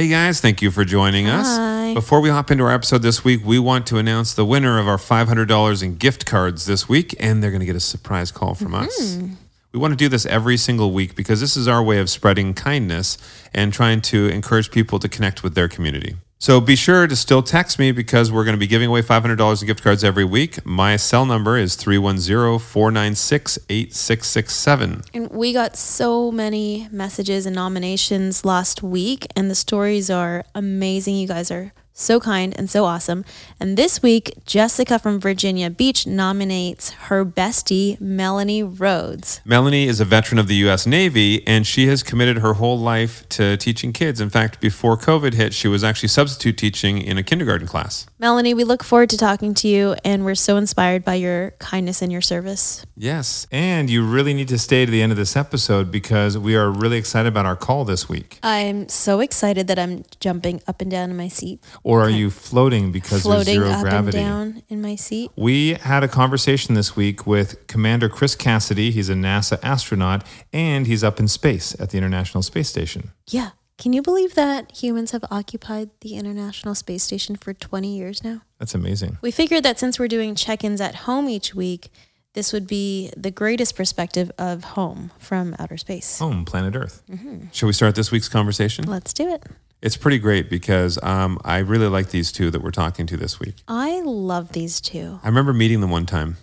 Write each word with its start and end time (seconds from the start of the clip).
Hey 0.00 0.08
guys, 0.08 0.40
thank 0.40 0.62
you 0.62 0.70
for 0.70 0.82
joining 0.82 1.28
us. 1.28 1.46
Hi. 1.46 1.92
Before 1.92 2.22
we 2.22 2.30
hop 2.30 2.50
into 2.50 2.64
our 2.64 2.72
episode 2.72 3.02
this 3.02 3.22
week, 3.22 3.42
we 3.44 3.58
want 3.58 3.86
to 3.88 3.98
announce 3.98 4.32
the 4.32 4.46
winner 4.46 4.78
of 4.78 4.88
our 4.88 4.96
$500 4.96 5.82
in 5.82 5.96
gift 5.96 6.24
cards 6.24 6.64
this 6.64 6.88
week, 6.88 7.14
and 7.20 7.42
they're 7.42 7.50
going 7.50 7.60
to 7.60 7.66
get 7.66 7.76
a 7.76 7.80
surprise 7.80 8.32
call 8.32 8.54
from 8.54 8.74
us. 8.74 8.98
Mm-hmm. 8.98 9.34
We 9.74 9.78
want 9.78 9.92
to 9.92 9.96
do 9.96 10.08
this 10.08 10.24
every 10.24 10.56
single 10.56 10.92
week 10.92 11.14
because 11.14 11.42
this 11.42 11.54
is 11.54 11.68
our 11.68 11.82
way 11.82 11.98
of 11.98 12.08
spreading 12.08 12.54
kindness 12.54 13.18
and 13.52 13.74
trying 13.74 14.00
to 14.00 14.28
encourage 14.28 14.70
people 14.70 14.98
to 15.00 15.06
connect 15.06 15.42
with 15.42 15.54
their 15.54 15.68
community. 15.68 16.16
So 16.42 16.58
be 16.58 16.74
sure 16.74 17.06
to 17.06 17.14
still 17.16 17.42
text 17.42 17.78
me 17.78 17.92
because 17.92 18.32
we're 18.32 18.44
going 18.44 18.56
to 18.56 18.58
be 18.58 18.66
giving 18.66 18.88
away 18.88 19.02
$500 19.02 19.60
in 19.60 19.66
gift 19.66 19.82
cards 19.82 20.02
every 20.02 20.24
week. 20.24 20.64
My 20.64 20.96
cell 20.96 21.26
number 21.26 21.58
is 21.58 21.76
310 21.76 22.58
496 22.58 23.58
8667. 23.68 25.02
And 25.12 25.30
we 25.30 25.52
got 25.52 25.76
so 25.76 26.32
many 26.32 26.88
messages 26.90 27.44
and 27.44 27.54
nominations 27.54 28.42
last 28.42 28.82
week, 28.82 29.26
and 29.36 29.50
the 29.50 29.54
stories 29.54 30.08
are 30.08 30.42
amazing. 30.54 31.16
You 31.16 31.28
guys 31.28 31.50
are 31.50 31.74
so 32.00 32.18
kind 32.18 32.54
and 32.58 32.70
so 32.70 32.84
awesome. 32.84 33.24
And 33.60 33.76
this 33.76 34.02
week, 34.02 34.32
Jessica 34.46 34.98
from 34.98 35.20
Virginia 35.20 35.70
Beach 35.70 36.06
nominates 36.06 36.90
her 36.90 37.24
bestie, 37.24 38.00
Melanie 38.00 38.62
Rhodes. 38.62 39.40
Melanie 39.44 39.86
is 39.86 40.00
a 40.00 40.04
veteran 40.04 40.38
of 40.38 40.48
the 40.48 40.54
U.S. 40.56 40.86
Navy, 40.86 41.46
and 41.46 41.66
she 41.66 41.86
has 41.86 42.02
committed 42.02 42.38
her 42.38 42.54
whole 42.54 42.78
life 42.78 43.28
to 43.30 43.56
teaching 43.56 43.92
kids. 43.92 44.20
In 44.20 44.30
fact, 44.30 44.60
before 44.60 44.96
COVID 44.96 45.34
hit, 45.34 45.52
she 45.52 45.68
was 45.68 45.84
actually 45.84 46.08
substitute 46.08 46.56
teaching 46.56 46.98
in 46.98 47.18
a 47.18 47.22
kindergarten 47.22 47.66
class. 47.66 48.06
Melanie, 48.18 48.54
we 48.54 48.64
look 48.64 48.82
forward 48.82 49.10
to 49.10 49.16
talking 49.16 49.54
to 49.54 49.68
you, 49.68 49.94
and 50.04 50.24
we're 50.24 50.34
so 50.34 50.56
inspired 50.56 51.04
by 51.04 51.14
your 51.14 51.52
kindness 51.52 52.02
and 52.02 52.10
your 52.10 52.20
service. 52.20 52.84
Yes. 52.96 53.46
And 53.50 53.88
you 53.88 54.06
really 54.06 54.34
need 54.34 54.48
to 54.48 54.58
stay 54.58 54.84
to 54.84 54.90
the 54.90 55.02
end 55.02 55.12
of 55.12 55.18
this 55.18 55.36
episode 55.36 55.90
because 55.90 56.36
we 56.36 56.56
are 56.56 56.70
really 56.70 56.98
excited 56.98 57.28
about 57.28 57.46
our 57.46 57.56
call 57.56 57.84
this 57.84 58.08
week. 58.08 58.38
I'm 58.42 58.88
so 58.88 59.20
excited 59.20 59.66
that 59.68 59.78
I'm 59.78 60.04
jumping 60.20 60.60
up 60.66 60.80
and 60.80 60.90
down 60.90 61.10
in 61.10 61.16
my 61.16 61.28
seat, 61.28 61.62
Or 61.90 62.02
are 62.02 62.10
you 62.10 62.30
floating 62.30 62.92
because 62.92 63.22
floating 63.22 63.60
there's 63.60 63.68
zero 63.68 63.70
up 63.70 63.82
gravity? 63.82 64.18
and 64.18 64.54
down 64.54 64.62
in 64.68 64.80
my 64.80 64.96
seat. 64.96 65.30
We 65.36 65.74
had 65.74 66.04
a 66.04 66.08
conversation 66.08 66.74
this 66.74 66.94
week 66.94 67.26
with 67.26 67.66
Commander 67.66 68.08
Chris 68.08 68.34
Cassidy. 68.34 68.90
He's 68.90 69.08
a 69.08 69.14
NASA 69.14 69.58
astronaut 69.62 70.24
and 70.52 70.86
he's 70.86 71.02
up 71.02 71.18
in 71.18 71.28
space 71.28 71.78
at 71.80 71.90
the 71.90 71.98
International 71.98 72.42
Space 72.42 72.68
Station. 72.68 73.10
Yeah. 73.28 73.50
Can 73.78 73.94
you 73.94 74.02
believe 74.02 74.34
that 74.34 74.70
humans 74.76 75.12
have 75.12 75.24
occupied 75.30 75.88
the 76.02 76.14
International 76.14 76.74
Space 76.74 77.02
Station 77.02 77.34
for 77.34 77.54
20 77.54 77.96
years 77.96 78.22
now? 78.22 78.42
That's 78.58 78.74
amazing. 78.74 79.16
We 79.22 79.30
figured 79.30 79.62
that 79.62 79.78
since 79.78 79.98
we're 79.98 80.08
doing 80.08 80.34
check 80.34 80.62
ins 80.62 80.82
at 80.82 80.94
home 80.94 81.30
each 81.30 81.54
week, 81.54 81.90
this 82.34 82.52
would 82.52 82.66
be 82.66 83.10
the 83.16 83.30
greatest 83.30 83.74
perspective 83.76 84.30
of 84.38 84.62
home 84.62 85.10
from 85.18 85.56
outer 85.58 85.76
space. 85.76 86.18
Home, 86.18 86.44
planet 86.44 86.76
Earth. 86.76 87.02
Mm-hmm. 87.10 87.46
Shall 87.52 87.66
we 87.66 87.72
start 87.72 87.94
this 87.94 88.12
week's 88.12 88.28
conversation? 88.28 88.84
Let's 88.84 89.12
do 89.12 89.32
it. 89.32 89.44
It's 89.82 89.96
pretty 89.96 90.18
great 90.18 90.50
because 90.50 90.98
um, 91.02 91.38
I 91.42 91.58
really 91.58 91.86
like 91.86 92.10
these 92.10 92.32
two 92.32 92.50
that 92.50 92.62
we're 92.62 92.70
talking 92.70 93.06
to 93.06 93.16
this 93.16 93.40
week. 93.40 93.54
I 93.66 94.02
love 94.04 94.52
these 94.52 94.78
two. 94.78 95.20
I 95.22 95.28
remember 95.28 95.54
meeting 95.54 95.80
them 95.80 95.90
one 95.90 96.04
time. 96.04 96.36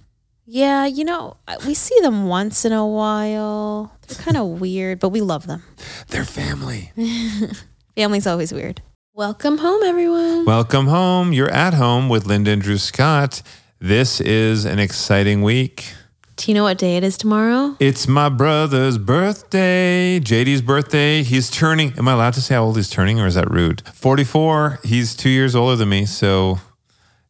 Yeah, 0.46 0.86
you 0.86 1.04
know, 1.04 1.38
we 1.66 1.76
see 1.76 2.00
them 2.02 2.28
once 2.28 2.66
in 2.66 2.72
a 2.72 2.88
while. 2.88 3.92
They're 4.08 4.18
kind 4.18 4.38
of 4.38 4.48
weird, 4.62 5.00
but 5.00 5.10
we 5.10 5.22
love 5.22 5.46
them. 5.46 5.62
They're 6.08 6.24
family. 6.24 6.92
Family's 7.96 8.26
always 8.26 8.52
weird. 8.52 8.82
Welcome 9.14 9.60
home, 9.60 9.84
everyone. 9.84 10.46
Welcome 10.46 10.88
home. 10.88 11.32
You're 11.32 11.52
at 11.52 11.74
home 11.76 12.10
with 12.10 12.26
Linda 12.26 12.52
and 12.52 12.62
Drew 12.62 12.78
Scott. 12.78 13.44
This 13.80 14.20
is 14.20 14.66
an 14.66 14.80
exciting 14.80 15.44
week. 15.44 15.94
Do 16.38 16.52
you 16.52 16.54
know 16.56 16.64
what 16.64 16.78
day 16.78 16.98
it 16.98 17.04
is 17.04 17.18
tomorrow? 17.18 17.76
It's 17.80 18.08
my 18.08 18.30
brother's 18.30 19.00
birthday, 19.00 20.20
JD's 20.20 20.62
birthday. 20.62 21.24
He's 21.24 21.50
turning. 21.50 21.94
Am 21.98 22.08
I 22.08 22.14
allowed 22.14 22.36
to 22.36 22.42
say 22.42 22.54
how 22.54 22.64
old 22.64 22.76
he's 22.78 22.92
turning, 22.92 23.20
or 23.20 23.26
is 23.26 23.34
that 23.34 23.50
rude? 23.50 23.82
Forty-four. 23.88 24.80
He's 24.84 25.16
two 25.16 25.30
years 25.30 25.56
older 25.56 25.76
than 25.76 25.90
me, 25.90 26.06
so 26.06 26.60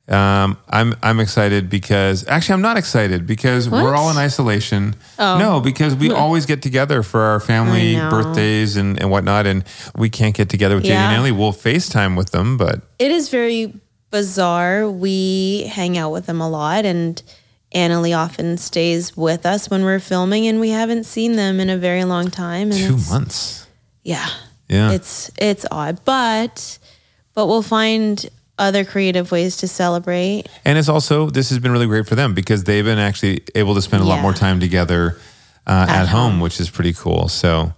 um, 0.09 0.57
I'm 0.69 0.93
I'm 1.01 1.21
excited 1.21 1.69
because 1.69 2.27
actually 2.27 2.55
I'm 2.55 2.61
not 2.61 2.75
excited 2.75 3.25
because 3.25 3.69
What? 3.69 3.81
we're 3.81 3.95
all 3.95 4.11
in 4.11 4.17
isolation. 4.17 4.93
Oh. 5.17 5.37
No, 5.37 5.61
because 5.61 5.95
we 5.95 6.11
always 6.11 6.45
get 6.45 6.61
together 6.61 7.01
for 7.01 7.21
our 7.21 7.39
family 7.39 7.95
I 7.95 7.99
know. 8.03 8.09
birthdays 8.09 8.75
and, 8.75 8.99
and 8.99 9.09
whatnot, 9.09 9.47
and 9.47 9.63
we 9.95 10.09
can't 10.09 10.35
get 10.35 10.49
together 10.49 10.75
with 10.75 10.83
JD 10.83 10.89
Yeah. 10.89 11.07
and 11.11 11.17
Ellie. 11.17 11.31
We'll 11.31 11.53
FaceTime 11.53 12.17
with 12.17 12.31
them, 12.31 12.57
but 12.57 12.81
It 12.99 13.11
is 13.11 13.29
very 13.29 13.73
bizarre. 14.11 14.89
We 14.89 15.63
hang 15.71 15.97
out 15.97 16.11
with 16.11 16.25
them 16.25 16.41
a 16.41 16.49
lot, 16.49 16.83
and 16.83 17.21
Annalee 17.77 18.17
often 18.17 18.57
stays 18.57 19.15
with 19.15 19.45
us 19.45 19.69
when 19.69 19.83
we're 19.83 19.99
filming, 19.99 20.47
and 20.47 20.59
we 20.59 20.71
haven't 20.71 21.03
seen 21.05 21.35
them 21.35 21.59
in 21.59 21.69
a 21.69 21.77
very 21.77 22.03
long 22.03 22.31
time. 22.31 22.71
And 22.71 22.79
two 22.79 22.97
months. 23.11 23.67
yeah, 24.03 24.27
Yeah. 24.67 24.91
it's 24.91 25.29
it's 25.37 25.65
odd, 25.71 26.03
but 26.03 26.79
but 27.35 27.45
we'll 27.47 27.61
find 27.61 28.27
other 28.57 28.83
creative 28.83 29.31
ways 29.31 29.57
to 29.57 29.67
celebrate. 29.67 30.45
And 30.65 30.77
it's 30.79 30.89
also 30.89 31.29
this 31.29 31.49
has 31.49 31.59
been 31.59 31.71
really 31.71 31.85
great 31.85 32.07
for 32.07 32.15
them 32.15 32.33
because 32.33 32.63
they've 32.63 32.83
been 32.83 32.97
actually 32.97 33.43
able 33.53 33.75
to 33.75 33.81
spend 33.81 34.01
a 34.01 34.05
lot 34.05 34.21
more 34.21 34.33
time 34.33 34.59
together 34.59 35.19
uh, 35.67 35.85
at, 35.87 36.07
home, 36.07 36.39
which 36.39 36.59
is 36.59 36.69
pretty 36.69 36.93
cool. 36.93 37.27
So 37.27 37.73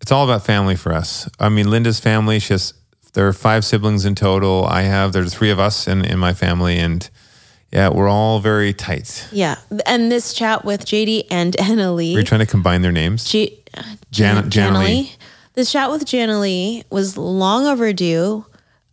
it's 0.00 0.10
all 0.12 0.24
about 0.24 0.46
family 0.46 0.76
for 0.76 0.94
us. 0.94 1.28
I 1.38 1.50
mean, 1.50 1.68
Linda's 1.68 2.00
family, 2.00 2.38
she 2.38 2.54
has 2.54 2.72
there 3.12 3.26
are 3.28 3.32
five 3.34 3.64
siblings 3.64 4.04
in 4.06 4.14
total. 4.14 4.64
I 4.64 4.82
have 4.82 5.12
there's 5.12 5.34
three 5.34 5.50
of 5.50 5.58
us 5.58 5.86
in 5.86 6.04
in 6.04 6.18
my 6.18 6.32
family, 6.32 6.78
and 6.78 7.08
yeah, 7.72 7.88
we're 7.88 8.08
all 8.08 8.40
very 8.40 8.72
tight. 8.72 9.26
Yeah, 9.32 9.56
and 9.86 10.10
this 10.10 10.32
chat 10.32 10.64
with 10.64 10.84
JD 10.86 11.26
and 11.30 11.54
Annalee. 11.58 12.14
We're 12.14 12.22
trying 12.22 12.40
to 12.40 12.46
combine 12.46 12.82
their 12.82 12.92
names. 12.92 13.24
G- 13.24 13.62
Jan- 14.10 14.50
Janalee. 14.50 15.14
This 15.54 15.72
chat 15.72 15.90
with 15.90 16.04
Janalee 16.04 16.84
was 16.90 17.16
long 17.16 17.66
overdue. 17.66 18.44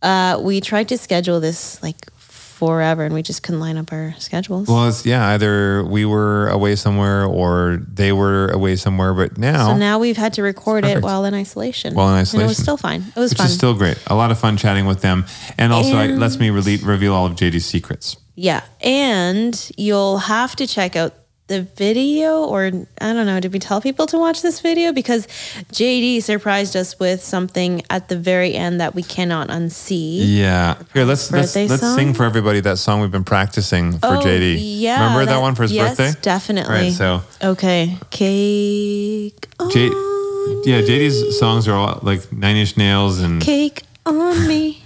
Uh, 0.02 0.38
we 0.42 0.60
tried 0.60 0.88
to 0.88 0.98
schedule 0.98 1.40
this 1.40 1.82
like 1.82 2.10
forever, 2.18 3.04
and 3.04 3.14
we 3.14 3.22
just 3.22 3.42
couldn't 3.42 3.60
line 3.60 3.76
up 3.76 3.92
our 3.92 4.14
schedules. 4.18 4.68
Well, 4.68 4.88
it's 4.88 5.04
yeah, 5.06 5.28
either 5.28 5.84
we 5.84 6.04
were 6.04 6.48
away 6.48 6.76
somewhere 6.76 7.24
or 7.26 7.80
they 7.86 8.12
were 8.12 8.48
away 8.48 8.76
somewhere, 8.76 9.12
but 9.14 9.38
now, 9.38 9.68
so 9.68 9.76
now 9.76 9.98
we've 9.98 10.16
had 10.16 10.34
to 10.34 10.42
record 10.42 10.84
it 10.84 11.02
while 11.02 11.24
in 11.24 11.34
isolation. 11.34 11.94
While 11.94 12.14
in 12.16 12.26
and 12.26 12.34
it 12.42 12.46
was 12.46 12.56
still 12.58 12.76
fine. 12.76 13.02
It 13.14 13.18
was 13.18 13.30
which 13.32 13.38
fun. 13.38 13.46
is 13.46 13.54
still 13.54 13.74
great. 13.74 13.98
A 14.06 14.14
lot 14.14 14.30
of 14.30 14.38
fun 14.38 14.56
chatting 14.56 14.86
with 14.86 15.00
them, 15.00 15.24
and 15.58 15.72
also 15.72 15.98
it 15.98 16.10
And- 16.10 16.20
lets 16.20 16.38
me 16.38 16.48
rele- 16.48 16.84
reveal 16.84 17.14
all 17.14 17.26
of 17.26 17.32
JD's 17.34 17.64
secrets. 17.66 18.16
Yeah, 18.34 18.62
and 18.80 19.70
you'll 19.76 20.18
have 20.18 20.56
to 20.56 20.66
check 20.66 20.96
out 20.96 21.14
the 21.46 21.60
video, 21.60 22.44
or 22.44 22.64
I 23.00 23.12
don't 23.12 23.26
know. 23.26 23.38
Did 23.38 23.52
we 23.52 23.58
tell 23.58 23.80
people 23.82 24.06
to 24.06 24.18
watch 24.18 24.40
this 24.40 24.60
video? 24.60 24.92
Because 24.92 25.26
JD 25.72 26.22
surprised 26.22 26.74
us 26.74 26.98
with 26.98 27.22
something 27.22 27.82
at 27.90 28.08
the 28.08 28.16
very 28.16 28.54
end 28.54 28.80
that 28.80 28.94
we 28.94 29.02
cannot 29.02 29.48
unsee. 29.48 30.20
Yeah. 30.24 30.76
Here, 30.94 31.04
let's 31.04 31.30
let's 31.30 31.54
let's 31.54 31.80
song? 31.80 31.96
sing 31.98 32.14
for 32.14 32.24
everybody 32.24 32.60
that 32.60 32.78
song 32.78 33.02
we've 33.02 33.10
been 33.10 33.24
practicing 33.24 33.92
for 33.92 34.06
Oh, 34.16 34.20
JD. 34.24 34.56
Yeah. 34.58 35.02
Remember 35.04 35.26
that, 35.26 35.38
one 35.38 35.54
for 35.54 35.64
his 35.64 35.72
yes, 35.72 35.96
birthday? 35.98 36.18
Definitely. 36.22 36.74
All 36.76 36.82
right. 36.82 36.92
So, 36.92 37.22
Okay. 37.42 37.98
Cake 38.10 39.46
J- 39.70 39.88
on 39.88 40.62
yeah, 40.64 40.80
JD's 40.80 41.38
songs 41.38 41.68
are 41.68 41.74
all 41.74 41.98
like 42.02 42.32
Nine 42.32 42.56
Inch 42.56 42.76
Nails 42.76 43.20
and 43.20 43.42
cake 43.42 43.82
on 44.06 44.46
me. 44.48 44.83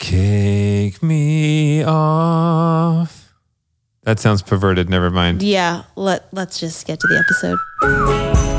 "Cake 0.00 1.00
Me 1.02 1.84
Off." 1.84 3.32
That 4.02 4.18
sounds 4.18 4.42
perverted. 4.42 4.90
Never 4.90 5.10
mind. 5.10 5.42
Yeah, 5.42 5.84
let 5.94 6.26
let's 6.32 6.58
just 6.58 6.86
get 6.86 6.98
to 6.98 7.06
the 7.06 7.18
episode. 7.18 8.49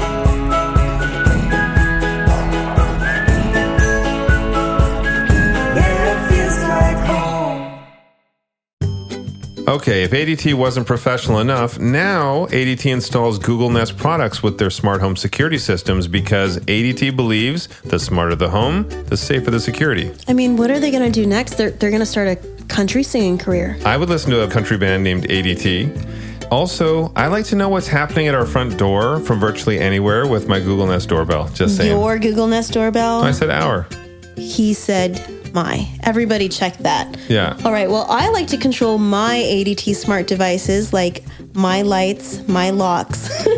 Okay, 9.68 10.04
if 10.04 10.12
ADT 10.12 10.56
wasn't 10.56 10.88
professional 10.88 11.40
enough, 11.40 11.78
now 11.78 12.48
ADT 12.48 12.92
installs 12.92 13.38
Google 13.38 13.70
Nest 13.70 13.96
products 13.96 14.42
with 14.42 14.58
their 14.58 14.70
smart 14.72 15.02
home 15.02 15.16
security 15.16 15.58
systems 15.60 16.08
because 16.08 16.58
ADT 16.62 17.16
believes 17.16 17.68
the 17.84 18.00
smarter 18.00 18.36
the 18.36 18.50
home, 18.50 18.90
the 19.06 19.16
safer 19.16 19.52
the 19.52 19.60
security. 19.60 20.12
I 20.28 20.34
mean, 20.34 20.58
what 20.58 20.72
are 20.72 20.80
they 20.80 20.90
going 20.90 21.04
to 21.04 21.12
do 21.12 21.28
next? 21.28 21.56
They're 21.56 21.72
they're 21.72 21.92
going 21.92 22.02
to 22.02 22.06
start 22.06 22.28
a 22.28 22.36
country 22.66 23.04
singing 23.04 23.38
career. 23.38 23.78
I 23.86 23.98
would 23.98 24.10
listen 24.10 24.32
to 24.32 24.44
a 24.44 24.50
country 24.50 24.78
band 24.78 25.04
named 25.04 25.26
ADT. 25.26 26.50
Also, 26.52 27.14
I 27.16 27.28
like 27.28 27.46
to 27.46 27.56
know 27.56 27.70
what's 27.70 27.88
happening 27.88 28.28
at 28.28 28.36
our 28.36 28.46
front 28.46 28.78
door 28.78 29.20
from 29.22 29.40
virtually 29.40 29.80
anywhere 29.80 30.28
with 30.28 30.48
my 30.48 30.60
Google 30.60 30.88
Nest 30.88 31.08
doorbell. 31.08 31.50
Just 31.50 31.78
saying. 31.78 31.92
Your 31.92 32.18
Google 32.18 32.48
Nest 32.48 32.74
doorbell. 32.74 33.22
I 33.22 33.32
said 33.32 33.50
our. 33.50 33.88
He 34.36 34.74
said 34.74 35.41
my. 35.54 35.88
Everybody 36.04 36.50
check 36.50 36.78
that. 36.80 37.18
Yeah. 37.30 37.58
All 37.66 37.72
right. 37.72 37.90
Well, 37.90 38.06
I 38.10 38.30
like 38.30 38.48
to 38.48 38.58
control 38.58 38.98
my 38.98 39.36
ADT 39.36 39.96
smart 39.96 40.28
devices 40.28 40.94
like 40.94 41.24
my 41.54 41.82
lights, 41.82 42.48
my 42.48 42.70
locks. 42.70 43.30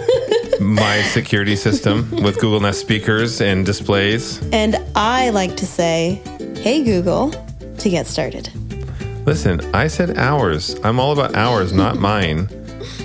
My 0.59 1.01
security 1.01 1.55
system 1.57 2.09
with 2.23 2.35
Google 2.39 2.61
Nest 2.61 2.79
speakers 2.79 3.41
and 3.41 3.65
displays. 3.65 4.39
and 4.53 4.77
I 4.95 5.31
like 5.31 5.57
to 5.57 5.65
say, 5.65 6.21
"Hey 6.57 6.83
Google," 6.83 7.31
to 7.79 7.89
get 7.89 8.07
started. 8.07 8.49
Listen, 9.25 9.59
I 9.75 9.87
said 9.87 10.17
ours. 10.17 10.75
I'm 10.83 10.99
all 10.99 11.11
about 11.11 11.35
ours, 11.35 11.73
not 11.73 11.97
mine. 12.11 12.47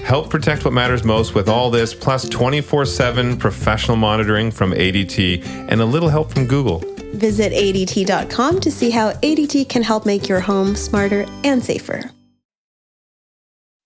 Help 0.04 0.30
protect 0.30 0.64
what 0.64 0.72
matters 0.74 1.02
most 1.04 1.34
with 1.34 1.48
all 1.48 1.70
this, 1.70 1.94
plus 1.94 2.28
24 2.28 2.84
7 2.84 3.36
professional 3.38 3.96
monitoring 3.96 4.50
from 4.52 4.72
ADT 4.72 5.44
and 5.68 5.80
a 5.80 5.84
little 5.86 6.10
help 6.10 6.30
from 6.32 6.46
Google. 6.46 6.80
Visit 7.18 7.52
ADT.com 7.52 8.60
to 8.60 8.70
see 8.70 8.90
how 8.90 9.12
ADT 9.12 9.68
can 9.68 9.82
help 9.82 10.06
make 10.06 10.28
your 10.28 10.40
home 10.40 10.76
smarter 10.76 11.26
and 11.44 11.62
safer. 11.62 12.10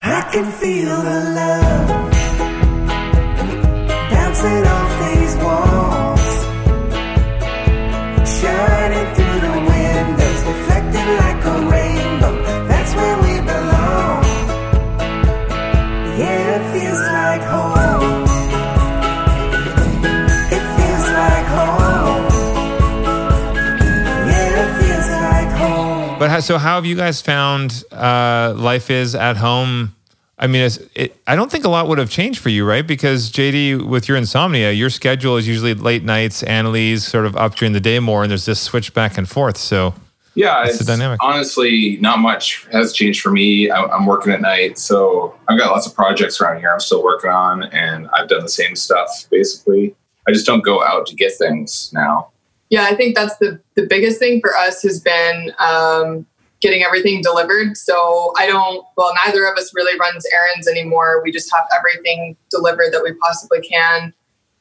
I 0.02 0.22
can 0.32 0.50
feel 0.52 0.96
the 1.02 1.32
love 1.34 1.71
so, 26.42 26.58
how 26.58 26.74
have 26.76 26.84
you 26.86 26.96
guys 26.96 27.22
found 27.22 27.84
uh, 27.90 28.54
life 28.56 28.90
is 28.90 29.14
at 29.14 29.36
home? 29.36 29.94
I 30.38 30.46
mean, 30.48 30.62
it's, 30.62 30.78
it, 30.96 31.16
I 31.26 31.36
don't 31.36 31.50
think 31.50 31.64
a 31.64 31.68
lot 31.68 31.86
would 31.88 31.98
have 31.98 32.10
changed 32.10 32.40
for 32.40 32.48
you, 32.48 32.64
right? 32.66 32.84
Because 32.86 33.30
JD, 33.30 33.86
with 33.86 34.08
your 34.08 34.16
insomnia, 34.18 34.72
your 34.72 34.90
schedule 34.90 35.36
is 35.36 35.46
usually 35.46 35.74
late 35.74 36.02
nights. 36.02 36.42
Annalee's 36.42 37.04
sort 37.06 37.26
of 37.26 37.36
up 37.36 37.54
during 37.54 37.72
the 37.72 37.80
day 37.80 38.00
more, 38.00 38.22
and 38.22 38.30
there's 38.30 38.44
this 38.46 38.60
switch 38.60 38.92
back 38.92 39.16
and 39.16 39.28
forth. 39.28 39.56
So, 39.56 39.94
Yeah, 40.34 40.64
it's 40.66 40.78
the 40.78 40.84
dynamic. 40.84 41.18
honestly 41.22 41.98
not 42.00 42.18
much 42.18 42.66
has 42.72 42.92
changed 42.92 43.20
for 43.20 43.30
me. 43.30 43.70
I- 43.70 43.84
I'm 43.84 44.04
working 44.06 44.32
at 44.32 44.40
night, 44.40 44.78
so 44.78 45.34
I've 45.48 45.58
got 45.58 45.70
lots 45.70 45.86
of 45.86 45.94
projects 45.94 46.40
around 46.40 46.58
here 46.58 46.72
I'm 46.72 46.80
still 46.80 47.04
working 47.04 47.30
on, 47.30 47.64
and 47.64 48.08
I've 48.12 48.28
done 48.28 48.42
the 48.42 48.48
same 48.48 48.74
stuff 48.74 49.08
basically. 49.30 49.94
I 50.26 50.32
just 50.32 50.46
don't 50.46 50.64
go 50.64 50.82
out 50.82 51.06
to 51.08 51.14
get 51.14 51.32
things 51.34 51.90
now. 51.92 52.28
yeah 52.70 52.84
i 52.90 52.94
think 52.94 53.14
that's 53.14 53.36
the 53.38 53.60
the 53.74 53.86
biggest 53.86 54.18
thing 54.18 54.40
for 54.40 54.56
us 54.56 54.82
has 54.82 54.98
been 55.00 55.52
um, 55.58 56.24
getting 56.62 56.82
everything 56.84 57.20
delivered. 57.20 57.76
So 57.76 58.32
i 58.38 58.46
don't 58.46 58.86
well 58.96 59.12
neither 59.26 59.44
of 59.44 59.58
us 59.58 59.74
really 59.74 59.98
runs 59.98 60.24
errands 60.32 60.66
anymore. 60.66 61.20
We 61.22 61.30
just 61.30 61.52
have 61.54 61.66
everything 61.76 62.36
delivered 62.50 62.92
that 62.92 63.02
we 63.02 63.12
possibly 63.14 63.60
can. 63.60 64.14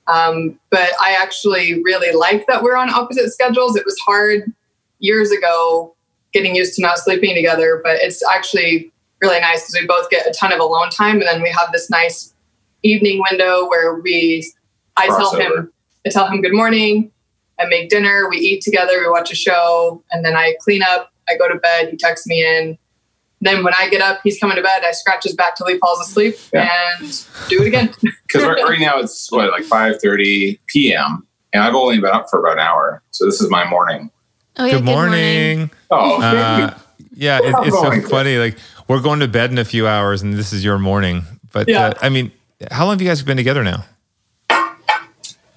Um, 0.08 0.60
but 0.72 0.90
i 1.00 1.16
actually 1.22 1.82
really 1.84 2.14
like 2.14 2.48
that 2.48 2.64
we're 2.64 2.76
on 2.76 2.90
opposite 2.90 3.32
schedules. 3.32 3.76
It 3.78 3.86
was 3.86 3.98
hard 4.00 4.52
years 5.00 5.32
ago 5.32 5.96
getting 6.34 6.56
used 6.56 6.76
to 6.76 6.82
not 6.82 6.98
sleeping 6.98 7.36
together 7.36 7.82
but 7.84 7.98
it's 7.98 8.24
actually 8.28 8.92
really 9.22 9.40
nice 9.40 9.62
because 9.62 9.78
we 9.80 9.86
both 9.86 10.10
get 10.10 10.26
a 10.28 10.32
ton 10.32 10.52
of 10.52 10.60
alone 10.60 10.90
time. 10.90 11.18
And 11.18 11.28
then 11.28 11.42
we 11.42 11.50
have 11.50 11.72
this 11.72 11.90
nice 11.90 12.34
evening 12.84 13.22
window 13.30 13.70
where 13.70 13.96
we 13.96 14.52
i 14.98 15.08
tell 15.08 15.36
him 15.36 15.72
i 16.06 16.10
tell 16.10 16.28
him 16.28 16.42
good 16.42 16.54
morning. 16.54 17.12
I 17.60 17.66
make 17.66 17.90
dinner, 17.90 18.28
we 18.28 18.38
eat 18.38 18.62
together, 18.62 19.00
we 19.00 19.08
watch 19.08 19.32
a 19.32 19.36
show, 19.36 20.04
and 20.12 20.26
then 20.26 20.36
I 20.36 20.56
clean 20.62 20.82
up, 20.82 21.11
I 21.30 21.36
go 21.38 21.48
to 21.48 21.56
bed, 21.60 21.90
he 21.90 21.98
texts 21.98 22.28
me 22.28 22.46
in. 22.46 22.78
Then 23.44 23.64
when 23.64 23.74
I 23.80 23.90
get 23.90 24.02
up, 24.02 24.20
he's 24.24 24.40
coming 24.40 24.56
to 24.58 24.62
bed, 24.62 24.84
I 24.86 24.92
scratch 24.92 25.24
his 25.24 25.34
back 25.36 25.56
till 25.56 25.68
he 25.68 25.78
falls 25.80 26.00
asleep 26.00 26.36
Yeah. 26.54 26.70
and 27.00 27.26
do 27.50 27.62
it 27.64 27.68
again. 27.68 27.94
Because 28.28 28.46
right, 28.48 28.64
right 28.64 28.80
now 28.80 28.98
it's 29.00 29.30
what 29.32 29.52
like 29.52 29.64
5:30 29.64 30.60
p.m. 30.68 31.28
and 31.52 31.62
I've 31.64 31.76
only 31.76 31.98
been 32.00 32.12
up 32.12 32.28
for 32.30 32.40
about 32.40 32.54
an 32.54 32.60
hour, 32.60 33.04
so 33.12 33.26
this 33.26 33.42
is 33.42 33.50
my 33.50 33.68
morning. 33.70 34.10
Oh, 34.58 34.66
yeah, 34.66 34.72
good 34.76 34.86
morning. 34.86 35.72
Oh, 35.90 36.22
Uh, 36.22 36.74
yeah, 37.14 37.40
it, 37.40 37.54
it's 37.66 37.76
so 37.78 38.02
funny. 38.10 38.38
Like 38.38 38.58
we're 38.88 39.02
going 39.02 39.20
to 39.20 39.28
bed 39.28 39.52
in 39.52 39.58
a 39.58 39.66
few 39.66 39.86
hours, 39.88 40.22
and 40.22 40.34
this 40.34 40.54
is 40.54 40.64
your 40.64 40.78
morning. 40.80 41.24
But 41.52 41.68
Yeah. 41.68 41.88
uh, 41.88 41.94
I 42.02 42.08
mean, 42.10 42.32
how 42.72 42.86
long 42.86 42.94
have 42.94 43.02
you 43.02 43.08
guys 43.10 43.22
been 43.22 43.36
together 43.38 43.64
now? 43.66 43.84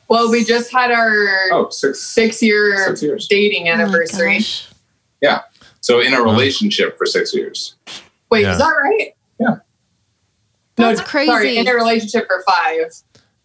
well, 0.09 0.31
we 0.31 0.45
just 0.45 0.73
had 0.73 0.91
our 0.91 1.29
oh, 1.53 1.69
six. 1.71 2.01
six 2.01 2.43
year 2.43 2.77
Six 2.87 3.03
years. 3.03 3.29
dating 3.29 3.69
Oh 3.69 3.73
anniversary. 3.73 4.35
gosh. 4.39 4.69
Yeah. 5.21 5.43
So 5.85 6.01
in 6.01 6.15
a 6.15 6.23
relationship 6.23 6.97
for 6.97 7.05
six 7.05 7.35
years. 7.35 7.75
Wait, 8.31 8.41
Yeah. 8.41 8.53
is 8.53 8.59
that 8.59 8.71
right? 8.71 9.15
Yeah. 9.39 9.57
That's 10.77 11.01
no, 11.01 11.05
crazy. 11.05 11.31
Sorry, 11.31 11.57
in 11.59 11.69
a 11.69 11.75
relationship 11.75 12.27
for 12.27 12.43
five, 12.49 12.91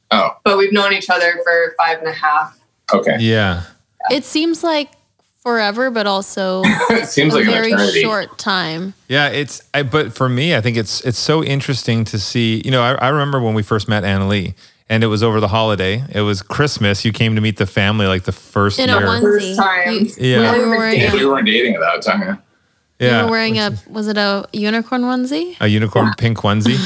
Oh, 0.09 0.29
but 0.45 0.57
we've 0.57 0.71
known 0.71 0.93
each 0.93 1.09
other 1.09 1.33
for 1.43 1.75
five 1.77 1.99
and 1.99 2.07
a 2.07 2.13
half. 2.13 2.57
okay. 2.93 3.17
Yeah. 3.19 3.63
It 4.09 4.23
seems 4.23 4.63
like 4.63 4.89
forever, 5.43 5.91
but 5.91 6.07
also 6.07 6.61
it 6.65 7.09
seems 7.09 7.33
a 7.33 7.39
like 7.39 7.45
an 7.47 7.51
very 7.51 7.71
eternity. 7.73 8.01
short 8.03 8.37
time. 8.37 8.93
Yeah, 9.09 9.27
it's. 9.27 9.61
I, 9.73 9.83
but 9.83 10.13
for 10.15 10.29
me, 10.29 10.55
I 10.55 10.61
think 10.61 10.77
it's 10.77 11.01
it's 11.01 11.19
so 11.19 11.43
interesting 11.43 12.05
to 12.05 12.17
see. 12.17 12.61
You 12.63 12.71
know, 12.71 12.81
I, 12.81 12.93
I 12.93 13.09
remember 13.09 13.41
when 13.41 13.53
we 13.53 13.63
first 13.63 13.89
met 13.89 14.03
Annalee, 14.03 14.53
and 14.89 15.03
it 15.03 15.07
was 15.07 15.21
over 15.23 15.39
the 15.39 15.47
holiday. 15.47 16.03
It 16.11 16.21
was 16.21 16.41
Christmas. 16.41 17.05
You 17.05 17.13
came 17.13 17.35
to 17.35 17.41
meet 17.41 17.57
the 17.57 17.67
family 17.67 18.07
like 18.07 18.23
the 18.23 18.31
first 18.31 18.79
In 18.79 18.89
a 18.89 18.93
year. 18.97 19.07
onesie. 19.07 19.21
First 19.21 19.55
time. 19.59 19.93
You, 19.93 20.11
Yeah. 20.17 20.55
you 20.55 20.61
were 20.67 20.77
wearing 20.77 20.99
Yeah, 20.99 21.13
we 21.13 21.25
weren't 21.25 21.45
dating 21.45 21.75
at 21.75 21.81
that 21.81 22.01
time. 22.01 22.39
Yeah, 22.99 23.19
you 23.19 23.25
were 23.25 23.31
wearing 23.31 23.59
a 23.59 23.71
was 23.87 24.07
it 24.09 24.17
a 24.17 24.45
unicorn 24.51 25.03
onesie? 25.03 25.55
a 25.61 25.67
unicorn 25.67 26.13
pink 26.17 26.39
onesie. 26.39 26.77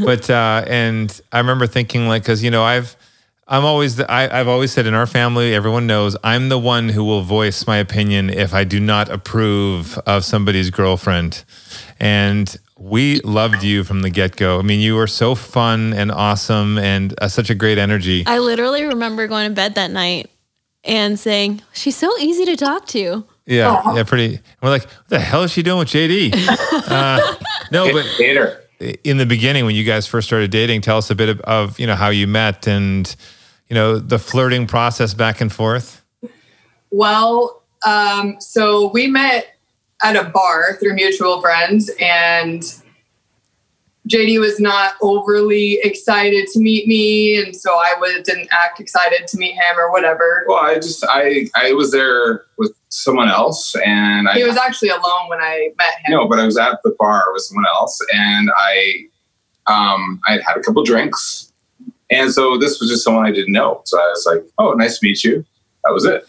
but 0.04 0.28
uh, 0.28 0.64
and 0.66 1.18
I 1.32 1.38
remember 1.38 1.66
thinking 1.66 2.06
like, 2.08 2.22
because 2.22 2.42
you 2.42 2.50
know, 2.50 2.64
I've 2.64 2.96
I'm 3.46 3.64
always 3.64 3.96
the, 3.96 4.10
I, 4.10 4.40
I've 4.40 4.48
always 4.48 4.72
said 4.72 4.86
in 4.86 4.94
our 4.94 5.06
family, 5.06 5.54
everyone 5.54 5.86
knows 5.86 6.16
I'm 6.24 6.48
the 6.48 6.58
one 6.58 6.88
who 6.88 7.04
will 7.04 7.22
voice 7.22 7.66
my 7.66 7.76
opinion 7.76 8.30
if 8.30 8.54
I 8.54 8.64
do 8.64 8.80
not 8.80 9.10
approve 9.10 9.98
of 10.06 10.24
somebody's 10.24 10.70
girlfriend, 10.70 11.44
and 12.00 12.56
we 12.78 13.20
loved 13.20 13.62
you 13.62 13.84
from 13.84 14.00
the 14.00 14.10
get 14.10 14.36
go. 14.36 14.58
I 14.58 14.62
mean, 14.62 14.80
you 14.80 14.94
were 14.94 15.06
so 15.06 15.34
fun 15.34 15.92
and 15.92 16.10
awesome 16.10 16.78
and 16.78 17.14
uh, 17.20 17.28
such 17.28 17.50
a 17.50 17.54
great 17.54 17.76
energy. 17.76 18.24
I 18.26 18.38
literally 18.38 18.84
remember 18.84 19.26
going 19.26 19.48
to 19.48 19.54
bed 19.54 19.74
that 19.74 19.90
night 19.90 20.30
and 20.82 21.18
saying, 21.18 21.60
"She's 21.74 21.96
so 21.96 22.10
easy 22.18 22.46
to 22.46 22.56
talk 22.56 22.86
to." 22.88 23.24
Yeah, 23.46 23.94
yeah, 23.94 24.04
pretty. 24.04 24.40
We're 24.62 24.70
like, 24.70 24.84
what 24.84 25.08
the 25.08 25.20
hell 25.20 25.42
is 25.42 25.52
she 25.52 25.62
doing 25.62 25.78
with 25.80 25.88
JD? 25.88 26.32
uh, 26.88 27.36
no, 27.70 27.92
but 27.92 28.06
Hater. 28.06 28.63
In 29.04 29.18
the 29.18 29.26
beginning 29.26 29.64
when 29.64 29.74
you 29.74 29.84
guys 29.84 30.06
first 30.06 30.26
started 30.26 30.50
dating, 30.50 30.80
tell 30.80 30.98
us 30.98 31.10
a 31.10 31.14
bit 31.14 31.28
of, 31.28 31.40
of 31.40 31.78
you 31.78 31.86
know 31.86 31.94
how 31.94 32.08
you 32.08 32.26
met 32.26 32.66
and 32.66 33.14
you 33.68 33.74
know 33.74 33.98
the 33.98 34.18
flirting 34.18 34.66
process 34.66 35.14
back 35.14 35.40
and 35.40 35.52
forth. 35.52 36.02
Well, 36.90 37.62
um, 37.86 38.36
so 38.40 38.90
we 38.92 39.06
met 39.06 39.56
at 40.02 40.16
a 40.16 40.24
bar 40.24 40.76
through 40.76 40.94
mutual 40.94 41.40
friends, 41.40 41.90
and 42.00 42.62
JD 44.08 44.38
was 44.38 44.60
not 44.60 44.94
overly 45.00 45.78
excited 45.82 46.46
to 46.52 46.60
meet 46.60 46.86
me, 46.86 47.38
and 47.40 47.56
so 47.56 47.70
I 47.72 47.94
was, 47.98 48.22
didn't 48.24 48.48
act 48.52 48.78
excited 48.78 49.26
to 49.28 49.38
meet 49.38 49.52
him 49.54 49.78
or 49.78 49.90
whatever. 49.90 50.44
Well, 50.46 50.62
I 50.62 50.74
just 50.74 51.04
I 51.08 51.46
I 51.56 51.72
was 51.72 51.90
there 51.90 52.44
with 52.58 52.74
someone 52.90 53.28
else, 53.28 53.74
and 53.76 54.28
I 54.28 54.34
He 54.34 54.44
was 54.44 54.56
actually 54.56 54.90
alone 54.90 55.28
when 55.28 55.40
I 55.40 55.70
met 55.78 55.94
him. 56.04 56.18
no, 56.18 56.28
but 56.28 56.38
I 56.38 56.44
was 56.44 56.58
at 56.58 56.80
the 56.84 56.94
bar 56.98 57.24
with 57.32 57.42
someone 57.42 57.66
else, 57.66 57.98
and 58.12 58.50
I 58.58 58.94
um 59.66 60.20
I 60.26 60.32
had 60.32 60.42
had 60.46 60.56
a 60.58 60.60
couple 60.60 60.82
drinks, 60.84 61.50
and 62.10 62.30
so 62.30 62.58
this 62.58 62.80
was 62.80 62.90
just 62.90 63.04
someone 63.04 63.24
I 63.24 63.30
didn't 63.32 63.52
know. 63.52 63.80
So 63.86 63.98
I 63.98 64.08
was 64.08 64.26
like, 64.30 64.44
"Oh, 64.58 64.72
nice 64.74 64.98
to 64.98 65.06
meet 65.06 65.24
you." 65.24 65.46
That 65.84 65.94
was 65.94 66.04
it. 66.04 66.28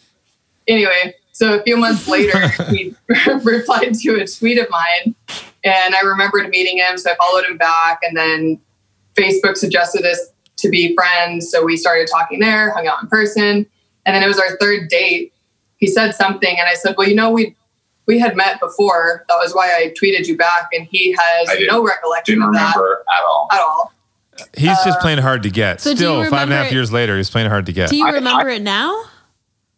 Anyway, 0.67 1.13
so 1.35 1.59
a 1.59 1.63
few 1.63 1.75
months 1.75 2.07
later, 2.07 2.47
he 2.69 2.95
replied 3.43 3.93
to 3.93 4.21
a 4.21 4.25
tweet 4.25 4.57
of 4.57 4.67
mine, 4.69 5.13
and 5.65 5.93
I 5.93 5.99
remembered 6.01 6.47
meeting 6.49 6.77
him, 6.77 6.97
so 6.97 7.11
I 7.11 7.15
followed 7.15 7.43
him 7.43 7.57
back, 7.57 7.99
and 8.03 8.15
then 8.15 8.57
Facebook 9.15 9.57
suggested 9.57 10.05
us 10.05 10.19
to 10.57 10.69
be 10.69 10.95
friends, 10.95 11.51
so 11.51 11.65
we 11.65 11.75
started 11.75 12.07
talking 12.09 12.39
there, 12.39 12.71
hung 12.71 12.87
out 12.87 13.03
in 13.03 13.09
person, 13.09 13.65
and 14.05 14.15
then 14.15 14.23
it 14.23 14.27
was 14.27 14.39
our 14.39 14.55
third 14.61 14.87
date. 14.87 15.33
He 15.75 15.87
said 15.87 16.13
something, 16.13 16.55
and 16.57 16.69
I 16.69 16.75
said, 16.75 16.95
"Well, 16.97 17.09
you 17.09 17.15
know, 17.15 17.31
we 17.31 17.53
we 18.05 18.17
had 18.17 18.37
met 18.37 18.61
before. 18.61 19.25
That 19.27 19.35
was 19.35 19.53
why 19.53 19.67
I 19.75 19.93
tweeted 20.01 20.27
you 20.27 20.37
back." 20.37 20.69
And 20.71 20.87
he 20.89 21.11
has 21.19 21.49
I 21.49 21.59
no 21.67 21.83
recollection 21.83 22.35
Didn't 22.35 22.47
of 22.47 22.53
that 22.53 22.75
remember 22.77 23.03
at 23.13 23.23
all. 23.25 23.47
at 23.51 23.59
all. 23.59 23.91
He's 24.57 24.69
just 24.85 24.99
uh, 24.99 25.01
playing 25.01 25.19
hard 25.19 25.43
to 25.43 25.49
get. 25.49 25.81
So 25.81 25.93
Still, 25.95 26.23
five 26.23 26.25
and 26.25 26.33
a 26.33 26.39
remember 26.41 26.55
half 26.55 26.67
it- 26.71 26.75
years 26.75 26.93
later, 26.93 27.17
he's 27.17 27.29
playing 27.29 27.49
hard 27.49 27.65
to 27.65 27.73
get. 27.73 27.89
Do 27.89 27.97
you 27.97 28.07
I- 28.07 28.11
remember 28.11 28.47
it 28.47 28.61
now? 28.61 29.03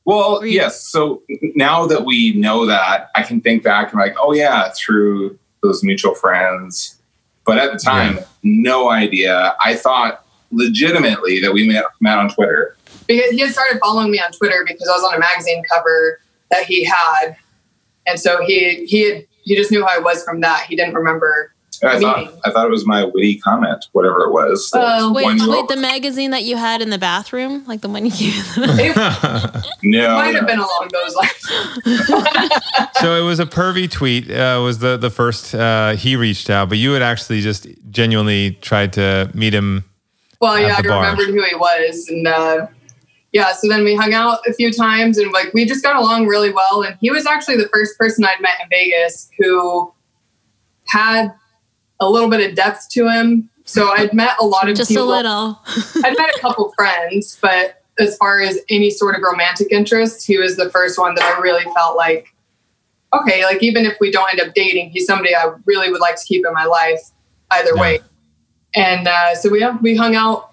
Well, 0.08 0.44
you- 0.44 0.54
yes. 0.54 0.82
So 0.88 1.22
now 1.56 1.86
that 1.86 2.06
we 2.06 2.34
know 2.34 2.66
that, 2.66 3.10
I 3.14 3.22
can 3.24 3.42
think 3.42 3.62
back 3.62 3.92
and 3.92 4.00
like, 4.00 4.16
oh 4.20 4.32
yeah, 4.34 4.72
through 4.76 5.38
those 5.62 5.84
mutual 5.84 6.16
friends. 6.16 6.96
But 7.46 7.58
at 7.60 7.72
the 7.74 7.78
time, 7.80 8.20
no 8.42 8.90
idea. 8.90 9.56
I 9.62 9.76
thought 9.76 10.26
legitimately 10.52 11.42
that 11.42 11.52
we 11.54 11.68
met 11.68 11.84
met 12.00 12.18
on 12.18 12.30
Twitter. 12.30 12.76
because 13.06 13.32
he 13.32 13.40
had 13.40 13.52
started 13.52 13.80
following 13.84 14.10
me 14.12 14.20
on 14.20 14.32
Twitter 14.32 14.64
because 14.66 14.88
I 14.88 14.94
was 14.94 15.04
on 15.04 15.16
a 15.16 15.20
magazine 15.20 15.62
cover 15.70 16.20
that 16.52 16.64
he 16.66 16.86
had, 16.86 17.36
and 18.06 18.18
so 18.20 18.44
he 18.46 18.86
he 18.86 19.02
had, 19.10 19.26
he 19.44 19.56
just 19.58 19.72
knew 19.72 19.80
who 19.82 19.88
I 19.88 20.00
was 20.00 20.24
from 20.24 20.40
that. 20.42 20.66
He 20.70 20.76
didn't 20.78 20.94
remember. 20.94 21.54
And 21.82 21.92
I 21.92 22.00
thought 22.00 22.34
I 22.46 22.52
thought 22.52 22.66
it 22.66 22.72
was 22.72 22.86
my 22.86 23.06
witty 23.06 23.38
comment, 23.40 23.86
whatever 23.92 24.22
it 24.26 24.32
was. 24.32 24.70
that 24.72 24.82
Oh. 25.00 25.12
Wait, 25.14 25.26
wait, 25.26 25.42
over. 25.42 25.68
the 25.68 25.80
magazine 25.80 26.32
that 26.32 26.44
you 26.44 26.58
had 26.58 26.82
in 26.82 26.90
the 26.90 26.98
bathroom, 26.98 27.64
like 27.68 27.82
the 27.82 27.90
one 27.90 28.06
you 28.06 28.12
gave. 28.12 28.58
It 28.58 29.84
no, 29.84 30.16
might 30.16 30.36
have 30.36 30.48
been 30.48 30.60
along 30.60 30.90
those 30.92 31.16
lines. 31.16 32.08
so 33.00 33.16
it 33.16 33.24
was 33.26 33.40
a 33.40 33.46
pervy 33.46 33.90
tweet. 33.90 34.30
Uh, 34.32 34.60
was 34.64 34.80
the 34.80 34.98
the 34.98 35.10
first 35.10 35.54
uh, 35.56 35.96
he 35.96 36.16
reached 36.16 36.50
out, 36.50 36.70
but 36.70 36.78
you 36.78 36.92
had 36.94 37.02
actually 37.02 37.42
just 37.42 37.68
genuinely 37.92 38.52
tried 38.62 38.94
to 38.94 39.30
meet 39.34 39.54
him. 39.54 39.86
Well, 40.42 40.54
At 40.56 40.62
yeah, 40.62 40.76
I 40.78 40.82
the 40.82 40.88
bar. 40.90 41.02
remembered 41.02 41.28
who 41.34 41.44
he 41.44 41.56
was, 41.56 42.08
and 42.10 42.28
uh, 42.28 42.68
yeah, 43.32 43.54
so 43.54 43.68
then 43.68 43.84
we 43.84 43.96
hung 43.96 44.14
out 44.14 44.40
a 44.48 44.54
few 44.54 44.72
times 44.72 45.18
and 45.18 45.32
like 45.32 45.54
we 45.54 45.66
just 45.66 45.84
got 45.84 45.96
along 45.96 46.28
really 46.28 46.52
well. 46.52 46.82
And 46.84 46.98
he 47.02 47.10
was 47.12 47.26
actually 47.26 47.58
the 47.58 47.70
first 47.74 47.98
person 47.98 48.24
I'd 48.26 48.42
met 48.42 48.60
in 48.62 48.68
Vegas 48.70 49.30
who 49.38 49.94
had 50.88 51.34
a 52.00 52.10
little 52.10 52.30
bit 52.30 52.48
of 52.50 52.56
depth 52.56 52.90
to 52.92 53.08
him. 53.10 53.50
So 53.66 53.90
I'd 53.92 54.14
met 54.14 54.36
a 54.40 54.46
lot 54.46 54.70
of 54.70 54.78
Just 54.78 54.90
people. 54.90 55.06
a 55.06 55.16
little. 55.16 55.60
I'd 56.04 56.16
met 56.18 56.30
a 56.36 56.40
couple 56.40 56.72
friends, 56.78 57.38
but 57.42 57.84
as 58.00 58.16
far 58.18 58.40
as 58.40 58.60
any 58.70 58.90
sort 58.90 59.16
of 59.16 59.22
romantic 59.22 59.72
interest, 59.72 60.26
he 60.26 60.38
was 60.38 60.56
the 60.56 60.70
first 60.70 60.98
one 61.00 61.16
that 61.16 61.24
I 61.24 61.40
really 61.42 61.66
felt 61.74 61.98
like, 61.98 62.34
okay, 63.14 63.44
like 63.44 63.62
even 63.64 63.86
if 63.86 63.98
we 64.00 64.12
don't 64.12 64.30
end 64.32 64.40
up 64.48 64.54
dating, 64.54 64.92
he's 64.92 65.06
somebody 65.06 65.36
I 65.36 65.52
really 65.66 65.92
would 65.92 66.00
like 66.02 66.16
to 66.16 66.24
keep 66.24 66.46
in 66.46 66.54
my 66.54 66.66
life 66.66 67.00
either 67.52 67.72
Yeah. 67.76 67.82
way. 67.82 68.00
And 68.76 69.08
uh, 69.08 69.36
so 69.36 69.50
we 69.50 69.66
we 69.82 69.96
hung 69.96 70.16
out 70.16 70.52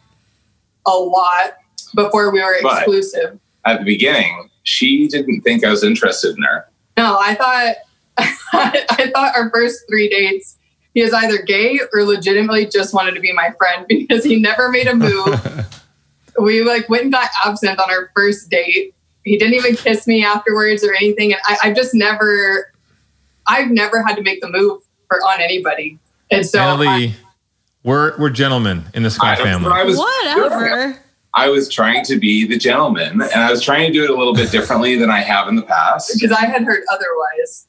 a 0.87 0.93
lot 0.93 1.55
before 1.95 2.31
we 2.33 2.43
were 2.43 2.57
But- 2.63 2.79
exclusive. 2.83 3.39
At 3.67 3.79
the 3.79 3.85
beginning, 3.85 4.51
she 4.63 5.09
didn't 5.09 5.41
think 5.43 5.65
I 5.65 5.71
was 5.71 5.83
interested 5.85 6.37
in 6.37 6.43
her. 6.43 6.67
No, 6.97 7.19
I 7.19 7.35
thought 7.35 7.75
I 8.19 9.11
thought 9.15 9.37
our 9.37 9.51
first 9.51 9.85
three 9.89 10.09
dates 10.09 10.57
he 10.95 11.01
is 11.03 11.13
either 11.13 11.43
gay 11.43 11.81
or 11.93 12.05
legitimately 12.05 12.67
just 12.67 12.95
wanted 12.95 13.15
to 13.15 13.21
be 13.21 13.33
my 13.33 13.51
friend 13.59 13.85
because 13.89 14.25
he 14.25 14.41
never 14.41 14.71
made 14.71 14.87
a 14.87 14.95
move. 14.95 15.67
we 16.41 16.63
like 16.63 16.89
went 16.89 17.05
and 17.05 17.13
got 17.13 17.29
absent 17.45 17.79
on 17.79 17.91
our 17.91 18.11
first 18.17 18.49
date. 18.49 18.95
He 19.25 19.37
didn't 19.39 19.55
even 19.55 19.75
kiss 19.77 20.07
me 20.07 20.25
afterwards 20.25 20.85
or 20.85 20.95
anything, 20.95 21.33
and 21.33 21.41
I, 21.47 21.57
I've 21.65 21.77
just 21.77 21.95
never, 21.95 22.73
I've 23.47 23.71
never 23.71 24.03
had 24.03 24.17
to 24.17 24.23
make 24.23 24.41
the 24.41 24.49
move 24.51 24.83
for 25.09 25.17
on 25.19 25.41
anybody. 25.41 25.99
And 26.31 26.47
so 26.47 26.61
I- 26.61 27.15
we're 27.83 28.17
we're 28.19 28.31
gentlemen 28.31 28.85
in 28.95 29.03
the 29.03 29.11
Scott 29.11 29.39
I- 29.41 29.43
family. 29.45 29.71
I 29.73 29.85
was 29.85 29.99
Whatever. 29.99 30.99
I 31.37 31.49
was 31.49 31.69
trying 31.69 32.05
to 32.05 32.17
be 32.17 32.47
the 32.47 32.57
gentleman, 32.57 33.21
and 33.21 33.35
I 33.43 33.51
was 33.51 33.61
trying 33.61 33.89
to 33.89 33.93
do 33.93 34.05
it 34.05 34.11
a 34.11 34.15
little 34.15 34.35
bit 34.35 34.53
differently 34.53 34.97
than 34.97 35.11
I 35.11 35.19
have 35.21 35.49
in 35.49 35.57
the 35.57 35.63
past. 35.63 36.13
because 36.15 36.31
I 36.31 36.47
had 36.47 36.63
heard 36.63 36.85
otherwise. 36.93 37.67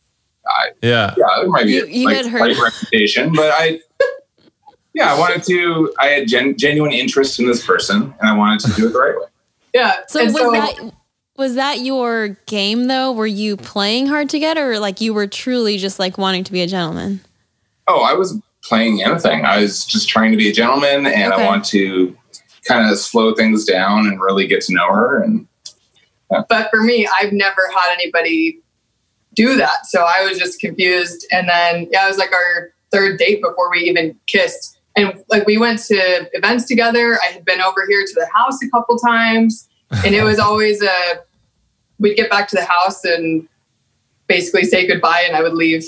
Yeah. 0.81 1.13
Yeah, 1.17 1.25
there 1.39 1.49
might 1.49 1.65
be 1.65 1.73
You- 1.73 1.85
a 1.85 1.87
you 1.87 2.05
like, 2.05 2.17
had 2.17 2.25
heard- 2.27 2.57
reputation, 2.57 3.31
but 3.33 3.51
I, 3.51 3.79
yeah, 4.93 5.13
I 5.13 5.19
wanted 5.19 5.43
to. 5.43 5.93
I 5.99 6.07
had 6.07 6.27
gen- 6.27 6.57
genuine 6.57 6.91
interest 6.93 7.39
in 7.39 7.47
this 7.47 7.65
person, 7.65 8.13
and 8.19 8.29
I 8.29 8.35
wanted 8.35 8.59
to 8.61 8.73
do 8.73 8.87
it 8.87 8.93
the 8.93 8.99
right 8.99 9.15
way. 9.15 9.27
Yeah. 9.73 9.95
So 10.07 10.21
and 10.21 10.33
was 10.33 10.41
so 10.41 10.51
that 10.51 10.93
was 11.35 11.55
that 11.55 11.79
your 11.81 12.29
game 12.45 12.87
though? 12.87 13.11
Were 13.11 13.27
you 13.27 13.57
playing 13.57 14.07
hard 14.07 14.29
to 14.29 14.39
get, 14.39 14.57
or 14.57 14.79
like 14.79 15.01
you 15.01 15.13
were 15.13 15.27
truly 15.27 15.77
just 15.77 15.99
like 15.99 16.17
wanting 16.17 16.45
to 16.45 16.51
be 16.53 16.61
a 16.61 16.67
gentleman? 16.67 17.19
Oh, 17.87 18.01
I 18.01 18.13
was 18.13 18.39
playing 18.63 19.03
anything. 19.03 19.43
I 19.43 19.59
was 19.59 19.83
just 19.83 20.07
trying 20.07 20.31
to 20.31 20.37
be 20.37 20.47
a 20.49 20.53
gentleman, 20.53 21.05
and 21.05 21.33
Okay. 21.33 21.43
I 21.43 21.45
want 21.45 21.65
to 21.65 22.15
kind 22.65 22.89
of 22.89 22.97
slow 22.97 23.35
things 23.35 23.65
down 23.65 24.07
and 24.07 24.21
really 24.21 24.47
get 24.47 24.61
to 24.61 24.73
know 24.73 24.87
her. 24.93 25.21
And 25.21 25.45
but 26.29 26.69
for 26.71 26.81
me, 26.81 27.05
I've 27.19 27.33
never 27.33 27.61
had 27.75 27.93
anybody 27.95 28.61
do 29.35 29.55
that. 29.57 29.85
So 29.85 30.01
I 30.03 30.23
was 30.27 30.37
just 30.39 30.59
confused. 30.59 31.25
And 31.31 31.47
then, 31.49 31.87
yeah, 31.91 32.05
it 32.05 32.09
was 32.09 32.17
like 32.17 32.33
our 32.33 32.71
third 32.91 33.17
date 33.19 33.41
before 33.41 33.69
we 33.71 33.79
even 33.79 34.17
kissed. 34.27 34.77
And 34.95 35.21
like 35.29 35.45
we 35.45 35.57
went 35.57 35.79
to 35.85 36.29
events 36.33 36.65
together. 36.65 37.19
I 37.21 37.31
had 37.31 37.43
been 37.45 37.61
over 37.61 37.85
here 37.87 38.03
to 38.05 38.13
the 38.13 38.27
house 38.33 38.61
a 38.63 38.69
couple 38.69 38.97
times. 38.97 39.67
And 40.05 40.15
it 40.15 40.23
was 40.23 40.39
always 40.47 40.81
a, 40.81 40.89
we'd 41.99 42.15
get 42.15 42.29
back 42.29 42.47
to 42.49 42.55
the 42.55 42.65
house 42.65 43.03
and 43.03 43.47
basically 44.27 44.63
say 44.63 44.87
goodbye 44.87 45.23
and 45.27 45.35
I 45.35 45.41
would 45.43 45.53
leave. 45.53 45.83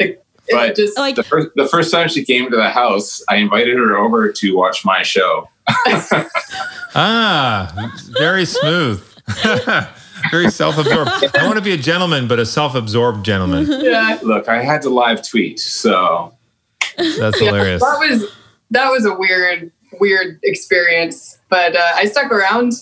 Like, 0.00 0.22
But- 0.50 0.76
just, 0.76 0.96
Like 0.96 1.16
the 1.16 1.22
first, 1.24 1.48
the 1.56 1.66
first 1.66 1.90
time 1.90 2.08
she 2.08 2.24
came 2.24 2.50
to 2.50 2.56
the 2.56 2.70
house, 2.70 3.22
I 3.28 3.36
invited 3.36 3.76
her 3.76 3.96
over 3.96 4.32
to 4.32 4.56
watch 4.56 4.84
my 4.84 5.02
show. 5.02 5.48
Ah, 6.98 7.92
very 8.18 8.46
smooth. 8.46 9.04
very 10.30 10.50
self-absorbed. 10.50 11.10
I 11.36 11.44
want 11.44 11.56
to 11.56 11.64
be 11.64 11.72
a 11.72 11.76
gentleman, 11.76 12.28
but 12.28 12.38
a 12.38 12.46
self-absorbed 12.46 13.24
gentleman. 13.24 13.66
yeah. 13.82 14.18
Look, 14.22 14.48
I 14.48 14.62
had 14.62 14.82
to 14.82 14.90
live 14.90 15.26
tweet, 15.26 15.58
so 15.58 16.34
That's 16.96 17.40
Yeah, 17.40 17.48
hilarious. 17.48 17.82
That 17.82 17.98
was 17.98 18.30
that 18.70 18.90
was 18.90 19.04
a 19.04 19.14
weird, 19.14 19.70
weird 20.00 20.40
experience. 20.42 21.38
But 21.48 21.76
uh, 21.76 21.92
I 21.94 22.06
stuck 22.06 22.30
around. 22.32 22.72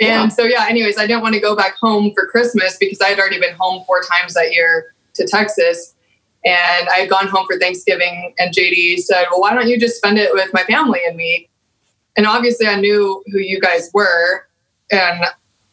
And 0.00 0.32
so 0.32 0.44
yeah, 0.44 0.66
anyways, 0.68 0.96
I 0.98 1.06
didn't 1.06 1.22
want 1.22 1.34
to 1.34 1.40
go 1.40 1.56
back 1.56 1.76
home 1.76 2.12
for 2.14 2.26
Christmas 2.26 2.76
because 2.78 3.00
I 3.00 3.08
had 3.08 3.18
already 3.18 3.40
been 3.40 3.54
home 3.54 3.84
four 3.84 4.00
times 4.02 4.34
that 4.34 4.52
year 4.52 4.94
to 5.14 5.26
Texas. 5.26 5.94
And 6.44 6.88
I 6.88 7.00
had 7.00 7.10
gone 7.10 7.26
home 7.26 7.46
for 7.50 7.58
Thanksgiving 7.58 8.32
and 8.38 8.54
JD 8.54 8.98
said, 8.98 9.26
Well, 9.30 9.40
why 9.40 9.54
don't 9.54 9.68
you 9.68 9.78
just 9.78 9.96
spend 9.96 10.18
it 10.18 10.32
with 10.32 10.52
my 10.52 10.62
family 10.64 11.00
and 11.06 11.16
me? 11.16 11.48
And 12.16 12.26
obviously 12.26 12.66
I 12.66 12.80
knew 12.80 13.22
who 13.32 13.38
you 13.38 13.60
guys 13.60 13.90
were. 13.92 14.46
And 14.90 15.24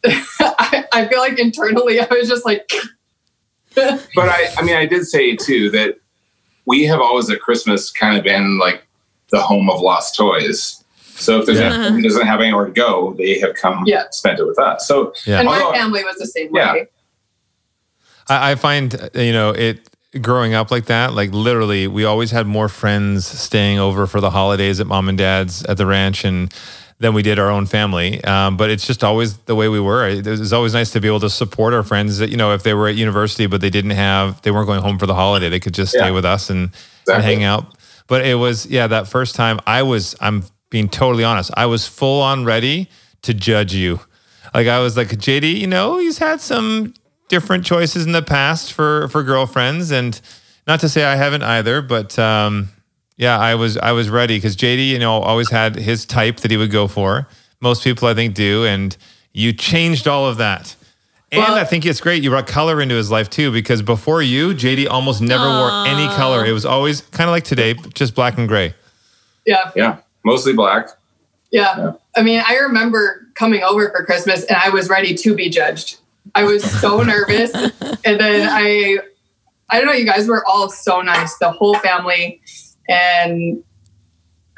I, 0.40 0.84
I 0.92 1.06
feel 1.08 1.18
like 1.18 1.38
internally 1.38 2.00
I 2.00 2.06
was 2.10 2.28
just 2.28 2.44
like 2.44 2.70
but 3.74 4.08
I, 4.16 4.48
I 4.56 4.62
mean, 4.62 4.74
I 4.76 4.86
did 4.86 5.04
say 5.06 5.36
too 5.36 5.70
that 5.70 5.98
we 6.64 6.84
have 6.84 7.00
always 7.00 7.28
at 7.30 7.40
Christmas 7.40 7.90
kind 7.90 8.16
of 8.16 8.24
been 8.24 8.58
like 8.58 8.86
the 9.30 9.40
home 9.40 9.68
of 9.68 9.80
lost 9.80 10.16
toys. 10.16 10.82
So 11.02 11.40
if 11.40 11.46
there's 11.46 11.58
Yeah. 11.58 11.72
anyone 11.74 11.92
who 11.94 12.02
doesn't 12.02 12.26
have 12.26 12.40
anywhere 12.40 12.66
to 12.66 12.72
go, 12.72 13.14
they 13.18 13.38
have 13.40 13.54
come 13.54 13.84
Yeah. 13.86 14.04
spent 14.10 14.38
it 14.38 14.46
with 14.46 14.58
us. 14.58 14.86
So 14.88 15.12
Yeah. 15.26 15.38
and 15.40 15.46
my 15.46 15.60
Although- 15.60 15.78
family 15.78 16.04
was 16.04 16.16
the 16.16 16.26
same 16.26 16.48
Yeah. 16.54 16.72
way. 16.72 16.86
I, 18.28 18.52
I 18.52 18.54
find 18.54 19.10
you 19.14 19.32
know 19.32 19.50
it 19.50 19.88
growing 20.22 20.54
up 20.54 20.70
like 20.70 20.86
that. 20.86 21.12
Like 21.12 21.32
literally, 21.32 21.86
we 21.86 22.04
always 22.04 22.30
had 22.30 22.46
more 22.46 22.68
friends 22.68 23.26
staying 23.26 23.78
over 23.78 24.06
for 24.06 24.20
the 24.20 24.30
holidays 24.30 24.80
at 24.80 24.86
mom 24.86 25.08
and 25.08 25.18
dad's 25.18 25.62
at 25.64 25.76
the 25.76 25.86
ranch, 25.86 26.24
and 26.24 26.52
than 26.98 27.12
we 27.12 27.22
did 27.22 27.38
our 27.38 27.50
own 27.50 27.66
family. 27.66 28.22
Um, 28.24 28.56
but 28.56 28.70
it's 28.70 28.86
just 28.86 29.04
always 29.04 29.36
the 29.38 29.54
way 29.54 29.68
we 29.68 29.78
were. 29.80 30.08
It 30.08 30.24
was 30.26 30.52
always 30.52 30.72
nice 30.72 30.90
to 30.92 31.00
be 31.00 31.08
able 31.08 31.20
to 31.20 31.30
support 31.30 31.74
our 31.74 31.82
friends. 31.82 32.18
That 32.18 32.30
you 32.30 32.36
know, 32.36 32.52
if 32.54 32.62
they 32.62 32.72
were 32.74 32.88
at 32.88 32.94
university 32.96 33.46
but 33.46 33.60
they 33.60 33.70
didn't 33.70 33.90
have, 33.92 34.40
they 34.42 34.50
weren't 34.50 34.66
going 34.66 34.80
home 34.82 34.98
for 34.98 35.06
the 35.06 35.14
holiday, 35.14 35.48
they 35.48 35.60
could 35.60 35.74
just 35.74 35.92
stay 35.92 36.06
Yeah. 36.06 36.10
with 36.12 36.24
us 36.24 36.48
and, 36.50 36.70
and 37.12 37.22
hang 37.22 37.42
out. 37.44 37.76
But 38.06 38.24
it 38.24 38.34
was 38.36 38.66
yeah, 38.66 38.86
that 38.86 39.08
first 39.08 39.34
time 39.34 39.60
I 39.66 39.82
was. 39.82 40.14
I'm 40.20 40.44
being 40.70 40.88
totally 40.88 41.22
honest. 41.24 41.50
I 41.56 41.66
was 41.66 41.86
full 41.86 42.22
on 42.22 42.44
ready 42.44 42.88
to 43.22 43.32
judge 43.34 43.74
you. 43.74 44.00
Like 44.54 44.66
I 44.68 44.78
was 44.80 44.96
like 44.96 45.08
JD, 45.08 45.58
you 45.58 45.66
know, 45.66 45.98
he's 45.98 46.18
had 46.18 46.40
some 46.40 46.94
different 47.28 47.64
choices 47.64 48.06
in 48.06 48.12
the 48.12 48.22
past 48.22 48.72
for 48.72 49.08
for 49.08 49.22
girlfriends, 49.22 49.90
and 49.90 50.18
not 50.66 50.80
to 50.80 50.88
say 50.88 51.04
I 51.04 51.16
haven't 51.16 51.42
either, 51.42 51.82
but 51.82 52.18
um, 52.18 52.68
yeah, 53.16 53.38
I 53.38 53.54
was 53.54 53.76
I 53.76 53.92
was 53.92 54.08
ready 54.10 54.36
because 54.36 54.56
JD, 54.56 54.88
you 54.88 54.98
know, 54.98 55.14
always 55.20 55.50
had 55.50 55.76
his 55.76 56.04
type 56.04 56.38
that 56.40 56.50
he 56.50 56.56
would 56.56 56.70
go 56.70 56.86
for. 56.88 57.26
Most 57.60 57.82
people, 57.84 58.08
I 58.08 58.14
think, 58.14 58.34
do, 58.34 58.64
and 58.64 58.96
you 59.32 59.52
changed 59.52 60.06
all 60.06 60.26
of 60.26 60.36
that. 60.38 60.74
And 61.32 61.42
Well- 61.42 61.54
I 61.54 61.64
think 61.64 61.84
it's 61.84 62.00
great 62.00 62.22
you 62.22 62.30
brought 62.30 62.46
color 62.46 62.80
into 62.80 62.94
his 62.94 63.10
life 63.10 63.28
too, 63.30 63.50
because 63.50 63.82
before 63.82 64.22
you, 64.22 64.54
JD 64.54 64.86
almost 64.88 65.20
never 65.20 65.44
wore 65.44 65.86
any 65.86 66.06
color. 66.14 66.44
It 66.46 66.52
was 66.52 66.64
always 66.64 67.00
kind 67.00 67.28
of 67.28 67.32
like 67.32 67.44
today, 67.44 67.74
just 67.94 68.14
black 68.14 68.38
and 68.38 68.46
gray. 68.46 68.74
Yeah. 69.44 69.70
yeah, 69.74 69.98
mostly 70.24 70.52
black. 70.52 70.88
Yeah. 71.50 71.76
Yeah. 71.78 71.92
I 72.16 72.22
mean, 72.22 72.42
I 72.46 72.56
remember 72.58 73.26
coming 73.34 73.62
over 73.62 73.90
for 73.90 74.04
Christmas 74.04 74.44
and 74.44 74.56
I 74.56 74.70
was 74.70 74.88
ready 74.88 75.14
to 75.14 75.34
be 75.34 75.48
judged. 75.48 75.98
I 76.34 76.44
was 76.44 76.62
so 76.80 77.02
nervous. 77.02 77.52
And 77.54 78.20
then 78.20 78.48
I, 78.50 78.98
I 79.70 79.78
don't 79.78 79.86
know, 79.86 79.92
you 79.92 80.04
guys 80.06 80.28
were 80.28 80.44
all 80.46 80.68
so 80.68 81.00
nice, 81.00 81.36
the 81.38 81.50
whole 81.50 81.76
family. 81.78 82.40
And 82.88 83.62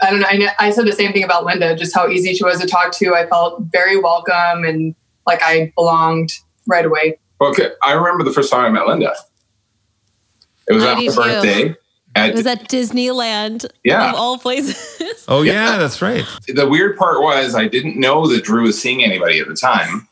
I 0.01 0.11
don't 0.11 0.21
know, 0.21 0.27
I, 0.29 0.67
I 0.67 0.71
said 0.71 0.87
the 0.87 0.93
same 0.93 1.13
thing 1.13 1.25
about 1.25 1.45
Linda, 1.45 1.75
just 1.75 1.95
how 1.95 2.09
easy 2.09 2.35
she 2.35 2.45
was 2.45 2.61
to 2.61 2.67
talk 2.67 2.93
to. 2.99 3.15
I 3.15 3.27
felt 3.27 3.63
very 3.73 3.99
welcome 3.99 4.65
and 4.65 4.95
like 5.27 5.41
I 5.43 5.73
belonged 5.77 6.31
right 6.67 6.85
away. 6.85 7.19
Okay, 7.41 7.71
I 7.83 7.93
remember 7.93 8.25
the 8.25 8.33
first 8.33 8.51
time 8.51 8.65
I 8.65 8.69
met 8.71 8.87
Linda. 8.87 9.13
It 10.69 10.75
was 10.75 10.85
I 10.85 10.95
on 10.95 11.05
her 11.05 11.13
birthday. 11.15 11.75
At, 12.15 12.31
It 12.31 12.35
was 12.35 12.47
at 12.47 12.69
Disneyland 12.69 13.67
Yeah. 13.85 14.11
of 14.11 14.15
all 14.17 14.39
places. 14.39 15.25
Oh 15.29 15.43
yeah, 15.43 15.53
Yeah. 15.73 15.79
that's 15.79 16.01
right. 16.01 16.25
the 16.49 16.67
weird 16.69 16.97
part 16.97 17.21
was 17.21 17.55
I 17.55 17.69
didn't 17.69 17.97
know 17.97 18.27
that 18.29 18.45
Drew 18.45 18.63
was 18.63 18.81
seeing 18.81 19.05
anybody 19.05 19.39
at 19.41 19.47
the 19.49 19.55
time. 19.55 20.09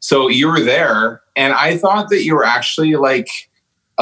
So 0.00 0.28
you 0.28 0.48
were 0.48 0.60
there, 0.60 1.22
and 1.34 1.54
I 1.54 1.78
thought 1.78 2.10
that 2.10 2.22
you 2.24 2.34
were 2.34 2.44
actually 2.44 2.94
like 2.96 3.28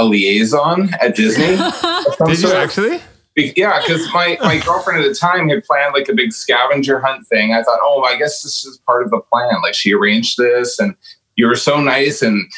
a 0.00 0.04
liaison 0.04 0.92
at 1.00 1.14
Disney. 1.14 1.54
of 1.54 1.74
some 2.16 2.28
Did 2.28 2.40
you 2.40 2.52
actually? 2.52 3.00
Yeah, 3.36 3.80
because 3.80 4.12
my, 4.12 4.36
my 4.42 4.58
girlfriend 4.58 5.02
at 5.02 5.08
the 5.08 5.14
time 5.14 5.48
had 5.48 5.64
planned 5.64 5.94
like 5.94 6.08
a 6.08 6.14
big 6.14 6.32
scavenger 6.32 6.98
hunt 7.00 7.26
thing. 7.28 7.52
I 7.52 7.62
thought, 7.62 7.78
oh, 7.82 8.02
I 8.02 8.18
guess 8.18 8.42
this 8.42 8.64
is 8.64 8.78
part 8.86 9.04
of 9.04 9.10
the 9.10 9.20
plan. 9.20 9.62
Like 9.62 9.74
she 9.74 9.94
arranged 9.94 10.36
this, 10.36 10.78
and 10.78 10.94
you 11.36 11.46
were 11.46 11.56
so 11.56 11.80
nice 11.80 12.22
and 12.22 12.50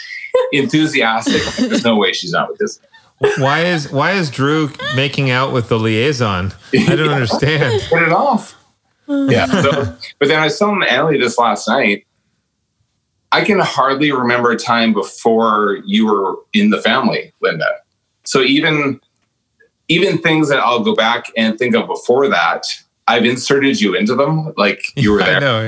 enthusiastic. 0.53 1.45
Like, 1.45 1.69
There's 1.69 1.85
no 1.85 1.97
way 1.97 2.13
she's 2.13 2.33
not 2.33 2.49
with 2.49 2.59
Disney. 2.59 2.87
Why 3.39 3.61
is 3.61 3.93
why 3.93 4.13
is 4.13 4.31
Drew 4.31 4.71
making 4.97 5.31
out 5.31 5.53
with 5.53 5.69
the 5.69 5.79
liaison? 5.79 6.53
I 6.73 6.97
don't 6.97 7.09
understand. 7.21 7.83
Put 7.89 8.03
it 8.03 8.13
off. 8.13 8.59
Yeah. 9.09 9.47
So, 9.47 9.97
but 10.21 10.29
then 10.29 10.39
I 10.39 10.45
was 10.45 10.59
telling 10.59 10.83
Ellie 10.85 11.19
this 11.19 11.37
last 11.37 11.69
night. 11.69 12.07
I 13.33 13.43
can 13.45 13.59
hardly 13.61 14.13
remember 14.13 14.51
a 14.51 14.57
time 14.59 14.93
before 14.93 15.79
you 15.87 16.07
were 16.07 16.37
in 16.53 16.71
the 16.71 16.81
family, 16.81 17.33
Linda. 17.41 17.67
So 18.25 18.41
even 18.43 19.01
even 19.89 20.19
things 20.19 20.49
that 20.49 20.59
I'll 20.61 20.85
go 20.85 20.95
back 20.95 21.27
and 21.37 21.59
think 21.59 21.75
of 21.75 21.87
before 21.87 22.29
that, 22.29 22.65
I've 23.09 23.25
inserted 23.25 23.81
you 23.81 23.95
into 23.95 24.15
them. 24.15 24.53
Like 24.57 24.83
you 24.97 25.13
were 25.13 25.19
there. 25.25 25.37
I 25.37 25.41
know. 25.41 25.61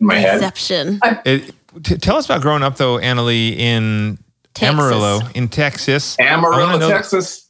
in 0.00 0.06
my 0.06 0.16
head. 0.16 0.34
Deception. 0.40 1.00
It, 1.24 1.52
t- 1.82 1.96
tell 1.98 2.16
us 2.16 2.26
about 2.26 2.42
growing 2.42 2.62
up 2.62 2.76
though, 2.76 2.98
Annalee, 2.98 3.56
in 3.56 4.18
Texas. 4.54 4.78
Amarillo, 4.78 5.20
in 5.34 5.48
Texas. 5.48 6.16
I 6.20 6.24
Amarillo, 6.24 6.78
know- 6.78 6.88
Texas. 6.90 7.42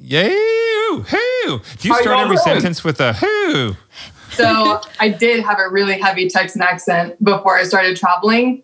Yay! 0.00 0.28
Who? 0.30 1.02
Do 1.02 1.08
you 1.48 1.92
How 1.92 2.00
start 2.00 2.04
y'all 2.04 2.20
every 2.24 2.36
doing? 2.36 2.44
sentence 2.44 2.82
with 2.84 3.00
a 3.00 3.12
who? 3.14 3.74
So 4.30 4.80
I 5.00 5.08
did 5.08 5.44
have 5.44 5.58
a 5.58 5.68
really 5.68 5.98
heavy 6.00 6.28
Texan 6.28 6.62
accent 6.62 7.22
before 7.22 7.56
I 7.58 7.64
started 7.64 7.96
traveling. 7.96 8.62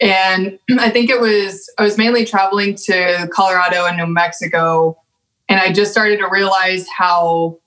And 0.00 0.58
I 0.78 0.90
think 0.90 1.10
it 1.10 1.20
was, 1.20 1.72
I 1.78 1.82
was 1.82 1.98
mainly 1.98 2.24
traveling 2.24 2.74
to 2.86 3.28
Colorado 3.32 3.86
and 3.86 3.96
New 3.96 4.06
Mexico. 4.06 4.98
And 5.48 5.60
I 5.60 5.72
just 5.72 5.92
started 5.92 6.18
to 6.18 6.28
realize 6.28 6.86
how 6.88 7.58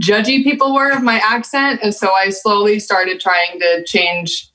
judgy 0.00 0.44
people 0.44 0.74
were 0.74 0.92
of 0.92 1.02
my 1.02 1.20
accent. 1.24 1.80
And 1.82 1.94
so 1.94 2.12
I 2.12 2.30
slowly 2.30 2.78
started 2.78 3.20
trying 3.20 3.58
to 3.60 3.84
change 3.84 4.50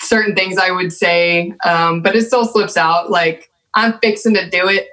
certain 0.00 0.34
things 0.34 0.58
I 0.58 0.70
would 0.70 0.92
say. 0.92 1.52
Um, 1.64 2.02
but 2.02 2.16
it 2.16 2.26
still 2.26 2.44
slips 2.44 2.76
out. 2.76 3.10
Like, 3.10 3.50
I'm 3.74 3.98
fixing 3.98 4.34
to 4.34 4.48
do 4.48 4.68
it 4.68 4.88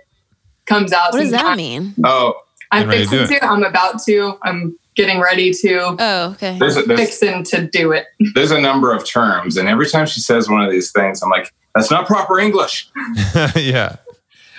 comes 0.65 0.91
out. 0.91 1.13
What 1.13 1.22
does 1.22 1.32
that 1.32 1.58
mean? 1.58 1.94
Oh, 2.03 2.36
I'm 2.72 2.89
Getting 2.89 3.10
to 3.10 3.17
fixing 3.27 3.39
to. 3.39 3.46
I'm 3.46 3.63
about 3.63 4.01
to. 4.03 4.38
I'm 4.44 4.77
getting 4.96 5.20
ready 5.20 5.52
to. 5.54 5.96
Oh, 6.00 6.32
okay. 6.34 6.58
there's 6.60 6.78
a, 6.78 6.84
there's, 6.84 7.00
Fixing 7.00 7.44
to 7.46 7.68
do 7.68 7.92
it. 7.92 8.06
there's 8.34 8.52
a 8.52 8.60
number 8.60 8.94
of 8.94 9.06
terms, 9.06 9.58
and 9.58 9.68
every 9.70 9.88
time 9.90 10.06
she 10.06 10.20
says 10.22 10.50
one 10.50 10.64
of 10.64 10.72
these 10.72 10.92
things, 10.92 11.22
I'm 11.22 11.30
like, 11.30 11.54
that's 11.74 11.92
not 11.92 12.08
proper 12.08 12.40
English. 12.40 12.90
yeah. 13.56 13.98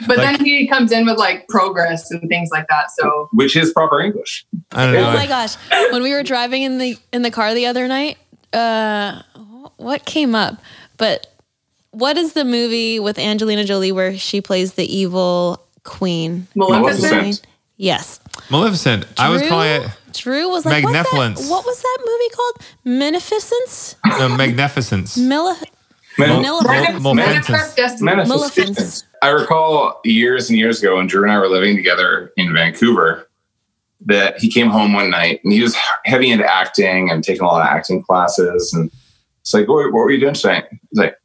But 0.06 0.18
Like- 0.18 0.36
then 0.38 0.44
he 0.44 0.66
comes 0.66 0.92
in 0.92 1.06
with 1.06 1.16
like 1.18 1.48
progress 1.48 2.10
and 2.10 2.28
things 2.28 2.50
like 2.52 2.66
that. 2.68 2.90
So 2.98 3.28
Which 3.32 3.56
is 3.56 3.72
proper 3.72 4.00
English. 4.00 4.46
I 4.72 4.84
don't 4.84 4.94
know. 4.94 5.08
Oh 5.08 5.14
my 5.14 5.26
gosh! 5.26 5.54
When 5.90 6.02
we 6.02 6.12
were 6.12 6.22
driving 6.22 6.62
in 6.62 6.76
the 6.78 6.98
in 7.12 7.22
the 7.22 7.30
car 7.30 7.54
the 7.54 7.66
other 7.66 7.88
night, 7.88 8.18
uh, 8.52 9.22
what 9.76 10.04
came 10.04 10.34
up? 10.34 10.60
But 10.98 11.26
what 11.92 12.18
is 12.18 12.34
the 12.34 12.44
movie 12.44 13.00
with 13.00 13.18
Angelina 13.18 13.64
Jolie 13.64 13.92
where 13.92 14.18
she 14.18 14.42
plays 14.42 14.74
the 14.74 14.84
evil 14.84 15.64
queen? 15.82 16.46
Maleficent. 16.54 17.12
Maleficent. 17.12 17.46
Yes. 17.78 18.20
Maleficent. 18.50 19.06
I 19.18 19.30
was 19.30 19.40
Drew- 19.40 19.48
calling 19.50 19.82
it 19.82 19.88
Drew 20.18 20.48
was 20.48 20.64
like, 20.64 20.84
what's 20.84 20.92
that, 20.94 21.04
Magnificence. 21.12 21.50
what 21.50 21.64
was 21.64 21.80
that 21.82 21.98
movie 22.04 22.34
called? 22.34 22.54
Magnificence? 22.84 23.96
no, 24.06 24.28
Magnificence. 24.36 25.16
Mille- 25.16 25.56
Man, 26.18 26.42
Maleficence. 26.42 27.02
Maleficence. 27.02 27.14
Manifest 27.14 27.76
Destiny. 27.76 28.10
Maleficence. 28.24 29.04
I 29.22 29.28
recall 29.28 30.00
years 30.04 30.48
and 30.48 30.58
years 30.58 30.80
ago 30.82 30.96
when 30.96 31.06
Drew 31.06 31.22
and 31.24 31.32
I 31.32 31.38
were 31.38 31.48
living 31.48 31.76
together 31.76 32.32
in 32.38 32.54
Vancouver 32.54 33.28
that 34.06 34.38
he 34.38 34.50
came 34.50 34.68
home 34.68 34.92
one 34.94 35.10
night 35.10 35.40
and 35.44 35.52
he 35.52 35.60
was 35.60 35.76
heavy 36.04 36.30
into 36.30 36.44
acting 36.46 37.10
and 37.10 37.22
taking 37.22 37.42
a 37.42 37.46
lot 37.46 37.60
of 37.60 37.66
acting 37.66 38.02
classes. 38.02 38.72
And 38.72 38.90
it's 39.40 39.52
like, 39.52 39.68
what, 39.68 39.92
what 39.92 40.00
were 40.04 40.10
you 40.10 40.20
doing 40.20 40.34
tonight? 40.34 40.64
He's 40.70 40.98
like, 40.98 41.16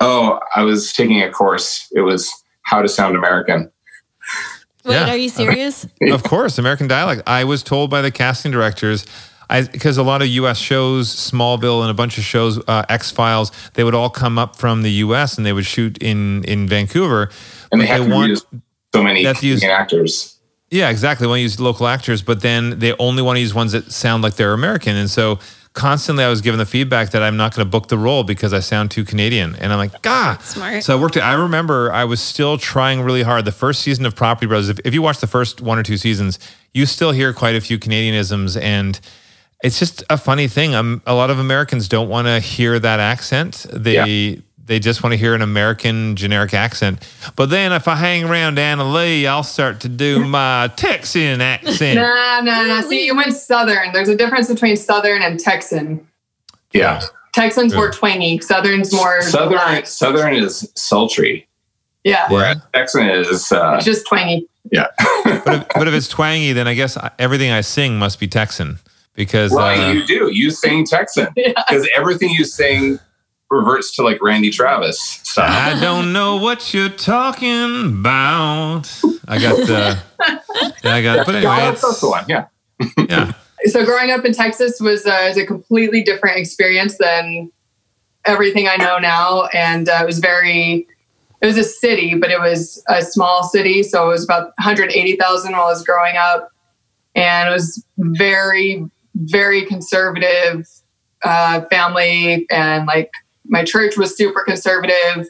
oh, 0.00 0.38
I 0.54 0.62
was 0.62 0.92
taking 0.92 1.20
a 1.22 1.30
course. 1.30 1.88
It 1.92 2.00
was 2.00 2.30
how 2.62 2.80
to 2.80 2.88
sound 2.88 3.16
American. 3.16 3.70
Wait, 4.84 4.94
Yeah. 4.94 5.10
are 5.10 5.16
you 5.16 5.28
serious? 5.28 5.86
of 6.10 6.22
course, 6.22 6.58
American 6.58 6.88
dialect. 6.88 7.22
I 7.26 7.44
was 7.44 7.62
told 7.62 7.90
by 7.90 8.00
the 8.02 8.10
casting 8.10 8.50
directors, 8.52 9.04
because 9.72 9.96
a 9.98 10.02
lot 10.02 10.22
of 10.22 10.28
U.S. 10.28 10.58
shows, 10.58 11.08
Smallville 11.14 11.82
and 11.82 11.90
a 11.90 11.94
bunch 11.94 12.16
of 12.18 12.24
shows, 12.24 12.58
uh, 12.68 12.84
X 12.88 13.10
Files, 13.10 13.52
they 13.74 13.84
would 13.84 13.94
all 13.94 14.10
come 14.10 14.38
up 14.38 14.56
from 14.56 14.82
the 14.82 14.90
U.S. 15.04 15.36
and 15.36 15.44
they 15.44 15.52
would 15.52 15.66
shoot 15.66 15.98
in 15.98 16.44
in 16.44 16.66
Vancouver. 16.68 17.30
And 17.72 17.80
they 17.80 17.86
But 17.86 17.92
have 17.98 18.06
to 18.08 18.26
use 18.28 18.44
so 18.94 19.02
many 19.02 19.22
That's 19.24 19.42
used- 19.42 19.62
Canadian 19.62 19.80
actors. 19.80 20.36
Yeah, 20.70 20.88
exactly. 20.88 21.24
They 21.24 21.28
want 21.28 21.38
to 21.38 21.42
use 21.42 21.58
local 21.58 21.88
actors, 21.88 22.22
but 22.22 22.42
then 22.42 22.78
they 22.78 22.92
only 23.00 23.22
want 23.22 23.36
to 23.36 23.40
use 23.40 23.52
ones 23.52 23.72
that 23.72 23.90
sound 23.90 24.22
like 24.22 24.36
they're 24.36 24.52
American. 24.52 24.94
And 24.96 25.10
so 25.10 25.40
constantly 25.72 26.24
I 26.24 26.28
was 26.28 26.40
given 26.40 26.58
the 26.58 26.66
feedback 26.66 27.10
that 27.10 27.22
I'm 27.22 27.36
not 27.36 27.54
going 27.54 27.64
to 27.64 27.70
book 27.70 27.88
the 27.88 27.98
role 27.98 28.24
because 28.24 28.52
I 28.52 28.60
sound 28.60 28.90
too 28.90 29.04
Canadian. 29.04 29.54
And 29.56 29.72
I'm 29.72 29.78
like, 29.78 30.02
God. 30.02 30.42
Smart. 30.42 30.82
So 30.82 30.96
I 30.96 31.00
worked 31.00 31.16
it. 31.16 31.20
I 31.20 31.34
remember 31.34 31.92
I 31.92 32.04
was 32.04 32.20
still 32.20 32.58
trying 32.58 33.02
really 33.02 33.22
hard. 33.22 33.44
The 33.44 33.52
first 33.52 33.82
season 33.82 34.04
of 34.06 34.16
Property 34.16 34.46
Brothers, 34.46 34.68
if, 34.68 34.80
if 34.84 34.94
you 34.94 35.02
watch 35.02 35.20
the 35.20 35.26
first 35.26 35.60
one 35.60 35.78
or 35.78 35.82
two 35.82 35.96
seasons, 35.96 36.38
you 36.74 36.86
still 36.86 37.12
hear 37.12 37.32
quite 37.32 37.54
a 37.54 37.60
few 37.60 37.78
Canadianisms. 37.78 38.60
And 38.60 38.98
it's 39.62 39.78
just 39.78 40.02
a 40.10 40.16
funny 40.16 40.48
thing. 40.48 40.74
Um, 40.74 41.02
a 41.06 41.14
lot 41.14 41.30
of 41.30 41.38
Americans 41.38 41.88
don't 41.88 42.08
want 42.08 42.26
to 42.26 42.40
hear 42.40 42.78
that 42.78 42.98
accent. 42.98 43.66
They 43.72 44.42
they 44.70 44.78
just 44.78 45.02
want 45.02 45.12
to 45.12 45.16
hear 45.16 45.34
an 45.34 45.42
American 45.42 46.14
generic 46.14 46.54
accent. 46.54 47.04
But 47.34 47.50
then 47.50 47.72
if 47.72 47.88
I 47.88 47.96
hang 47.96 48.22
around 48.22 48.56
Annalee, 48.56 49.26
I'll 49.26 49.42
start 49.42 49.80
to 49.80 49.88
do 49.88 50.24
my 50.24 50.70
Texan 50.76 51.40
accent. 51.40 51.96
no, 51.96 52.40
no, 52.44 52.66
nah. 52.66 52.80
See, 52.82 53.04
you 53.04 53.16
went 53.16 53.32
Southern. 53.32 53.92
There's 53.92 54.08
a 54.08 54.16
difference 54.16 54.46
between 54.46 54.76
Southern 54.76 55.22
and 55.22 55.40
Texan. 55.40 56.06
Yeah. 56.72 57.02
Texan's 57.32 57.74
more 57.74 57.90
twangy. 57.90 58.38
Southern's 58.40 58.94
more 58.94 59.22
Southern 59.22 59.54
relaxed. 59.54 59.98
Southern 59.98 60.34
is 60.34 60.70
sultry, 60.76 61.48
Yeah, 62.04 62.30
whereas 62.30 62.58
Texan 62.72 63.10
is 63.10 63.50
uh, 63.50 63.74
it's 63.74 63.84
just 63.84 64.06
twangy. 64.06 64.48
yeah. 64.70 64.86
but, 65.24 65.54
if, 65.54 65.66
but 65.74 65.88
if 65.88 65.94
it's 65.94 66.06
twangy, 66.16 66.52
then 66.52 66.68
I 66.68 66.74
guess 66.74 66.96
everything 67.18 67.50
I 67.50 67.62
sing 67.62 67.98
must 67.98 68.20
be 68.20 68.28
Texan 68.28 68.78
because 69.14 69.52
Right, 69.52 69.80
uh, 69.80 69.92
you 69.94 70.06
do. 70.06 70.30
You 70.32 70.52
sing 70.52 70.86
Texan 70.86 71.26
because 71.34 71.88
everything 71.96 72.30
you 72.30 72.44
sing 72.44 73.00
reverts 73.50 73.94
to 73.96 74.02
like 74.02 74.22
Randy 74.22 74.50
Travis 74.50 75.00
style. 75.00 75.50
I 75.50 75.80
don't 75.80 76.12
know 76.12 76.36
what 76.36 76.72
you're 76.72 76.88
talking 76.88 77.86
about. 77.86 78.88
I 79.26 79.38
got 79.38 79.56
the. 79.66 80.02
Yeah, 80.84 80.94
I 80.94 81.02
got. 81.02 81.26
But 81.26 81.34
anyway, 81.36 81.52
Yeah, 81.52 81.70
that's, 81.70 81.82
that's 81.82 82.00
the 82.00 82.08
one. 82.08 82.24
Yeah. 82.28 82.46
yeah. 83.08 83.32
So 83.66 83.84
growing 83.84 84.10
up 84.10 84.24
in 84.24 84.32
Texas 84.32 84.80
was, 84.80 85.04
uh, 85.04 85.26
was 85.28 85.36
a 85.36 85.44
completely 85.44 86.02
different 86.02 86.38
experience 86.38 86.96
than 86.98 87.52
everything 88.24 88.68
I 88.68 88.76
know 88.76 88.98
now, 88.98 89.46
and 89.52 89.88
uh, 89.88 89.98
it 90.02 90.06
was 90.06 90.18
very. 90.18 90.86
It 91.42 91.46
was 91.46 91.56
a 91.56 91.64
city, 91.64 92.14
but 92.14 92.30
it 92.30 92.38
was 92.38 92.82
a 92.88 93.00
small 93.00 93.44
city, 93.44 93.82
so 93.82 94.04
it 94.04 94.12
was 94.12 94.24
about 94.24 94.52
180,000 94.58 95.52
while 95.52 95.62
I 95.62 95.64
was 95.70 95.82
growing 95.82 96.16
up, 96.18 96.52
and 97.14 97.48
it 97.48 97.52
was 97.52 97.82
very, 97.96 98.84
very 99.14 99.64
conservative 99.64 100.68
uh, 101.24 101.62
family, 101.70 102.46
and 102.50 102.86
like 102.86 103.10
my 103.50 103.64
church 103.64 103.96
was 103.96 104.16
super 104.16 104.42
conservative. 104.42 105.28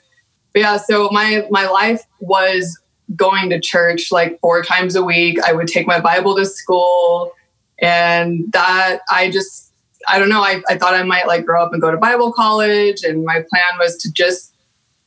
But 0.52 0.60
yeah, 0.60 0.76
so 0.76 1.08
my 1.10 1.46
my 1.50 1.66
life 1.68 2.02
was 2.20 2.78
going 3.16 3.50
to 3.50 3.60
church 3.60 4.12
like 4.12 4.38
four 4.40 4.62
times 4.62 4.94
a 4.94 5.02
week. 5.02 5.40
I 5.42 5.52
would 5.52 5.66
take 5.66 5.86
my 5.86 5.98
Bible 6.00 6.36
to 6.36 6.44
school 6.44 7.34
and 7.80 8.44
that 8.52 9.00
i 9.10 9.30
just 9.30 9.72
i 10.08 10.18
don't 10.18 10.28
know 10.28 10.42
I, 10.42 10.62
I 10.68 10.76
thought 10.76 10.94
i 10.94 11.02
might 11.02 11.26
like 11.26 11.44
grow 11.44 11.62
up 11.62 11.72
and 11.72 11.80
go 11.80 11.90
to 11.90 11.96
bible 11.96 12.32
college 12.32 13.02
and 13.02 13.24
my 13.24 13.44
plan 13.48 13.78
was 13.78 13.96
to 13.98 14.12
just 14.12 14.54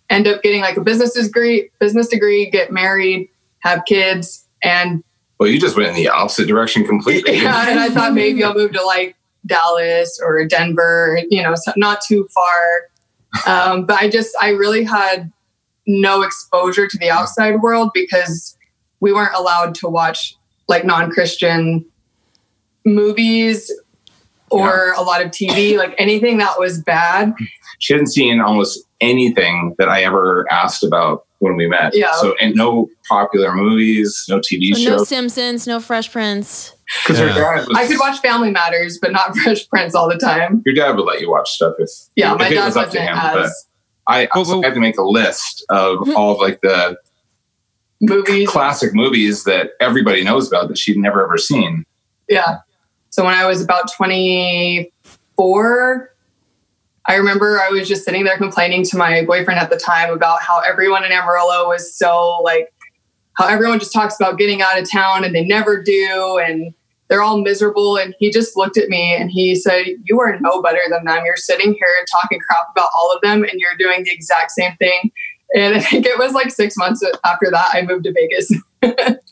end 0.09 0.27
up 0.27 0.41
getting 0.41 0.61
like 0.61 0.77
a 0.77 0.81
business 0.81 1.13
degree 1.13 1.69
business 1.79 2.07
degree 2.07 2.49
get 2.49 2.71
married 2.71 3.29
have 3.59 3.83
kids 3.85 4.45
and 4.61 5.03
Well, 5.39 5.49
you 5.49 5.59
just 5.59 5.77
went 5.77 5.89
in 5.89 5.95
the 5.95 6.09
opposite 6.09 6.47
direction 6.47 6.85
completely. 6.85 7.37
yeah, 7.41 7.69
and 7.69 7.79
i 7.79 7.89
thought 7.89 8.13
maybe 8.13 8.43
i'll 8.43 8.53
move 8.53 8.73
to 8.73 8.83
like 8.83 9.15
dallas 9.45 10.19
or 10.23 10.45
denver 10.45 11.19
you 11.29 11.41
know 11.41 11.53
so 11.55 11.73
not 11.75 12.01
too 12.01 12.27
far 12.33 12.89
um, 13.47 13.85
but 13.85 13.99
i 13.99 14.09
just 14.09 14.35
i 14.41 14.49
really 14.49 14.83
had 14.83 15.31
no 15.85 16.21
exposure 16.21 16.87
to 16.87 16.97
the 16.97 17.09
outside 17.09 17.61
world 17.61 17.89
because 17.93 18.57
we 18.99 19.11
weren't 19.11 19.35
allowed 19.35 19.75
to 19.75 19.87
watch 19.87 20.35
like 20.67 20.85
non-christian 20.85 21.85
movies 22.85 23.71
or 24.49 24.93
a 24.93 25.01
lot 25.01 25.21
of 25.21 25.31
tv 25.31 25.77
like 25.77 25.93
anything 25.97 26.37
that 26.37 26.59
was 26.59 26.79
bad 26.81 27.33
She 27.83 27.91
hadn't 27.91 28.07
seen 28.07 28.39
almost 28.39 28.79
anything 29.01 29.75
that 29.77 29.89
I 29.89 30.03
ever 30.03 30.47
asked 30.49 30.83
about 30.83 31.25
when 31.39 31.57
we 31.57 31.67
met. 31.67 31.93
Yeah. 31.93 32.13
So, 32.13 32.33
and 32.39 32.55
no 32.55 32.89
popular 33.09 33.53
movies, 33.53 34.25
no 34.29 34.39
TV 34.39 34.73
So 34.73 34.97
no. 34.97 35.03
Simpsons, 35.03 35.67
no 35.67 35.81
Fresh 35.81 36.11
Prince. 36.13 36.73
Because 37.03 37.19
Yeah. 37.19 37.27
her 37.29 37.39
dad 37.39 37.67
was, 37.67 37.77
i 37.77 37.87
could 37.87 37.99
watch 37.99 38.19
family 38.19 38.51
matters 38.51 38.97
but 39.01 39.11
not 39.11 39.35
fresh 39.43 39.67
prince 39.69 39.95
all 39.95 40.09
the 40.09 40.17
time 40.17 40.61
Your 40.65 40.75
dad 40.75 40.95
would 40.97 41.05
let 41.05 41.21
you 41.21 41.29
watch 41.29 41.49
stuff 41.49 41.75
if 41.79 41.89
yeah 42.15 42.33
if 42.33 42.39
my 42.39 42.47
it 42.47 42.53
dad 42.55 42.65
was 42.65 42.75
up 42.77 42.89
to 42.91 42.99
wasn't. 42.99 43.33
But 43.33 43.45
as 43.45 43.67
I 44.07 44.19
Well, 44.19 44.27
also 44.35 44.53
well- 44.59 44.63
had 44.63 44.73
to 44.73 44.79
make 44.81 44.97
a 44.97 45.03
list 45.03 45.63
of 45.69 45.99
mm-hmm. 45.99 46.15
all 46.15 46.33
of 46.33 46.39
like 46.39 46.59
the 46.61 46.97
movies 48.01 48.49
classic 48.49 48.93
movies 48.93 49.43
that 49.45 49.71
everybody 49.79 50.23
knows 50.23 50.47
about 50.47 50.67
that 50.67 50.77
she'd 50.77 50.97
never 50.97 51.23
ever 51.23 51.37
seen. 51.37 51.85
Yeah. 52.27 52.57
So 53.11 53.23
when 53.23 53.33
I 53.35 53.45
was 53.45 53.61
about 53.61 53.91
24, 53.95 56.09
I 57.05 57.15
remember 57.15 57.59
I 57.61 57.69
was 57.69 57.87
just 57.87 58.03
sitting 58.05 58.23
there 58.23 58.37
complaining 58.37 58.83
to 58.85 58.97
my 58.97 59.23
boyfriend 59.23 59.59
at 59.59 59.69
the 59.69 59.77
time 59.77 60.09
about 60.11 60.41
how 60.41 60.59
everyone 60.61 61.03
in 61.05 61.11
Amarillo 61.11 61.67
was 61.69 61.93
so 61.95 62.41
like, 62.43 62.72
how 63.35 63.47
everyone 63.47 63.79
just 63.79 63.93
talks 63.93 64.15
about 64.19 64.37
getting 64.37 64.61
out 64.61 64.79
of 64.79 64.89
town 64.89 65.23
and 65.23 65.33
they 65.35 65.43
never 65.43 65.81
do. 65.81 66.39
And 66.45 66.73
they're 67.09 67.21
all 67.21 67.41
miserable. 67.41 67.97
And 67.97 68.15
he 68.19 68.31
just 68.31 68.55
looked 68.55 68.77
at 68.77 68.89
me 68.89 69.15
and 69.15 69.29
he 69.29 69.55
said, 69.55 69.85
You 70.03 70.19
are 70.21 70.39
no 70.39 70.61
better 70.61 70.81
than 70.89 71.05
them. 71.05 71.23
You're 71.25 71.35
sitting 71.37 71.73
here 71.73 72.05
talking 72.11 72.39
crap 72.39 72.67
about 72.71 72.89
all 72.95 73.11
of 73.13 73.21
them 73.21 73.43
and 73.43 73.53
you're 73.59 73.75
doing 73.77 74.03
the 74.03 74.11
exact 74.11 74.51
same 74.51 74.75
thing. 74.77 75.11
And 75.55 75.75
I 75.75 75.79
think 75.79 76.05
it 76.05 76.17
was 76.17 76.33
like 76.33 76.49
six 76.51 76.75
months 76.77 77.03
after 77.25 77.51
that, 77.51 77.69
I 77.73 77.83
moved 77.83 78.05
to 78.05 78.13
Vegas. 78.13 79.19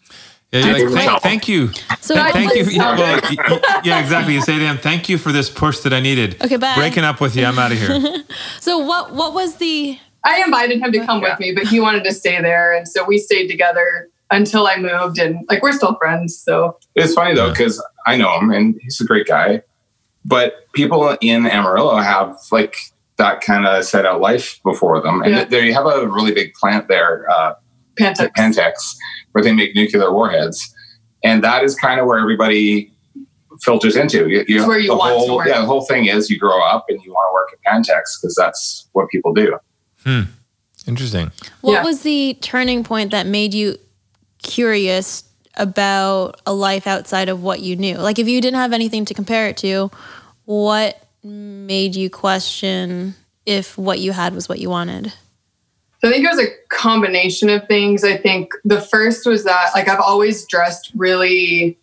Yeah, 0.54 0.76
you're 0.76 0.90
like, 0.90 1.06
thank, 1.06 1.22
thank 1.22 1.48
you. 1.48 1.70
So 2.02 2.14
Th- 2.14 2.26
what 2.26 2.34
thank 2.34 2.54
you. 2.56 2.66
Yeah, 2.66 2.98
well, 2.98 3.22
y- 3.24 3.38
y- 3.38 3.82
yeah, 3.86 4.02
exactly. 4.02 4.34
You 4.34 4.42
say 4.42 4.60
to 4.60 4.66
him, 4.66 4.78
thank 4.78 5.08
you 5.08 5.18
for 5.18 5.32
this 5.32 5.50
push 5.50 5.80
that 5.80 5.94
I 5.94 6.02
needed. 6.02 6.42
Okay, 6.44 6.58
bye. 6.58 6.76
Breaking 6.76 7.06
up 7.06 7.22
with 7.22 7.38
you. 7.38 7.46
I'm 7.46 7.58
out 7.58 7.72
of 7.72 7.78
here. 7.78 8.24
So 8.60 8.80
what 8.80 9.14
what 9.14 9.34
was 9.34 9.56
the 9.56 9.98
I 10.24 10.44
invited 10.44 10.80
him 10.82 10.92
to 10.92 11.06
come 11.06 11.22
with 11.22 11.40
me, 11.40 11.54
but 11.54 11.66
he 11.68 11.80
wanted 11.80 12.04
to 12.04 12.14
stay 12.14 12.40
there, 12.42 12.74
and 12.76 12.88
so 12.88 13.04
we 13.04 13.18
stayed 13.18 13.48
together 13.48 14.10
until 14.30 14.68
I 14.68 14.78
moved, 14.78 15.20
and 15.20 15.46
like 15.50 15.62
we're 15.64 15.74
still 15.74 15.96
friends. 15.96 16.38
So 16.38 16.78
It's 16.96 17.14
funny 17.14 17.36
though 17.36 17.50
because 17.50 17.84
I 18.06 18.16
know 18.18 18.40
him 18.40 18.52
and 18.52 18.80
he's 18.82 19.02
a 19.02 19.06
great 19.06 19.28
guy, 19.28 19.62
but 20.24 20.72
people 20.74 21.18
in 21.22 21.46
Amarillo 21.48 21.98
have 21.98 22.38
like 22.52 22.76
that 23.18 23.42
kind 23.42 23.66
of 23.68 23.84
set 23.84 24.06
out 24.06 24.22
life 24.22 24.60
before 24.64 25.02
them, 25.02 25.22
and 25.22 25.34
Yeah. 25.36 25.44
they 25.46 25.72
have 25.72 25.86
a 25.86 26.08
really 26.08 26.32
big 26.34 26.54
plant 26.54 26.88
there, 26.88 27.30
uh, 27.30 27.54
Pantex. 28.00 28.30
Pantex, 28.38 28.74
where 29.34 29.44
they 29.44 29.52
make 29.54 29.76
nuclear 29.76 30.12
warheads, 30.14 30.74
and 31.24 31.44
that 31.44 31.64
is 31.64 31.76
kind 31.76 32.00
of 32.00 32.06
where 32.06 32.20
everybody 32.20 32.92
filters 33.64 33.96
into. 33.96 34.30
You, 34.30 34.46
It's 34.48 34.66
where 34.66 34.80
you 34.80 34.88
the 34.90 34.96
want 34.96 35.12
to 35.14 35.18
whole, 35.20 35.36
work. 35.38 35.48
Yeah, 35.48 35.60
the 35.60 35.68
whole 35.68 35.82
thing 35.86 36.06
is 36.06 36.30
you 36.30 36.40
grow 36.40 36.62
up 36.64 36.86
and 36.90 37.00
you 37.04 37.12
want 37.12 37.28
to 37.30 37.34
work 37.34 37.50
at 37.54 37.60
Pantex 37.72 38.20
because 38.20 38.34
that's 38.36 38.88
what 38.94 39.10
people 39.10 39.34
do. 39.34 39.58
Hmm. 40.04 40.22
Interesting. 40.88 41.32
what 41.62 41.74
Yeah. 41.74 41.84
was 41.84 42.02
the 42.02 42.38
turning 42.42 42.84
point 42.84 43.12
that 43.12 43.28
made 43.28 43.54
you 43.54 43.78
curious 44.42 45.24
about 45.56 46.42
a 46.46 46.54
life 46.54 46.88
outside 46.88 47.30
of 47.30 47.44
what 47.44 47.60
you 47.60 47.76
knew? 47.76 47.98
Like 47.98 48.18
if 48.20 48.28
you 48.28 48.42
didn't 48.42 48.60
have 48.60 48.74
anything 48.74 49.06
to 49.06 49.14
compare 49.14 49.48
it 49.48 49.58
to, 49.58 49.92
what 50.46 51.02
made 51.24 51.96
you 51.96 52.10
question 52.10 53.14
if 53.46 53.78
what 53.78 54.00
you 54.00 54.12
had 54.12 54.34
was 54.34 54.50
what 54.50 54.60
you 54.60 54.70
wanted? 54.70 55.14
So 56.02 56.08
I 56.10 56.12
think 56.14 56.26
it 56.26 56.30
was 56.30 56.40
a 56.40 56.48
combination 56.70 57.48
of 57.50 57.68
things. 57.68 58.04
I 58.04 58.18
think 58.18 58.54
the 58.66 58.82
first 58.82 59.28
was 59.28 59.44
that 59.44 59.70
like 59.76 59.88
I've 59.88 60.00
always 60.00 60.46
dressed 60.48 60.92
really 60.96 61.78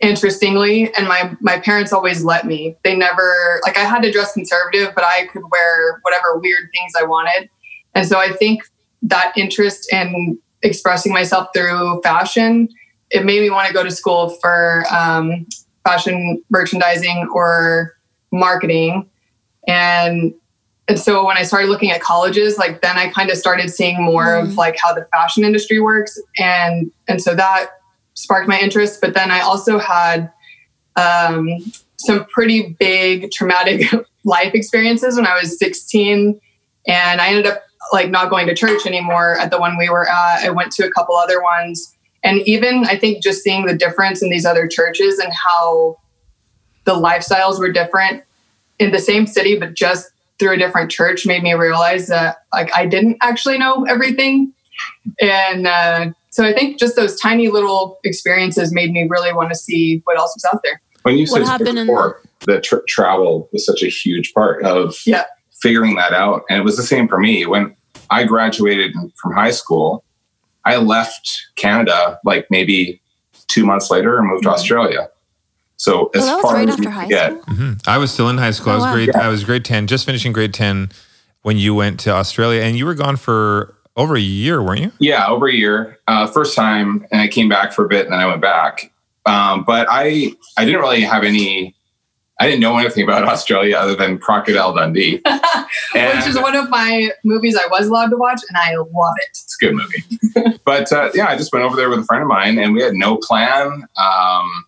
interestingly 0.00 0.92
and 0.94 1.08
my 1.08 1.36
my 1.40 1.58
parents 1.58 1.92
always 1.92 2.24
let 2.24 2.46
me. 2.46 2.76
They 2.84 2.94
never 2.94 3.60
like 3.64 3.76
I 3.76 3.84
had 3.84 4.02
to 4.02 4.12
dress 4.12 4.32
conservative, 4.32 4.94
but 4.94 5.04
I 5.04 5.26
could 5.26 5.42
wear 5.50 5.98
whatever 6.02 6.38
weird 6.38 6.68
things 6.72 6.92
I 6.98 7.04
wanted. 7.04 7.48
And 7.94 8.06
so 8.06 8.18
I 8.18 8.32
think 8.32 8.62
that 9.02 9.32
interest 9.36 9.92
in 9.92 10.38
expressing 10.62 11.12
myself 11.12 11.48
through 11.54 12.00
fashion, 12.02 12.68
it 13.10 13.24
made 13.24 13.40
me 13.40 13.50
want 13.50 13.68
to 13.68 13.74
go 13.74 13.82
to 13.82 13.90
school 13.90 14.30
for 14.40 14.84
um, 14.90 15.46
fashion 15.84 16.42
merchandising 16.50 17.28
or 17.32 17.94
marketing. 18.32 19.08
And 19.66 20.34
and 20.88 21.00
so 21.00 21.26
when 21.26 21.36
I 21.36 21.42
started 21.42 21.68
looking 21.68 21.90
at 21.90 22.00
colleges, 22.00 22.58
like 22.58 22.80
then 22.80 22.96
I 22.96 23.08
kind 23.08 23.30
of 23.30 23.36
started 23.36 23.70
seeing 23.70 24.00
more 24.00 24.36
of 24.36 24.54
like 24.54 24.76
how 24.80 24.94
the 24.94 25.06
fashion 25.12 25.42
industry 25.42 25.80
works, 25.80 26.20
and 26.38 26.92
and 27.08 27.20
so 27.20 27.34
that 27.34 27.70
sparked 28.16 28.48
my 28.48 28.58
interest. 28.58 29.00
But 29.00 29.14
then 29.14 29.30
I 29.30 29.40
also 29.40 29.78
had 29.78 30.32
um, 30.96 31.48
some 31.98 32.24
pretty 32.26 32.76
big 32.78 33.30
traumatic 33.30 33.82
life 34.24 34.54
experiences 34.54 35.16
when 35.16 35.26
I 35.26 35.38
was 35.40 35.58
16, 35.58 36.40
and 36.88 37.20
I 37.20 37.28
ended 37.28 37.46
up 37.46 37.62
like 37.92 38.10
not 38.10 38.30
going 38.30 38.48
to 38.48 38.54
church 38.54 38.84
anymore 38.84 39.38
at 39.38 39.52
the 39.52 39.58
one 39.58 39.78
we 39.78 39.88
were 39.88 40.08
at. 40.08 40.44
I 40.44 40.50
went 40.50 40.72
to 40.72 40.84
a 40.84 40.90
couple 40.90 41.14
other 41.14 41.40
ones, 41.40 41.94
and 42.24 42.40
even 42.40 42.84
I 42.84 42.98
think 42.98 43.22
just 43.22 43.42
seeing 43.42 43.66
the 43.66 43.76
difference 43.76 44.22
in 44.22 44.30
these 44.30 44.44
other 44.44 44.66
churches 44.66 45.18
and 45.18 45.32
how 45.32 45.98
the 46.84 46.94
lifestyles 46.94 47.58
were 47.58 47.70
different 47.70 48.24
in 48.78 48.90
the 48.92 48.98
same 48.98 49.26
city, 49.26 49.58
but 49.58 49.74
just 49.74 50.10
through 50.38 50.52
a 50.52 50.56
different 50.56 50.90
church 50.90 51.26
made 51.26 51.42
me 51.42 51.54
realize 51.54 52.08
that 52.08 52.38
like 52.52 52.70
I 52.76 52.86
didn't 52.86 53.18
actually 53.22 53.58
know 53.58 53.84
everything. 53.84 54.52
And 55.20 55.66
uh, 55.66 56.10
so 56.36 56.44
I 56.44 56.52
think 56.52 56.78
just 56.78 56.96
those 56.96 57.18
tiny 57.18 57.48
little 57.48 57.98
experiences 58.04 58.72
made 58.72 58.92
me 58.92 59.06
really 59.08 59.32
want 59.32 59.48
to 59.48 59.54
see 59.56 60.02
what 60.04 60.18
else 60.18 60.34
was 60.36 60.44
out 60.52 60.60
there. 60.62 60.80
When 61.02 61.16
you 61.16 61.26
What 61.28 61.38
said 61.42 61.46
happened 61.46 61.78
in- 61.78 61.86
before 61.86 62.20
that 62.46 62.62
tr- 62.62 62.84
travel 62.86 63.48
was 63.52 63.64
such 63.64 63.82
a 63.82 63.86
huge 63.88 64.34
part 64.34 64.62
of 64.62 64.94
Yeah. 65.06 65.24
figuring 65.62 65.94
that 65.96 66.12
out, 66.12 66.42
and 66.50 66.58
it 66.58 66.62
was 66.62 66.76
the 66.76 66.82
same 66.82 67.08
for 67.08 67.18
me 67.18 67.46
when 67.46 67.74
I 68.10 68.24
graduated 68.24 68.92
from 69.20 69.32
high 69.34 69.50
school. 69.50 70.04
I 70.66 70.76
left 70.76 71.26
Canada 71.56 72.18
like 72.24 72.46
maybe 72.50 73.00
two 73.48 73.64
months 73.64 73.90
later 73.90 74.18
and 74.18 74.28
moved 74.28 74.42
to 74.42 74.50
Australia. 74.50 75.08
So 75.78 76.10
as 76.14 76.22
Oh, 76.22 76.26
that 76.26 76.34
was 76.36 76.42
far 76.42 76.54
right 76.54 76.68
as 76.68 76.74
after 76.74 76.90
high 76.90 77.06
get, 77.08 77.30
school. 77.42 77.54
hmm 77.54 77.72
I 77.86 77.98
was 77.98 78.12
still 78.12 78.28
in 78.28 78.36
high 78.38 78.50
school. 78.50 78.72
I 78.72 78.74
Oh, 78.74 78.78
was 78.78 78.84
wow. 78.84 78.92
grade. 78.94 79.14
I 79.16 79.28
was 79.28 79.44
grade 79.44 79.64
ten, 79.64 79.86
just 79.86 80.04
finishing 80.04 80.32
grade 80.32 80.52
ten 80.52 80.90
when 81.42 81.56
you 81.56 81.74
went 81.74 82.00
to 82.00 82.10
Australia, 82.10 82.62
and 82.62 82.76
you 82.76 82.84
were 82.84 82.94
gone 82.94 83.16
for 83.16 83.75
over 83.96 84.16
a 84.16 84.20
year, 84.20 84.62
weren't 84.62 84.80
you? 84.80 84.92
Yeah, 84.98 85.26
over 85.26 85.48
a 85.48 85.52
year. 85.52 85.98
Uh, 86.06 86.26
first 86.26 86.54
time, 86.54 87.06
and 87.10 87.20
I 87.20 87.28
came 87.28 87.48
back 87.48 87.72
for 87.72 87.84
a 87.84 87.88
bit, 87.88 88.04
and 88.04 88.12
then 88.12 88.20
I 88.20 88.26
went 88.26 88.42
back. 88.42 88.92
Um, 89.24 89.64
but 89.64 89.86
I, 89.90 90.32
I 90.56 90.64
didn't 90.64 90.80
really 90.80 91.02
have 91.02 91.24
any. 91.24 91.74
I 92.38 92.46
didn't 92.46 92.60
know 92.60 92.76
anything 92.76 93.02
about 93.02 93.24
Australia 93.28 93.76
other 93.76 93.94
than 93.94 94.18
Crocodile 94.18 94.74
Dundee. 94.74 95.22
Which 95.94 96.26
is 96.26 96.38
one 96.38 96.54
of 96.54 96.68
my 96.68 97.10
movies 97.24 97.56
I 97.56 97.66
was 97.68 97.88
allowed 97.88 98.10
to 98.10 98.16
watch, 98.16 98.40
and 98.48 98.56
I 98.56 98.76
love 98.76 99.14
it. 99.16 99.28
it's 99.30 99.56
a 99.60 99.64
good 99.64 99.74
movie. 99.74 100.58
but 100.64 100.92
uh, 100.92 101.10
yeah, 101.14 101.28
I 101.28 101.36
just 101.36 101.52
went 101.52 101.64
over 101.64 101.76
there 101.76 101.88
with 101.88 102.00
a 102.00 102.04
friend 102.04 102.22
of 102.22 102.28
mine, 102.28 102.58
and 102.58 102.74
we 102.74 102.82
had 102.82 102.94
no 102.94 103.16
plan. 103.16 103.86
Um, 103.96 104.64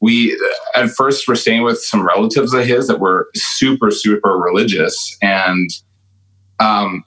we 0.00 0.38
at 0.74 0.90
first 0.90 1.26
were 1.26 1.34
staying 1.34 1.62
with 1.62 1.78
some 1.78 2.06
relatives 2.06 2.52
of 2.52 2.66
his 2.66 2.86
that 2.88 3.00
were 3.00 3.30
super, 3.34 3.90
super 3.90 4.36
religious, 4.36 5.16
and 5.22 5.70
um, 6.60 7.02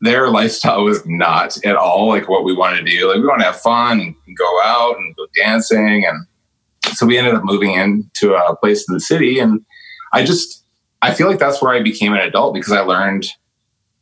their 0.00 0.28
lifestyle 0.30 0.84
was 0.84 1.04
not 1.06 1.56
at 1.64 1.76
all 1.76 2.08
like 2.08 2.28
what 2.28 2.44
we 2.44 2.54
wanted 2.54 2.84
to 2.84 2.90
do. 2.90 3.08
Like 3.08 3.18
we 3.18 3.26
want 3.26 3.40
to 3.40 3.46
have 3.46 3.60
fun 3.60 4.00
and 4.00 4.36
go 4.36 4.62
out 4.62 4.96
and 4.96 5.14
go 5.16 5.26
dancing, 5.36 6.04
and 6.06 6.26
so 6.94 7.06
we 7.06 7.18
ended 7.18 7.34
up 7.34 7.44
moving 7.44 7.74
into 7.74 8.34
a 8.34 8.56
place 8.56 8.88
in 8.88 8.94
the 8.94 9.00
city. 9.00 9.38
And 9.38 9.64
I 10.12 10.24
just 10.24 10.64
I 11.02 11.14
feel 11.14 11.28
like 11.28 11.38
that's 11.38 11.62
where 11.62 11.74
I 11.74 11.82
became 11.82 12.12
an 12.12 12.20
adult 12.20 12.54
because 12.54 12.72
I 12.72 12.80
learned 12.80 13.26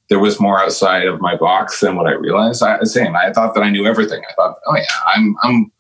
there 0.09 0.19
was 0.19 0.41
more 0.41 0.59
outside 0.59 1.07
of 1.07 1.21
my 1.21 1.37
box 1.37 1.81
than 1.81 1.97
what 1.97 2.07
I 2.07 2.13
realized. 2.13 2.63
I 2.63 2.83
same. 2.85 3.15
I 3.15 3.33
thought 3.33 3.55
that 3.55 3.63
I 3.63 3.71
knew 3.71 3.87
everything. 3.87 4.23
I 4.29 4.35
thought, 4.35 4.57
oh 4.67 4.77
yeah, 4.77 4.85
I'm 5.15 5.37
I'm 5.43 5.73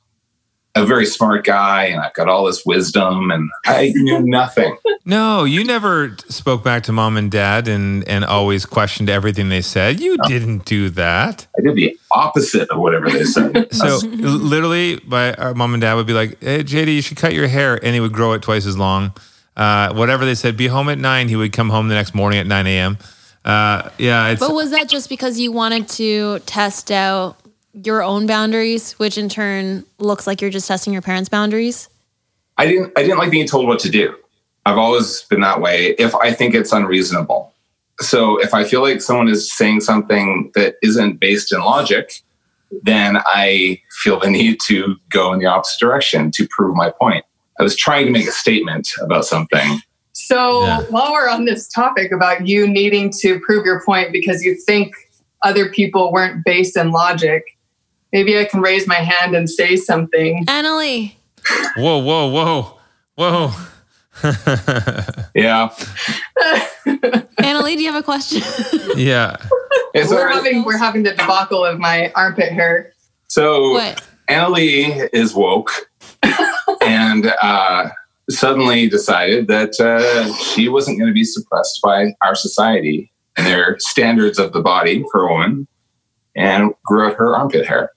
a 0.79 0.87
very 0.87 1.07
smart 1.07 1.45
guy 1.45 1.85
and 1.85 2.01
I've 2.01 2.15
got 2.15 2.29
all 2.29 2.45
this 2.45 2.65
wisdom 2.65 3.31
and 3.31 3.51
I 3.67 3.93
knew 3.95 4.21
nothing. 4.25 4.77
No, 5.05 5.45
you 5.45 5.65
never 5.65 6.17
spoke 6.29 6.63
back 6.63 6.83
to 6.85 6.93
mom 6.93 7.17
and 7.17 7.31
dad 7.31 7.69
and 7.69 8.07
and 8.09 8.25
always 8.25 8.67
questioned 8.67 9.11
everything 9.11 9.49
they 9.49 9.63
said. 9.63 10.01
You 10.01 10.17
didn't 10.27 10.65
do 10.65 10.91
that. 10.91 11.47
I 11.59 11.63
did 11.63 11.75
the 11.75 11.99
opposite 12.13 12.71
of 12.71 12.79
whatever 12.79 13.11
they 13.11 13.25
said. 13.25 13.69
So 13.79 13.99
literally, 14.07 15.01
my 15.07 15.35
our 15.35 15.55
mom 15.55 15.75
and 15.75 15.81
dad 15.81 15.95
would 15.95 16.07
be 16.07 16.13
like, 16.13 16.43
"Hey, 16.43 16.63
JD, 16.63 16.95
you 16.97 17.03
should 17.03 17.17
cut 17.17 17.33
your 17.33 17.47
hair," 17.47 17.79
and 17.83 17.95
he 17.95 18.01
would 18.01 18.13
grow 18.13 18.33
it 18.33 18.43
twice 18.43 18.67
as 18.67 18.77
long. 18.77 19.13
Uh, 19.57 19.93
whatever 19.93 20.25
they 20.25 20.35
said, 20.35 20.57
be 20.57 20.67
home 20.67 20.89
at 20.89 20.99
nine. 20.99 21.29
He 21.29 21.37
would 21.37 21.53
come 21.53 21.71
home 21.71 21.89
the 21.89 21.95
next 21.95 22.15
morning 22.15 22.39
at 22.39 22.47
nine 22.47 22.67
a.m. 22.67 22.99
Uh, 23.45 23.91
yeah, 23.99 24.29
it's 24.29 24.41
But 24.41 24.55
was 24.55 24.71
that 24.73 24.89
just 24.89 25.09
because 25.09 25.39
you 25.39 25.53
wanted 25.53 25.89
to 25.91 26.41
test 26.41 26.91
out 26.91 27.37
your 27.73 28.03
own 28.03 28.27
boundaries, 28.27 28.93
which 28.93 29.19
in 29.19 29.29
turn 29.29 29.85
looks 29.99 30.27
like 30.27 30.41
you're 30.41 30.51
just 30.51 30.69
testing 30.69 30.93
your 30.93 31.03
parents' 31.03 31.29
boundaries? 31.29 31.89
I 32.57 32.67
didn't 32.67 32.93
I 32.97 33.03
didn't 33.03 33.19
like 33.19 33.31
being 33.31 33.47
told 33.47 33.67
what 33.67 33.79
to 33.81 33.91
do. 33.91 34.15
I've 34.67 34.79
always 34.79 35.23
been 35.23 35.41
that 35.41 35.61
way 35.61 35.95
if 35.99 36.15
I 36.15 36.33
think 36.33 36.55
it's 36.55 36.73
unreasonable. 36.73 37.53
So 38.01 38.39
if 38.41 38.55
I 38.55 38.65
feel 38.65 38.83
like 38.83 39.01
someone 39.01 39.29
is 39.29 39.53
saying 39.53 39.81
something 39.81 40.51
that 40.55 40.77
isn't 40.83 41.21
based 41.21 41.53
in 41.53 41.61
logic, 41.61 42.21
then 42.83 43.19
I 43.27 43.81
feel 44.03 44.21
the 44.21 44.31
need 44.31 44.61
to 44.67 44.97
go 45.11 45.33
in 45.33 45.39
the 45.39 45.47
opposite 45.47 45.81
direction 45.81 46.31
to 46.33 46.47
prove 46.49 46.77
my 46.77 46.91
point. 46.91 47.25
I 47.59 47.63
was 47.63 47.77
trying 47.77 48.07
to 48.07 48.13
make 48.13 48.29
a 48.29 48.33
statement 48.33 48.89
about 49.01 49.25
something. 49.25 49.81
So 50.13 50.65
Yeah. 50.65 50.81
while 50.91 51.13
we're 51.13 51.29
on 51.29 51.45
this 51.45 51.69
topic 51.69 52.13
about 52.13 52.47
you 52.47 52.67
needing 52.69 53.13
to 53.21 53.41
prove 53.41 53.65
your 53.65 53.83
point 53.85 54.13
because 54.13 54.43
you 54.43 54.55
think 54.55 54.93
other 55.43 55.71
people 55.71 56.13
weren't 56.13 56.45
based 56.45 56.77
in 56.77 56.91
logic, 56.91 57.57
maybe 58.13 58.39
I 58.39 58.45
can 58.45 58.61
raise 58.61 58.87
my 58.87 58.97
hand 58.97 59.35
and 59.35 59.49
say 59.49 59.77
something. 59.77 60.45
Annalee, 60.47 61.15
whoa, 61.77 61.99
whoa, 61.99 62.29
whoa, 62.29 62.79
whoa. 63.15 63.51
Yeah. 65.35 65.69
Annalee, 66.87 67.77
do 67.77 67.83
you 67.83 67.93
have 67.93 68.01
a 68.01 68.03
question? 68.03 68.43
yeah, 68.97 69.37
Is 69.95 70.09
we're 70.11 70.17
there- 70.17 70.29
having 70.31 70.65
we're 70.65 70.79
having 70.79 71.03
the 71.05 71.11
debacle 71.11 71.65
of 71.65 71.79
my 71.79 72.11
armpit 72.17 72.53
hair. 72.53 72.93
so 73.29 73.73
what? 73.73 74.05
Annalie 74.29 75.09
is 75.13 75.35
woke 75.35 75.71
and 76.83 77.33
uh, 77.41 77.89
suddenly 78.29 78.89
decided 78.89 79.47
that 79.49 79.79
uh, 79.81 80.33
she 80.35 80.69
wasn't 80.69 80.99
going 80.99 81.09
to 81.09 81.15
be 81.15 81.25
suppressed 81.25 81.81
by 81.83 82.13
our 82.23 82.35
society 82.35 83.11
and 83.37 83.47
their 83.47 83.77
standards 83.79 84.39
of 84.39 84.53
the 84.53 84.61
body 84.61 85.03
for 85.11 85.23
a 85.27 85.33
woman 85.33 85.67
and 86.37 86.73
grew 86.85 87.07
out 87.07 87.15
her 87.15 87.35
armpit 87.37 87.67
hair. 87.67 87.91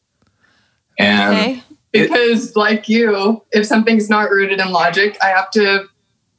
And 1.02 1.34
Okay. 1.36 1.64
It- 1.94 2.10
Because 2.10 2.56
like 2.56 2.88
you, 2.88 3.44
if 3.52 3.66
something's 3.66 4.10
not 4.10 4.30
rooted 4.32 4.60
in 4.62 4.72
logic, 4.72 5.18
I 5.22 5.28
have 5.28 5.50
to 5.52 5.86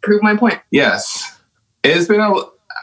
prove 0.03 0.23
my 0.23 0.35
point. 0.37 0.59
yes, 0.71 1.39
it's 1.85 2.07
been 2.09 2.21
a, 2.21 2.33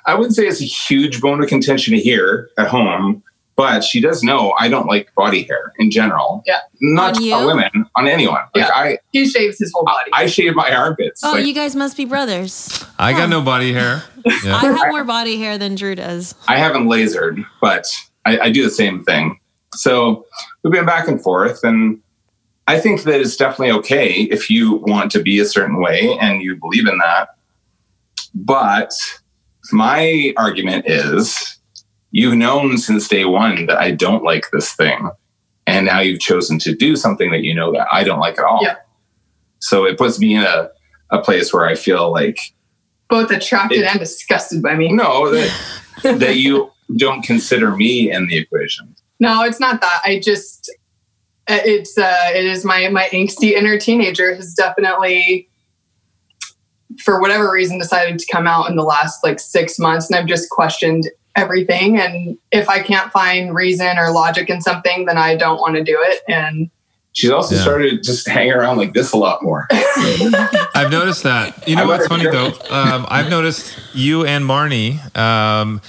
I 0.05 0.13
wouldn't 0.15 0.35
say 0.35 0.45
it's 0.47 0.61
a 0.61 0.65
huge 0.65 1.19
bone 1.21 1.41
of 1.41 1.49
contention 1.49 1.93
here 1.95 2.49
at 2.57 2.67
home, 2.67 3.23
But 3.55 3.83
she 3.83 3.99
does 3.99 4.23
know 4.23 4.53
I 4.59 4.69
don't 4.69 4.85
like 4.87 5.13
body 5.15 5.43
hair 5.43 5.73
in 5.79 5.89
general. 5.91 6.43
Yeah. 6.45 6.59
Not 6.79 7.15
On 7.17 7.21
just 7.21 7.33
on 7.33 7.45
women, 7.45 7.69
on 7.97 8.07
anyone. 8.07 8.39
Like 8.55 8.67
Yeah. 8.67 8.69
I, 8.73 8.97
He 9.11 9.27
shaves 9.27 9.57
his 9.59 9.71
whole 9.73 9.83
body. 9.83 10.11
I 10.13 10.27
shave 10.27 10.55
my 10.55 10.71
armpits. 10.73 11.21
Oh, 11.25 11.31
Like, 11.33 11.45
you 11.45 11.53
guys 11.53 11.75
must 11.75 11.97
be 11.97 12.05
brothers. 12.05 12.85
I 12.97 13.11
got 13.13 13.29
no 13.29 13.41
body 13.41 13.73
hair. 13.73 14.03
I 14.27 14.73
have 14.77 14.89
more 14.91 15.03
body 15.03 15.37
hair 15.39 15.57
than 15.57 15.75
Drew 15.75 15.95
does. 15.95 16.35
I 16.47 16.57
haven't 16.57 16.85
lasered, 16.87 17.43
but 17.59 17.85
I, 18.25 18.39
I 18.39 18.49
do 18.51 18.63
the 18.63 18.69
same 18.69 19.03
thing. 19.03 19.38
So 19.73 20.25
we've 20.63 20.73
been 20.73 20.85
back 20.85 21.07
and 21.07 21.21
forth, 21.21 21.63
and 21.63 22.01
I 22.67 22.79
think 22.79 23.03
that 23.03 23.19
it's 23.21 23.35
definitely 23.37 23.71
okay 23.79 24.23
if 24.23 24.49
you 24.49 24.75
want 24.87 25.11
to 25.11 25.21
be 25.21 25.39
a 25.39 25.45
certain 25.45 25.81
way 25.81 26.17
and 26.19 26.41
you 26.41 26.55
believe 26.55 26.87
in 26.87 26.97
that. 26.99 27.29
But 28.35 28.91
my 29.71 30.33
argument 30.37 30.85
is 30.87 31.57
you've 32.11 32.35
known 32.35 32.77
since 32.77 33.07
day 33.07 33.25
one 33.25 33.65
that 33.67 33.77
I 33.77 33.91
don't 33.91 34.23
like 34.23 34.45
this 34.51 34.73
thing. 34.73 35.09
And 35.67 35.85
now 35.85 35.99
you've 35.99 36.19
chosen 36.19 36.57
to 36.59 36.73
do 36.75 36.95
something 36.95 37.31
that 37.31 37.43
you 37.43 37.53
know 37.53 37.71
that 37.73 37.87
I 37.91 38.03
don't 38.03 38.19
like 38.19 38.39
at 38.39 38.45
all. 38.45 38.59
Yeah. 38.63 38.75
So 39.59 39.85
it 39.85 39.97
puts 39.97 40.19
me 40.19 40.35
in 40.35 40.43
a, 40.43 40.69
a 41.11 41.21
place 41.21 41.53
where 41.53 41.67
I 41.67 41.75
feel 41.75 42.11
like 42.11 42.39
Both 43.09 43.29
attracted 43.31 43.79
It- 43.79 43.85
and 43.85 43.99
disgusted 43.99 44.61
by 44.63 44.75
me. 44.75 44.91
no, 44.91 45.29
that, 45.31 45.51
that 46.19 46.37
you 46.37 46.71
don't 46.97 47.21
consider 47.23 47.75
me 47.75 48.11
in 48.11 48.27
the 48.27 48.37
equation. 48.37 48.95
No, 49.19 49.43
it's 49.43 49.59
not 49.59 49.81
that. 49.81 50.01
I 50.05 50.19
just 50.19 50.71
uh, 51.47 51.59
it's 51.65 51.97
uh 51.97 52.29
it 52.33 52.45
is 52.45 52.63
my 52.63 52.87
my 52.89 53.09
angsty 53.11 53.51
inner 53.51 53.77
teenager 53.77 54.35
has 54.35 54.53
definitely 54.53 55.49
for 56.99 57.19
whatever 57.19 57.51
reason 57.51 57.79
decided 57.79 58.19
to 58.19 58.31
come 58.31 58.47
out 58.47 58.69
in 58.69 58.75
the 58.75 58.83
last 58.83 59.23
like 59.23 59.39
6 59.39 59.79
months 59.79 60.09
and 60.09 60.19
I've 60.19 60.27
just 60.27 60.49
questioned 60.49 61.09
everything 61.35 61.99
and 61.99 62.37
if 62.51 62.67
I 62.69 62.81
can't 62.81 63.11
find 63.11 63.55
reason 63.55 63.97
or 63.97 64.11
logic 64.11 64.49
in 64.49 64.61
something 64.61 65.05
then 65.05 65.17
I 65.17 65.35
don't 65.35 65.59
want 65.59 65.75
to 65.75 65.83
do 65.83 65.97
it 65.99 66.21
and 66.27 66.69
She's 67.19 67.31
also 67.31 67.55
Yeah. 67.55 67.61
started 67.63 68.01
just 68.01 68.25
hanging 68.29 68.53
around 68.53 68.77
like 68.77 68.93
this 68.93 69.11
a 69.11 69.17
lot 69.17 69.43
more. 69.43 69.67
I've 69.71 70.89
noticed 70.89 71.23
that. 71.23 71.67
You 71.67 71.75
know 71.75 71.83
I 71.83 71.85
what's 71.85 72.07
funny 72.07 72.23
though? 72.23 72.53
Um, 72.69 73.05
I've 73.09 73.29
noticed 73.29 73.77
you 73.93 74.25
and 74.25 74.45
Marnie 74.45 74.99
um, 75.17 75.81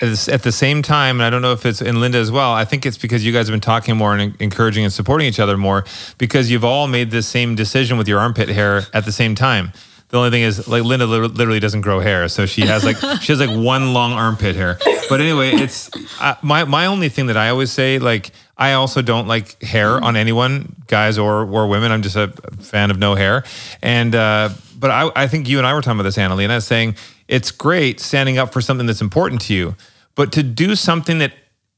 at 0.00 0.42
the 0.42 0.52
same 0.52 0.80
time, 0.80 1.16
and 1.20 1.22
I 1.26 1.28
don't 1.28 1.42
know 1.42 1.52
if 1.52 1.66
it's 1.66 1.82
in 1.82 2.00
Linda 2.00 2.16
as 2.16 2.30
well. 2.32 2.52
I 2.52 2.64
think 2.64 2.86
it's 2.86 2.96
because 2.96 3.26
you 3.26 3.30
guys 3.30 3.46
have 3.48 3.52
been 3.52 3.60
talking 3.60 3.94
more 3.94 4.16
and 4.16 4.34
encouraging 4.40 4.84
and 4.84 4.92
supporting 4.92 5.26
each 5.28 5.38
other 5.38 5.58
more 5.58 5.84
because 6.16 6.50
you've 6.50 6.64
all 6.64 6.86
made 6.86 7.10
the 7.10 7.22
same 7.22 7.54
decision 7.54 7.98
with 7.98 8.08
your 8.08 8.18
armpit 8.18 8.48
hair 8.48 8.84
at 8.94 9.04
the 9.04 9.12
same 9.12 9.34
time. 9.34 9.72
The 10.08 10.16
only 10.16 10.30
thing 10.30 10.42
is, 10.42 10.66
like 10.66 10.82
Linda 10.82 11.06
literally 11.06 11.60
doesn't 11.60 11.82
grow 11.82 12.00
hair, 12.00 12.26
so 12.28 12.46
she 12.46 12.62
has 12.62 12.84
like 12.84 12.96
she 13.20 13.32
has 13.32 13.38
like 13.38 13.50
one 13.50 13.92
long 13.92 14.12
armpit 14.12 14.56
hair. 14.56 14.78
But 15.10 15.20
anyway, 15.20 15.50
it's 15.50 15.90
uh, 16.20 16.36
my 16.42 16.64
my 16.64 16.86
only 16.86 17.10
thing 17.10 17.26
that 17.26 17.36
I 17.36 17.50
always 17.50 17.70
say. 17.70 17.98
Like 17.98 18.30
I 18.60 18.74
also 18.74 19.00
don't 19.00 19.26
like 19.26 19.60
hair 19.62 19.98
on 20.04 20.16
anyone, 20.16 20.76
guys 20.86 21.16
or 21.16 21.44
or 21.50 21.66
women. 21.66 21.90
I'm 21.90 22.02
just 22.02 22.16
a 22.16 22.28
fan 22.60 22.90
of 22.90 22.98
no 22.98 23.14
hair. 23.14 23.42
And 23.82 24.14
uh, 24.14 24.50
but 24.78 24.90
I 24.90 25.10
I 25.16 25.26
think 25.26 25.48
you 25.48 25.58
and 25.58 25.66
I 25.66 25.72
were 25.72 25.80
talking 25.80 25.98
about 25.98 26.12
this, 26.14 26.16
was 26.16 26.66
saying 26.66 26.96
it's 27.26 27.50
great 27.50 28.00
standing 28.00 28.36
up 28.36 28.52
for 28.52 28.60
something 28.60 28.86
that's 28.86 29.00
important 29.00 29.40
to 29.42 29.54
you, 29.54 29.76
but 30.14 30.30
to 30.32 30.42
do 30.42 30.76
something 30.76 31.18
that 31.18 31.32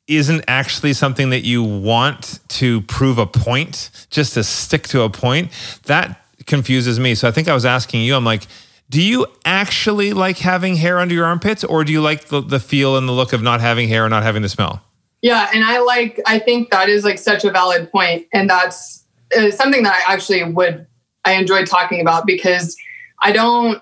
isn't 0.08 0.44
actually 0.48 0.92
something 0.92 1.30
that 1.30 1.44
you 1.44 1.62
want 1.62 2.40
to 2.48 2.80
prove 2.82 3.18
a 3.18 3.26
point, 3.26 3.90
just 4.10 4.34
to 4.34 4.42
stick 4.42 4.88
to 4.88 5.02
a 5.02 5.10
point, 5.10 5.52
that 5.84 6.20
confuses 6.46 6.98
me. 6.98 7.14
So 7.14 7.28
I 7.28 7.30
think 7.30 7.46
I 7.48 7.54
was 7.54 7.64
asking 7.64 8.02
you, 8.02 8.16
I'm 8.16 8.24
like, 8.24 8.46
do 8.90 9.00
you 9.00 9.26
actually 9.44 10.12
like 10.12 10.38
having 10.38 10.74
hair 10.74 10.98
under 10.98 11.14
your 11.14 11.24
armpits, 11.26 11.62
or 11.62 11.84
do 11.84 11.92
you 11.92 12.02
like 12.02 12.26
the, 12.26 12.40
the 12.40 12.58
feel 12.58 12.96
and 12.96 13.08
the 13.08 13.12
look 13.12 13.32
of 13.32 13.40
not 13.40 13.60
having 13.60 13.88
hair 13.88 14.04
or 14.04 14.08
not 14.08 14.24
having 14.24 14.42
the 14.42 14.48
smell? 14.48 14.82
Yeah, 15.22 15.48
and 15.54 15.64
I 15.64 15.78
like 15.80 16.20
I 16.26 16.38
think 16.38 16.70
that 16.70 16.88
is 16.88 17.04
like 17.04 17.18
such 17.18 17.44
a 17.44 17.50
valid 17.50 17.90
point 17.90 18.26
and 18.32 18.50
that's 18.50 19.04
uh, 19.36 19.50
something 19.50 19.84
that 19.84 20.04
I 20.06 20.12
actually 20.12 20.42
would 20.44 20.86
I 21.24 21.34
enjoy 21.34 21.64
talking 21.64 22.00
about 22.00 22.26
because 22.26 22.76
I 23.20 23.32
don't 23.32 23.80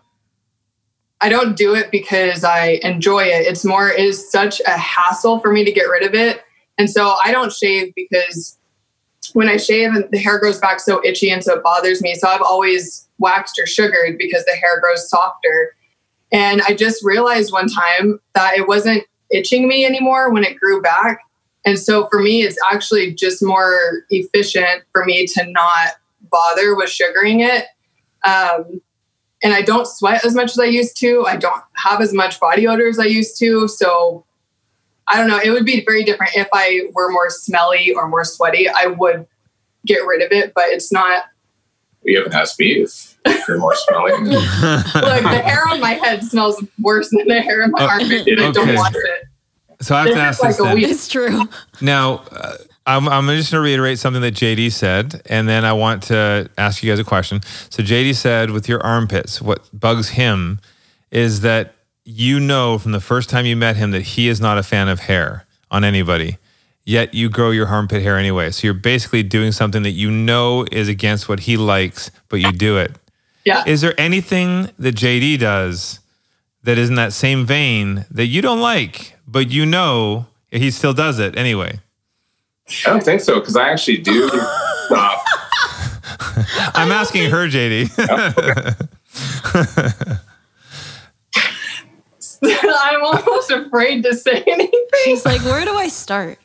I 1.22 1.28
don't 1.28 1.56
do 1.56 1.74
it 1.74 1.90
because 1.90 2.44
I 2.44 2.80
enjoy 2.82 3.24
it. 3.24 3.46
It's 3.46 3.64
more 3.64 3.88
it 3.88 4.00
is 4.00 4.30
such 4.30 4.60
a 4.66 4.70
hassle 4.70 5.40
for 5.40 5.52
me 5.52 5.64
to 5.64 5.72
get 5.72 5.82
rid 5.84 6.02
of 6.02 6.14
it. 6.14 6.42
And 6.78 6.88
so 6.88 7.16
I 7.22 7.32
don't 7.32 7.52
shave 7.52 7.92
because 7.94 8.58
when 9.34 9.48
I 9.48 9.56
shave 9.56 9.92
the 10.10 10.18
hair 10.18 10.38
grows 10.38 10.58
back 10.58 10.80
so 10.80 11.00
itchy 11.04 11.30
and 11.30 11.44
so 11.44 11.56
it 11.56 11.62
bothers 11.62 12.02
me. 12.02 12.14
So 12.14 12.28
I've 12.28 12.42
always 12.42 13.08
waxed 13.18 13.58
or 13.58 13.66
sugared 13.66 14.16
because 14.18 14.44
the 14.44 14.52
hair 14.52 14.80
grows 14.80 15.08
softer. 15.08 15.76
And 16.32 16.62
I 16.62 16.74
just 16.74 17.04
realized 17.04 17.52
one 17.52 17.68
time 17.68 18.18
that 18.34 18.56
it 18.56 18.66
wasn't 18.66 19.04
itching 19.30 19.68
me 19.68 19.84
anymore 19.84 20.30
when 20.30 20.44
it 20.44 20.58
grew 20.58 20.80
back. 20.80 21.20
And 21.64 21.78
so 21.78 22.08
for 22.10 22.20
me, 22.20 22.42
it's 22.42 22.56
actually 22.72 23.12
just 23.14 23.42
more 23.42 24.04
efficient 24.10 24.82
for 24.92 25.04
me 25.04 25.26
to 25.26 25.44
not 25.46 25.94
bother 26.30 26.74
with 26.74 26.90
sugaring 26.90 27.40
it. 27.40 27.66
Um, 28.24 28.80
and 29.42 29.54
I 29.54 29.62
don't 29.62 29.86
sweat 29.86 30.24
as 30.24 30.34
much 30.34 30.50
as 30.50 30.58
I 30.58 30.64
used 30.66 30.98
to. 31.00 31.24
I 31.26 31.36
don't 31.36 31.62
have 31.76 32.00
as 32.00 32.12
much 32.12 32.40
body 32.40 32.66
odor 32.66 32.88
as 32.88 32.98
I 32.98 33.04
used 33.04 33.38
to. 33.38 33.68
So 33.68 34.24
I 35.06 35.16
don't 35.16 35.28
know. 35.28 35.40
It 35.42 35.50
would 35.50 35.64
be 35.64 35.82
very 35.84 36.04
different 36.04 36.32
if 36.36 36.48
I 36.52 36.82
were 36.94 37.10
more 37.10 37.30
smelly 37.30 37.92
or 37.92 38.08
more 38.08 38.24
sweaty. 38.24 38.68
I 38.68 38.86
would 38.86 39.26
get 39.86 39.98
rid 40.06 40.22
of 40.22 40.30
it, 40.32 40.52
but 40.54 40.64
it's 40.68 40.92
not 40.92 41.24
You 42.04 42.18
haven't 42.18 42.34
asked 42.34 42.58
me 42.60 42.86
if 43.24 43.48
you're 43.48 43.58
more 43.58 43.74
smelly. 43.74 44.12
like 44.12 45.22
the 45.22 45.42
hair 45.44 45.66
on 45.68 45.80
my 45.80 45.92
head 45.94 46.22
smells 46.22 46.62
worse 46.80 47.10
than 47.10 47.26
the 47.28 47.40
hair 47.40 47.62
on 47.64 47.70
my 47.72 47.82
Oh, 47.82 47.88
armpit. 47.88 48.26
and 48.28 48.40
I 48.40 48.50
don't 48.50 48.68
okay. 48.68 48.76
want 48.76 48.94
it. 48.94 49.24
So 49.82 49.94
I 49.94 50.06
have 50.06 50.14
to 50.14 50.20
ask 50.20 50.42
like 50.42 50.50
this 50.56 50.60
a 50.60 50.64
then. 50.64 50.78
It's 50.78 51.08
true. 51.08 51.42
Now, 51.80 52.24
uh, 52.30 52.56
I'm, 52.86 53.08
I'm 53.08 53.26
just 53.28 53.52
going 53.52 53.62
to 53.62 53.64
reiterate 53.64 53.98
something 53.98 54.20
that 54.22 54.34
JD 54.34 54.72
said, 54.72 55.22
and 55.26 55.48
then 55.48 55.64
I 55.64 55.72
want 55.72 56.02
to 56.04 56.50
ask 56.58 56.82
you 56.82 56.90
guys 56.90 56.98
a 56.98 57.04
question. 57.04 57.40
So, 57.70 57.82
JD 57.82 58.14
said, 58.16 58.50
with 58.50 58.68
your 58.68 58.82
armpits, 58.82 59.40
what 59.40 59.68
bugs 59.72 60.10
him 60.10 60.60
is 61.10 61.40
that 61.40 61.74
you 62.04 62.40
know 62.40 62.78
from 62.78 62.92
the 62.92 63.00
first 63.00 63.30
time 63.30 63.46
you 63.46 63.56
met 63.56 63.76
him 63.76 63.92
that 63.92 64.02
he 64.02 64.28
is 64.28 64.40
not 64.40 64.58
a 64.58 64.62
fan 64.62 64.88
of 64.88 65.00
hair 65.00 65.46
on 65.70 65.84
anybody, 65.84 66.36
yet 66.84 67.14
you 67.14 67.30
grow 67.30 67.50
your 67.50 67.68
armpit 67.68 68.02
hair 68.02 68.18
anyway. 68.18 68.50
So, 68.50 68.66
you're 68.66 68.74
basically 68.74 69.22
doing 69.22 69.52
something 69.52 69.82
that 69.84 69.92
you 69.92 70.10
know 70.10 70.66
is 70.70 70.88
against 70.88 71.28
what 71.28 71.40
he 71.40 71.56
likes, 71.56 72.10
but 72.28 72.40
you 72.40 72.52
do 72.52 72.76
it. 72.76 72.92
Yeah. 73.44 73.64
Is 73.66 73.80
there 73.80 73.98
anything 73.98 74.70
that 74.78 74.94
JD 74.96 75.38
does 75.38 75.99
that 76.62 76.78
is 76.78 76.88
in 76.88 76.94
that 76.96 77.12
same 77.12 77.46
vein 77.46 78.06
that 78.10 78.26
you 78.26 78.42
don't 78.42 78.60
like, 78.60 79.16
but 79.26 79.50
you 79.50 79.66
know 79.66 80.26
he 80.50 80.70
still 80.70 80.92
does 80.92 81.18
it 81.18 81.36
anyway? 81.36 81.80
I 82.86 82.90
don't 82.90 83.02
think 83.02 83.20
so 83.20 83.40
because 83.40 83.56
I 83.56 83.70
actually 83.70 83.98
do 83.98 84.28
stop. 84.86 85.24
I'm 86.74 86.92
asking 86.92 87.30
her, 87.30 87.48
JD. 87.48 87.90
Oh, 92.42 92.42
I'm 92.42 93.04
almost 93.04 93.50
afraid 93.50 94.02
to 94.04 94.14
say 94.14 94.42
anything. 94.46 94.86
She's 95.04 95.26
like, 95.26 95.42
where 95.44 95.64
do 95.64 95.74
I 95.74 95.88
start? 95.88 96.38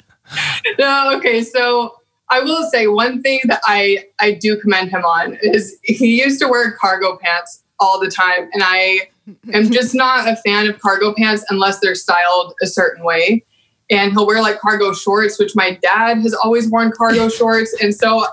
No, 0.79 1.15
okay. 1.17 1.43
So 1.43 1.99
I 2.29 2.41
will 2.41 2.69
say 2.69 2.87
one 2.87 3.21
thing 3.21 3.41
that 3.45 3.61
I 3.65 4.05
I 4.19 4.31
do 4.31 4.57
commend 4.57 4.89
him 4.89 5.05
on 5.05 5.37
is 5.41 5.77
he 5.83 6.21
used 6.21 6.39
to 6.41 6.47
wear 6.47 6.71
cargo 6.71 7.17
pants 7.17 7.63
all 7.79 7.99
the 7.99 8.09
time, 8.09 8.49
and 8.53 8.63
I 8.65 9.09
am 9.53 9.71
just 9.71 9.95
not 9.95 10.27
a 10.27 10.35
fan 10.37 10.67
of 10.67 10.79
cargo 10.79 11.13
pants 11.13 11.43
unless 11.49 11.79
they're 11.79 11.95
styled 11.95 12.53
a 12.61 12.67
certain 12.67 13.03
way. 13.03 13.43
And 13.89 14.11
he'll 14.13 14.25
wear 14.25 14.41
like 14.41 14.59
cargo 14.59 14.93
shorts, 14.93 15.37
which 15.37 15.55
my 15.55 15.77
dad 15.81 16.19
has 16.19 16.33
always 16.33 16.69
worn 16.69 16.91
cargo 16.91 17.29
shorts, 17.39 17.75
and 17.81 17.93
so 17.93 18.25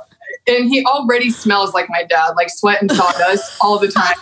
and 0.47 0.69
he 0.69 0.85
already 0.85 1.31
smells 1.31 1.75
like 1.75 1.89
my 1.91 2.05
dad, 2.05 2.33
like 2.37 2.51
sweat 2.51 2.81
and 2.81 2.91
sawdust 2.91 3.53
all 3.61 3.79
the 3.79 3.89
time. 3.89 4.17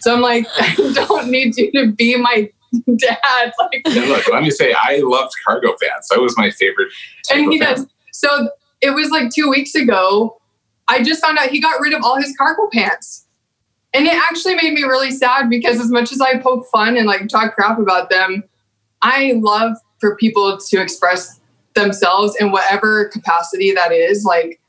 So 0.00 0.14
I'm 0.14 0.20
like, 0.22 0.46
I 0.58 0.74
don't 0.94 1.30
need 1.30 1.56
you 1.56 1.70
to 1.72 1.92
be 1.92 2.16
my 2.16 2.50
dad. 2.98 3.52
Like, 3.60 3.82
And 3.84 4.08
look, 4.08 4.26
let 4.28 4.42
me 4.42 4.50
say, 4.50 4.72
I 4.72 5.00
loved 5.04 5.32
cargo 5.46 5.74
pants. 5.80 6.08
That 6.08 6.20
was 6.20 6.36
my 6.36 6.50
favorite. 6.50 6.88
and 7.30 7.52
he 7.52 7.58
does. 7.58 7.86
So 8.12 8.48
it 8.80 8.90
was 8.90 9.10
like 9.10 9.30
two 9.30 9.48
weeks 9.48 9.74
ago. 9.74 10.40
I 10.88 11.02
just 11.02 11.22
found 11.22 11.38
out 11.38 11.50
he 11.50 11.60
got 11.60 11.80
rid 11.80 11.92
of 11.92 12.02
all 12.02 12.16
his 12.20 12.34
cargo 12.36 12.68
pants. 12.72 13.26
And 13.92 14.06
it 14.06 14.14
actually 14.14 14.54
made 14.54 14.72
me 14.72 14.82
really 14.82 15.10
sad 15.10 15.50
because 15.50 15.80
as 15.80 15.90
much 15.90 16.12
as 16.12 16.20
I 16.20 16.38
poke 16.38 16.66
fun 16.72 16.96
and 16.96 17.06
like 17.06 17.28
talk 17.28 17.54
crap 17.54 17.78
about 17.78 18.08
them, 18.08 18.44
I 19.02 19.34
love 19.36 19.76
for 19.98 20.16
people 20.16 20.58
to 20.58 20.80
express 20.80 21.40
themselves 21.74 22.36
in 22.38 22.52
whatever 22.52 23.08
capacity 23.08 23.72
that 23.72 23.92
is. 23.92 24.24
Like 24.24 24.60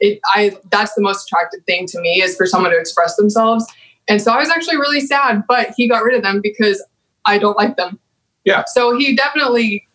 it 0.00 0.20
I 0.26 0.56
that's 0.70 0.94
the 0.94 1.02
most 1.02 1.26
attractive 1.26 1.64
thing 1.64 1.86
to 1.88 2.00
me 2.00 2.22
is 2.22 2.36
for 2.36 2.46
someone 2.46 2.70
to 2.70 2.78
express 2.78 3.16
themselves. 3.16 3.66
And 4.08 4.22
so 4.22 4.32
I 4.32 4.38
was 4.38 4.48
actually 4.48 4.78
really 4.78 5.00
sad, 5.00 5.44
but 5.46 5.74
he 5.76 5.88
got 5.88 6.02
rid 6.02 6.16
of 6.16 6.22
them 6.22 6.40
because 6.42 6.82
I 7.26 7.38
don't 7.38 7.56
like 7.56 7.76
them. 7.76 7.98
Yeah. 8.44 8.64
So 8.66 8.96
he 8.96 9.14
definitely 9.14 9.86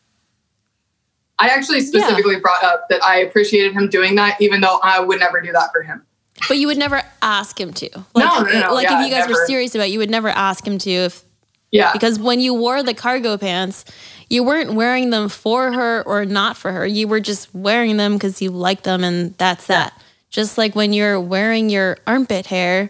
I 1.39 1.47
actually 1.47 1.81
specifically 1.81 2.39
brought 2.39 2.63
up 2.63 2.85
that 2.89 3.03
I 3.03 3.17
appreciated 3.17 3.73
him 3.73 3.89
doing 3.89 4.15
that, 4.15 4.39
even 4.39 4.61
though 4.61 4.79
I 4.83 4.99
would 4.99 5.19
never 5.19 5.41
do 5.41 5.51
that 5.51 5.71
for 5.73 5.81
him. 5.81 6.05
But 6.47 6.57
you 6.57 6.67
would 6.67 6.77
never 6.77 7.01
ask 7.21 7.59
him 7.59 7.73
to. 7.73 7.89
Like, 8.13 8.25
No, 8.25 8.43
no, 8.43 8.59
no, 8.67 8.73
Like 8.73 8.89
yeah, 8.89 9.01
if 9.01 9.07
you 9.07 9.13
guys 9.13 9.29
were 9.29 9.45
serious 9.45 9.75
about 9.75 9.87
it, 9.87 9.91
you 9.91 9.99
would 9.99 10.09
never 10.09 10.29
ask 10.29 10.65
him 10.65 10.77
to 10.79 10.89
if 10.89 11.23
Yeah. 11.71 11.91
Because 11.93 12.19
when 12.19 12.39
you 12.39 12.53
wore 12.53 12.83
the 12.83 12.93
cargo 12.93 13.37
pants, 13.37 13.85
you 14.29 14.43
weren't 14.43 14.73
wearing 14.73 15.09
them 15.11 15.29
for 15.29 15.71
her 15.71 16.01
or 16.05 16.25
not 16.25 16.57
for 16.57 16.71
her. 16.71 16.85
You 16.87 17.07
were 17.07 17.19
just 17.19 17.53
wearing 17.53 17.97
them 17.97 18.13
because 18.13 18.41
you 18.41 18.49
like 18.51 18.83
them 18.83 19.03
and 19.03 19.37
that's 19.37 19.67
that. 19.67 19.93
Just 20.29 20.57
like 20.57 20.75
when 20.75 20.91
you're 20.93 21.19
wearing 21.21 21.69
your 21.69 21.97
armpit 22.07 22.47
hair, 22.47 22.89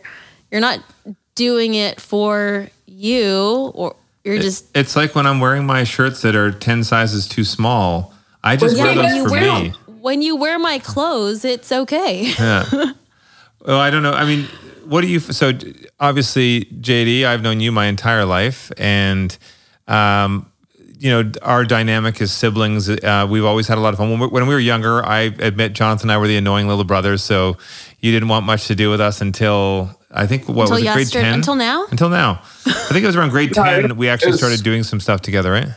you're 0.51 0.61
not 0.61 0.79
doing 1.35 1.73
it 1.75 1.99
for 1.99 2.69
you 2.85 3.71
or 3.75 3.95
you're 4.23 4.39
just 4.39 4.65
It's 4.75 4.95
like 4.95 5.15
when 5.15 5.27
I'm 5.27 5.41
wearing 5.41 5.65
my 5.65 5.83
shirts 5.83 6.21
that 6.21 6.35
are 6.35 6.51
10 6.51 6.85
sizes 6.85 7.27
too 7.27 7.43
small. 7.43 8.13
I 8.43 8.55
just 8.55 8.77
Well, 8.77 8.85
wear 8.95 8.95
yeah, 9.03 9.11
those 9.19 9.23
for 9.25 9.31
wear 9.31 9.59
me. 9.63 9.73
when 9.99 10.21
you 10.21 10.37
wear 10.37 10.57
my 10.59 10.79
clothes, 10.79 11.43
it's 11.43 11.71
okay. 11.71 12.33
Yeah. 12.39 12.91
well, 13.65 13.79
I 13.79 13.89
don't 13.89 14.03
know. 14.03 14.13
I 14.13 14.25
mean, 14.25 14.45
what 14.85 15.01
do 15.01 15.07
you? 15.07 15.19
So 15.19 15.51
obviously, 15.99 16.65
JD, 16.65 17.25
I've 17.25 17.41
known 17.41 17.59
you 17.59 17.71
my 17.71 17.85
entire 17.85 18.25
life, 18.25 18.71
and 18.77 19.35
um, 19.87 20.51
you 20.99 21.09
know 21.09 21.31
our 21.41 21.65
dynamic 21.65 22.21
as 22.21 22.31
siblings. 22.31 22.89
Uh, 22.89 23.27
we've 23.29 23.45
always 23.45 23.67
had 23.67 23.77
a 23.77 23.81
lot 23.81 23.93
of 23.93 23.97
fun. 23.97 24.09
When 24.11 24.19
we, 24.19 24.27
when 24.27 24.47
we 24.47 24.53
were 24.53 24.59
younger, 24.59 25.05
I 25.05 25.21
admit 25.21 25.73
Jonathan 25.73 26.09
and 26.09 26.13
I 26.13 26.17
were 26.17 26.27
the 26.27 26.37
annoying 26.37 26.67
little 26.67 26.83
brothers. 26.83 27.23
So 27.23 27.57
you 27.99 28.11
didn't 28.11 28.29
want 28.29 28.45
much 28.45 28.67
to 28.67 28.75
do 28.75 28.89
with 28.89 29.01
us 29.01 29.21
until 29.21 29.97
I 30.11 30.27
think 30.27 30.47
what 30.47 30.69
Until 30.69 30.75
was 30.75 30.83
it, 30.83 30.93
grade 30.93 31.07
ten? 31.07 31.33
until 31.33 31.55
now? 31.55 31.85
Until 31.89 32.09
now. 32.09 32.41
I 32.65 32.71
think 32.91 33.03
it 33.03 33.07
was 33.07 33.15
around 33.15 33.29
grade 33.29 33.53
ten. 33.53 33.95
We 33.97 34.09
actually 34.09 34.31
was- 34.31 34.39
started 34.39 34.63
doing 34.63 34.83
some 34.83 34.99
stuff 34.99 35.21
together, 35.21 35.51
right? 35.51 35.67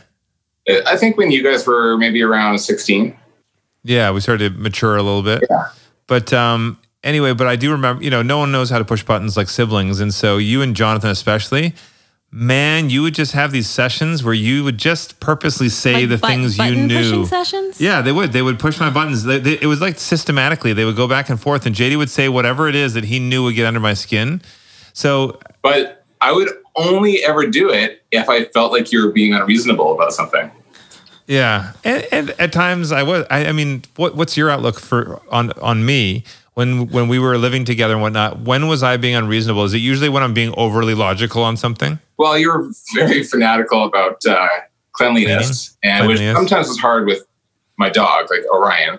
I 0.85 0.97
think 0.97 1.15
when 1.17 1.31
you 1.31 1.41
guys 1.43 1.65
were 1.65 1.97
maybe 1.97 2.21
around 2.21 2.59
16. 2.59 3.15
Yeah, 3.85 4.11
we 4.11 4.19
started 4.19 4.53
to 4.53 4.59
mature 4.59 4.97
a 4.97 5.01
little 5.01 5.23
bit. 5.23 5.41
But 6.07 6.33
um, 6.33 6.77
anyway, 7.07 7.33
but 7.33 7.47
I 7.47 7.55
do 7.55 7.71
remember, 7.71 8.03
you 8.03 8.09
know, 8.11 8.21
no 8.21 8.37
one 8.37 8.51
knows 8.51 8.69
how 8.69 8.77
to 8.79 8.85
push 8.85 9.03
buttons 9.03 9.35
like 9.37 9.49
siblings. 9.49 9.99
And 9.99 10.13
so 10.13 10.37
you 10.37 10.61
and 10.61 10.75
Jonathan, 10.75 11.09
especially, 11.09 11.73
man, 12.31 12.89
you 12.89 13.01
would 13.03 13.15
just 13.15 13.31
have 13.31 13.51
these 13.51 13.69
sessions 13.69 14.23
where 14.23 14.33
you 14.33 14.63
would 14.63 14.77
just 14.77 15.19
purposely 15.19 15.69
say 15.69 15.93
Like 16.01 16.09
the 16.09 16.17
but- 16.17 16.27
things 16.27 16.57
you 16.57 16.63
button 16.63 16.87
knew. 16.87 16.95
pushing 16.99 17.25
sessions? 17.25 17.79
Yeah, 17.81 18.01
they 18.01 18.11
would. 18.11 18.33
They 18.33 18.41
would 18.41 18.59
push 18.59 18.79
my 18.79 18.89
buttons. 18.89 19.23
They, 19.23 19.39
they, 19.39 19.53
it 19.61 19.65
was 19.67 19.79
like 19.81 19.97
systematically. 19.97 20.73
They 20.73 20.85
would 20.85 20.97
go 20.97 21.07
back 21.07 21.29
and 21.29 21.39
forth, 21.39 21.65
and 21.65 21.73
JD 21.75 21.97
would 21.97 22.09
say 22.09 22.27
whatever 22.29 22.67
it 22.67 22.75
is 22.75 22.93
that 22.95 23.05
he 23.05 23.19
knew 23.19 23.43
would 23.43 23.55
get 23.55 23.65
under 23.65 23.79
my 23.79 23.93
skin. 23.93 24.41
So 24.93 25.39
But 25.61 26.05
I 26.21 26.31
would 26.33 26.49
only 26.75 27.23
ever 27.23 27.47
do 27.47 27.69
it 27.71 28.03
if 28.11 28.27
I 28.29 28.45
felt 28.45 28.71
like 28.71 28.91
you 28.91 29.03
were 29.05 29.11
being 29.11 29.33
unreasonable 29.33 29.93
about 29.93 30.11
something. 30.13 30.51
Yeah, 31.27 31.73
and, 31.83 32.07
and 32.11 32.29
at 32.39 32.53
times 32.53 32.91
I 32.93 33.03
was. 33.03 33.25
I, 33.29 33.47
I 33.47 33.51
mean, 33.51 33.83
what, 33.97 34.15
what's 34.15 34.37
your 34.37 34.49
outlook 34.49 34.79
for 34.79 35.21
on 35.29 35.51
on 35.61 35.85
me 35.85 36.23
when 36.57 36.87
when 36.87 37.07
we 37.07 37.19
were 37.19 37.37
living 37.37 37.65
together 37.65 37.93
and 37.93 38.01
whatnot? 38.01 38.39
When 38.39 38.67
was 38.67 38.81
I 38.81 38.97
being 38.97 39.13
unreasonable? 39.13 39.63
Is 39.65 39.75
it 39.75 39.77
usually 39.77 40.09
when 40.09 40.23
I'm 40.23 40.33
being 40.33 40.55
overly 40.57 40.95
logical 40.95 41.43
on 41.43 41.55
something? 41.55 41.99
Well, 42.17 42.35
you 42.35 42.51
were 42.51 42.71
very 42.95 43.21
fanatical 43.21 43.85
about 43.85 44.25
uh, 44.25 44.47
cleanliness, 44.91 45.77
and 45.83 46.07
which 46.07 46.17
sometimes 46.17 46.67
was 46.67 46.79
hard 46.79 47.05
with 47.05 47.27
my 47.77 47.89
dog, 47.89 48.31
like 48.31 48.41
Orion. 48.51 48.97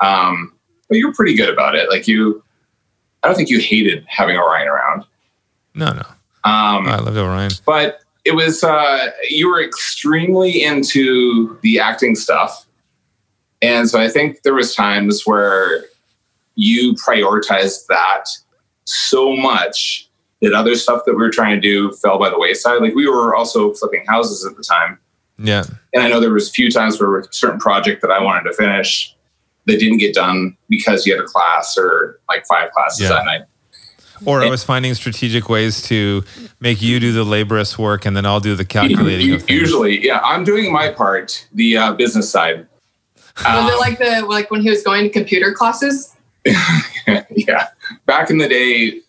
Um, 0.00 0.52
but 0.90 0.98
you're 0.98 1.14
pretty 1.14 1.34
good 1.34 1.48
about 1.48 1.74
it. 1.74 1.88
Like 1.88 2.06
you, 2.06 2.44
I 3.22 3.28
don't 3.28 3.34
think 3.34 3.48
you 3.48 3.60
hated 3.60 4.04
having 4.06 4.36
Orion 4.36 4.68
around. 4.68 5.06
No, 5.74 5.86
no. 5.86 6.02
Um, 6.44 6.86
I 6.86 6.98
loved 6.98 7.16
Orion. 7.16 7.50
but 7.64 8.00
it 8.26 8.32
was 8.32 8.62
uh, 8.62 9.06
you 9.30 9.48
were 9.48 9.62
extremely 9.62 10.62
into 10.62 11.58
the 11.62 11.80
acting 11.80 12.14
stuff, 12.14 12.66
and 13.62 13.88
so 13.88 13.98
I 13.98 14.10
think 14.10 14.42
there 14.42 14.52
was 14.52 14.74
times 14.74 15.22
where 15.24 15.86
you 16.60 16.92
prioritized 16.94 17.86
that 17.86 18.24
so 18.84 19.36
much 19.36 20.08
that 20.42 20.52
other 20.52 20.74
stuff 20.74 21.02
that 21.06 21.12
we 21.12 21.18
were 21.18 21.30
trying 21.30 21.54
to 21.54 21.60
do 21.60 21.92
fell 21.92 22.18
by 22.18 22.28
the 22.30 22.38
wayside. 22.38 22.82
Like 22.82 22.94
we 22.96 23.08
were 23.08 23.34
also 23.36 23.72
flipping 23.74 24.04
houses 24.06 24.44
at 24.44 24.56
the 24.56 24.62
time, 24.64 24.98
Yeah, 25.38 25.62
and 25.94 26.02
I 26.02 26.08
know 26.08 26.18
there 26.20 26.32
was 26.32 26.48
a 26.48 26.52
few 26.52 26.68
times 26.70 27.00
where 27.00 27.20
a 27.20 27.32
certain 27.32 27.60
project 27.60 28.02
that 28.02 28.10
I 28.10 28.20
wanted 28.22 28.50
to 28.50 28.54
finish 28.56 29.14
that 29.66 29.78
didn't 29.78 29.98
get 29.98 30.14
done 30.14 30.56
because 30.68 31.06
you 31.06 31.14
had 31.14 31.22
a 31.22 31.26
class 31.26 31.76
or 31.78 32.18
like 32.28 32.44
five 32.46 32.70
classes 32.72 33.02
Yeah. 33.02 33.10
that 33.10 33.24
night. 33.24 33.42
or 34.24 34.42
I 34.42 34.48
was 34.50 34.64
finding 34.64 34.94
strategic 34.94 35.48
ways 35.48 35.80
to 35.82 36.24
make 36.58 36.82
you 36.82 36.98
do 36.98 37.12
the 37.12 37.22
laborious 37.22 37.78
work, 37.78 38.04
and 38.04 38.16
then 38.16 38.26
I'll 38.26 38.40
do 38.40 38.56
the 38.56 38.64
calculating 38.64 39.32
of. 39.32 39.48
Usually, 39.48 40.04
yeah, 40.04 40.18
I'm 40.24 40.42
doing 40.42 40.72
my 40.72 40.90
part, 40.90 41.46
the 41.52 41.76
uh, 41.76 41.92
business 41.92 42.28
side. 42.28 42.66
Was 43.36 43.46
Um, 43.46 43.68
it 43.68 43.78
like 43.78 43.98
the 44.00 44.22
like 44.26 44.50
when 44.50 44.60
he 44.62 44.70
was 44.70 44.82
going 44.82 45.04
to 45.04 45.10
computer 45.10 45.52
classes? 45.52 46.16
yeah. 47.30 47.68
Back 48.06 48.30
in 48.30 48.38
the 48.38 48.48
day, 48.48 49.00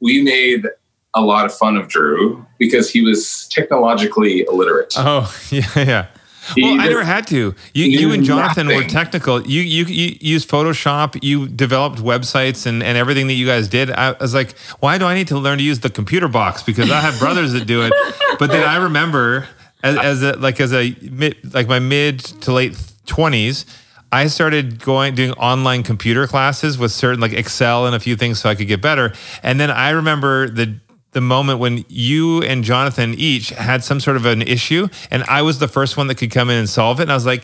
we 0.00 0.22
made 0.22 0.66
a 1.14 1.20
lot 1.20 1.46
of 1.46 1.54
fun 1.54 1.76
of 1.76 1.88
Drew 1.88 2.44
because 2.58 2.90
he 2.90 3.02
was 3.02 3.48
technologically 3.48 4.44
illiterate. 4.48 4.94
Oh 4.96 5.34
yeah, 5.50 5.68
yeah. 5.76 6.06
He 6.54 6.62
Well, 6.62 6.80
I 6.80 6.88
never 6.88 7.04
had 7.04 7.26
to. 7.28 7.54
You, 7.72 7.84
you 7.86 8.12
and 8.12 8.22
Jonathan 8.22 8.66
were 8.66 8.84
technical. 8.84 9.40
You, 9.46 9.62
you 9.62 9.84
you 9.86 10.18
used 10.20 10.50
Photoshop. 10.50 11.18
You 11.22 11.48
developed 11.48 12.00
websites 12.00 12.66
and, 12.66 12.82
and 12.82 12.98
everything 12.98 13.28
that 13.28 13.34
you 13.34 13.46
guys 13.46 13.66
did. 13.66 13.90
I 13.90 14.12
was 14.12 14.34
like, 14.34 14.58
why 14.80 14.98
do 14.98 15.06
I 15.06 15.14
need 15.14 15.28
to 15.28 15.38
learn 15.38 15.56
to 15.56 15.64
use 15.64 15.80
the 15.80 15.88
computer 15.88 16.28
box? 16.28 16.62
Because 16.62 16.90
I 16.90 17.00
have 17.00 17.18
brothers 17.18 17.52
that 17.52 17.66
do 17.66 17.82
it. 17.82 17.92
But 18.36 18.50
then 18.50 18.64
I 18.68 18.78
remember 18.78 19.46
as, 19.84 19.96
as 19.96 20.22
a 20.24 20.32
like 20.32 20.60
as 20.60 20.72
a 20.72 20.96
mid 21.00 21.54
like 21.54 21.68
my 21.68 21.78
mid 21.78 22.18
to 22.18 22.52
late 22.52 22.76
twenties. 23.06 23.64
I 24.14 24.28
started 24.28 24.78
going 24.78 25.16
doing 25.16 25.32
online 25.32 25.82
computer 25.82 26.28
classes 26.28 26.78
with 26.78 26.92
certain 26.92 27.20
like 27.20 27.32
Excel 27.32 27.84
and 27.84 27.96
a 27.96 28.00
few 28.00 28.14
things 28.14 28.38
so 28.38 28.48
I 28.48 28.54
could 28.54 28.68
get 28.68 28.80
better. 28.80 29.12
And 29.42 29.58
then 29.58 29.72
I 29.72 29.90
remember 29.90 30.48
the 30.48 30.78
the 31.10 31.20
moment 31.20 31.58
when 31.58 31.84
you 31.88 32.40
and 32.42 32.62
Jonathan 32.62 33.14
each 33.14 33.48
had 33.50 33.82
some 33.82 33.98
sort 33.98 34.16
of 34.16 34.24
an 34.24 34.42
issue, 34.42 34.86
and 35.10 35.24
I 35.24 35.42
was 35.42 35.58
the 35.58 35.66
first 35.66 35.96
one 35.96 36.06
that 36.06 36.14
could 36.14 36.30
come 36.30 36.48
in 36.48 36.56
and 36.56 36.68
solve 36.68 37.00
it. 37.00 37.04
And 37.04 37.10
I 37.10 37.14
was 37.14 37.26
like, 37.26 37.42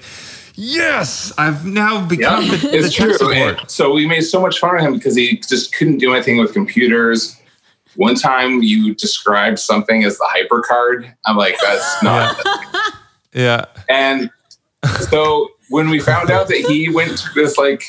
"Yes, 0.54 1.32
I've 1.36 1.66
now 1.66 2.06
become 2.06 2.46
the, 2.46 2.56
the 2.56 2.76
it's 2.76 2.94
tech 2.94 3.08
true. 3.08 3.18
support." 3.18 3.68
So 3.68 3.92
we 3.92 4.06
made 4.06 4.22
so 4.22 4.40
much 4.40 4.60
fun 4.60 4.76
of 4.76 4.80
him 4.80 4.94
because 4.94 5.16
he 5.16 5.38
just 5.38 5.74
couldn't 5.74 5.98
do 5.98 6.14
anything 6.14 6.36
with 6.38 6.52
computers. 6.52 7.36
One 7.96 8.14
time 8.14 8.62
you 8.62 8.94
described 8.94 9.58
something 9.58 10.04
as 10.04 10.18
the 10.18 10.28
hypercard. 10.32 11.12
I'm 11.26 11.36
like, 11.36 11.56
that's 11.60 12.02
not. 12.02 12.40
Yeah, 13.32 13.66
And 13.88 14.28
so 15.08 15.50
when 15.70 15.88
we 15.88 15.98
found 16.00 16.30
out 16.30 16.48
that 16.48 16.58
he 16.68 16.88
went 16.90 17.16
to 17.18 17.28
this 17.34 17.56
like 17.56 17.82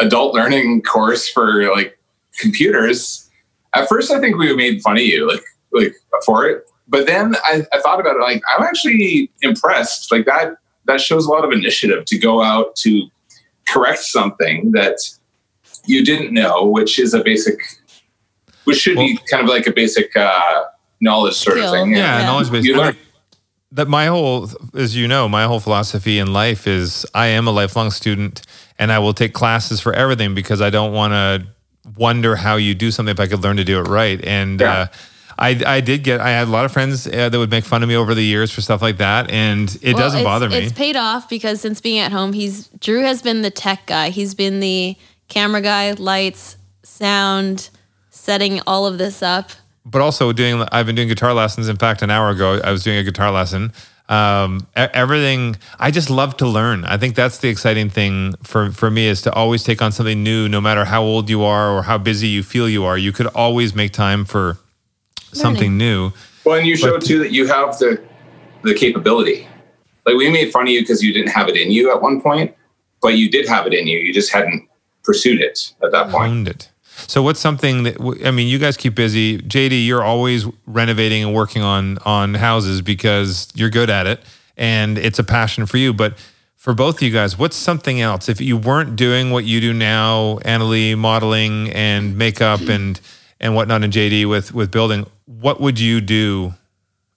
adult 0.00 0.34
learning 0.34 0.82
course 0.82 1.28
for 1.28 1.70
like 1.70 1.98
computers, 2.38 3.30
at 3.74 3.88
first 3.88 4.10
I 4.10 4.20
think 4.20 4.36
we 4.36 4.54
made 4.56 4.82
fun 4.82 4.96
of 4.96 5.02
you 5.02 5.28
like 5.28 5.42
like 5.72 5.94
for 6.24 6.46
it. 6.46 6.64
But 6.88 7.06
then 7.06 7.36
I, 7.44 7.66
I 7.72 7.80
thought 7.80 8.00
about 8.00 8.16
it 8.16 8.20
like 8.20 8.42
I'm 8.56 8.64
actually 8.64 9.30
impressed. 9.42 10.10
Like 10.10 10.24
that 10.26 10.56
that 10.86 11.00
shows 11.00 11.26
a 11.26 11.30
lot 11.30 11.44
of 11.44 11.52
initiative 11.52 12.04
to 12.06 12.18
go 12.18 12.42
out 12.42 12.74
to 12.76 13.08
correct 13.68 14.00
something 14.00 14.72
that 14.72 14.96
you 15.84 16.04
didn't 16.04 16.32
know, 16.32 16.64
which 16.64 16.98
is 16.98 17.12
a 17.14 17.22
basic 17.22 17.58
which 18.64 18.78
should 18.78 18.96
be 18.96 19.18
kind 19.30 19.42
of 19.42 19.48
like 19.48 19.66
a 19.66 19.72
basic 19.72 20.14
uh 20.16 20.64
knowledge 21.00 21.34
sort 21.34 21.58
of 21.58 21.70
thing. 21.70 21.92
yeah, 21.92 22.20
Yeah. 22.20 22.26
knowledge 22.26 22.50
base. 22.50 22.64
You 22.64 22.76
learn. 22.76 22.96
That 23.72 23.88
my 23.88 24.06
whole, 24.06 24.48
as 24.74 24.96
you 24.96 25.06
know, 25.08 25.28
my 25.28 25.44
whole 25.44 25.60
philosophy 25.60 26.18
in 26.18 26.32
life 26.32 26.66
is 26.66 27.04
I 27.14 27.26
am 27.28 27.46
a 27.46 27.50
lifelong 27.50 27.90
student, 27.90 28.42
and 28.78 28.90
I 28.90 28.98
will 28.98 29.12
take 29.12 29.34
classes 29.34 29.80
for 29.80 29.92
everything 29.92 30.34
because 30.34 30.60
I 30.62 30.70
don't 30.70 30.92
want 30.92 31.12
to 31.12 31.46
wonder 31.96 32.36
how 32.36 32.56
you 32.56 32.74
do 32.74 32.90
something 32.90 33.12
if 33.12 33.20
I 33.20 33.26
could 33.26 33.42
learn 33.42 33.56
to 33.58 33.64
do 33.64 33.78
it 33.80 33.88
right. 33.88 34.22
And 34.24 34.60
Yeah. 34.60 34.72
uh, 34.72 34.86
I, 35.40 35.62
I 35.64 35.80
did 35.80 36.02
get, 36.02 36.20
I 36.20 36.30
had 36.30 36.48
a 36.48 36.50
lot 36.50 36.64
of 36.64 36.72
friends 36.72 37.06
uh, 37.06 37.28
that 37.28 37.38
would 37.38 37.50
make 37.50 37.64
fun 37.64 37.82
of 37.84 37.88
me 37.88 37.94
over 37.94 38.12
the 38.12 38.24
years 38.24 38.50
for 38.50 38.60
stuff 38.60 38.82
like 38.82 38.96
that, 38.96 39.30
and 39.30 39.68
it 39.82 39.94
Well, 39.94 40.02
doesn't 40.02 40.24
bother 40.24 40.48
me. 40.48 40.56
It's 40.56 40.72
paid 40.72 40.96
off 40.96 41.28
because 41.28 41.60
since 41.60 41.80
being 41.80 41.98
at 42.00 42.10
home, 42.10 42.32
he's 42.32 42.66
Drew 42.80 43.02
has 43.02 43.22
been 43.22 43.42
the 43.42 43.50
tech 43.50 43.86
guy. 43.86 44.10
He's 44.10 44.34
been 44.34 44.58
the 44.58 44.96
camera 45.28 45.60
guy, 45.60 45.92
lights, 45.92 46.56
sound, 46.82 47.70
setting 48.10 48.60
all 48.66 48.86
of 48.86 48.98
this 48.98 49.22
up. 49.22 49.50
But 49.90 50.00
also 50.00 50.32
doing 50.32 50.62
i've 50.72 50.86
been 50.86 50.94
doing 50.94 51.08
guitar 51.08 51.34
lessons. 51.34 51.68
In 51.68 51.76
fact 51.76 52.02
an 52.02 52.10
hour 52.10 52.30
ago 52.30 52.60
i 52.62 52.70
was 52.70 52.84
doing 52.84 52.98
a 52.98 53.04
guitar 53.04 53.30
lesson. 53.30 53.72
Um, 54.08 54.66
e- 54.76 54.88
everything 54.94 55.56
i 55.78 55.90
just 55.90 56.08
love 56.08 56.36
to 56.38 56.46
learn. 56.46 56.84
I 56.84 56.96
think 56.96 57.14
that's 57.14 57.38
the 57.38 57.48
exciting 57.48 57.90
thing 57.90 58.34
for, 58.42 58.70
for 58.70 58.90
me 58.90 59.06
is 59.06 59.20
to 59.22 59.32
always 59.32 59.62
take 59.64 59.82
on 59.82 59.92
something 59.92 60.22
new 60.22 60.48
no 60.48 60.60
matter 60.60 60.84
how 60.86 61.02
old 61.02 61.28
you 61.28 61.42
are 61.42 61.70
or 61.70 61.82
how 61.82 61.98
busy 61.98 62.28
you 62.28 62.42
feel 62.42 62.68
you 62.68 62.84
are. 62.84 62.96
You 62.96 63.12
could 63.12 63.26
always 63.28 63.74
make 63.74 63.92
time 63.92 64.24
for 64.24 64.58
something 65.32 65.76
new. 65.76 66.12
Well, 66.44 66.56
and 66.56 66.66
you 66.66 66.76
showed 66.76 67.02
too 67.02 67.18
that 67.18 67.32
you 67.32 67.46
have 67.48 67.78
the 67.78 68.02
the 68.62 68.74
capability. 68.74 69.46
Like 70.06 70.16
we 70.16 70.30
made 70.30 70.50
fun 70.52 70.62
of 70.62 70.70
you 70.70 70.80
because 70.80 71.02
you 71.02 71.12
didn't 71.12 71.28
have 71.32 71.48
it 71.48 71.56
in 71.56 71.70
you 71.70 71.92
at 71.92 72.00
one 72.00 72.22
point, 72.22 72.54
but 73.02 73.08
you 73.08 73.30
did 73.30 73.46
have 73.46 73.66
it 73.66 73.74
in 73.74 73.86
you. 73.86 73.98
You 73.98 74.14
just 74.14 74.32
hadn't 74.32 74.66
pursued 75.04 75.42
it 75.42 75.74
at 75.82 75.92
that 75.92 76.10
point. 76.10 76.30
owned 76.30 76.48
it 76.48 76.70
so 77.06 77.22
what's 77.22 77.40
something 77.40 77.84
that 77.84 77.96
I 78.24 78.30
mean 78.30 78.48
you 78.48 78.58
guys 78.58 78.76
keep 78.76 78.94
busy 78.94 79.38
jd 79.38 79.86
you're 79.86 80.02
always 80.02 80.46
renovating 80.66 81.24
and 81.24 81.34
working 81.34 81.62
on 81.62 81.98
on 82.04 82.34
houses 82.34 82.82
because 82.82 83.48
you're 83.54 83.70
good 83.70 83.90
at 83.90 84.06
it 84.06 84.20
and 84.56 84.98
it's 84.98 85.18
a 85.18 85.24
passion 85.24 85.66
for 85.66 85.76
you 85.76 85.92
but 85.92 86.18
for 86.56 86.74
both 86.74 86.96
of 86.96 87.02
you 87.02 87.10
guys 87.10 87.38
what's 87.38 87.56
something 87.56 88.00
else 88.00 88.28
if 88.28 88.40
you 88.40 88.56
weren't 88.56 88.96
doing 88.96 89.30
what 89.30 89.44
you 89.44 89.60
do 89.60 89.72
now 89.72 90.38
Annalee 90.44 90.96
modeling 90.96 91.70
and 91.70 92.16
makeup 92.16 92.60
and 92.62 93.00
and 93.40 93.54
whatnot 93.54 93.84
and 93.84 93.92
jd 93.92 94.28
with 94.28 94.52
with 94.52 94.70
building 94.70 95.06
what 95.26 95.60
would 95.60 95.78
you 95.78 96.00
do 96.00 96.54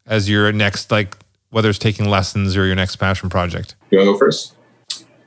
as 0.06 0.30
your 0.30 0.52
next 0.52 0.92
like 0.92 1.16
whether 1.52 1.70
it's 1.70 1.80
taking 1.80 2.10
lessons 2.10 2.58
or 2.58 2.66
your 2.66 2.76
next 2.76 2.96
passion 2.96 3.30
project? 3.30 3.76
You 3.92 4.00
want 4.00 4.08
to 4.08 4.14
go 4.14 4.18
first? 4.18 4.56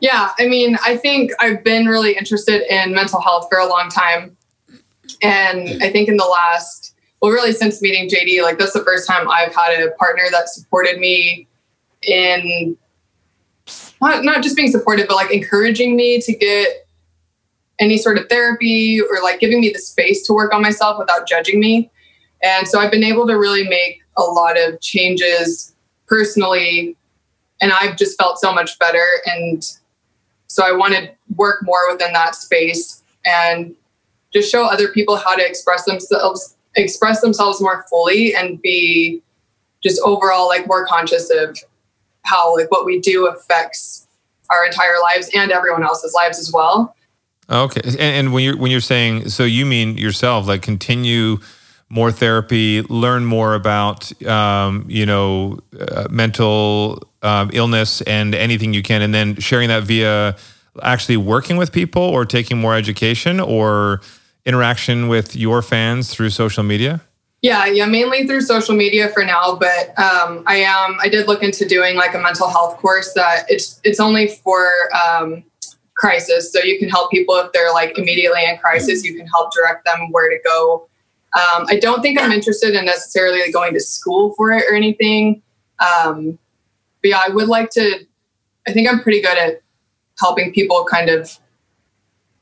Yeah, 0.01 0.33
I 0.39 0.49
mean, 0.49 0.77
I 0.85 0.97
think 0.97 1.31
I've 1.41 1.63
been 1.63 1.87
really 1.87 2.17
interested 2.17 2.63
in 2.69 2.93
mental 2.93 3.21
health 3.21 3.47
for 3.51 3.59
a 3.59 3.67
long 3.67 3.89
time. 3.89 4.34
And 5.23 5.83
I 5.83 5.91
think 5.91 6.09
in 6.09 6.17
the 6.17 6.25
last, 6.25 6.95
well, 7.21 7.31
really 7.31 7.53
since 7.53 7.81
meeting 7.81 8.09
JD, 8.09 8.43
like 8.43 8.59
that's 8.59 8.73
the 8.73 8.85
first 8.85 9.09
time 9.09 9.29
I've 9.29 9.55
had 9.55 9.81
a 9.81 9.91
partner 9.93 10.25
that 10.31 10.49
supported 10.49 10.99
me 10.99 11.47
in 12.03 12.77
not, 14.01 14.25
not 14.25 14.43
just 14.43 14.57
being 14.57 14.71
supportive, 14.71 15.09
but 15.09 15.15
like 15.15 15.31
encouraging 15.31 15.97
me 15.97 16.21
to 16.21 16.33
get 16.35 16.87
any 17.79 17.97
sort 17.97 18.19
of 18.19 18.29
therapy 18.29 19.01
or 19.01 19.23
like 19.23 19.41
giving 19.41 19.61
me 19.61 19.71
the 19.71 19.79
space 19.79 20.27
to 20.27 20.33
work 20.33 20.53
on 20.55 20.63
myself 20.63 20.99
without 20.99 21.27
judging 21.27 21.61
me. 21.61 21.91
And 22.43 22.69
so 22.69 22.79
I've 22.79 22.91
been 22.91 23.05
able 23.05 23.27
to 23.27 23.35
really 23.35 23.67
make 23.67 24.03
a 24.17 24.23
lot 24.23 24.59
of 24.59 24.81
changes 24.81 25.75
personally. 26.07 26.97
And 27.61 27.73
I've 27.73 27.97
just 27.97 28.19
felt 28.19 28.39
so 28.39 28.53
much 28.53 28.79
better. 28.79 29.07
And 29.27 29.65
so 30.47 30.65
I 30.65 30.73
want 30.73 30.95
to 30.95 31.11
work 31.37 31.61
more 31.63 31.91
within 31.91 32.13
that 32.13 32.35
space 32.35 33.03
and 33.25 33.75
just 34.35 34.51
show 34.51 34.65
other 34.65 34.89
people 34.89 35.17
how 35.17 35.35
to 35.35 35.47
express 35.47 35.85
themselves, 35.85 36.57
express 36.77 37.21
themselves 37.21 37.61
more 37.61 37.85
fully 37.89 38.35
and 38.35 38.61
be 38.61 39.23
just 39.83 40.01
overall 40.03 40.49
like 40.49 40.67
more 40.67 40.87
conscious 40.87 41.31
of 41.31 41.59
how 42.23 42.57
like 42.57 42.71
what 42.71 42.85
we 42.85 43.01
do 43.01 43.27
affects 43.27 44.07
our 44.51 44.67
entire 44.67 44.97
lives 45.03 45.31
and 45.35 45.53
everyone 45.53 45.85
else's 45.85 46.15
lives 46.15 46.39
as 46.39 46.51
well. 46.53 46.97
Okay, 47.51 47.81
and, 47.85 48.01
and 48.01 48.33
when 48.33 48.43
you're 48.43 48.57
when 48.57 48.71
you're 48.71 48.81
saying 48.81 49.29
so, 49.29 49.45
you 49.45 49.67
mean 49.67 49.99
yourself, 49.99 50.47
like 50.49 50.63
continue 50.63 51.39
more 51.91 52.11
therapy, 52.11 52.81
learn 52.83 53.25
more 53.27 53.55
about 53.55 54.11
um, 54.27 54.87
you 54.89 55.05
know 55.05 55.59
uh, 55.79 56.07
mental 56.11 57.07
um, 57.23 57.51
illness 57.53 58.01
and 58.03 58.35
anything 58.35 58.73
you 58.73 58.83
can, 58.83 59.03
and 59.03 59.15
then 59.15 59.37
sharing 59.37 59.69
that 59.69 59.83
via 59.83 60.37
actually 60.83 61.19
working 61.19 61.57
with 61.57 61.71
people 61.71 62.03
or 62.03 62.25
taking 62.25 62.59
more 62.59 62.75
education 62.75 63.41
or 63.41 64.01
interaction 64.47 65.09
with 65.09 65.35
your 65.35 65.63
fans 65.63 66.13
through 66.13 66.31
social 66.31 66.63
media. 66.63 67.01
Yeah, 67.43 67.67
yeah, 67.67 67.85
mainly 67.85 68.27
through 68.27 68.41
social 68.41 68.75
media 68.75 69.11
for 69.11 69.23
now. 69.23 69.57
But 69.57 69.91
um, 69.99 70.45
I 70.47 70.57
am. 70.57 70.97
I 71.03 71.09
did 71.09 71.29
look 71.29 71.43
into 71.43 71.67
doing 71.67 71.95
like 71.95 72.15
a 72.15 72.19
mental 72.19 72.49
health 72.49 72.79
course 72.79 73.13
that 73.15 73.45
it's 73.49 73.81
it's 73.85 74.01
only 74.01 74.29
for 74.29 74.71
um, 74.95 75.45
crisis, 75.95 76.51
so 76.51 76.61
you 76.61 76.79
can 76.79 76.89
help 76.89 77.11
people 77.11 77.35
if 77.37 77.53
they're 77.53 77.73
like 77.73 77.99
immediately 77.99 78.43
in 78.49 78.57
crisis. 78.57 79.05
You 79.05 79.15
can 79.15 79.27
help 79.27 79.53
direct 79.53 79.85
them 79.85 80.11
where 80.11 80.31
to 80.31 80.39
go. 80.43 80.89
Um, 81.35 81.67
I 81.69 81.79
don't 81.79 82.01
think 82.01 82.19
I'm 82.19 82.33
interested 82.33 82.75
in 82.75 82.87
necessarily 82.87 83.51
going 83.53 83.75
to 83.75 83.81
school 83.81 84.33
for 84.37 84.53
it 84.53 84.65
or 84.71 84.75
anything. 84.75 85.43
Um, 85.81 86.39
but 87.03 87.11
yeah, 87.11 87.21
I 87.27 87.31
would 87.31 87.49
like 87.49 87.69
to. 87.71 88.07
I 88.67 88.73
think 88.73 88.89
I'm 88.89 89.03
pretty 89.03 89.21
good 89.21 89.37
at 89.37 89.61
helping 90.19 90.51
people 90.55 90.87
kind 90.91 91.11
of 91.11 91.39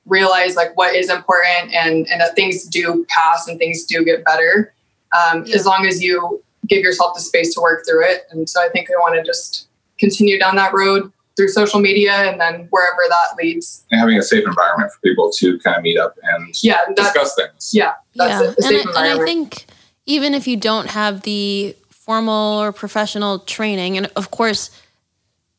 realize 0.06 0.56
like 0.56 0.76
what 0.76 0.94
is 0.94 1.08
important 1.10 1.72
and 1.72 2.08
and 2.08 2.20
that 2.20 2.34
things 2.34 2.64
do 2.64 3.06
pass 3.08 3.46
and 3.46 3.58
things 3.58 3.84
do 3.84 4.04
get 4.04 4.24
better 4.24 4.74
um, 5.12 5.44
as 5.54 5.64
long 5.66 5.86
as 5.86 6.02
you 6.02 6.42
give 6.66 6.82
yourself 6.82 7.14
the 7.14 7.20
space 7.20 7.54
to 7.54 7.60
work 7.60 7.84
through 7.86 8.04
it. 8.04 8.22
And 8.30 8.48
so 8.48 8.60
I 8.62 8.68
think 8.68 8.88
I 8.90 8.94
want 9.00 9.14
to 9.16 9.22
just 9.22 9.68
continue 9.98 10.38
down 10.38 10.56
that 10.56 10.72
road 10.72 11.12
through 11.36 11.48
social 11.48 11.80
media 11.80 12.12
and 12.12 12.40
then 12.40 12.66
wherever 12.70 13.00
that 13.08 13.36
leads. 13.42 13.84
And 13.90 14.00
having 14.00 14.18
a 14.18 14.22
safe 14.22 14.46
environment 14.46 14.92
for 14.92 15.00
people 15.00 15.30
to 15.38 15.58
kind 15.60 15.76
of 15.76 15.82
meet 15.82 15.98
up 15.98 16.14
and 16.22 16.54
Yeah, 16.62 16.80
that's 16.96 17.12
discuss 17.12 17.34
things. 17.34 17.70
yeah, 17.72 17.94
that's 18.14 18.42
yeah. 18.42 18.50
it. 18.50 18.58
A 18.58 18.62
safe 18.62 18.86
and, 18.86 18.96
I, 18.96 19.06
and 19.08 19.20
I 19.20 19.24
think 19.24 19.66
even 20.06 20.34
if 20.34 20.46
you 20.46 20.56
don't 20.56 20.88
have 20.88 21.22
the 21.22 21.76
formal 21.90 22.60
or 22.60 22.72
professional 22.72 23.38
training, 23.40 23.96
and 23.96 24.10
of 24.16 24.30
course, 24.30 24.70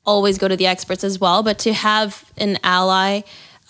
always 0.05 0.37
go 0.37 0.47
to 0.47 0.57
the 0.57 0.67
experts 0.67 1.03
as 1.03 1.19
well, 1.19 1.43
but 1.43 1.57
to 1.59 1.73
have 1.73 2.25
an 2.37 2.59
ally 2.63 3.21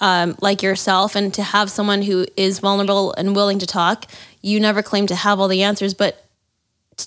um, 0.07 0.35
like 0.41 0.61
yourself 0.61 1.15
and 1.15 1.33
to 1.33 1.43
have 1.43 1.71
someone 1.71 2.01
who 2.01 2.25
is 2.35 2.59
vulnerable 2.59 3.13
and 3.13 3.35
willing 3.35 3.57
to 3.59 3.65
talk, 3.65 4.05
you 4.41 4.59
never 4.59 4.81
claim 4.83 5.07
to 5.07 5.15
have 5.15 5.39
all 5.39 5.47
the 5.47 5.63
answers, 5.63 5.93
but 5.93 6.13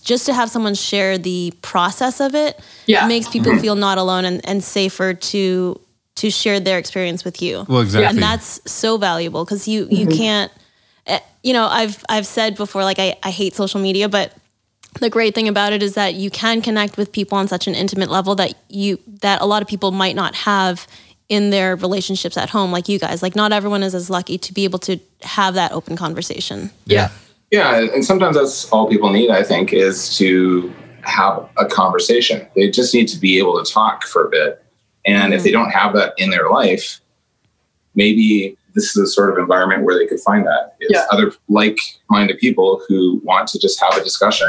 just 0.02 0.26
to 0.26 0.32
have 0.34 0.48
someone 0.50 0.74
share 0.74 1.18
the 1.18 1.52
process 1.62 2.20
of 2.20 2.34
it, 2.34 2.58
Yeah. 2.86 3.04
it 3.04 3.08
makes 3.08 3.28
people 3.28 3.56
feel 3.58 3.74
not 3.76 3.98
alone 3.98 4.24
and, 4.24 4.40
and 4.48 4.64
safer 4.64 5.14
to 5.14 5.78
to 6.16 6.30
share 6.30 6.58
their 6.60 6.78
experience 6.78 7.24
with 7.26 7.42
you 7.42 7.66
Well, 7.68 7.82
exactly. 7.82 8.06
and 8.08 8.18
that's 8.22 8.48
so 8.64 8.96
valuable 8.96 9.44
because 9.44 9.68
you 9.68 9.86
you 9.90 10.06
can't 10.06 10.50
eh, 11.06 11.20
you 11.42 11.52
know 11.52 11.66
i've 11.66 12.02
i've 12.08 12.26
said 12.26 12.56
before 12.56 12.82
like 12.84 12.98
I, 12.98 13.08
I 13.22 13.30
hate 13.30 13.54
social 13.54 13.80
media 13.82 14.08
but 14.08 14.32
the 14.98 15.10
great 15.10 15.34
thing 15.34 15.46
about 15.46 15.74
it 15.74 15.82
is 15.82 15.92
that 15.92 16.14
you 16.14 16.30
can 16.30 16.62
connect 16.62 16.96
with 16.96 17.12
people 17.12 17.36
on 17.36 17.48
such 17.48 17.66
an 17.68 17.74
intimate 17.74 18.08
level 18.10 18.34
that 18.36 18.54
you 18.70 18.98
that 19.20 19.42
a 19.42 19.46
lot 19.46 19.60
of 19.60 19.68
people 19.68 19.90
might 19.92 20.16
not 20.16 20.34
have 20.34 20.86
in 21.28 21.50
their 21.50 21.76
relationships 21.76 22.36
at 22.36 22.50
home 22.50 22.70
like 22.70 22.88
you 22.88 22.98
guys 22.98 23.22
like 23.22 23.34
not 23.34 23.52
everyone 23.52 23.82
is 23.82 23.94
as 23.94 24.08
lucky 24.08 24.38
to 24.38 24.54
be 24.54 24.64
able 24.64 24.78
to 24.78 24.98
have 25.22 25.54
that 25.54 25.72
open 25.72 25.96
conversation 25.96 26.70
yeah. 26.84 27.10
Yeah, 27.50 27.80
and 27.80 28.04
sometimes 28.04 28.36
that's 28.36 28.70
all 28.70 28.88
people 28.88 29.10
need, 29.10 29.30
I 29.30 29.42
think, 29.42 29.72
is 29.72 30.16
to 30.18 30.72
have 31.02 31.48
a 31.56 31.64
conversation. 31.64 32.46
They 32.56 32.70
just 32.70 32.92
need 32.92 33.06
to 33.08 33.18
be 33.18 33.38
able 33.38 33.62
to 33.62 33.72
talk 33.72 34.04
for 34.04 34.26
a 34.26 34.30
bit. 34.30 34.64
And 35.04 35.32
if 35.32 35.38
mm-hmm. 35.38 35.44
they 35.44 35.50
don't 35.52 35.70
have 35.70 35.94
that 35.94 36.14
in 36.18 36.30
their 36.30 36.50
life, 36.50 37.00
maybe 37.94 38.56
this 38.74 38.96
is 38.96 38.96
a 38.96 39.06
sort 39.06 39.30
of 39.30 39.38
environment 39.38 39.84
where 39.84 39.96
they 39.96 40.06
could 40.06 40.20
find 40.20 40.44
that. 40.46 40.74
It's 40.80 40.92
Yeah. 40.92 41.06
other 41.12 41.32
like 41.48 41.78
minded 42.10 42.38
people 42.38 42.82
who 42.88 43.20
want 43.24 43.48
to 43.48 43.58
just 43.58 43.80
have 43.80 43.96
a 43.96 44.02
discussion. 44.02 44.48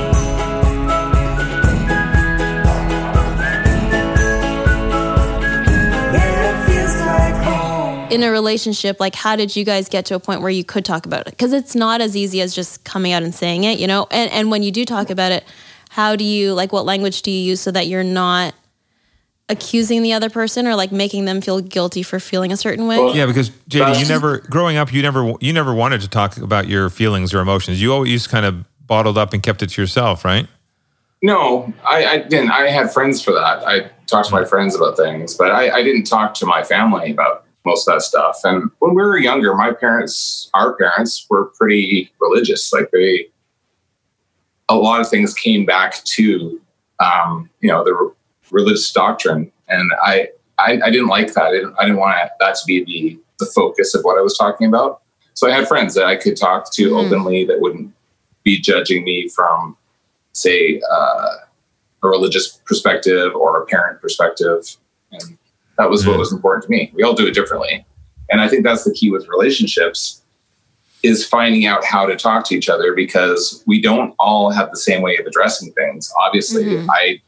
In 8.11 8.23
a 8.23 8.31
relationship 8.31 8.99
like 8.99 9.15
how 9.15 9.35
did 9.35 9.55
you 9.55 9.63
guys 9.63 9.89
get 9.89 10.05
to 10.05 10.15
a 10.15 10.19
point 10.19 10.41
where 10.41 10.49
you 10.49 10.63
could 10.63 10.85
talk 10.85 11.05
about 11.05 11.27
it 11.27 11.31
because 11.31 11.53
it's 11.53 11.75
not 11.75 12.01
as 12.01 12.15
easy 12.15 12.41
as 12.41 12.53
just 12.53 12.83
coming 12.83 13.11
out 13.11 13.23
and 13.23 13.33
saying 13.33 13.63
it 13.63 13.79
you 13.79 13.87
know 13.87 14.07
and 14.11 14.31
and 14.31 14.51
when 14.51 14.63
you 14.63 14.71
do 14.71 14.85
talk 14.85 15.09
about 15.09 15.31
it 15.31 15.43
how 15.89 16.15
do 16.15 16.23
you 16.23 16.53
like 16.53 16.71
what 16.71 16.85
language 16.85 17.21
do 17.21 17.31
you 17.31 17.39
use 17.39 17.61
so 17.61 17.71
that 17.71 17.87
you're 17.87 18.03
not 18.03 18.53
accusing 19.49 20.01
the 20.01 20.13
other 20.13 20.29
person 20.29 20.65
or 20.65 20.75
like 20.75 20.91
making 20.91 21.25
them 21.25 21.41
feel 21.41 21.59
guilty 21.59 22.03
for 22.03 22.19
feeling 22.19 22.51
a 22.51 22.57
certain 22.57 22.87
way 22.87 22.97
Well, 22.97 23.15
Yeah, 23.15 23.25
because 23.25 23.49
JD, 23.49 23.99
you 23.99 24.07
never 24.07 24.39
growing 24.39 24.77
up, 24.77 24.93
you 24.93 25.01
never 25.01 25.33
you 25.41 25.51
never 25.51 25.73
wanted 25.73 26.01
to 26.01 26.07
talk 26.07 26.37
about 26.37 26.67
your 26.67 26.89
feelings 26.89 27.33
or 27.33 27.39
emotions. 27.39 27.81
You 27.81 27.93
always 27.93 28.27
kind 28.27 28.45
of 28.45 28.63
bottled 28.87 29.17
up 29.17 29.33
and 29.33 29.43
kept 29.43 29.61
it 29.61 29.67
to 29.71 29.81
yourself, 29.81 30.23
right? 30.23 30.47
No, 31.21 31.71
I, 31.87 32.05
I 32.05 32.17
didn't. 32.17 32.49
I 32.49 32.69
had 32.69 32.91
friends 32.91 33.21
for 33.21 33.31
that. 33.31 33.67
I 33.67 33.91
talked 34.07 34.29
to 34.29 34.33
my 34.33 34.43
friends 34.43 34.75
about 34.75 34.97
things, 34.97 35.35
but 35.35 35.51
I, 35.51 35.69
I 35.69 35.83
didn't 35.83 36.05
talk 36.05 36.33
to 36.35 36.45
my 36.45 36.63
family 36.63 37.11
about 37.11 37.45
most 37.65 37.87
of 37.87 37.95
that 37.95 38.01
stuff. 38.01 38.39
And 38.43 38.71
when 38.79 38.95
we 38.95 39.01
were 39.01 39.17
younger, 39.17 39.53
my 39.55 39.71
parents, 39.71 40.49
our 40.53 40.75
parents, 40.75 41.25
were 41.29 41.45
pretty 41.57 42.11
religious. 42.19 42.71
Like 42.73 42.89
they, 42.91 43.27
a 44.69 44.75
lot 44.75 45.01
of 45.01 45.09
things 45.09 45.33
came 45.33 45.65
back 45.65 46.03
to, 46.03 46.59
um, 46.99 47.49
you 47.59 47.69
know, 47.69 47.83
the 47.83 47.93
re- 47.93 48.11
religious 48.51 48.91
doctrine, 48.91 49.51
and 49.67 49.91
I, 50.01 50.29
I, 50.57 50.79
I 50.83 50.89
didn't 50.89 51.07
like 51.07 51.33
that. 51.33 51.45
I 51.45 51.51
didn't, 51.51 51.75
I 51.79 51.83
didn't 51.83 51.97
want 51.97 52.17
that 52.39 52.55
to 52.55 52.61
be 52.65 52.83
the 52.83 53.19
the 53.41 53.51
focus 53.53 53.93
of 53.93 54.03
what 54.03 54.17
I 54.17 54.21
was 54.21 54.37
talking 54.37 54.67
about. 54.67 55.01
So 55.33 55.49
I 55.49 55.53
had 55.53 55.67
friends 55.67 55.95
that 55.95 56.05
I 56.05 56.15
could 56.15 56.37
talk 56.37 56.71
to 56.73 56.97
openly 56.97 57.43
that 57.45 57.59
wouldn't 57.59 57.93
be 58.43 58.59
judging 58.59 59.03
me 59.03 59.27
from 59.27 59.75
say 60.33 60.81
uh, 60.89 61.35
a 62.03 62.07
religious 62.07 62.61
perspective 62.65 63.35
or 63.35 63.61
a 63.61 63.65
parent 63.65 64.01
perspective 64.01 64.77
and 65.11 65.37
that 65.77 65.89
was 65.89 66.05
what 66.05 66.17
was 66.17 66.31
important 66.31 66.63
to 66.63 66.69
me 66.69 66.91
we 66.93 67.03
all 67.03 67.13
do 67.13 67.27
it 67.27 67.33
differently 67.33 67.85
and 68.29 68.41
i 68.41 68.47
think 68.47 68.63
that's 68.63 68.83
the 68.83 68.93
key 68.93 69.09
with 69.09 69.27
relationships 69.27 70.21
is 71.03 71.25
finding 71.25 71.65
out 71.65 71.83
how 71.83 72.05
to 72.05 72.15
talk 72.15 72.45
to 72.45 72.55
each 72.55 72.69
other 72.69 72.93
because 72.93 73.63
we 73.65 73.81
don't 73.81 74.13
all 74.19 74.51
have 74.51 74.69
the 74.69 74.77
same 74.77 75.01
way 75.01 75.17
of 75.17 75.25
addressing 75.25 75.71
things 75.73 76.13
obviously 76.25 76.63
mm-hmm. 76.63 76.89
i 76.91 77.19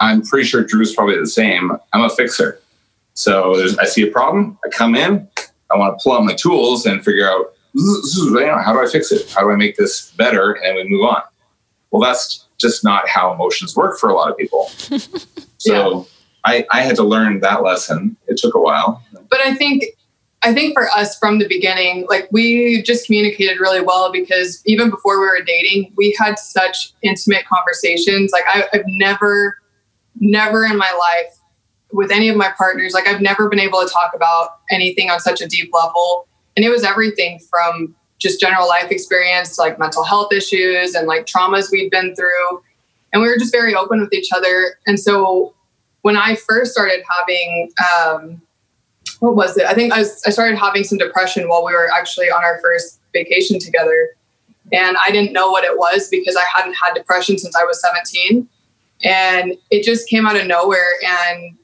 i'm 0.00 0.22
pretty 0.22 0.46
sure 0.46 0.62
drew's 0.62 0.94
probably 0.94 1.18
the 1.18 1.26
same 1.26 1.72
i'm 1.92 2.02
a 2.02 2.10
fixer 2.10 2.60
so 3.14 3.56
there's, 3.56 3.76
i 3.78 3.84
see 3.84 4.06
a 4.06 4.10
problem 4.10 4.58
i 4.64 4.68
come 4.68 4.94
in 4.94 5.28
I 5.70 5.76
want 5.76 5.98
to 5.98 6.02
pull 6.02 6.16
out 6.16 6.24
my 6.24 6.34
tools 6.34 6.86
and 6.86 7.04
figure 7.04 7.28
out 7.28 7.52
this 7.74 7.84
is, 7.84 8.02
this 8.02 8.16
is, 8.16 8.30
you 8.30 8.46
know, 8.46 8.58
how 8.58 8.72
do 8.72 8.80
I 8.80 8.88
fix 8.88 9.12
it? 9.12 9.30
How 9.30 9.42
do 9.42 9.50
I 9.50 9.56
make 9.56 9.76
this 9.76 10.12
better? 10.12 10.52
And 10.52 10.76
we 10.76 10.88
move 10.88 11.02
on. 11.02 11.22
Well, 11.90 12.00
that's 12.00 12.46
just 12.58 12.84
not 12.84 13.08
how 13.08 13.32
emotions 13.32 13.76
work 13.76 13.98
for 13.98 14.08
a 14.08 14.14
lot 14.14 14.30
of 14.30 14.36
people. 14.36 14.68
so 15.58 16.06
I, 16.46 16.64
I 16.70 16.82
had 16.82 16.96
to 16.96 17.02
learn 17.02 17.40
that 17.40 17.62
lesson. 17.62 18.16
It 18.28 18.38
took 18.38 18.54
a 18.54 18.60
while. 18.60 19.02
but 19.28 19.40
I 19.40 19.54
think 19.54 19.84
I 20.42 20.54
think 20.54 20.74
for 20.74 20.88
us 20.90 21.18
from 21.18 21.40
the 21.40 21.48
beginning, 21.48 22.06
like 22.08 22.28
we 22.30 22.80
just 22.82 23.06
communicated 23.06 23.58
really 23.58 23.80
well 23.80 24.12
because 24.12 24.62
even 24.64 24.90
before 24.90 25.18
we 25.18 25.26
were 25.26 25.42
dating, 25.44 25.92
we 25.96 26.16
had 26.18 26.38
such 26.38 26.92
intimate 27.02 27.44
conversations. 27.46 28.30
Like 28.30 28.44
I, 28.46 28.64
I've 28.72 28.84
never, 28.86 29.58
never 30.20 30.64
in 30.64 30.76
my 30.76 30.90
life 30.98 31.36
with 31.90 32.12
any 32.12 32.28
of 32.28 32.36
my 32.36 32.52
partners, 32.56 32.92
like 32.94 33.08
I've 33.08 33.20
never 33.20 33.48
been 33.48 33.58
able 33.58 33.80
to 33.80 33.88
talk 33.88 34.12
about 34.14 34.60
anything 34.70 35.10
on 35.10 35.18
such 35.18 35.40
a 35.40 35.48
deep 35.48 35.70
level. 35.72 36.28
And 36.54 36.64
it 36.64 36.68
was 36.68 36.84
everything 36.84 37.40
from 37.50 37.96
just 38.18 38.40
general 38.40 38.68
life 38.68 38.92
experience 38.92 39.56
to 39.56 39.62
like 39.62 39.80
mental 39.80 40.04
health 40.04 40.32
issues 40.32 40.94
and 40.94 41.08
like 41.08 41.26
traumas 41.26 41.72
we'd 41.72 41.90
been 41.90 42.14
through. 42.14 42.62
And 43.12 43.20
we 43.20 43.28
were 43.28 43.36
just 43.36 43.52
very 43.52 43.74
open 43.74 44.00
with 44.00 44.12
each 44.12 44.28
other. 44.32 44.78
And 44.86 45.00
so 45.00 45.55
when 46.06 46.16
I 46.16 46.36
first 46.36 46.70
started 46.70 47.02
having 47.18 47.72
um, 47.98 48.40
what 49.18 49.34
was 49.34 49.56
it? 49.56 49.66
I 49.66 49.74
think 49.74 49.92
I, 49.92 49.98
was, 49.98 50.22
I 50.24 50.30
started 50.30 50.56
having 50.56 50.84
some 50.84 50.98
depression 50.98 51.48
while 51.48 51.64
we 51.64 51.72
were 51.72 51.90
actually 51.92 52.30
on 52.30 52.44
our 52.44 52.60
first 52.60 53.00
vacation 53.12 53.58
together. 53.58 54.10
And 54.72 54.96
I 55.04 55.10
didn't 55.10 55.32
know 55.32 55.50
what 55.50 55.64
it 55.64 55.76
was 55.76 56.08
because 56.08 56.36
I 56.36 56.44
hadn't 56.54 56.74
had 56.74 56.94
depression 56.94 57.38
since 57.38 57.56
I 57.56 57.64
was 57.64 57.80
17. 57.80 58.48
And 59.02 59.54
it 59.72 59.82
just 59.82 60.08
came 60.08 60.28
out 60.28 60.36
of 60.36 60.46
nowhere. 60.46 60.92
And 61.04 61.58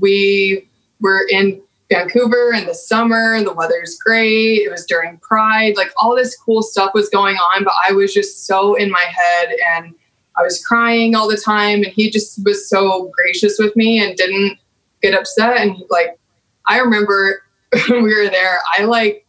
we 0.00 0.68
were 0.98 1.24
in 1.30 1.62
Vancouver 1.88 2.52
in 2.52 2.66
the 2.66 2.74
summer. 2.74 3.40
The 3.44 3.52
weather's 3.52 3.96
great. 3.96 4.62
It 4.62 4.72
was 4.72 4.84
during 4.86 5.18
Pride. 5.18 5.76
Like 5.76 5.92
all 6.02 6.16
this 6.16 6.36
cool 6.36 6.62
stuff 6.62 6.90
was 6.94 7.08
going 7.10 7.36
on, 7.36 7.62
but 7.62 7.74
I 7.88 7.92
was 7.92 8.12
just 8.12 8.44
so 8.44 8.74
in 8.74 8.90
my 8.90 9.04
head 9.06 9.54
and 9.76 9.94
I 10.38 10.42
was 10.42 10.64
crying 10.64 11.14
all 11.14 11.28
the 11.28 11.36
time. 11.36 11.82
And 11.82 11.92
he 11.92 12.10
just 12.10 12.44
was 12.44 12.68
so 12.68 13.10
gracious 13.14 13.58
with 13.58 13.74
me 13.76 14.02
and 14.02 14.16
didn't 14.16 14.58
get 15.02 15.14
upset. 15.14 15.56
And 15.56 15.76
like, 15.90 16.18
I 16.66 16.78
remember 16.78 17.42
when 17.88 18.02
we 18.02 18.14
were 18.14 18.28
there, 18.28 18.60
I 18.76 18.84
like 18.84 19.26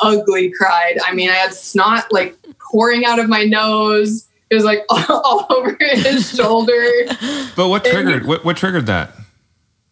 ugly 0.00 0.52
cried. 0.52 0.98
I 1.04 1.14
mean, 1.14 1.30
I 1.30 1.34
had 1.34 1.54
snot 1.54 2.12
like 2.12 2.36
pouring 2.70 3.04
out 3.04 3.18
of 3.18 3.28
my 3.28 3.44
nose. 3.44 4.28
It 4.50 4.54
was 4.54 4.64
like 4.64 4.84
all, 4.90 5.06
all 5.24 5.46
over 5.50 5.76
his 5.80 6.34
shoulder. 6.34 6.82
But 7.54 7.68
what 7.68 7.84
triggered 7.84 8.24
what, 8.24 8.46
what 8.46 8.56
triggered 8.56 8.86
that? 8.86 9.10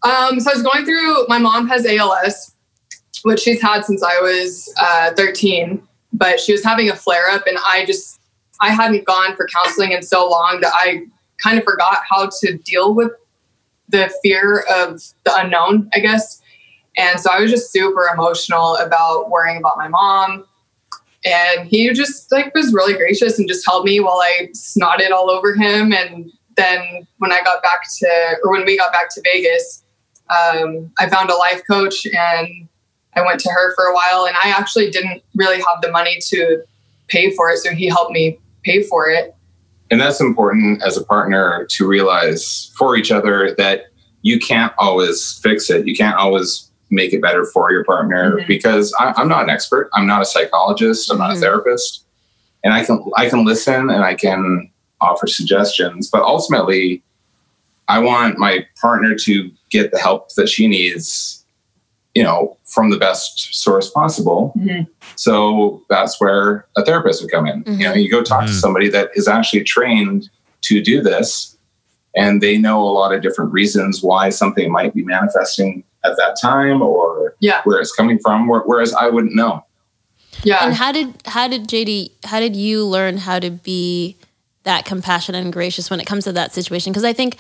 Um, 0.03 0.41
so 0.41 0.51
I 0.51 0.55
was 0.55 0.63
going 0.63 0.87
through. 0.87 1.27
My 1.29 1.39
mom 1.39 1.69
has 1.69 1.85
ALS, 1.85 2.55
which 3.23 3.41
she's 3.41 3.61
had 3.61 3.85
since 3.85 4.03
I 4.03 4.19
was 4.21 4.73
uh, 4.81 5.13
13, 5.13 5.87
but 6.15 6.41
she 6.41 6.53
was 6.53 6.65
having 6.65 6.89
a 6.89 6.97
flare 6.97 7.29
up, 7.29 7.47
and 7.47 7.59
I 7.67 7.85
just 7.85 8.20
I 8.61 8.71
hadn't 8.71 9.05
gone 9.05 9.37
for 9.37 9.47
counseling 9.47 9.93
in 9.93 10.03
so 10.03 10.29
long 10.29 10.61
that 10.61 10.73
I 10.75 11.07
kind 11.43 11.59
of 11.59 11.65
forgot 11.65 11.99
how 12.09 12.29
to 12.41 12.57
deal 12.59 12.95
with 12.95 13.13
the 13.89 14.13
fear 14.23 14.65
of 14.71 15.03
the 15.25 15.35
unknown, 15.37 15.91
I 15.95 16.01
guess. 16.01 16.41
And 16.97 17.19
so 17.19 17.31
I 17.31 17.41
was 17.41 17.51
just 17.51 17.73
super 17.73 18.09
emotional 18.13 18.77
about 18.77 19.31
worrying 19.31 19.59
about 19.59 19.79
my 19.79 19.89
mom. 19.89 20.45
And 21.25 21.69
he 21.69 21.91
just 21.93 22.31
like 22.33 22.55
was 22.55 22.73
really 22.73 22.95
gracious 22.95 23.39
and 23.39 23.49
just 23.49 23.67
held 23.67 23.85
me 23.85 24.01
while 24.01 24.21
I 24.21 24.49
snotted 24.53 25.11
all 25.11 25.31
over 25.31 25.55
him. 25.55 25.93
And 25.93 26.31
then 26.57 27.07
when 27.19 27.33
I 27.33 27.43
got 27.43 27.63
back 27.63 27.81
to, 27.99 28.37
or 28.45 28.53
when 28.53 28.65
we 28.65 28.77
got 28.77 28.93
back 28.93 29.09
to 29.15 29.23
Vegas, 29.25 29.85
um, 30.31 30.91
I 30.99 31.09
found 31.09 31.31
a 31.31 31.37
life 31.37 31.63
coach 31.71 32.07
and 32.07 32.69
I 33.15 33.23
went 33.25 33.41
to 33.41 33.51
her 33.51 33.75
for 33.75 33.85
a 33.85 33.95
while. 33.95 34.27
And 34.27 34.37
I 34.43 34.51
actually 34.51 34.91
didn't 34.91 35.23
really 35.35 35.59
have 35.59 35.83
the 35.83 35.91
money 35.91 36.19
to 36.29 36.63
pay 37.09 37.31
for 37.33 37.51
it. 37.51 37.59
So 37.59 37.75
he 37.75 37.89
helped 37.89 38.13
me 38.13 38.39
pay 38.65 38.83
for 38.83 39.09
it. 39.09 39.35
And 39.91 40.01
that's 40.01 40.21
important 40.21 40.83
as 40.83 40.97
a 40.97 41.05
partner 41.05 41.67
to 41.71 41.87
realize 41.87 42.71
for 42.77 42.97
each 42.97 43.11
other 43.11 43.55
that 43.59 43.87
you 44.23 44.39
can't 44.39 44.73
always 44.79 45.41
fix 45.43 45.69
it. 45.71 45.87
You 45.87 45.97
can't 45.97 46.17
always 46.17 46.71
make 46.91 47.13
it 47.13 47.23
better 47.23 47.45
for 47.45 47.71
your 47.73 47.85
partner 47.85 48.39
Mhm. 48.39 48.47
because 48.47 48.95
I, 48.99 49.13
I'm 49.17 49.29
not 49.29 49.45
an 49.45 49.51
expert. 49.51 49.91
I'm 49.95 50.07
not 50.07 50.23
a 50.23 50.25
psychologist. 50.25 51.11
I'm 51.11 51.19
not 51.19 51.31
a 51.31 51.35
Mhm. 51.35 51.41
therapist. 51.41 52.05
And 52.63 52.75
I 52.75 52.85
can 52.85 53.03
I 53.17 53.29
can 53.29 53.45
listen 53.45 53.89
and 53.91 54.05
I 54.05 54.15
can 54.15 54.71
offer 55.01 55.27
suggestions, 55.27 56.09
but 56.11 56.23
ultimately, 56.23 57.03
I 57.89 57.99
want 58.01 58.39
my 58.39 58.67
partner 58.81 59.15
to 59.17 59.51
get 59.71 59.91
the 59.93 59.99
help 59.99 60.35
that 60.35 60.49
she 60.49 60.69
needs, 60.69 61.40
you 62.15 62.23
know, 62.23 62.57
from 62.65 62.91
the 62.91 62.97
best 62.97 63.55
source 63.55 63.89
possible. 63.91 64.53
Mhm. 64.59 64.87
So 65.17 65.83
that's 65.89 66.21
where 66.21 66.67
a 66.77 66.85
therapist 66.85 67.23
would 67.23 67.31
come 67.31 67.47
in. 67.47 67.63
You 67.67 67.87
know, 67.89 67.95
you 67.95 68.11
go 68.11 68.23
talk 68.23 68.47
to 68.47 68.51
Mhm. 68.53 68.61
somebody 68.61 68.89
that 68.91 69.11
is 69.15 69.29
actually 69.29 69.63
trained 69.65 70.29
to 70.63 70.83
do 70.83 71.01
this, 71.03 71.57
and 72.17 72.41
they 72.41 72.59
know 72.59 72.83
a 72.83 72.91
lot 72.91 73.15
of 73.15 73.23
different 73.23 73.53
reasons 73.53 74.03
why 74.03 74.29
something 74.31 74.71
might 74.73 74.93
be 74.95 75.05
manifesting 75.05 75.85
at 76.05 76.17
that 76.17 76.37
time 76.41 76.83
or 76.83 77.35
Yeah. 77.41 77.61
where 77.65 77.79
it's 77.81 77.93
coming 77.93 78.19
from, 78.19 78.49
whereas 78.49 78.93
I 78.93 79.09
wouldn't 79.09 79.35
know. 79.37 79.65
Yeah. 80.43 80.65
And 80.65 80.75
how 80.75 80.91
did 80.93 81.15
how 81.27 81.47
did 81.49 81.69
JD 81.69 82.13
how 82.25 82.41
did 82.41 82.57
you 82.57 82.85
learn 82.87 83.19
how 83.19 83.39
to 83.39 83.51
be 83.51 84.17
that 84.65 84.85
compassionate 84.85 85.43
and 85.43 85.53
gracious 85.53 85.91
when 85.91 86.01
it 86.01 86.07
comes 86.07 86.25
to 86.25 86.33
that 86.33 86.53
situation? 86.55 86.93
Because 86.93 87.05
I 87.05 87.13
think 87.13 87.37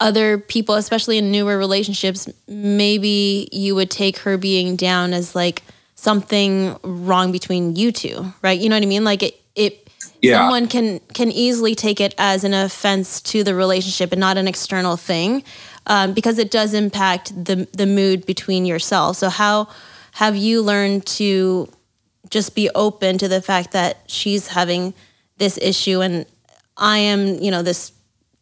other 0.00 0.38
people, 0.38 0.76
especially 0.76 1.18
in 1.18 1.30
newer 1.32 1.58
relationships, 1.58 2.28
maybe 2.46 3.48
you 3.52 3.74
would 3.74 3.90
take 3.90 4.18
her 4.18 4.36
being 4.38 4.76
down 4.76 5.12
as 5.12 5.34
like 5.34 5.62
something 5.96 6.76
wrong 6.84 7.32
between 7.32 7.74
you 7.74 7.90
two, 7.90 8.32
right? 8.42 8.58
You 8.58 8.68
know 8.68 8.76
what 8.76 8.82
I 8.82 8.86
mean? 8.86 9.04
Like 9.04 9.22
it 9.22 9.40
it 9.56 9.90
Yeah. 10.20 10.38
someone 10.38 10.68
can 10.68 11.00
can 11.14 11.30
easily 11.32 11.74
take 11.74 12.00
it 12.00 12.14
as 12.18 12.44
an 12.44 12.54
offense 12.54 13.20
to 13.32 13.42
the 13.42 13.54
relationship 13.54 14.12
and 14.12 14.20
not 14.20 14.36
an 14.36 14.46
external 14.46 14.96
thing 14.96 15.42
um, 15.86 16.12
because 16.12 16.38
it 16.38 16.50
does 16.50 16.74
impact 16.74 17.32
the 17.44 17.66
the 17.72 17.86
mood 17.86 18.24
between 18.26 18.64
yourself. 18.66 19.16
so 19.16 19.28
how 19.28 19.66
have 20.12 20.36
you 20.36 20.62
learned 20.62 21.06
to 21.06 21.68
just 22.30 22.54
be 22.54 22.68
open 22.74 23.18
to 23.18 23.28
the 23.28 23.40
fact 23.40 23.72
that 23.72 23.98
she's 24.06 24.48
having 24.48 24.92
this 25.38 25.58
issue 25.58 26.00
and 26.00 26.26
i 26.76 26.98
am 26.98 27.20
you 27.42 27.50
know 27.50 27.62
this 27.62 27.92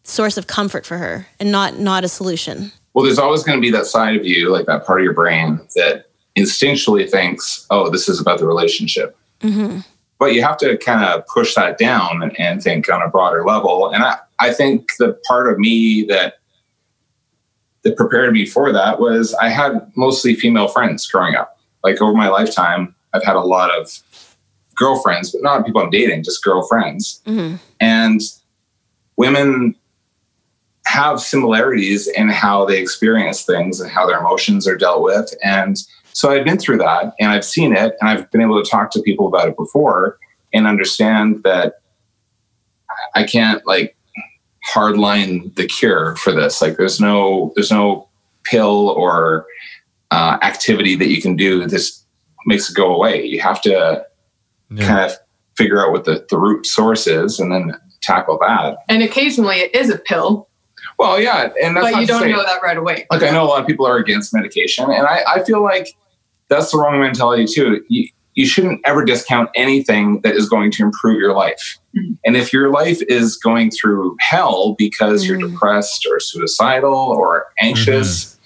source 0.09 0.36
of 0.36 0.46
comfort 0.46 0.86
for 0.86 0.98
her 0.98 1.26
and 1.40 1.50
not 1.50 1.78
not 1.78 2.04
a 2.04 2.09
solution 2.09 2.72
Well, 2.96 3.04
there's 3.04 3.18
always 3.18 3.42
going 3.42 3.59
to 3.59 3.61
be 3.61 3.70
that 3.72 3.84
side 3.84 4.16
of 4.16 4.24
you, 4.24 4.48
like 4.48 4.64
that 4.64 4.86
part 4.86 5.00
of 5.00 5.04
your 5.04 5.12
brain 5.12 5.61
that 5.74 6.07
instinctually 6.34 7.07
thinks, 7.07 7.66
oh, 7.68 7.90
this 7.90 8.09
is 8.09 8.18
about 8.18 8.38
the 8.38 8.46
relationship. 8.46 9.14
Mm-hmm. 9.40 9.80
But 10.18 10.32
you 10.32 10.42
have 10.42 10.57
to 10.59 10.78
kind 10.78 11.04
of 11.04 11.26
push 11.26 11.54
that 11.57 11.76
down 11.76 12.22
and, 12.22 12.40
and 12.40 12.62
think 12.62 12.90
on 12.90 13.02
a 13.02 13.09
broader 13.11 13.44
level. 13.44 13.92
And 13.92 14.02
I, 14.02 14.16
I 14.38 14.50
think 14.50 14.92
the 14.98 15.20
part 15.28 15.52
of 15.52 15.59
me 15.59 16.07
that 16.09 16.38
that 17.82 17.98
prepared 17.98 18.32
me 18.32 18.46
for 18.46 18.72
that 18.72 18.98
was 18.98 19.34
I 19.34 19.50
had 19.50 19.92
mostly 19.94 20.34
female 20.34 20.68
friends 20.68 21.07
growing 21.07 21.34
up. 21.34 21.61
Like 21.84 22.00
over 22.00 22.14
my 22.14 22.30
lifetime, 22.30 22.94
I've 23.12 23.24
had 23.24 23.36
a 23.36 23.40
lot 23.40 23.70
of 23.78 24.02
girlfriends, 24.74 25.32
but 25.32 25.42
not 25.42 25.66
people 25.66 25.82
I'm 25.82 25.90
dating, 25.90 26.24
just 26.24 26.42
girlfriends. 26.42 27.20
Mm-hmm. 27.26 27.57
And 27.78 28.22
women 29.18 29.74
have 30.97 31.20
similarities 31.20 32.09
in 32.09 32.28
how 32.30 32.64
they 32.64 32.80
experience 32.80 33.42
things 33.44 33.80
and 33.80 33.90
how 33.90 34.07
their 34.07 34.18
emotions 34.18 34.66
are 34.66 34.76
dealt 34.76 35.03
with. 35.03 35.32
And 35.44 35.76
so 36.12 36.30
I've 36.30 36.44
been 36.44 36.59
through 36.59 36.78
that 36.78 37.12
and 37.20 37.30
I've 37.30 37.44
seen 37.44 37.74
it 37.76 37.94
and 38.01 38.09
I've 38.09 38.30
been 38.30 38.40
able 38.40 38.62
to 38.62 38.68
talk 38.70 38.90
to 38.92 39.03
people 39.03 39.26
about 39.28 39.49
it 39.49 39.57
before 39.57 40.18
and 40.55 40.66
understand 40.66 41.42
that 41.44 41.74
I 43.14 43.24
can't 43.24 43.64
like 43.66 43.94
hardline 44.72 45.55
the 45.57 45.66
cure 45.66 46.16
for 46.16 46.32
this. 46.32 46.62
Like 46.62 46.76
there's 46.76 47.01
no 47.01 47.53
there's 47.55 47.70
no 47.70 48.09
pill 48.44 48.88
or 48.90 49.47
uh, 50.11 50.38
activity 50.42 50.94
that 50.97 51.09
you 51.09 51.20
can 51.20 51.36
do 51.36 51.66
that 51.66 51.90
makes 52.47 52.70
it 52.70 52.74
go 52.76 52.94
away. 52.94 53.24
You 53.24 53.40
have 53.40 53.61
to 53.62 54.05
Yeah. 54.70 54.86
kind 54.86 55.01
of 55.11 55.16
figure 55.57 55.80
out 55.84 55.92
what 55.92 56.05
the, 56.05 56.24
the 56.30 56.38
root 56.38 56.64
source 56.66 57.07
is 57.07 57.38
and 57.40 57.53
then 57.53 57.74
tackle 58.03 58.38
that. 58.40 58.78
and 58.88 59.03
occasionally 59.03 59.57
it 59.57 59.74
is 59.74 59.90
a 59.90 59.99
pill, 59.99 60.49
Well, 60.99 61.20
yeah, 61.20 61.51
and 61.62 61.76
that's 61.76 61.92
but 61.92 62.01
you 62.01 62.07
don't 62.07 62.22
say- 62.22 62.32
know 62.32 62.42
that 62.44 62.62
right 62.62 62.76
away. 62.76 63.07
like 63.11 63.22
I 63.22 63.30
know 63.30 63.44
a 63.44 63.49
lot 63.49 63.61
of 63.61 63.66
people 63.66 63.86
are 63.86 63.99
against 63.99 64.32
medication, 64.34 64.84
and 64.90 65.07
I, 65.07 65.22
I 65.26 65.44
feel 65.44 65.62
like 65.62 65.88
that's 66.49 66.70
the 66.72 66.78
wrong 66.78 66.99
mentality 67.01 67.44
too. 67.47 67.84
You, 67.88 68.09
you 68.34 68.47
shouldn't 68.47 68.80
ever 68.84 69.05
discount 69.05 69.51
anything 69.55 70.20
that 70.22 70.34
is 70.36 70.49
going 70.49 70.70
to 70.72 70.82
improve 70.82 71.18
your 71.18 71.34
life. 71.34 71.78
Mhm. 71.97 72.18
And 72.24 72.36
if 72.36 72.53
your 72.53 72.70
life 72.70 73.01
is 73.09 73.36
going 73.36 73.70
through 73.70 74.16
hell 74.20 74.74
because 74.78 75.26
you're 75.26 75.38
depressed 75.38 76.07
or 76.11 76.20
suicidal 76.20 76.94
or 76.94 77.47
anxious 77.61 78.38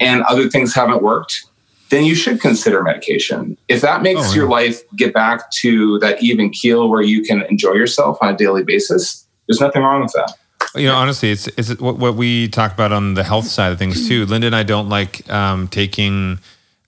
and 0.00 0.22
other 0.24 0.48
things 0.50 0.74
haven't 0.74 1.02
worked, 1.02 1.44
then 1.90 2.04
you 2.04 2.14
should 2.14 2.40
consider 2.40 2.82
medication. 2.82 3.56
If 3.68 3.80
that 3.82 4.02
makes 4.02 4.30
Oh, 4.30 4.34
your 4.34 4.44
yeah. 4.44 4.50
life 4.50 4.82
get 4.96 5.12
back 5.14 5.50
to 5.62 5.98
that 6.00 6.22
even 6.22 6.50
keel 6.50 6.88
where 6.88 7.02
you 7.02 7.22
can 7.22 7.42
enjoy 7.50 7.72
yourself 7.72 8.18
on 8.20 8.34
a 8.34 8.36
daily 8.36 8.64
basis, 8.64 9.26
there's 9.48 9.60
nothing 9.60 9.82
wrong 9.82 10.02
with 10.02 10.12
that. 10.12 10.34
You 10.74 10.86
know, 10.86 10.94
honestly, 10.94 11.30
it's 11.30 11.48
it's 11.48 11.78
what, 11.78 11.98
what 11.98 12.14
we 12.14 12.48
talk 12.48 12.72
about 12.72 12.92
on 12.92 13.14
the 13.14 13.22
health 13.22 13.46
side 13.46 13.72
of 13.72 13.78
things 13.78 14.08
too. 14.08 14.24
Linda 14.26 14.46
and 14.46 14.56
I 14.56 14.62
don't 14.62 14.88
like 14.88 15.28
um, 15.30 15.68
taking 15.68 16.38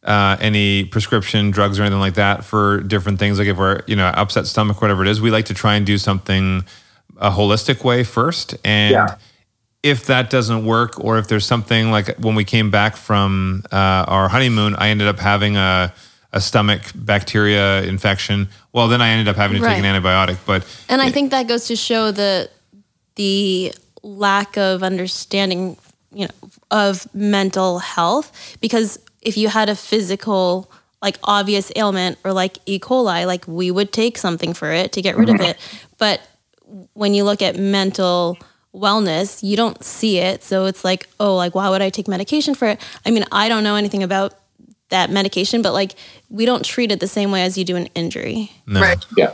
uh, 0.02 0.36
any 0.40 0.84
prescription 0.84 1.50
drugs 1.50 1.78
or 1.78 1.82
anything 1.82 2.00
like 2.00 2.14
that 2.14 2.44
for 2.44 2.80
different 2.80 3.18
things. 3.18 3.38
Like 3.38 3.48
if 3.48 3.56
we're, 3.56 3.82
you 3.86 3.96
know, 3.96 4.06
upset 4.06 4.46
stomach, 4.46 4.80
whatever 4.80 5.02
it 5.02 5.08
is, 5.08 5.20
we 5.20 5.30
like 5.30 5.46
to 5.46 5.54
try 5.54 5.74
and 5.76 5.84
do 5.86 5.98
something 5.98 6.64
a 7.18 7.30
holistic 7.30 7.84
way 7.84 8.04
first. 8.04 8.56
And 8.64 8.92
Yeah. 8.92 9.16
if 9.82 10.06
that 10.06 10.30
doesn't 10.30 10.64
work, 10.64 11.02
or 11.02 11.18
if 11.18 11.28
there's 11.28 11.46
something 11.46 11.90
like 11.90 12.16
when 12.16 12.34
we 12.34 12.44
came 12.44 12.70
back 12.70 12.96
from 12.96 13.64
uh, 13.70 14.04
our 14.08 14.28
honeymoon, 14.28 14.74
I 14.76 14.88
ended 14.88 15.08
up 15.08 15.18
having 15.18 15.56
a, 15.56 15.92
a 16.32 16.40
stomach 16.40 16.82
bacteria 16.94 17.82
infection. 17.82 18.48
Well, 18.72 18.88
then 18.88 19.00
I 19.00 19.10
ended 19.10 19.28
up 19.28 19.36
having 19.36 19.60
to 19.60 19.66
take 19.66 19.78
an 19.78 19.84
antibiotic. 19.84 20.38
But 20.46 20.66
And 20.88 21.00
I 21.00 21.10
think 21.10 21.30
that 21.30 21.46
goes 21.48 21.66
to 21.68 21.76
show 21.76 22.10
the 22.10 22.50
the 23.16 23.72
lack 24.02 24.56
of 24.56 24.82
understanding, 24.82 25.76
you 26.12 26.26
know, 26.26 26.48
of 26.70 27.12
mental 27.14 27.78
health 27.78 28.56
because 28.60 28.98
if 29.22 29.36
you 29.36 29.48
had 29.48 29.68
a 29.68 29.76
physical 29.76 30.70
like 31.04 31.18
obvious 31.24 31.70
ailment 31.76 32.18
or 32.24 32.32
like 32.32 32.58
E. 32.64 32.78
coli, 32.78 33.26
like 33.26 33.46
we 33.46 33.70
would 33.70 33.92
take 33.92 34.16
something 34.16 34.54
for 34.54 34.72
it 34.72 34.92
to 34.92 35.02
get 35.02 35.16
rid 35.16 35.28
of 35.28 35.36
mm-hmm. 35.36 35.50
it. 35.50 35.58
But 35.98 36.22
when 36.94 37.12
you 37.12 37.24
look 37.24 37.42
at 37.42 37.56
mental 37.56 38.38
wellness, 38.74 39.42
you 39.42 39.54
don't 39.54 39.84
see 39.84 40.18
it. 40.18 40.42
So 40.42 40.64
it's 40.64 40.82
like, 40.82 41.06
oh, 41.20 41.36
like 41.36 41.54
why 41.54 41.68
would 41.68 41.82
I 41.82 41.90
take 41.90 42.08
medication 42.08 42.54
for 42.54 42.68
it? 42.68 42.80
I 43.04 43.10
mean, 43.10 43.24
I 43.30 43.50
don't 43.50 43.62
know 43.64 43.76
anything 43.76 44.02
about 44.02 44.34
that 44.88 45.10
medication, 45.10 45.60
but 45.60 45.74
like 45.74 45.94
we 46.30 46.46
don't 46.46 46.64
treat 46.64 46.90
it 46.90 47.00
the 47.00 47.06
same 47.06 47.30
way 47.30 47.42
as 47.42 47.58
you 47.58 47.64
do 47.64 47.76
an 47.76 47.86
injury. 47.94 48.50
no. 48.66 48.80
Right. 48.80 49.04
Yeah. 49.16 49.32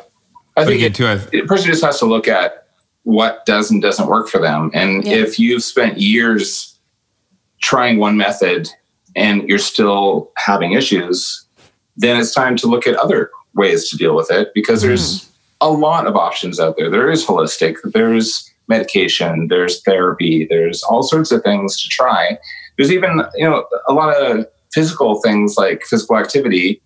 I 0.57 0.65
But 0.65 0.67
think 0.67 0.83
again, 0.83 0.91
it, 0.91 0.95
too, 0.97 1.07
I, 1.39 1.43
a 1.43 1.47
person 1.47 1.67
just 1.67 1.85
has 1.85 2.01
to 2.01 2.07
look 2.07 2.27
at 2.27 2.60
what 3.05 3.45
does 3.47 3.71
and 3.71 3.81
doesn't 3.81 4.09
work 4.09 4.29
for 4.29 4.39
them. 4.39 4.71
And 4.75 5.05
Yeah. 5.05 5.17
if 5.17 5.39
you've 5.39 5.65
spent 5.65 5.99
years 5.99 6.79
trying 7.61 7.99
one 7.99 8.17
method 8.17 8.69
and 9.17 9.49
you're 9.49 9.59
still 9.59 10.31
having 10.37 10.73
issues, 10.73 11.45
then 11.97 12.17
it's 12.19 12.35
time 12.35 12.57
to 12.57 12.67
look 12.67 12.87
at 12.87 12.95
other 12.97 13.31
ways 13.55 13.89
to 13.91 13.97
deal 13.97 14.15
with 14.15 14.31
it 14.31 14.53
because 14.55 14.83
there's 14.83 15.21
mm-hmm. 15.21 15.33
a 15.63 15.71
lot 15.71 16.07
of 16.07 16.17
options 16.17 16.61
out 16.61 16.77
there. 16.77 16.91
There 16.91 17.11
is 17.11 17.25
holistic, 17.25 17.77
there's 17.85 18.51
medication, 18.69 19.49
there's 19.49 19.83
therapy, 19.83 20.47
there's 20.49 20.83
all 20.83 21.03
sorts 21.03 21.33
of 21.33 21.43
things 21.43 21.83
to 21.83 21.89
try. 21.89 22.39
There's 22.77 22.93
even, 22.93 23.23
you 23.35 23.45
know, 23.45 23.67
a 23.89 23.93
lot 23.93 24.15
of 24.17 24.47
physical 24.73 25.21
things 25.21 25.57
like 25.57 25.85
physical 25.85 26.17
activity 26.17 26.81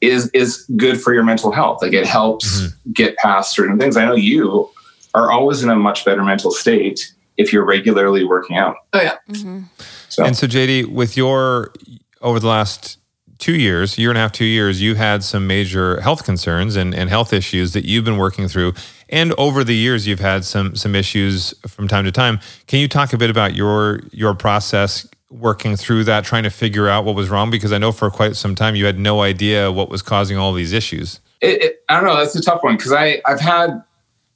is 0.00 0.28
is 0.30 0.64
good 0.76 1.00
for 1.00 1.14
your 1.14 1.22
mental 1.22 1.52
health. 1.52 1.82
Like 1.82 1.92
it 1.92 2.06
helps 2.06 2.60
mm-hmm. 2.60 2.92
get 2.92 3.16
past 3.16 3.54
certain 3.54 3.78
things. 3.78 3.96
I 3.96 4.04
know 4.04 4.14
you 4.14 4.68
are 5.14 5.30
always 5.30 5.62
in 5.62 5.70
a 5.70 5.76
much 5.76 6.04
better 6.04 6.22
mental 6.22 6.50
state 6.50 7.12
if 7.36 7.52
you're 7.52 7.64
regularly 7.64 8.24
working 8.24 8.56
out. 8.56 8.76
Oh 8.92 9.00
yeah. 9.00 9.16
Mm-hmm. 9.28 9.58
Mm-hmm. 9.58 9.82
So 10.08 10.24
And 10.24 10.36
so, 10.36 10.46
JD, 10.46 10.92
with 10.92 11.16
your 11.16 11.72
over 12.20 12.38
the 12.38 12.48
last 12.48 12.98
two 13.38 13.56
years, 13.56 13.98
year 13.98 14.10
and 14.10 14.18
a 14.18 14.20
half, 14.20 14.32
two 14.32 14.44
years, 14.44 14.80
you 14.80 14.94
had 14.94 15.24
some 15.24 15.46
major 15.46 16.00
health 16.00 16.24
concerns 16.24 16.76
and, 16.76 16.94
and 16.94 17.10
health 17.10 17.32
issues 17.32 17.72
that 17.72 17.84
you've 17.84 18.04
been 18.04 18.16
working 18.16 18.46
through. 18.46 18.72
And 19.08 19.32
over 19.32 19.64
the 19.64 19.74
years, 19.74 20.06
you've 20.06 20.20
had 20.20 20.44
some 20.44 20.76
some 20.76 20.94
issues 20.94 21.52
from 21.66 21.88
time 21.88 22.04
to 22.04 22.12
time. 22.12 22.40
Can 22.66 22.80
you 22.80 22.88
talk 22.88 23.12
a 23.12 23.18
bit 23.18 23.30
about 23.30 23.54
your 23.54 24.00
your 24.12 24.34
process 24.34 25.06
working 25.30 25.76
through 25.76 26.04
that, 26.04 26.24
trying 26.24 26.42
to 26.42 26.50
figure 26.50 26.88
out 26.88 27.04
what 27.04 27.14
was 27.14 27.28
wrong? 27.28 27.50
Because 27.50 27.72
I 27.72 27.78
know 27.78 27.92
for 27.92 28.10
quite 28.10 28.36
some 28.36 28.54
time 28.54 28.74
you 28.74 28.86
had 28.86 28.98
no 28.98 29.22
idea 29.22 29.72
what 29.72 29.88
was 29.88 30.02
causing 30.02 30.36
all 30.38 30.52
these 30.52 30.72
issues. 30.72 31.20
it, 31.40 31.62
it, 31.62 31.84
I 31.88 31.96
don't 31.96 32.04
know. 32.04 32.16
That's 32.16 32.34
a 32.36 32.42
tough 32.42 32.62
one 32.62 32.76
because 32.76 32.92
I 32.92 33.20
I've 33.26 33.40
had 33.40 33.82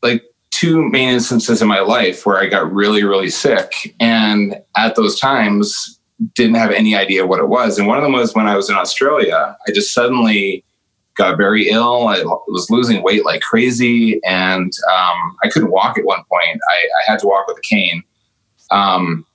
like 0.03 0.22
two 0.59 0.89
main 0.89 1.11
instances 1.11 1.61
in 1.61 1.69
my 1.69 1.81
life 1.81 2.25
where 2.25 2.39
I 2.39 2.47
got 2.47 2.73
really 2.73 3.05
really 3.05 3.31
sick, 3.31 3.95
and 4.01 4.57
at 4.77 4.97
those 4.97 5.19
times 5.21 6.01
didn't 6.35 6.55
have 6.55 6.71
any 6.71 6.97
idea 6.97 7.27
what 7.27 7.41
it 7.41 7.49
was. 7.49 7.79
And 7.79 7.87
one 7.87 7.99
of 7.99 8.03
them 8.03 8.13
was 8.13 8.35
when 8.35 8.47
I 8.47 8.57
was 8.57 8.71
in 8.71 8.77
Australia. 8.77 9.57
I 9.69 9.73
just 9.73 9.93
suddenly 9.93 10.65
got 11.15 11.37
very 11.37 11.69
ill. 11.69 12.09
I 12.09 12.23
was 12.23 12.71
losing 12.71 13.03
weight 13.03 13.25
like 13.25 13.43
crazy, 13.43 14.21
and 14.25 14.73
um, 14.91 15.37
I 15.43 15.49
couldn't 15.51 15.71
walk 15.71 15.99
at 15.99 16.05
one 16.05 16.23
point. 16.31 16.61
I, 16.71 16.75
I 16.75 17.11
had 17.11 17.19
to 17.21 17.27
walk 17.27 17.47
with 17.47 17.59
a 17.59 17.63
cane. 17.63 18.03
Um, 18.71 19.27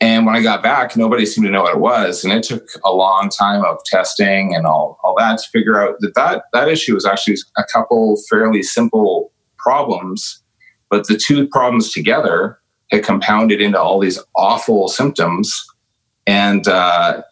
and 0.00 0.24
when 0.24 0.36
I 0.36 0.42
got 0.42 0.62
back, 0.62 0.96
nobody 0.96 1.26
seemed 1.26 1.46
to 1.48 1.50
know 1.50 1.62
what 1.62 1.74
it 1.74 1.80
was, 1.80 2.22
and 2.22 2.32
it 2.32 2.44
took 2.44 2.68
a 2.84 2.92
long 2.92 3.28
time 3.28 3.64
of 3.64 3.78
testing 3.84 4.54
and 4.54 4.66
all, 4.66 4.98
all 5.02 5.16
that 5.18 5.38
to 5.40 5.48
figure 5.50 5.82
out 5.82 5.96
that, 6.00 6.14
that 6.14 6.44
that 6.52 6.68
issue 6.68 6.94
was 6.94 7.04
actually 7.04 7.36
a 7.56 7.64
couple 7.72 8.16
fairly 8.30 8.62
simple 8.62 9.32
problems, 9.58 10.42
but 10.90 11.06
the 11.06 11.16
two 11.16 11.46
problems 11.48 11.92
together 11.92 12.58
had 12.90 13.04
compounded 13.04 13.60
into 13.60 13.80
all 13.80 13.98
these 13.98 14.18
awful 14.36 14.88
symptoms, 14.88 15.54
and 16.26 16.66
uh, 16.66 17.22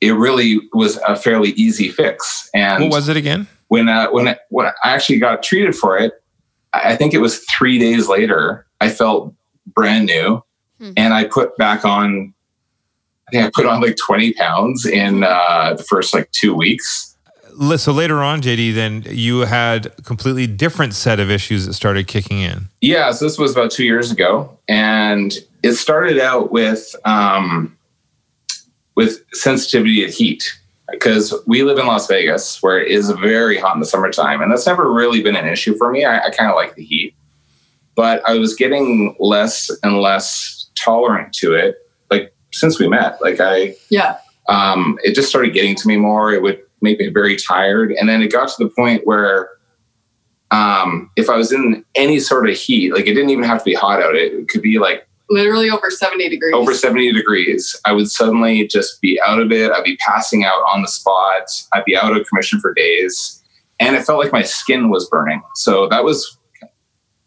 it 0.00 0.12
really 0.12 0.60
was 0.72 0.98
a 1.06 1.16
fairly 1.16 1.50
easy 1.50 1.88
fix. 1.88 2.50
And 2.54 2.84
what 2.84 2.92
was 2.92 3.08
it 3.08 3.16
again? 3.16 3.46
when 3.68 3.88
uh, 3.88 4.08
when 4.10 4.28
I, 4.28 4.36
when 4.50 4.66
I 4.66 4.72
actually 4.84 5.18
got 5.18 5.42
treated 5.42 5.74
for 5.74 5.98
it, 5.98 6.12
I 6.72 6.92
I 6.92 6.96
think 6.96 7.14
it 7.14 7.18
was 7.18 7.44
three 7.56 7.78
days 7.78 8.08
later. 8.08 8.66
I 8.80 8.88
felt 8.90 9.34
brand 9.66 10.06
new, 10.06 10.42
and 10.96 11.14
I 11.14 11.24
put 11.24 11.56
back 11.56 11.84
on. 11.84 12.34
I 13.28 13.30
think 13.30 13.46
I 13.46 13.50
put 13.54 13.66
on 13.66 13.80
like 13.80 13.96
twenty 13.96 14.32
pounds 14.34 14.84
in 14.86 15.24
uh, 15.24 15.74
the 15.74 15.82
first 15.82 16.12
like 16.14 16.30
two 16.32 16.54
weeks. 16.54 17.13
Li- 17.56 17.76
So 17.78 17.92
later 17.92 18.22
on, 18.22 18.40
JD, 18.42 18.74
then 18.74 19.04
you 19.08 19.40
had 19.40 19.86
a 19.86 20.02
completely 20.02 20.46
different 20.46 20.94
set 20.94 21.20
of 21.20 21.30
issues 21.30 21.66
that 21.66 21.74
started 21.74 22.06
kicking 22.06 22.40
in. 22.40 22.68
Yeah, 22.80 23.10
so 23.12 23.24
this 23.24 23.38
was 23.38 23.52
about 23.52 23.70
two 23.70 23.84
years 23.84 24.10
ago, 24.10 24.56
and 24.68 25.32
it 25.62 25.72
started 25.74 26.18
out 26.20 26.50
with 26.52 26.94
um, 27.04 27.76
with 28.94 29.24
sensitivity 29.32 30.04
to 30.06 30.10
heat 30.12 30.52
because 30.90 31.34
we 31.46 31.62
live 31.62 31.78
in 31.78 31.86
Las 31.86 32.06
Vegas, 32.06 32.62
where 32.62 32.78
it 32.78 32.90
is 32.90 33.10
very 33.10 33.58
hot 33.58 33.74
in 33.74 33.80
the 33.80 33.86
summertime, 33.86 34.40
and 34.42 34.52
that's 34.52 34.66
never 34.66 34.92
really 34.92 35.22
been 35.22 35.36
an 35.36 35.46
issue 35.48 35.74
for 35.76 35.90
me. 35.90 36.04
I, 36.04 36.26
I 36.26 36.30
kind 36.30 36.50
of 36.50 36.56
like 36.56 36.74
the 36.74 36.84
heat, 36.84 37.14
but 37.94 38.22
I 38.28 38.38
was 38.38 38.54
getting 38.54 39.16
less 39.18 39.70
and 39.82 40.00
less 40.00 40.68
tolerant 40.74 41.32
to 41.34 41.54
it. 41.54 41.76
Like 42.10 42.34
since 42.52 42.78
we 42.78 42.88
met, 42.88 43.20
like 43.22 43.40
I 43.40 43.74
Yeah. 43.90 44.18
um, 44.48 44.98
it 45.02 45.14
just 45.14 45.28
started 45.28 45.54
getting 45.54 45.74
to 45.76 45.88
me 45.88 45.96
more. 45.96 46.32
It 46.32 46.42
would 46.42 46.60
make 46.84 46.98
me 47.00 47.08
very 47.08 47.36
tired. 47.36 47.90
And 47.92 48.08
then 48.08 48.22
it 48.22 48.30
got 48.30 48.48
to 48.50 48.64
the 48.64 48.70
point 48.70 49.06
where 49.06 49.50
um, 50.50 51.10
if 51.16 51.28
I 51.28 51.36
was 51.36 51.50
in 51.52 51.84
any 51.96 52.20
sort 52.20 52.48
of 52.48 52.56
heat, 52.56 52.94
like 52.94 53.06
it 53.06 53.14
didn't 53.14 53.30
even 53.30 53.44
have 53.44 53.58
to 53.58 53.64
be 53.64 53.74
hot 53.74 54.00
out, 54.00 54.14
it 54.14 54.48
could 54.48 54.62
be 54.62 54.78
like 54.78 55.08
Literally 55.30 55.70
over 55.70 55.90
70 55.90 56.28
degrees. 56.28 56.54
over 56.54 56.74
70 56.74 57.12
degrees. 57.12 57.74
I 57.86 57.92
would 57.92 58.10
suddenly 58.10 58.66
just 58.68 59.00
be 59.00 59.18
out 59.26 59.40
of 59.40 59.50
it. 59.50 59.72
I'd 59.72 59.82
be 59.82 59.96
passing 59.96 60.44
out 60.44 60.62
on 60.68 60.82
the 60.82 60.88
spot. 60.88 61.44
I'd 61.72 61.84
be 61.86 61.96
out 61.96 62.16
of 62.16 62.26
commission 62.28 62.60
for 62.60 62.74
days. 62.74 63.42
And 63.80 63.96
it 63.96 64.04
felt 64.04 64.22
like 64.22 64.32
my 64.32 64.42
skin 64.42 64.90
was 64.90 65.08
burning. 65.08 65.42
So 65.56 65.88
that 65.88 66.04
was 66.04 66.38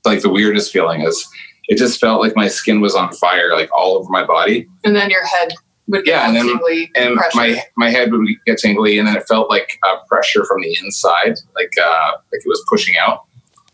like 0.05 0.21
the 0.21 0.29
weirdest 0.29 0.71
feeling 0.71 1.01
is 1.01 1.27
it 1.67 1.77
just 1.77 1.99
felt 1.99 2.21
like 2.21 2.35
my 2.35 2.47
skin 2.47 2.79
was 2.79 2.95
on 2.95 3.11
fire, 3.13 3.53
like 3.53 3.69
all 3.73 3.97
over 3.97 4.09
my 4.09 4.23
body. 4.23 4.67
and 4.85 4.95
then 4.95 5.09
your 5.09 5.25
head 5.25 5.53
would 5.87 6.03
get 6.05 6.11
Yeah, 6.11 6.27
and 6.27 6.35
then- 6.35 6.87
and 6.95 7.15
pressure. 7.17 7.37
my 7.37 7.63
my 7.75 7.89
head 7.89 8.11
would 8.11 8.27
get 8.45 8.57
tingly, 8.59 8.97
and 8.99 9.07
then 9.07 9.15
it 9.15 9.27
felt 9.27 9.49
like 9.49 9.79
uh, 9.87 9.97
pressure 10.07 10.45
from 10.45 10.61
the 10.61 10.77
inside, 10.83 11.39
like 11.55 11.73
uh, 11.81 12.11
like 12.31 12.41
it 12.45 12.47
was 12.47 12.63
pushing 12.69 12.95
out. 12.97 13.23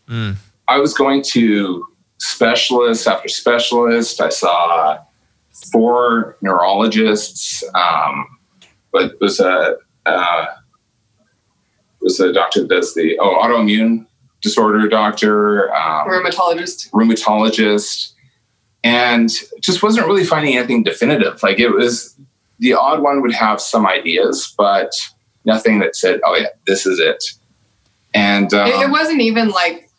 Mm. 0.08 0.36
I 0.68 0.78
was 0.78 0.94
going 0.94 1.22
to 1.32 1.86
specialist 2.18 3.06
after 3.06 3.28
specialist. 3.28 4.20
I 4.20 4.28
saw 4.30 4.98
four 5.72 6.36
neurologists, 6.40 7.62
um, 7.74 8.26
but 8.92 9.12
it 9.12 9.20
was 9.20 9.40
a 9.40 9.76
uh, 10.06 10.46
was 12.00 12.20
a 12.20 12.32
doctor 12.32 12.60
that 12.60 12.68
does 12.68 12.94
the 12.94 13.18
oh 13.18 13.38
autoimmune 13.42 14.06
disorder 14.42 14.88
doctor, 14.88 15.74
um, 15.74 16.06
rheumatologist. 16.08 16.90
rheumatologist 16.90 18.12
and 18.84 19.30
just 19.60 19.82
wasn't 19.82 20.06
really 20.06 20.24
finding 20.24 20.56
anything 20.56 20.82
definitive. 20.82 21.42
Like 21.42 21.58
it 21.58 21.70
was 21.70 22.16
the 22.58 22.74
odd 22.74 23.02
one 23.02 23.22
would 23.22 23.32
have 23.32 23.60
some 23.60 23.86
ideas, 23.86 24.54
but 24.56 24.92
nothing 25.44 25.80
that 25.80 25.96
said, 25.96 26.20
"Oh 26.24 26.36
yeah, 26.36 26.48
this 26.66 26.86
is 26.86 27.00
it." 27.00 27.24
And 28.12 28.52
um, 28.54 28.68
it, 28.68 28.74
it 28.86 28.90
wasn't 28.90 29.22
even 29.22 29.48
like 29.48 29.90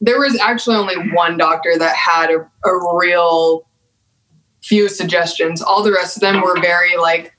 there 0.00 0.20
was 0.20 0.38
actually 0.38 0.76
only 0.76 0.96
one 1.12 1.38
doctor 1.38 1.78
that 1.78 1.96
had 1.96 2.30
a, 2.30 2.68
a 2.68 2.96
real 2.96 3.66
few 4.62 4.88
suggestions. 4.88 5.62
All 5.62 5.82
the 5.82 5.92
rest 5.92 6.16
of 6.16 6.20
them 6.20 6.42
were 6.42 6.60
very 6.60 6.96
like, 6.96 7.32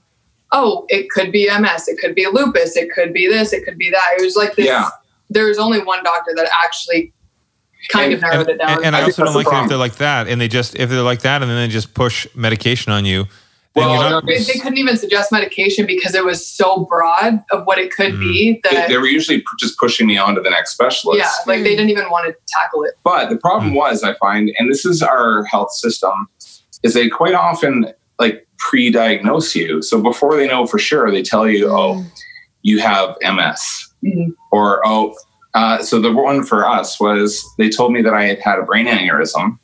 oh, 0.53 0.85
it 0.89 1.09
could 1.09 1.31
be 1.31 1.47
MS, 1.47 1.88
it 1.88 1.99
could 1.99 2.15
be 2.15 2.25
lupus, 2.25 2.77
it 2.77 2.91
could 2.91 3.13
be 3.13 3.27
this, 3.27 3.53
it 3.53 3.65
could 3.65 3.77
be 3.77 3.89
that. 3.89 4.15
It 4.17 4.23
was 4.23 4.35
like 4.35 4.55
this. 4.55 4.65
Yeah. 4.65 4.89
There 5.29 5.45
was 5.45 5.59
only 5.59 5.83
one 5.83 6.03
doctor 6.03 6.31
that 6.35 6.49
actually 6.63 7.13
kind 7.89 8.13
of 8.13 8.23
And- 8.23 8.32
narrowed 8.32 8.47
And, 8.47 8.49
it 8.49 8.57
down. 8.59 8.69
and, 8.78 8.86
and 8.86 8.95
I, 8.95 8.99
I 8.99 9.03
also 9.03 9.25
don't 9.25 9.36
like 9.36 9.47
it 9.47 9.53
if 9.63 9.69
they're 9.69 9.78
like 9.78 9.95
that, 9.95 10.28
and 10.28 10.39
they 10.39 10.47
just 10.47 10.75
if 10.75 10.89
they're 10.89 11.01
like 11.01 11.21
that, 11.21 11.41
and 11.41 11.49
then 11.49 11.57
they 11.57 11.71
just 11.71 11.93
push 11.93 12.28
medication 12.36 12.91
on 12.91 13.05
you. 13.05 13.25
Then 13.75 13.86
Well, 13.86 14.01
you're 14.01 14.09
not, 14.09 14.25
they, 14.25 14.39
they 14.39 14.59
couldn't 14.59 14.80
even 14.80 14.97
suggest 14.97 15.32
medication 15.32 15.86
because 15.86 16.15
it 16.15 16.25
was 16.25 16.47
so 16.47 16.86
broad 16.86 17.43
of 17.51 17.65
what 17.65 17.78
it 17.78 17.91
could 17.91 18.13
mm. 18.13 18.19
be 18.19 18.59
they, 18.63 18.75
that 18.75 18.88
they 18.88 18.97
were 18.97 19.05
usually 19.05 19.43
just 19.59 19.78
pushing 19.78 20.07
me 20.07 20.17
on 20.17 20.34
to 20.34 20.41
the 20.41 20.49
next 20.49 20.71
specialist. 20.71 21.19
yeah, 21.19 21.30
like 21.45 21.61
they 21.63 21.73
mm. 21.73 21.78
didn't 21.78 21.91
even 21.91 22.09
want 22.09 22.25
to 22.25 22.36
tackle 22.47 22.84
it. 22.86 22.95
But 23.03 23.30
the 23.30 23.38
problem 23.38 23.73
mm. 23.73 23.75
was, 23.75 24.01
I 24.03 24.15
find, 24.15 24.51
and 24.57 24.71
this 24.71 24.84
is 24.84 25.03
our 25.03 25.43
health 25.45 25.71
system, 25.71 26.28
is 26.82 26.95
they 26.95 27.07
quite 27.07 27.36
often 27.36 27.93
like 28.17 28.47
pre-diagnose 28.57 29.53
you. 29.55 29.84
So 29.84 30.01
before 30.01 30.36
they 30.36 30.47
know 30.47 30.65
for 30.65 30.80
sure, 30.80 31.11
they 31.11 31.21
tell 31.21 31.47
you, 31.47 31.69
oh, 31.69 32.03
you 32.63 32.80
have 32.80 33.15
MS, 33.21 33.93
Mhm. 34.03 34.34
or 34.51 34.82
oh. 34.88 35.15
Uh, 35.53 35.79
so 35.79 35.99
the 35.99 36.11
one 36.11 36.43
for 36.43 36.67
us 36.67 36.99
was 36.99 37.43
they 37.57 37.69
told 37.69 37.93
me 37.93 38.01
that 38.01 38.13
I 38.13 38.25
had 38.25 38.39
had 38.39 38.59
a 38.59 38.63
brain 38.63 38.85
aneurysm, 38.85 39.57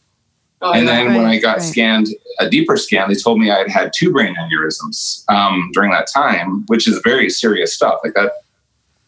Oh, 0.64 0.72
and 0.72 0.86
yeah. 0.86 1.04
then 1.04 1.14
when 1.14 1.26
I 1.26 1.40
got 1.40 1.58
right. 1.58 1.62
scanned, 1.62 2.08
a 2.40 2.50
deeper 2.50 2.78
scan, 2.78 3.10
they 3.10 3.16
told 3.16 3.38
me 3.38 3.52
I 3.52 3.58
had 3.58 3.70
had 3.70 3.92
two 3.94 4.14
brain 4.14 4.34
aneurysms 4.36 5.30
um, 5.30 5.70
during 5.74 5.92
that 5.92 6.08
time, 6.08 6.64
which 6.68 6.88
is 6.88 7.02
very 7.04 7.30
serious 7.30 7.76
stuff. 7.76 8.00
Like 8.02 8.14
that 8.14 8.32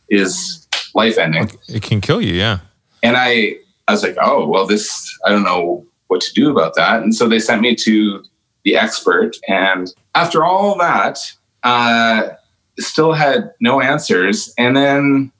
is 0.09 0.67
life 0.93 1.17
ending. 1.17 1.49
It 1.69 1.82
can 1.82 2.01
kill 2.01 2.21
you. 2.21 2.34
Yeah. 2.34 2.59
And 3.03 3.15
I, 3.15 3.55
I 3.88 3.93
was 3.93 4.03
like, 4.03 4.17
oh, 4.21 4.45
well, 4.45 4.67
this, 4.67 5.17
I 5.26 5.30
don't 5.30 5.43
know 5.43 5.86
what 6.07 6.19
to 6.21 6.34
do 6.34 6.51
about 6.51 6.76
that. 6.76 7.01
And 7.01 7.15
so 7.15 7.30
they 7.30 7.39
sent 7.39 7.61
me 7.61 7.73
to 7.76 8.21
the 8.65 8.76
expert. 8.76 9.38
And 9.47 9.93
after 10.13 10.43
all 10.43 10.78
that, 10.80 11.19
uh, 11.63 12.32
still 12.80 13.13
had 13.13 13.53
no 13.61 13.80
answers. 13.80 14.53
And 14.57 14.76
then 14.76 15.32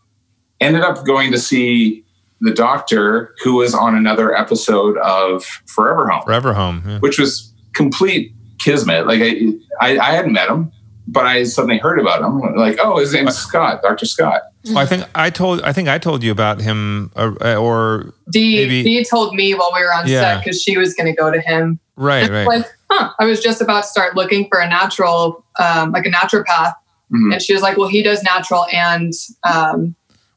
ended 0.62 0.82
up 0.84 1.06
going 1.06 1.32
to 1.32 1.38
see 1.40 2.04
the 2.42 2.52
doctor 2.52 3.34
who 3.44 3.56
was 3.56 3.74
on 3.74 3.96
another 3.96 4.36
episode 4.36 4.98
of 4.98 5.44
Forever 5.68 6.08
Home 6.10 6.24
Forever 6.24 6.54
home. 6.54 6.84
Yeah. 6.86 7.00
which 7.00 7.18
was 7.18 7.54
complete 7.74 8.34
kismet. 8.60 9.08
Like 9.08 9.22
I, 9.22 9.54
I, 9.82 9.98
I 10.00 10.12
hadn't 10.12 10.34
met 10.34 10.50
him, 10.50 10.72
but 11.08 11.26
I 11.26 11.44
suddenly 11.44 11.78
heard 11.78 12.00
about 12.00 12.22
him. 12.22 12.56
Like, 12.56 12.78
oh, 12.82 13.00
his 13.00 13.14
name's 13.14 13.36
Scott, 13.38 13.82
Doctor 13.82 14.06
Scott. 14.06 14.42
Well, 14.66 14.80
I 14.80 14.86
think 14.86 15.04
I 15.14 15.30
told 15.30 15.62
I 15.62 15.72
think 15.74 15.88
I 15.90 15.98
told 15.98 16.24
you 16.24 16.32
about 16.32 16.60
him 16.62 17.12
uh, 17.16 17.56
or 17.56 18.14
Dee, 18.32 18.56
maybe- 18.58 18.84
Dee 18.84 19.04
told 19.04 19.36
me 19.36 19.54
while 19.54 19.72
we 19.74 19.82
were 19.82 19.94
on 19.94 20.08
Yeah. 20.08 20.22
set 20.36 20.44
because 20.44 20.62
she 20.62 20.78
was 20.78 20.94
going 20.94 21.08
to 21.08 21.14
go 21.20 21.32
to 21.32 21.40
him. 21.40 21.80
right 21.96 22.30
right. 22.30 22.48
Like, 22.48 22.66
huh? 22.90 23.12
I 23.20 23.26
was 23.26 23.40
just 23.42 23.62
about 23.62 23.84
to 23.84 23.88
start 23.88 24.16
looking 24.16 24.48
for 24.50 24.60
a 24.60 24.68
natural, 24.68 25.46
um, 25.60 25.92
like 25.92 26.06
a 26.06 26.10
naturopath, 26.10 26.74
Mhm. 27.14 27.34
and 27.34 27.42
she 27.42 27.54
was 27.54 27.62
like, 27.62 27.78
"Well, 27.78 27.88
he 27.90 28.02
does 28.02 28.24
natural 28.24 28.66
and," 28.74 29.14
um, 29.44 29.96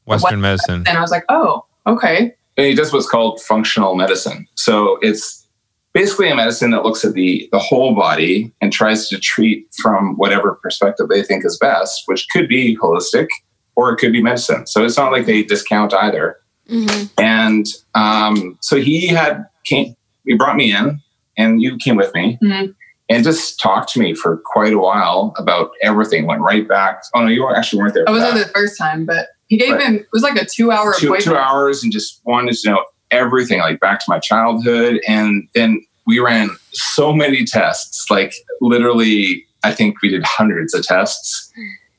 Western 0.09 0.41
medicine. 0.41 0.83
and 0.87 0.97
I 0.97 1.01
was 1.01 1.11
like, 1.11 1.23
"Oh, 1.29 1.65
okay." 1.87 2.33
And 2.57 2.65
he 2.67 2.75
does 2.75 2.91
what's 2.91 3.07
called 3.09 3.41
functional 3.41 3.95
medicine. 3.95 4.47
So 4.55 4.97
it's 5.01 5.47
basically 5.93 6.29
a 6.29 6.35
medicine 6.35 6.71
that 6.71 6.83
looks 6.83 7.05
at 7.05 7.13
the 7.13 7.47
the 7.51 7.59
whole 7.59 7.95
body 7.95 8.51
and 8.61 8.73
tries 8.73 9.07
to 9.09 9.19
treat 9.19 9.67
from 9.81 10.15
whatever 10.17 10.55
perspective 10.61 11.07
they 11.09 11.23
think 11.23 11.45
is 11.45 11.57
best, 11.57 12.03
which 12.07 12.27
could 12.31 12.47
be 12.49 12.77
holistic 12.77 13.27
or 13.75 13.93
it 13.93 13.97
could 13.97 14.11
be 14.11 14.21
medicine. 14.21 14.67
So 14.67 14.83
it's 14.83 14.97
not 14.97 15.11
like 15.11 15.25
they 15.25 15.43
discount 15.43 15.93
either. 15.93 16.37
Mhm. 16.69 17.09
And 17.17 17.65
um, 17.95 18.57
so 18.61 18.75
he 18.75 19.07
had 19.07 19.45
came, 19.63 19.95
he 20.25 20.33
brought 20.35 20.55
me 20.57 20.75
in, 20.75 20.99
and 21.37 21.61
you 21.61 21.77
came 21.77 21.95
with 21.95 22.13
me, 22.13 22.37
Mhm. 22.43 22.75
and 23.09 23.23
just 23.23 23.59
talked 23.59 23.91
to 23.93 23.99
me 23.99 24.13
for 24.13 24.37
quite 24.45 24.73
a 24.73 24.77
while 24.77 25.33
about 25.37 25.71
everything. 25.81 26.27
Went 26.27 26.41
right 26.41 26.67
back. 26.67 27.03
Oh 27.15 27.21
no, 27.21 27.29
you 27.29 27.49
actually 27.55 27.81
weren't 27.81 27.93
there. 27.93 28.03
I 28.07 28.11
wasn't 28.11 28.33
that. 28.35 28.47
the 28.47 28.53
first 28.53 28.77
time, 28.77 29.05
but 29.05 29.29
he 29.49 29.57
gave 29.57 29.73
Right. 29.73 29.81
him 29.81 29.95
it 29.95 30.07
was 30.13 30.23
like 30.23 30.35
a 30.41 30.45
two-hour 30.45 30.93
two, 30.97 31.07
appointment. 31.07 31.23
two 31.23 31.35
hours, 31.35 31.83
and 31.83 31.91
just 31.91 32.21
wanted 32.23 32.55
to 32.55 32.69
know 32.69 32.85
everything, 33.11 33.59
like 33.59 33.79
back 33.79 33.99
to 33.99 34.05
my 34.07 34.19
childhood, 34.19 35.01
and 35.07 35.47
then 35.53 35.85
we 36.07 36.19
ran 36.19 36.49
so 36.71 37.13
many 37.13 37.43
tests, 37.45 38.09
like 38.09 38.33
literally, 38.61 39.45
I 39.63 39.73
think 39.73 40.01
we 40.01 40.09
did 40.09 40.23
hundreds 40.23 40.73
of 40.73 40.83
tests. 40.83 41.51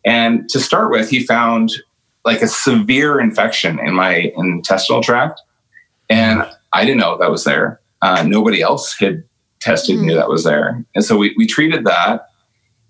And 0.04 0.48
to 0.48 0.58
start 0.58 0.90
with, 0.90 1.10
he 1.10 1.22
found 1.22 1.72
like 2.24 2.42
a 2.42 2.48
severe 2.48 3.20
infection 3.20 3.78
in 3.78 3.94
my 3.94 4.32
intestinal 4.36 5.02
tract. 5.02 5.40
And 6.08 6.44
I 6.72 6.84
didn't 6.84 6.98
know 6.98 7.18
that 7.18 7.30
was 7.30 7.44
there. 7.44 7.80
Uh, 8.02 8.22
nobody 8.26 8.62
else 8.62 8.96
had 8.98 9.22
tested 9.60 9.98
knew 10.00 10.14
that 10.14 10.28
was 10.28 10.44
there. 10.44 10.84
And 10.94 11.04
so 11.04 11.16
we, 11.16 11.34
we 11.36 11.46
treated 11.46 11.84
that. 11.84 12.28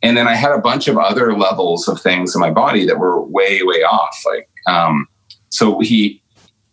And 0.02 0.16
then 0.16 0.26
I 0.26 0.34
had 0.34 0.52
a 0.52 0.58
bunch 0.58 0.88
of 0.88 0.96
other 0.96 1.36
levels 1.36 1.86
of 1.86 2.00
things 2.00 2.34
in 2.34 2.40
my 2.40 2.50
body 2.50 2.86
that 2.86 2.98
were 2.98 3.20
way, 3.20 3.62
way 3.62 3.82
off. 3.82 4.22
Like, 4.24 4.48
um, 4.66 5.06
so 5.48 5.80
he, 5.80 6.22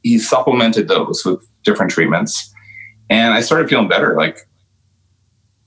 he 0.03 0.19
supplemented 0.19 0.87
those 0.87 1.23
with 1.25 1.45
different 1.63 1.91
treatments. 1.91 2.53
And 3.09 3.33
I 3.33 3.41
started 3.41 3.69
feeling 3.69 3.87
better, 3.87 4.15
like 4.15 4.39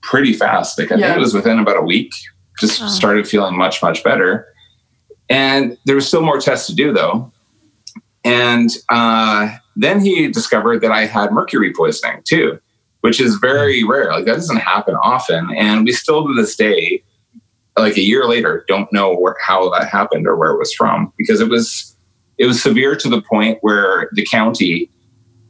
pretty 0.01 0.33
fast. 0.33 0.79
Like 0.79 0.91
I 0.91 0.95
think 0.95 1.17
it 1.17 1.19
was 1.19 1.33
within 1.33 1.59
about 1.59 1.77
a 1.77 1.81
week, 1.81 2.11
just 2.59 2.81
Oh. 2.81 2.87
started 2.87 3.27
feeling 3.27 3.57
much, 3.57 3.81
much 3.81 4.03
better. 4.03 4.47
And 5.29 5.77
there 5.85 5.95
was 5.95 6.07
still 6.07 6.21
more 6.21 6.39
tests 6.39 6.67
to 6.67 6.75
do 6.75 6.91
though. 6.93 7.31
And 8.23 8.69
uh, 8.89 9.55
then 9.75 9.99
he 9.99 10.27
discovered 10.27 10.81
that 10.81 10.91
I 10.91 11.05
had 11.05 11.31
mercury 11.31 11.73
poisoning 11.73 12.21
too, 12.23 12.59
which 13.01 13.19
is 13.19 13.35
very 13.35 13.83
rare. 13.83 14.11
Like 14.11 14.25
that 14.25 14.35
doesn't 14.35 14.57
happen 14.57 14.95
often. 15.01 15.49
And 15.55 15.85
we 15.85 15.91
still 15.91 16.27
to 16.27 16.33
this 16.35 16.55
day, 16.55 17.03
like 17.77 17.97
a 17.97 18.01
year 18.01 18.25
later, 18.25 18.65
don't 18.67 18.91
know 18.93 19.15
where, 19.15 19.35
how 19.43 19.69
that 19.71 19.87
happened 19.87 20.27
or 20.27 20.35
where 20.35 20.51
it 20.51 20.57
was 20.59 20.73
from 20.73 21.11
because 21.17 21.39
it 21.41 21.49
was 21.49 21.90
it 22.41 22.47
was 22.47 22.59
severe 22.59 22.95
to 22.95 23.07
the 23.07 23.21
point 23.21 23.59
where 23.61 24.09
the 24.13 24.25
county 24.25 24.89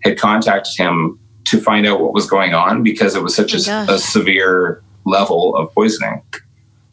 had 0.03 0.19
contacted 0.19 0.73
him 0.77 1.17
to 1.45 1.57
find 1.57 1.87
out 1.87 2.01
what 2.01 2.13
was 2.13 2.29
going 2.29 2.53
on 2.53 2.83
because 2.83 3.15
it 3.15 3.23
was 3.23 3.33
such 3.33 3.53
Oh 3.53 3.85
a, 3.89 3.93
a 3.93 3.97
severe 3.97 4.83
level 5.05 5.55
of 5.55 5.73
poisoning. 5.73 6.21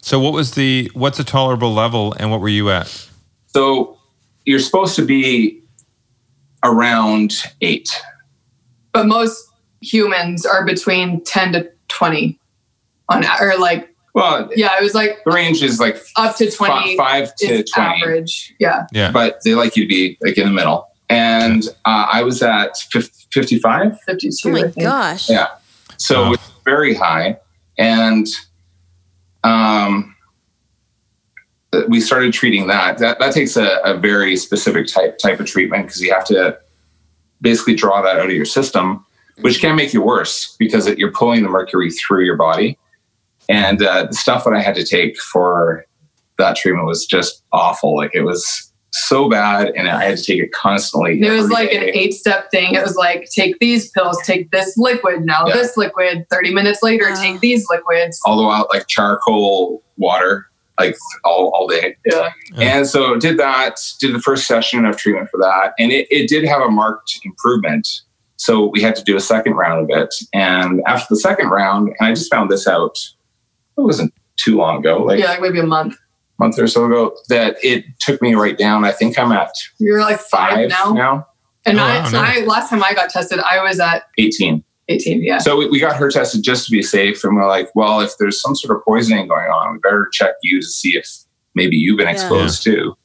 So 0.00 0.20
what 0.20 0.32
was 0.32 0.52
the 0.52 0.88
what's 0.94 1.18
a 1.18 1.24
tolerable 1.24 1.74
level 1.74 2.14
and 2.20 2.30
what 2.30 2.40
were 2.40 2.48
you 2.48 2.70
at? 2.70 3.08
So 3.48 3.98
you're 4.44 4.60
supposed 4.60 4.94
to 4.96 5.04
be 5.04 5.60
around 6.62 7.34
eight. 7.60 7.90
but 8.92 9.06
most 9.06 9.48
humans 9.80 10.46
are 10.46 10.64
between 10.64 11.24
10 11.24 11.52
to 11.54 11.70
20 11.88 12.38
on 13.08 13.24
or 13.40 13.58
like 13.58 13.94
Well, 14.14 14.50
yeah 14.56 14.76
it 14.78 14.82
was 14.82 14.94
like 14.94 15.22
the 15.24 15.30
range 15.32 15.62
is 15.62 15.78
like 15.78 16.02
up 16.16 16.36
to 16.36 16.50
fi- 16.50 16.66
20 16.82 16.96
five 16.96 17.34
to 17.36 17.62
20, 17.62 18.02
average 18.02 18.54
yeah 18.58 18.86
Yeah. 18.92 19.12
but 19.12 19.38
they 19.44 19.54
like 19.54 19.76
you 19.76 19.84
to 19.84 19.88
be 19.88 20.18
like 20.22 20.36
in 20.38 20.46
the 20.46 20.52
middle. 20.52 20.88
And 21.10 21.62
uh, 21.84 22.06
I 22.12 22.22
was 22.22 22.42
at 22.42 22.76
fif- 22.90 23.26
55. 23.32 24.00
52 24.02 24.48
Oh 24.48 24.52
my 24.52 24.68
gosh. 24.82 25.30
Yeah. 25.30 25.46
So 25.96 26.22
Wow. 26.24 26.32
it's 26.32 26.50
very 26.64 26.94
high. 26.94 27.38
And 27.78 28.26
um, 29.44 30.14
we 31.88 32.00
started 32.00 32.32
treating 32.32 32.66
that. 32.68 32.98
That, 32.98 33.18
that 33.20 33.32
takes 33.32 33.56
a, 33.56 33.78
a 33.84 33.96
very 33.96 34.36
specific 34.36 34.86
type 34.86 35.18
type 35.18 35.38
of 35.40 35.46
treatment 35.46 35.86
because 35.86 36.00
you 36.00 36.12
have 36.12 36.24
to 36.26 36.58
basically 37.40 37.74
draw 37.74 38.02
that 38.02 38.18
out 38.18 38.26
of 38.26 38.32
your 38.32 38.44
system, 38.44 39.04
which 39.42 39.60
can 39.60 39.76
make 39.76 39.92
you 39.94 40.02
worse 40.02 40.56
because 40.58 40.86
it, 40.86 40.98
you're 40.98 41.12
pulling 41.12 41.42
the 41.42 41.48
mercury 41.48 41.90
through 41.90 42.24
your 42.24 42.36
body. 42.36 42.78
And 43.48 43.82
uh, 43.82 44.06
the 44.06 44.14
stuff 44.14 44.44
that 44.44 44.52
I 44.54 44.60
had 44.60 44.74
to 44.74 44.84
take 44.84 45.18
for 45.18 45.84
that 46.38 46.56
treatment 46.56 46.86
was 46.86 47.06
just 47.06 47.42
awful. 47.52 47.96
Like 47.96 48.14
it 48.14 48.22
was 48.22 48.72
so 48.90 49.28
bad, 49.28 49.68
and 49.76 49.88
I 49.88 50.04
had 50.04 50.16
to 50.18 50.22
take 50.24 50.40
it 50.40 50.52
constantly. 50.52 51.20
it 51.20 51.30
was 51.30 51.50
like 51.50 51.70
day. 51.70 51.76
an 51.90 51.96
eight 51.96 52.14
step 52.14 52.50
thing 52.50 52.74
it 52.74 52.82
was 52.82 52.96
like 52.96 53.28
take 53.34 53.58
these 53.58 53.90
pills 53.90 54.18
take 54.24 54.50
this 54.50 54.76
liquid 54.78 55.24
now 55.26 55.46
Yeah. 55.46 55.54
this 55.54 55.76
liquid 55.76 56.26
30 56.30 56.54
minutes 56.54 56.82
later 56.82 57.04
Wow. 57.10 57.20
take 57.22 57.40
these 57.40 57.66
liquids 57.70 58.18
all 58.24 58.38
the 58.38 58.42
while 58.44 58.66
like 58.72 58.86
charcoal 58.86 59.82
water 59.98 60.46
like 60.80 60.96
all, 61.22 61.50
all 61.54 61.68
day 61.68 61.96
yeah 62.06 62.30
and 62.56 62.86
so 62.86 63.16
did 63.16 63.38
that 63.38 63.78
did 64.00 64.14
the 64.14 64.20
first 64.20 64.46
session 64.46 64.86
of 64.86 64.96
treatment 64.96 65.28
for 65.30 65.38
that 65.38 65.74
and 65.78 65.92
it, 65.92 66.06
it 66.10 66.26
did 66.28 66.44
have 66.44 66.62
a 66.62 66.70
marked 66.70 67.20
improvement 67.26 67.86
so 68.36 68.66
we 68.68 68.80
had 68.80 68.96
to 68.96 69.04
do 69.04 69.16
a 69.16 69.20
second 69.20 69.52
round 69.52 69.90
of 69.90 69.96
it 70.02 70.14
and 70.32 70.80
after 70.86 71.06
the 71.10 71.20
second 71.20 71.48
round 71.48 71.88
and 72.00 72.08
i 72.08 72.10
just 72.14 72.32
found 72.32 72.50
this 72.50 72.66
out 72.66 72.96
it 73.78 73.82
wasn't 73.82 74.12
too 74.36 74.56
long 74.56 74.78
ago 74.78 75.02
like 75.02 75.18
yeah 75.18 75.26
like 75.30 75.40
maybe 75.40 75.58
a 75.58 75.66
month 75.66 75.96
month 76.38 76.58
or 76.58 76.66
so 76.68 76.84
ago 76.86 77.16
that 77.28 77.56
it 77.62 77.84
took 78.00 78.20
me 78.22 78.34
right 78.34 78.56
down 78.58 78.84
i 78.84 78.92
think 78.92 79.18
i'm 79.18 79.32
at 79.32 79.50
you're 79.78 80.00
like 80.00 80.18
five, 80.20 80.52
five 80.54 80.68
now, 80.68 80.92
now 80.92 81.26
and 81.66 81.78
Oh, 81.78 81.82
I, 81.82 81.98
wow, 81.98 82.04
so 82.06 82.20
nice. 82.22 82.42
I 82.42 82.44
last 82.44 82.70
time 82.70 82.82
i 82.84 82.92
got 82.94 83.10
tested 83.10 83.40
i 83.40 83.62
was 83.62 83.80
at 83.80 84.04
18 84.18 84.62
18 84.88 85.22
yeah 85.22 85.38
So 85.38 85.56
we, 85.56 85.68
we 85.68 85.80
got 85.80 85.96
her 85.96 86.10
tested 86.10 86.42
just 86.42 86.64
to 86.66 86.70
be 86.70 86.82
safe. 86.82 87.22
And 87.22 87.36
we're 87.36 87.46
like, 87.46 87.68
well, 87.74 88.00
if 88.00 88.12
there's 88.18 88.40
some 88.40 88.54
sort 88.56 88.74
of 88.74 88.82
poisoning 88.86 89.28
going 89.28 89.50
on, 89.50 89.74
we 89.74 89.78
better 89.80 90.08
check 90.10 90.32
you 90.42 90.62
to 90.62 90.66
see 90.66 90.96
if 90.96 91.06
maybe 91.54 91.76
you've 91.76 91.98
been 91.98 92.06
Yeah. 92.06 92.12
exposed 92.14 92.62
too. 92.62 92.96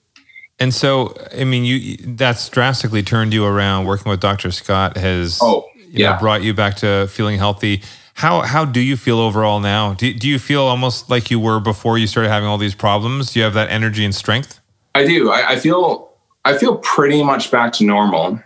And 0.59 0.73
so 0.73 1.13
I 1.37 1.43
mean 1.43 1.65
you 1.65 1.97
that's 2.15 2.47
drastically 2.47 3.03
turned 3.03 3.33
you 3.33 3.43
around 3.43 3.85
working 3.85 4.09
with 4.09 4.21
Dr. 4.21 4.49
Scott 4.51 4.95
has 4.95 5.39
Oh, 5.41 5.65
you 5.75 6.05
know, 6.05 6.11
yeah. 6.11 6.19
brought 6.19 6.41
you 6.41 6.53
back 6.53 6.77
to 6.77 7.07
feeling 7.09 7.37
healthy. 7.37 7.81
How 8.13 8.41
how 8.41 8.65
do 8.65 8.79
you 8.79 8.95
feel 8.95 9.19
overall 9.19 9.59
now? 9.59 9.93
Do, 9.95 10.13
do 10.13 10.27
you 10.27 10.39
feel 10.39 10.63
almost 10.63 11.09
like 11.09 11.31
you 11.31 11.39
were 11.39 11.59
before 11.59 11.97
you 11.97 12.07
started 12.07 12.29
having 12.29 12.47
all 12.47 12.57
these 12.57 12.75
problems? 12.75 13.33
Do 13.33 13.39
you 13.39 13.45
have 13.45 13.53
that 13.55 13.69
energy 13.69 14.05
and 14.05 14.13
strength? 14.13 14.59
I 14.95 15.05
do. 15.05 15.31
I, 15.31 15.51
I 15.51 15.59
feel 15.59 16.13
I 16.45 16.57
feel 16.57 16.77
pretty 16.77 17.23
much 17.23 17.51
back 17.51 17.73
to 17.73 17.85
normal. 17.85 18.41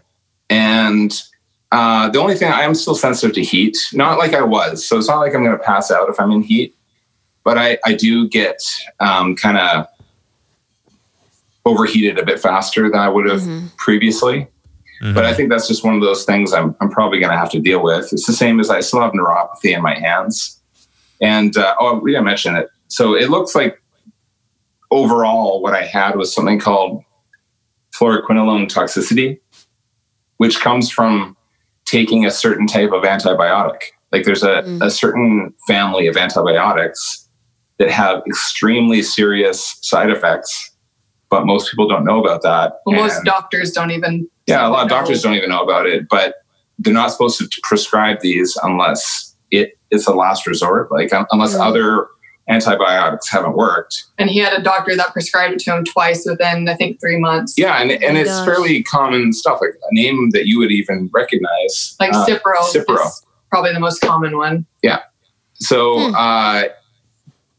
And 0.50 1.12
uh, 1.72 2.10
the 2.10 2.20
only 2.20 2.36
thing 2.36 2.52
I 2.52 2.62
am 2.62 2.74
still 2.74 2.96
sensitive 2.96 3.36
to 3.36 3.44
heat, 3.44 3.78
not 3.94 4.18
like 4.18 4.34
I 4.34 4.42
was. 4.42 4.86
So 4.88 4.98
it's 4.98 5.08
not 5.08 5.20
like 5.20 5.36
I'm 5.36 5.44
going 5.44 5.58
to 5.58 5.64
pass 5.64 5.92
out 5.92 6.10
if 6.10 6.20
I'm 6.20 6.32
in 6.32 6.42
heat, 6.42 6.76
but 7.44 7.58
I, 7.58 7.78
I 7.86 7.94
do 7.94 8.28
get 8.30 8.62
um, 9.00 9.36
kind 9.36 9.58
of 9.58 9.88
overheated 11.66 12.18
a 12.18 12.26
bit 12.26 12.40
faster 12.40 12.90
than 12.90 13.00
I 13.00 13.10
would 13.10 13.30
have 13.30 13.44
previously. 13.78 14.48
But 15.14 15.26
I 15.26 15.34
think 15.34 15.50
that's 15.50 15.68
just 15.68 15.84
one 15.84 15.96
of 15.96 16.02
those 16.02 16.26
things 16.26 16.54
I'm, 16.54 16.76
I'm 16.82 16.90
probably 16.90 17.20
going 17.20 17.32
to 17.32 17.38
have 17.38 17.52
to 17.52 17.60
deal 17.60 17.84
with. 17.84 18.12
It's 18.12 18.26
the 18.26 18.34
same 18.34 18.60
as 18.60 18.70
I 18.70 18.80
still 18.80 19.02
have 19.02 19.12
neuropathy 19.12 19.76
in 19.76 19.82
my 19.82 19.98
hands. 19.98 20.62
And 21.22 21.56
uh, 21.56 21.76
oh, 21.80 22.00
we 22.00 22.12
didn't 22.12 22.26
mention 22.26 22.56
it. 22.56 22.70
So 22.88 23.16
it 23.16 23.30
looks 23.30 23.54
like 23.54 23.82
overall 24.92 25.62
what 25.62 25.76
I 25.76 25.84
had 25.84 26.16
was 26.16 26.34
something 26.34 26.60
called 26.60 27.04
fluoroquinolone 27.94 28.68
toxicity, 28.68 29.40
which 30.38 30.60
comes 30.62 30.90
from 30.90 31.36
taking 31.86 32.26
a 32.26 32.32
certain 32.32 32.68
type 32.68 32.92
of 32.92 33.04
antibiotic. 33.04 33.82
Like 34.12 34.24
there's 34.24 34.44
a, 34.44 34.64
a 34.82 34.90
certain 34.90 35.54
family 35.68 36.08
of 36.08 36.18
antibiotics 36.18 37.28
that 37.78 37.92
have 37.92 38.24
extremely 38.26 39.02
serious 39.02 39.78
side 39.82 40.10
effects, 40.10 40.72
but 41.30 41.46
most 41.46 41.70
people 41.70 41.88
don't 41.88 42.06
know 42.06 42.20
about 42.24 42.42
that. 42.44 42.74
Well, 42.86 42.96
most 43.02 43.24
doctors 43.24 43.72
don't 43.72 43.92
even. 43.92 44.28
yeah, 44.48 44.68
a 44.68 44.70
lot 44.70 44.84
of 44.84 44.90
know. 44.90 44.96
doctors 44.98 45.22
don't 45.22 45.34
even 45.36 45.50
know 45.50 45.62
about 45.62 45.86
it, 45.86 46.08
but 46.10 46.36
they're 46.80 46.94
not 46.94 47.12
supposed 47.12 47.40
to 47.40 47.48
prescribe 47.64 48.20
these 48.22 48.58
unless 48.64 49.36
it 49.52 49.78
is 49.92 50.06
a 50.08 50.14
last 50.14 50.46
resort, 50.48 50.92
like 50.92 51.12
un- 51.14 51.26
unless 51.32 51.54
Mm-hmm. 51.54 51.62
other 51.62 52.08
antibiotics 52.50 53.30
haven't 53.30 53.58
worked. 53.58 54.06
And 54.18 54.30
he 54.30 54.40
had 54.40 54.54
a 54.54 54.62
doctor 54.64 54.96
that 54.96 55.12
prescribed 55.12 55.54
it 55.56 55.60
to 55.62 55.76
him 55.76 55.84
twice 55.84 56.26
within, 56.26 56.68
I 56.70 56.76
think, 56.76 57.00
three 57.02 57.20
months. 57.20 57.54
Yeah, 57.58 57.82
and, 57.82 57.92
and 57.92 58.14
my 58.14 58.22
it's 58.22 58.30
gosh. 58.30 58.46
fairly 58.46 58.84
common 58.84 59.34
stuff, 59.34 59.60
like 59.60 59.72
a 59.72 59.94
name 59.94 60.30
that 60.32 60.46
you 60.48 60.58
would 60.60 60.72
even 60.72 61.10
recognize. 61.14 61.96
Like 62.00 62.14
Uh, 62.14 62.26
Cipro, 62.26 62.56
Cipro. 62.74 63.10
probably 63.52 63.74
the 63.74 63.80
most 63.82 64.00
common 64.02 64.38
one. 64.38 64.66
Yeah. 64.82 65.00
So 65.56 66.10
Hmm. 66.10 66.16
uh, 66.16 66.64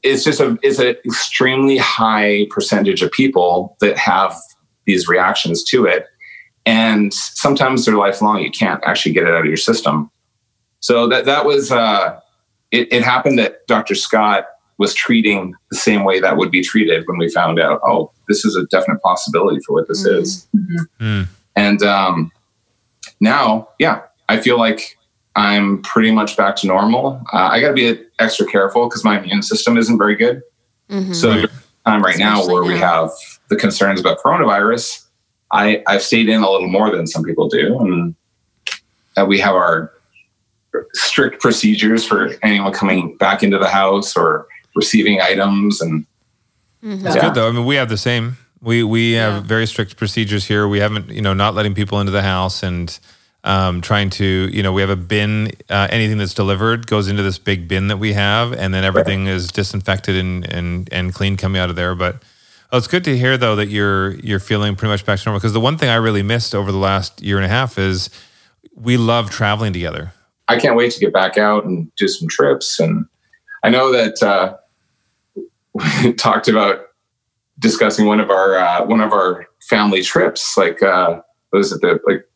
it's 0.03 0.25
just 0.25 0.41
a 0.41 0.59
it's 0.63 0.79
an 0.79 0.97
extremely 1.05 1.77
high 1.77 2.47
percentage 2.51 3.03
of 3.03 3.11
people 3.13 3.77
that 3.81 3.97
have 3.99 4.35
these 4.87 5.09
reactions 5.09 5.65
to 5.65 5.85
it, 5.85 6.07
and 6.67 7.13
sometimes 7.13 7.85
they're 7.85 7.97
lifelong. 7.97 8.41
You 8.41 8.51
can't 8.51 8.83
actually 8.87 9.13
get 9.13 9.25
it 9.25 9.31
out 9.31 9.41
of 9.41 9.47
your 9.47 9.57
system. 9.57 10.11
So 10.81 11.09
that 11.09 11.25
that 11.25 11.45
was 11.45 11.73
uh, 11.73 12.19
it. 12.71 12.93
It 12.93 13.03
happened 13.03 13.39
that 13.39 13.67
Dr. 13.67 13.95
Scott 13.95 14.47
was 14.79 14.95
treating 14.95 15.55
the 15.73 15.77
same 15.77 16.05
way 16.05 16.21
that 16.21 16.37
would 16.37 16.53
be 16.53 16.63
treated 16.63 17.03
when 17.09 17.19
we 17.19 17.29
found 17.29 17.59
out. 17.59 17.81
Oh, 17.85 18.13
this 18.29 18.45
is 18.45 18.55
a 18.55 18.65
definite 18.67 19.03
possibility 19.03 19.59
for 19.67 19.73
what 19.73 19.89
this 19.89 20.07
Mhm. 20.07 20.19
is. 20.23 20.47
Hmm. 21.01 21.23
And 21.57 21.83
um, 21.83 22.31
now, 23.21 23.71
yeah, 23.81 24.03
I 24.29 24.39
feel 24.41 24.57
like 24.59 24.97
I'm 25.37 25.83
pretty 25.83 26.11
much 26.11 26.37
back 26.37 26.57
to 26.57 26.67
normal. 26.67 27.23
Uh, 27.33 27.49
I 27.53 27.61
got 27.61 27.69
to 27.69 27.75
be 27.75 28.01
extra 28.19 28.47
careful 28.47 28.89
because 28.89 29.05
my 29.05 29.21
immune 29.21 29.43
system 29.43 29.77
isn't 29.79 29.97
very 29.99 30.17
good. 30.17 30.43
Mhm. 30.91 31.15
So, 31.15 31.47
time 31.87 32.03
right 32.03 32.19
now 32.19 32.41
Especially 32.41 32.55
where 32.55 32.65
we 32.65 32.79
have 32.79 33.11
the 33.49 33.57
concerns 33.57 34.01
about 34.01 34.19
coronavirus, 34.19 35.05
I, 35.53 35.83
I've 35.87 36.03
stayed 36.03 36.29
in 36.29 36.43
a 36.43 36.51
little 36.51 36.69
more 36.69 36.91
than 36.91 37.07
some 37.07 37.23
people 37.23 37.49
do. 37.49 37.79
And 37.79 38.15
uh, 39.17 39.25
we 39.27 39.39
have 39.39 39.55
our 39.55 39.93
strict 40.93 41.41
procedures 41.41 42.05
for 42.05 42.35
anyone 42.43 42.73
coming 42.73 43.17
back 43.17 43.43
into 43.43 43.59
the 43.59 43.69
house 43.69 44.17
or 44.17 44.47
receiving 44.75 45.21
items. 45.21 45.81
And 45.81 46.05
Mhm. 46.85 47.05
It's 47.07 47.17
Yeah. 47.17 47.23
good 47.23 47.35
though. 47.35 47.49
I 47.49 47.53
mean, 47.53 47.65
we 47.65 47.75
have 47.77 47.89
the 47.89 47.97
same. 47.97 48.37
We 48.61 48.83
we 48.85 49.13
have 49.13 49.45
very 49.45 49.67
strict 49.67 49.97
procedures 49.97 50.45
here. 50.47 50.67
We 50.69 50.79
haven't, 50.81 51.11
you 51.11 51.23
know, 51.23 51.33
not 51.35 51.55
letting 51.55 51.75
people 51.75 51.99
into 52.01 52.13
the 52.13 52.23
house 52.23 52.63
and 52.63 52.97
um, 53.45 53.81
trying 53.81 54.11
to, 54.11 54.25
you 54.25 54.63
know, 54.63 54.73
we 54.73 54.81
have 54.81 54.91
a 54.91 54.97
bin. 54.97 55.53
Uh, 55.69 55.89
anything 55.91 56.19
that's 56.19 56.35
delivered 56.35 56.87
goes 56.87 57.09
into 57.09 57.23
this 57.23 57.39
big 57.39 57.69
bin 57.69 57.89
that 57.89 57.99
we 57.99 58.13
have, 58.13 58.53
and 58.53 58.75
then 58.75 58.85
everything 58.85 59.27
is 59.27 59.49
disinfected 59.49 60.17
and 60.17 60.51
and 60.53 60.89
and 60.93 61.15
clean 61.15 61.37
coming 61.37 61.61
out 61.61 61.71
of 61.71 61.77
there. 61.77 61.95
But 61.95 62.23
oh, 62.73 62.79
it's 62.79 62.89
good 62.89 63.05
to 63.05 63.17
hear 63.17 63.37
though 63.37 63.57
that 63.57 63.69
you're 63.69 64.15
you're 64.17 64.41
feeling 64.41 64.77
pretty 64.77 64.91
much 64.91 65.07
back 65.07 65.19
to 65.21 65.25
normal. 65.27 65.39
Because 65.39 65.53
the 65.53 65.61
one 65.61 65.79
thing 65.79 65.89
I 65.89 65.97
really 65.97 66.23
missed 66.23 66.55
over 66.55 66.73
the 66.73 66.79
last 66.79 67.23
year 67.23 67.37
and 67.37 67.45
a 67.45 67.49
half 67.49 67.79
is 67.79 68.11
we 68.75 68.97
love 68.97 69.31
traveling 69.31 69.73
together. 69.73 70.13
I 70.49 70.59
can't 70.59 70.77
wait 70.77 70.93
to 70.93 71.01
get 71.01 71.13
back 71.13 71.37
out 71.37 71.65
and 71.65 71.95
do 71.97 72.09
some 72.09 72.29
trips. 72.29 72.81
And 72.81 73.07
I 73.63 73.71
know 73.71 73.93
that 73.93 74.23
uh, 74.23 74.57
we 76.05 76.13
talked 76.17 76.49
about 76.49 76.87
discussing 77.59 78.07
one 78.07 78.21
of 78.21 78.31
our 78.31 78.57
uh, 78.57 78.85
one 78.85 79.01
of 79.01 79.13
our 79.13 79.47
family 79.69 80.03
trips, 80.03 80.57
like 80.57 80.83
uh, 80.83 81.21
what 81.51 81.59
was 81.59 81.73
it 81.73 81.81
the 81.81 82.01
like 82.07 82.28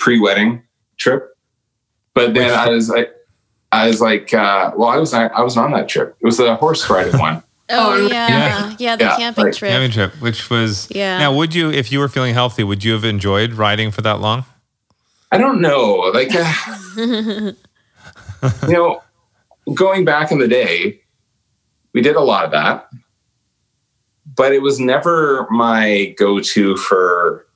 pre-wedding 0.00 0.62
trip? 0.96 1.36
But 2.14 2.34
then 2.34 2.50
I 2.50 2.70
was 2.70 2.88
like, 2.88 3.10
I 3.70 3.86
was 3.86 4.00
like, 4.00 4.34
uh, 4.34 4.72
well, 4.76 4.88
I 4.88 4.96
was 4.96 5.12
not, 5.12 5.30
I 5.32 5.42
was 5.42 5.56
on 5.56 5.70
that 5.72 5.88
trip. 5.88 6.16
It 6.20 6.24
was 6.26 6.38
the 6.38 6.56
horse 6.56 6.88
riding 6.90 7.18
one. 7.20 7.42
Oh, 7.72 7.92
Oh, 7.92 8.06
yeah. 8.08 8.74
Yeah, 8.80 8.96
the 8.96 9.04
Yeah, 9.04 9.16
camping 9.16 9.44
like- 9.44 9.54
trip. 9.54 9.70
Camping 9.70 9.92
trip, 9.92 10.12
which 10.20 10.50
was 10.50 10.88
Yeah. 10.90 11.18
Now, 11.18 11.32
would 11.32 11.54
you, 11.54 11.70
if 11.70 11.92
you 11.92 12.00
were 12.00 12.08
feeling 12.08 12.34
healthy, 12.34 12.64
would 12.64 12.82
you 12.82 12.92
have 12.94 13.04
enjoyed 13.04 13.52
riding 13.52 13.92
for 13.92 14.02
that 14.02 14.18
long? 14.20 14.44
I 15.30 15.38
don't 15.38 15.60
know, 15.60 16.10
like 16.12 16.30
uh, 16.34 16.52
you 16.96 18.72
know, 18.72 19.00
going 19.72 20.04
back 20.04 20.32
in 20.32 20.38
the 20.40 20.48
day, 20.48 21.00
we 21.94 22.00
did 22.02 22.16
a 22.16 22.20
lot 22.20 22.44
of 22.44 22.50
that, 22.50 22.88
but 24.34 24.52
it 24.52 24.62
was 24.62 24.80
never 24.80 25.46
my 25.50 26.12
go-to 26.18 26.76
for 26.76 27.46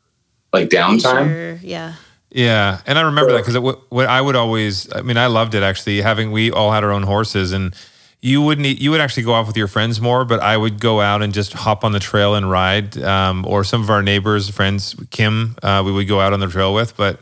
like 0.53 0.69
downtime. 0.69 1.27
Sure, 1.27 1.55
Yeah. 1.61 1.95
Yeah, 2.35 2.81
and 2.85 2.99
I 2.99 3.03
remember 3.03 3.31
that 3.31 3.39
because 3.47 3.57
what, 3.61 3.89
what 3.93 4.07
I 4.07 4.21
would 4.21 4.35
always, 4.35 4.93
I 4.93 5.03
mean, 5.03 5.17
I 5.17 5.29
loved 5.29 5.55
it 5.55 5.63
actually. 5.63 6.01
Having 6.01 6.33
we 6.33 6.51
all 6.51 6.73
had 6.73 6.83
our 6.83 6.91
own 6.91 7.05
horses, 7.05 7.53
and 7.53 7.73
you 8.21 8.43
wouldn't, 8.43 8.67
e, 8.67 8.73
you 8.73 8.91
would 8.91 9.01
actually 9.01 9.23
go 9.23 9.35
off 9.35 9.47
with 9.47 9.57
your 9.57 9.69
friends 9.69 10.01
more, 10.01 10.25
but 10.25 10.41
I 10.41 10.57
would 10.57 10.81
go 10.81 11.01
out 11.01 11.23
and 11.23 11.33
just 11.33 11.53
hop 11.53 11.85
on 11.85 11.93
the 11.93 12.01
trail 12.01 12.35
and 12.35 12.51
ride. 12.51 13.01
Um, 13.01 13.47
or 13.47 13.63
some 13.63 13.83
of 13.83 13.89
our 13.89 14.03
neighbors, 14.03 14.51
friends, 14.51 14.97
Kim, 15.11 15.55
uh, 15.63 15.85
we 15.87 15.93
would 15.93 16.09
go 16.09 16.19
out 16.19 16.33
on 16.33 16.41
the 16.41 16.49
trail 16.49 16.75
with. 16.75 16.97
But 16.97 17.21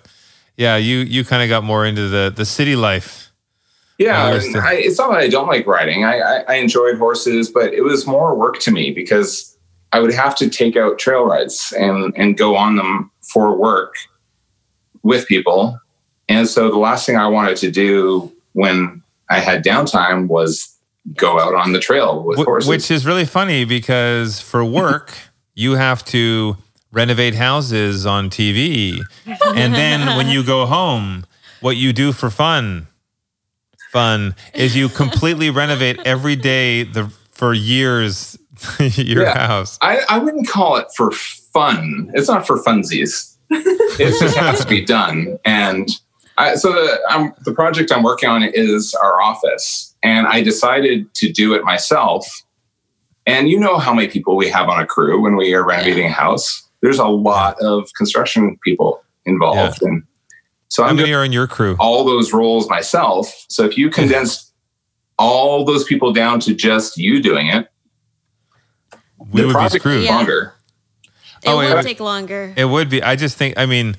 yeah, 0.57 0.79
you 0.79 1.01
you 1.01 1.25
kind 1.25 1.43
of 1.43 1.51
got 1.51 1.63
more 1.63 1.85
into 1.85 2.09
the 2.09 2.33
the 2.35 2.47
city 2.47 2.75
life. 2.75 3.31
Yeah, 3.99 4.25
I 4.25 4.33
and. 4.33 4.57
I, 4.57 4.75
it's 4.77 4.97
not 4.97 5.11
that 5.11 5.21
I 5.21 5.29
don't 5.29 5.47
like 5.47 5.67
riding. 5.67 6.07
I, 6.07 6.21
I, 6.21 6.45
I 6.49 6.55
enjoyed 6.55 6.97
horses, 6.97 7.51
but 7.51 7.75
it 7.75 7.83
was 7.83 8.07
more 8.07 8.35
work 8.35 8.61
to 8.61 8.71
me 8.71 8.91
because 8.91 9.59
I 9.93 10.01
would 10.01 10.15
have 10.15 10.35
to 10.37 10.49
take 10.49 10.75
out 10.75 10.99
trail 10.99 11.27
rides 11.27 11.75
and 11.79 12.15
and 12.17 12.39
go 12.39 12.57
on 12.57 12.77
them 12.77 13.11
for 13.21 13.55
work 13.55 13.97
with 15.03 15.27
people. 15.27 15.79
And 16.29 16.49
so 16.49 16.71
the 16.71 16.79
last 16.79 17.07
thing 17.07 17.17
I 17.17 17.27
wanted 17.29 17.57
to 17.59 17.71
do 17.71 18.33
when 18.53 19.03
I 19.29 19.41
had 19.41 19.65
downtime 19.65 20.29
was 20.29 20.69
go 21.17 21.39
out 21.41 21.55
on 21.55 21.73
the 21.73 21.81
trail 21.81 22.23
with 22.23 22.39
Wh- 22.39 22.45
horses. 22.45 22.69
Which 22.69 22.91
is 22.91 23.05
really 23.07 23.25
funny 23.25 23.65
because 23.65 24.41
for 24.41 24.65
work, 24.65 25.15
you 25.55 25.73
have 25.73 26.05
to 26.07 26.57
renovate 26.93 27.35
houses 27.35 28.07
on 28.07 28.31
TV. 28.31 29.01
And 29.57 29.75
then 29.75 30.17
when 30.17 30.29
you 30.29 30.45
go 30.45 30.67
home, 30.67 31.25
what 31.61 31.77
you 31.77 31.93
do 31.93 32.13
for 32.13 32.29
fun, 32.31 32.87
fun, 33.91 34.35
is 34.55 34.77
you 34.77 34.89
completely 34.89 35.51
renovate 35.51 35.99
every 36.05 36.37
day 36.37 36.83
the 36.85 37.11
for 37.31 37.53
years 37.55 38.39
your 38.79 39.25
Yeah. 39.25 39.47
house. 39.47 39.79
I, 39.83 40.01
I 40.09 40.19
wouldn't 40.19 40.49
call 40.49 40.77
it 40.77 40.87
for 40.97 41.11
fun. 41.11 42.11
It's 42.15 42.29
not 42.29 42.47
for 42.47 42.63
funsies. 42.63 43.32
It 43.53 44.19
just 44.21 44.37
has 44.37 44.61
to 44.61 44.67
be 44.69 44.85
done. 44.85 45.39
And 45.45 45.89
I, 46.39 46.55
so 46.57 46.73
the 46.73 47.01
um, 47.11 47.33
the 47.45 47.53
project 47.53 47.93
I'm 47.93 48.03
working 48.03 48.29
on 48.29 48.43
is 48.43 48.95
our 48.95 49.21
office, 49.21 49.95
and 50.03 50.27
I 50.27 50.43
decided 50.43 51.13
to 51.15 51.31
do 51.33 51.55
it 51.55 51.65
myself. 51.65 52.27
And 53.27 53.49
you 53.49 53.59
know 53.61 53.79
how 53.79 53.95
many 53.95 54.09
people 54.09 54.35
we 54.37 54.49
have 54.49 54.69
on 54.69 54.83
a 54.83 54.87
crew 54.87 55.21
when 55.21 55.37
we 55.37 55.55
are 55.55 55.65
renovating 55.65 56.07
a 56.07 56.11
house. 56.13 56.69
There's 56.81 56.99
a 56.99 57.07
lot 57.07 57.61
of 57.61 57.89
construction 57.97 58.59
people 58.65 59.03
involved, 59.27 59.83
and 59.83 60.03
so 60.69 60.83
How 60.83 60.89
I'm 60.89 60.97
many 60.97 61.09
doing 61.09 61.21
are 61.21 61.25
in 61.25 61.33
your 61.33 61.47
crew? 61.47 61.77
all 61.79 62.05
those 62.05 62.33
roles 62.33 62.69
myself. 62.69 63.45
So 63.49 63.65
if 63.65 63.77
you 63.79 63.91
condense 63.91 64.53
all 65.19 65.65
those 65.65 65.85
people 65.85 66.13
down 66.13 66.41
to 66.41 66.55
just 66.55 66.97
you 66.97 67.23
doing 67.23 67.47
it, 67.49 67.69
We 69.19 69.43
the 69.43 69.47
would 69.49 69.57
be 69.57 69.69
screwed. 69.79 69.99
is 70.01 70.05
Yeah. 70.07 70.17
longer. 70.17 70.55
It 71.43 71.49
Oh, 71.49 71.57
will 71.59 71.65
yeah. 71.69 71.83
take 71.83 72.01
longer. 72.01 72.53
It 72.57 72.65
would 72.65 72.89
be. 72.89 73.03
I 73.03 73.17
just 73.17 73.37
think. 73.37 73.59
I 73.59 73.67
mean, 73.67 73.97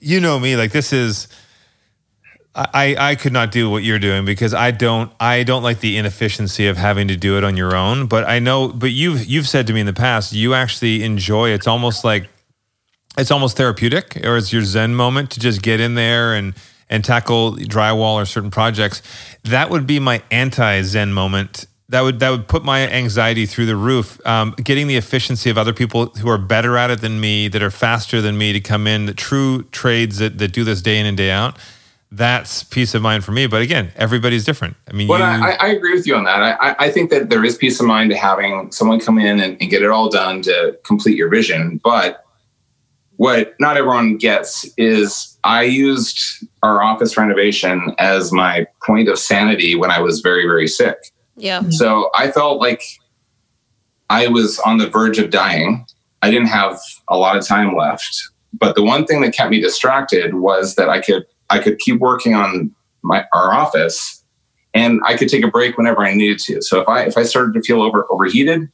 you 0.00 0.20
know 0.20 0.38
me. 0.38 0.56
Like 0.56 0.72
this 0.72 0.92
is. 0.92 1.28
I 2.54 2.96
I 2.98 3.14
could 3.14 3.32
not 3.32 3.52
do 3.52 3.70
what 3.70 3.84
you're 3.84 4.00
doing 4.00 4.24
because 4.24 4.54
I 4.54 4.72
don't 4.72 5.12
I 5.20 5.44
don't 5.44 5.62
like 5.62 5.80
the 5.80 5.96
inefficiency 5.96 6.66
of 6.66 6.76
having 6.76 7.06
to 7.08 7.16
do 7.16 7.38
it 7.38 7.44
on 7.44 7.56
your 7.56 7.76
own. 7.76 8.06
But 8.06 8.28
I 8.28 8.40
know. 8.40 8.68
But 8.68 8.90
you've 8.90 9.24
you've 9.26 9.48
said 9.48 9.66
to 9.68 9.72
me 9.72 9.80
in 9.80 9.86
the 9.86 9.92
past 9.92 10.32
you 10.32 10.52
actually 10.54 11.04
enjoy. 11.04 11.50
It's 11.50 11.68
almost 11.68 12.04
like 12.04 12.28
it's 13.16 13.30
almost 13.30 13.56
therapeutic, 13.56 14.18
or 14.24 14.36
it's 14.36 14.52
your 14.52 14.62
zen 14.62 14.94
moment 14.94 15.30
to 15.32 15.40
just 15.40 15.62
get 15.62 15.78
in 15.80 15.94
there 15.94 16.34
and 16.34 16.54
and 16.88 17.04
tackle 17.04 17.54
drywall 17.54 18.14
or 18.14 18.24
certain 18.26 18.50
projects. 18.50 19.00
That 19.44 19.70
would 19.70 19.86
be 19.86 20.00
my 20.00 20.22
anti 20.32 20.82
zen 20.82 21.12
moment. 21.12 21.66
That 21.90 22.02
would 22.02 22.20
that 22.20 22.30
would 22.30 22.46
put 22.46 22.64
my 22.64 22.88
anxiety 22.88 23.46
through 23.46 23.66
the 23.66 23.74
roof. 23.74 24.24
Um, 24.24 24.54
getting 24.62 24.86
the 24.86 24.96
efficiency 24.96 25.50
of 25.50 25.58
other 25.58 25.72
people 25.72 26.06
who 26.06 26.28
are 26.28 26.38
better 26.38 26.76
at 26.76 26.88
it 26.90 27.00
than 27.00 27.20
me, 27.20 27.48
that 27.48 27.62
are 27.62 27.70
faster 27.70 28.20
than 28.20 28.38
me, 28.38 28.52
to 28.52 28.60
come 28.60 28.86
in, 28.86 29.06
the 29.06 29.14
true 29.14 29.64
trades 29.64 30.18
that 30.18 30.38
that 30.38 30.52
do 30.52 30.62
this 30.62 30.82
day 30.82 30.98
in 31.00 31.06
and 31.06 31.16
day 31.16 31.32
out. 31.32 31.58
That's 32.12 32.62
peace 32.64 32.94
of 32.94 33.02
mind 33.02 33.24
for 33.24 33.32
me. 33.32 33.46
But 33.48 33.62
again, 33.62 33.92
everybody's 33.96 34.44
different. 34.44 34.76
I 34.88 34.92
mean, 34.92 35.06
Well, 35.08 35.18
you, 35.20 35.44
I, 35.44 35.52
I 35.60 35.68
agree 35.68 35.94
with 35.94 36.06
you 36.06 36.16
on 36.16 36.24
that. 36.24 36.42
I, 36.60 36.74
I- 36.78 36.90
think 36.90 37.10
that 37.10 37.30
there 37.30 37.44
is 37.44 37.56
peace 37.56 37.78
of 37.78 37.86
mind 37.86 38.10
to 38.10 38.16
having 38.16 38.72
someone 38.72 38.98
come 38.98 39.18
in 39.18 39.38
and, 39.38 39.56
and 39.60 39.70
get 39.70 39.82
it 39.82 39.90
all 39.90 40.08
done 40.08 40.42
to 40.42 40.76
complete 40.84 41.16
your 41.16 41.28
vision. 41.28 41.80
But 41.84 42.24
what 43.16 43.54
not 43.60 43.76
everyone 43.76 44.16
gets 44.16 44.68
is 44.76 45.38
I 45.44 45.62
used 45.62 46.44
our 46.64 46.82
office 46.82 47.16
renovation 47.16 47.94
as 47.98 48.32
my 48.32 48.66
point 48.84 49.08
of 49.08 49.18
sanity 49.18 49.76
when 49.76 49.90
I 49.90 50.00
was 50.00 50.20
very, 50.20 50.46
very 50.46 50.66
sick. 50.66 50.96
Yeah. 51.40 51.68
So 51.70 52.10
I 52.14 52.30
felt 52.30 52.60
like 52.60 52.82
I 54.08 54.28
was 54.28 54.58
on 54.60 54.78
the 54.78 54.88
verge 54.88 55.18
of 55.18 55.30
dying. 55.30 55.86
I 56.22 56.30
didn't 56.30 56.48
have 56.48 56.78
a 57.08 57.16
lot 57.16 57.36
of 57.36 57.46
time 57.46 57.76
left. 57.76 58.30
But 58.52 58.74
the 58.74 58.82
one 58.82 59.06
thing 59.06 59.20
that 59.22 59.32
kept 59.32 59.50
me 59.50 59.60
distracted 59.60 60.34
was 60.34 60.74
that 60.74 60.88
I 60.88 61.00
could 61.00 61.24
I 61.48 61.58
could 61.58 61.78
keep 61.78 62.00
working 62.00 62.34
on 62.34 62.74
my 63.02 63.24
our 63.32 63.52
office 63.52 64.22
and 64.74 65.00
I 65.04 65.16
could 65.16 65.28
take 65.28 65.44
a 65.44 65.48
break 65.48 65.76
whenever 65.78 66.04
I 66.04 66.14
needed 66.14 66.38
to. 66.40 66.62
So 66.62 66.80
if 66.80 66.88
I 66.88 67.02
if 67.04 67.16
I 67.16 67.22
started 67.22 67.54
to 67.54 67.62
feel 67.62 67.80
over 67.80 68.06
overheated, 68.10 68.68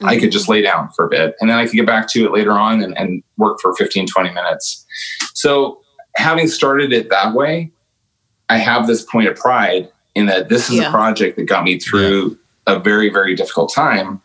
I 0.00 0.14
could 0.14 0.24
mm-hmm. 0.24 0.30
just 0.30 0.48
lay 0.48 0.62
down 0.62 0.90
for 0.90 1.06
a 1.06 1.08
bit 1.08 1.36
and 1.40 1.50
then 1.50 1.58
I 1.58 1.66
could 1.66 1.74
get 1.74 1.86
back 1.86 2.08
to 2.08 2.24
it 2.24 2.32
later 2.32 2.52
on 2.52 2.82
and, 2.82 2.96
and 2.98 3.22
work 3.36 3.60
for 3.60 3.74
15, 3.74 4.06
20 4.06 4.30
minutes. 4.30 4.84
So 5.34 5.80
having 6.16 6.48
started 6.48 6.92
it 6.92 7.10
that 7.10 7.34
way, 7.34 7.70
I 8.48 8.56
have 8.56 8.86
this 8.86 9.02
point 9.02 9.28
of 9.28 9.36
pride 9.36 9.90
in 10.14 10.26
that 10.26 10.48
this 10.48 10.68
is 10.68 10.76
Yeah. 10.76 10.88
a 10.88 10.90
project 10.90 11.36
that 11.36 11.44
got 11.44 11.64
me 11.64 11.78
through 11.78 12.38
a 12.66 12.78
very, 12.78 13.08
very 13.10 13.34
difficult 13.34 13.72
time. 13.74 14.20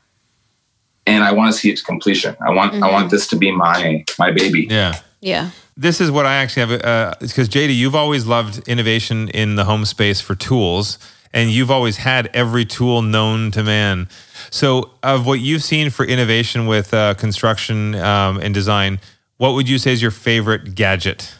And 1.06 1.24
I 1.24 1.32
want 1.32 1.54
to 1.54 1.58
see 1.58 1.70
it 1.70 1.78
to 1.78 1.84
completion. 1.84 2.36
I 2.46 2.52
want 2.52 2.84
I 2.84 2.92
want 2.92 3.10
this 3.12 3.28
to 3.28 3.36
be 3.38 3.52
my 3.52 4.04
my 4.20 4.32
baby. 4.32 4.68
Yeah. 4.70 5.00
Yeah. 5.22 5.52
This 5.78 6.02
is 6.02 6.12
what 6.12 6.26
I 6.26 6.36
actually 6.36 6.68
have. 6.68 6.84
Uh, 6.84 7.14
because 7.22 7.48
JD, 7.48 7.76
you've 7.76 7.96
always 7.96 8.26
loved 8.26 8.68
innovation 8.68 9.30
in 9.30 9.56
the 9.56 9.64
home 9.64 9.86
space 9.86 10.20
for 10.20 10.36
tools, 10.36 10.98
and 11.34 11.50
you've 11.52 11.72
always 11.72 11.98
had 11.98 12.30
every 12.34 12.66
tool 12.66 13.02
known 13.02 13.52
to 13.52 13.64
man. 13.64 14.10
So, 14.50 14.92
of 15.04 15.26
what 15.26 15.40
you've 15.40 15.64
seen 15.64 15.90
for 15.92 16.04
innovation 16.06 16.66
with 16.68 16.94
uh, 16.94 17.14
construction 17.14 17.96
um, 17.96 18.40
and 18.40 18.54
design, 18.54 19.00
what 19.38 19.54
would 19.54 19.70
you 19.70 19.78
say 19.78 19.94
is 19.94 20.02
your 20.02 20.12
favorite 20.12 20.74
gadget? 20.76 21.34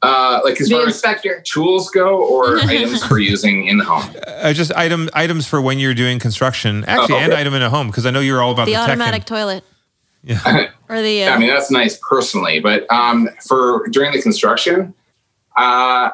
Uh, 0.00 0.40
like 0.44 0.60
as 0.60 0.68
The 0.68 0.74
far 0.76 0.82
as 0.86 0.94
inspector. 0.94 1.42
tools 1.44 1.90
go 1.90 2.18
or 2.24 2.60
items 2.62 3.04
for 3.04 3.18
using 3.18 3.66
in 3.66 3.78
the 3.78 3.84
home. 3.84 4.14
Uh, 4.26 4.52
just 4.52 4.72
item 4.74 5.08
items 5.12 5.46
for 5.46 5.60
when 5.60 5.78
you're 5.80 5.94
doing 5.94 6.18
construction, 6.20 6.84
actually, 6.86 7.16
Oh, 7.16 7.18
and 7.18 7.32
okay. 7.32 7.40
item 7.40 7.54
in 7.54 7.62
a 7.62 7.70
home, 7.70 7.88
because 7.88 8.06
I 8.06 8.10
know 8.12 8.20
you're 8.20 8.40
all 8.40 8.52
about 8.52 8.66
the, 8.66 8.72
The 8.72 8.76
tech. 8.78 8.88
and- 8.90 9.02
automatic 9.02 9.24
toilet. 9.26 9.64
Yeah. 10.22 10.68
Or 10.90 11.02
the 11.02 11.24
uh, 11.24 11.34
I 11.34 11.38
mean, 11.38 11.48
that's 11.50 11.70
nice 11.70 11.98
personally, 12.08 12.60
but 12.60 12.90
um, 12.90 13.28
for 13.46 13.86
during 13.90 14.10
the 14.12 14.22
construction, 14.22 14.94
uh, 15.54 16.08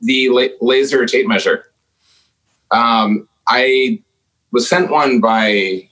the 0.00 0.28
la- 0.28 0.54
laser 0.60 1.04
tape 1.06 1.26
measure. 1.26 1.64
Um, 2.70 3.28
I 3.48 4.00
was 4.52 4.68
sent 4.68 4.88
one 4.90 5.18
by 5.20 5.88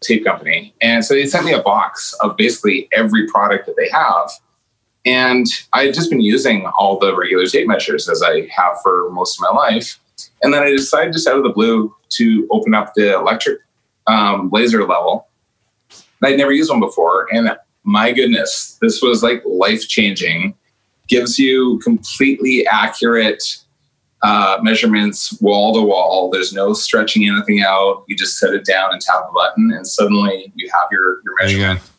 tape 0.00 0.24
company, 0.24 0.74
and 0.80 1.04
so 1.04 1.14
they 1.14 1.26
sent 1.26 1.44
me 1.44 1.54
a 1.54 1.60
box 1.62 2.12
of 2.20 2.36
basically 2.36 2.88
every 2.92 3.26
product 3.26 3.66
that 3.66 3.74
they 3.76 3.88
have. 3.88 4.30
And 5.06 5.46
I 5.72 5.84
had 5.84 5.94
just 5.94 6.10
been 6.10 6.20
using 6.20 6.66
all 6.78 6.98
the 6.98 7.16
regular 7.16 7.46
tape 7.46 7.68
measures 7.68 8.08
as 8.08 8.22
I 8.22 8.48
have 8.48 8.76
for 8.82 9.08
most 9.10 9.38
of 9.38 9.42
my 9.42 9.56
life. 9.56 10.00
And 10.42 10.52
then 10.52 10.62
I 10.62 10.70
decided 10.70 11.12
just 11.12 11.28
out 11.28 11.38
of 11.38 11.44
the 11.44 11.50
blue 11.50 11.94
to 12.10 12.48
open 12.50 12.74
up 12.74 12.92
the 12.94 13.14
electric 13.14 13.60
um, 14.08 14.50
laser 14.52 14.84
level. 14.84 15.28
I'd 16.22 16.36
never 16.36 16.52
used 16.52 16.70
one 16.70 16.80
before. 16.80 17.28
And 17.32 17.56
my 17.84 18.12
goodness, 18.12 18.78
this 18.82 19.00
was 19.00 19.22
like 19.22 19.42
life 19.46 19.86
changing. 19.86 20.54
Gives 21.06 21.38
you 21.38 21.78
completely 21.84 22.66
accurate 22.66 23.58
uh, 24.22 24.58
measurements 24.60 25.40
wall 25.40 25.72
to 25.74 25.82
wall. 25.82 26.30
There's 26.30 26.52
no 26.52 26.72
stretching 26.72 27.28
anything 27.28 27.62
out. 27.62 28.04
You 28.08 28.16
just 28.16 28.38
set 28.38 28.54
it 28.54 28.64
down 28.64 28.92
and 28.92 29.00
tap 29.00 29.28
a 29.30 29.32
button, 29.32 29.70
and 29.72 29.86
suddenly 29.86 30.52
you 30.56 30.68
have 30.72 30.88
your, 30.90 31.20
your 31.22 31.34
There 31.38 31.50
you 31.50 31.58
measurement. 31.58 31.90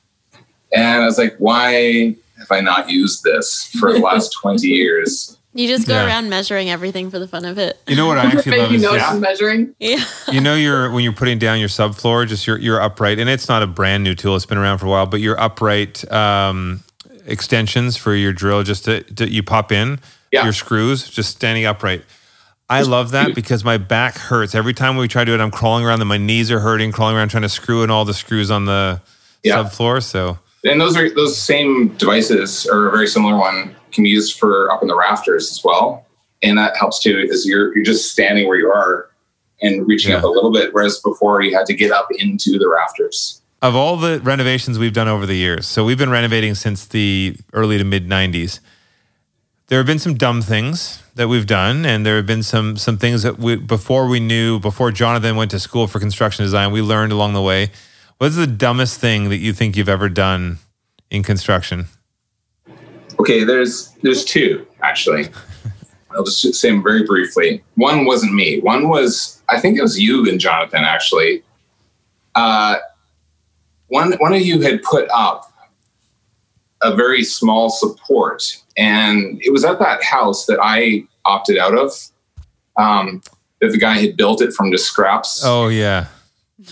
And 0.74 1.04
I 1.04 1.06
was 1.06 1.18
like, 1.18 1.38
why 1.38 2.18
have 2.50 2.58
I 2.58 2.62
not 2.62 2.90
used 2.90 3.24
this 3.24 3.68
for 3.80 3.94
the 3.94 4.00
last 4.00 4.30
20 4.42 4.68
years? 4.68 5.34
you 5.54 5.68
just 5.68 5.88
go 5.88 5.96
Yeah. 5.96 6.06
around 6.06 6.30
measuring 6.30 6.70
everything 6.70 7.10
for 7.10 7.18
the 7.18 7.28
fun 7.28 7.44
of 7.44 7.58
it. 7.58 7.80
You 7.88 7.96
know 7.96 8.06
what 8.06 8.20
I 8.20 8.26
actually 8.28 8.60
love 8.60 8.72
is 8.74 8.82
notes 8.84 8.98
just, 8.98 9.12
and 9.14 9.22
measuring. 9.22 9.74
Yeah. 9.80 10.04
you 10.32 10.40
know 10.40 10.54
you're 10.54 10.92
when 10.92 11.04
you're 11.04 11.14
putting 11.14 11.40
down 11.40 11.60
your 11.60 11.70
subfloor, 11.70 12.28
just 12.28 12.46
your 12.46 12.60
your 12.60 12.80
upright, 12.80 13.18
and 13.18 13.28
it's 13.28 13.50
not 13.50 13.64
a 13.64 13.68
brand 13.68 14.04
new 14.04 14.14
tool; 14.14 14.36
it's 14.36 14.46
been 14.46 14.60
around 14.60 14.78
for 14.78 14.86
a 14.86 14.90
while. 14.90 15.08
But 15.08 15.20
your 15.20 15.40
upright 15.40 16.10
um, 16.12 16.84
extensions 17.26 17.98
for 17.98 18.14
your 18.14 18.34
drill, 18.34 18.62
just 18.64 18.86
to, 18.86 19.02
to 19.16 19.28
you 19.28 19.42
pop 19.42 19.72
in 19.72 20.00
Yeah. 20.32 20.44
your 20.44 20.54
screws, 20.54 21.10
just 21.10 21.32
standing 21.32 21.66
upright. 21.66 22.04
I 22.70 22.82
love 22.84 23.12
that 23.12 23.34
because 23.34 23.64
my 23.64 23.78
back 23.78 24.16
hurts 24.18 24.54
every 24.54 24.74
time 24.76 24.96
we 24.98 25.08
try 25.08 25.24
to 25.24 25.32
do 25.32 25.34
it. 25.34 25.42
I'm 25.42 25.50
crawling 25.52 25.86
around, 25.86 26.02
and 26.02 26.10
my 26.10 26.18
knees 26.18 26.52
are 26.52 26.60
hurting, 26.60 26.92
crawling 26.92 27.16
around 27.16 27.30
trying 27.30 27.44
to 27.44 27.50
screw 27.50 27.82
in 27.82 27.90
all 27.90 28.06
the 28.06 28.14
screws 28.14 28.52
on 28.52 28.66
the 28.66 29.02
Yeah. 29.42 29.56
subfloor. 29.64 30.04
So 30.04 30.38
And 30.68 30.80
those 30.82 30.98
are 30.98 31.10
those 31.14 31.38
same 31.38 31.90
devices 31.98 32.68
or 32.68 32.88
a 32.88 32.92
very 32.92 33.08
similar 33.08 33.38
one 33.38 33.76
can 33.92 34.04
be 34.04 34.10
used 34.10 34.38
for 34.38 34.72
up 34.72 34.82
in 34.82 34.88
the 34.88 34.96
rafters 34.96 35.52
as 35.52 35.64
well. 35.64 36.06
And 36.44 36.58
that 36.58 36.78
helps 36.78 37.00
too, 37.02 37.18
is 37.30 37.46
you're 37.46 37.76
you're 37.76 37.86
just 37.86 38.12
standing 38.12 38.48
where 38.48 38.58
you 38.58 38.70
are 38.70 39.10
and 39.62 39.88
reaching 39.88 40.14
up 40.14 40.24
a 40.24 40.28
little 40.28 40.52
bit, 40.52 40.74
whereas 40.74 41.00
before 41.00 41.42
you 41.42 41.58
had 41.58 41.66
to 41.66 41.74
get 41.74 41.92
up 41.92 42.08
into 42.20 42.60
the 42.60 42.70
rafters. 42.70 43.42
of 43.64 43.76
all 43.76 43.98
the 43.98 44.20
renovations 44.22 44.78
we've 44.78 44.94
done 44.94 45.08
over 45.08 45.26
the 45.26 45.36
years, 45.36 45.66
so 45.66 45.84
we've 45.84 45.98
been 45.98 46.12
renovating 46.12 46.54
since 46.54 46.86
the 46.86 47.36
early 47.54 47.78
to 47.78 47.84
mid 47.84 48.08
90s. 48.08 48.60
There 49.68 49.80
have 49.80 49.88
been 49.88 50.00
some 50.00 50.14
dumb 50.14 50.42
things 50.42 51.02
that 51.16 51.28
we've 51.28 51.48
done, 51.48 51.86
and 51.86 52.06
there 52.06 52.18
have 52.18 52.28
been 52.28 52.44
some 52.44 52.78
some 52.78 52.98
things 52.98 53.24
that 53.24 53.40
we 53.40 53.56
before 53.56 54.08
we 54.08 54.20
knew, 54.20 54.60
before 54.60 54.92
Jonathan 54.92 55.36
went 55.36 55.52
to 55.52 55.60
school 55.60 55.88
for 55.88 56.00
construction 56.00 56.46
design, 56.46 56.72
we 56.72 56.82
learned 56.82 57.12
along 57.12 57.34
the 57.34 57.42
way. 57.42 57.72
What's 58.18 58.36
the 58.36 58.48
dumbest 58.48 59.00
thing 59.00 59.30
that 59.30 59.38
you 59.38 59.54
think 59.54 59.78
you've 59.78 59.90
ever 59.90 60.10
done 60.10 60.58
in 61.12 61.24
construction? 61.24 61.86
Okay, 63.20 63.44
there's 63.44 63.90
there's 64.02 64.26
two 64.26 64.66
actually. 64.82 65.30
I'll 66.12 66.24
just 66.24 66.56
say 66.56 66.72
them 66.72 66.82
very 66.82 67.04
briefly. 67.04 67.64
One 67.76 68.06
wasn't 68.06 68.34
me. 68.34 68.60
One 68.60 68.90
was 68.90 69.42
I 69.50 69.60
think 69.60 69.78
it 69.78 69.82
was 69.82 70.00
you 70.00 70.28
and 70.28 70.40
Jonathan 70.40 70.84
actually. 70.84 71.44
Uh, 72.36 72.78
one 73.88 74.14
one 74.14 74.34
of 74.34 74.42
you 74.42 74.62
had 74.62 74.82
put 74.84 75.08
up 75.14 75.52
a 76.82 76.96
very 76.96 77.24
small 77.24 77.70
support, 77.70 78.44
and 78.78 79.42
it 79.44 79.52
was 79.52 79.66
at 79.66 79.80
that 79.80 80.04
house 80.04 80.46
that 80.46 80.60
I 80.62 81.04
opted 81.26 81.58
out 81.58 81.78
of. 81.78 81.92
Um, 82.78 83.22
that 83.60 83.72
the 83.72 83.80
guy 83.80 83.98
had 83.98 84.16
built 84.16 84.42
it 84.42 84.54
from 84.54 84.70
the 84.70 84.78
scraps. 84.78 85.42
Oh 85.44 85.68
yeah, 85.68 86.08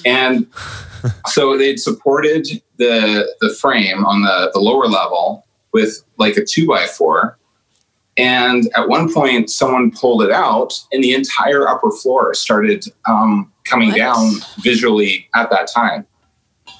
And 0.06 0.48
so 1.28 1.58
they'd 1.58 1.80
supported 1.80 2.48
the 2.78 3.34
the 3.42 3.54
frame 3.54 4.06
on 4.06 4.22
the, 4.22 4.52
the 4.54 4.60
lower 4.60 4.88
level 4.88 5.46
with 5.74 6.04
like 6.18 6.38
a 6.38 6.46
two 6.46 6.68
by 6.68 6.86
four. 6.86 7.38
And 8.18 8.70
at 8.78 8.88
one 8.88 9.14
point, 9.14 9.50
someone 9.50 9.92
pulled 9.92 10.24
it 10.24 10.32
out, 10.32 10.74
and 10.94 11.04
the 11.04 11.14
entire 11.14 11.68
upper 11.68 11.92
floor 11.92 12.34
started 12.34 12.86
um, 13.10 13.52
coming 13.66 13.90
What? 13.90 13.98
down 13.98 14.32
visually 14.60 15.28
at 15.36 15.50
that 15.50 15.68
time. 15.68 16.08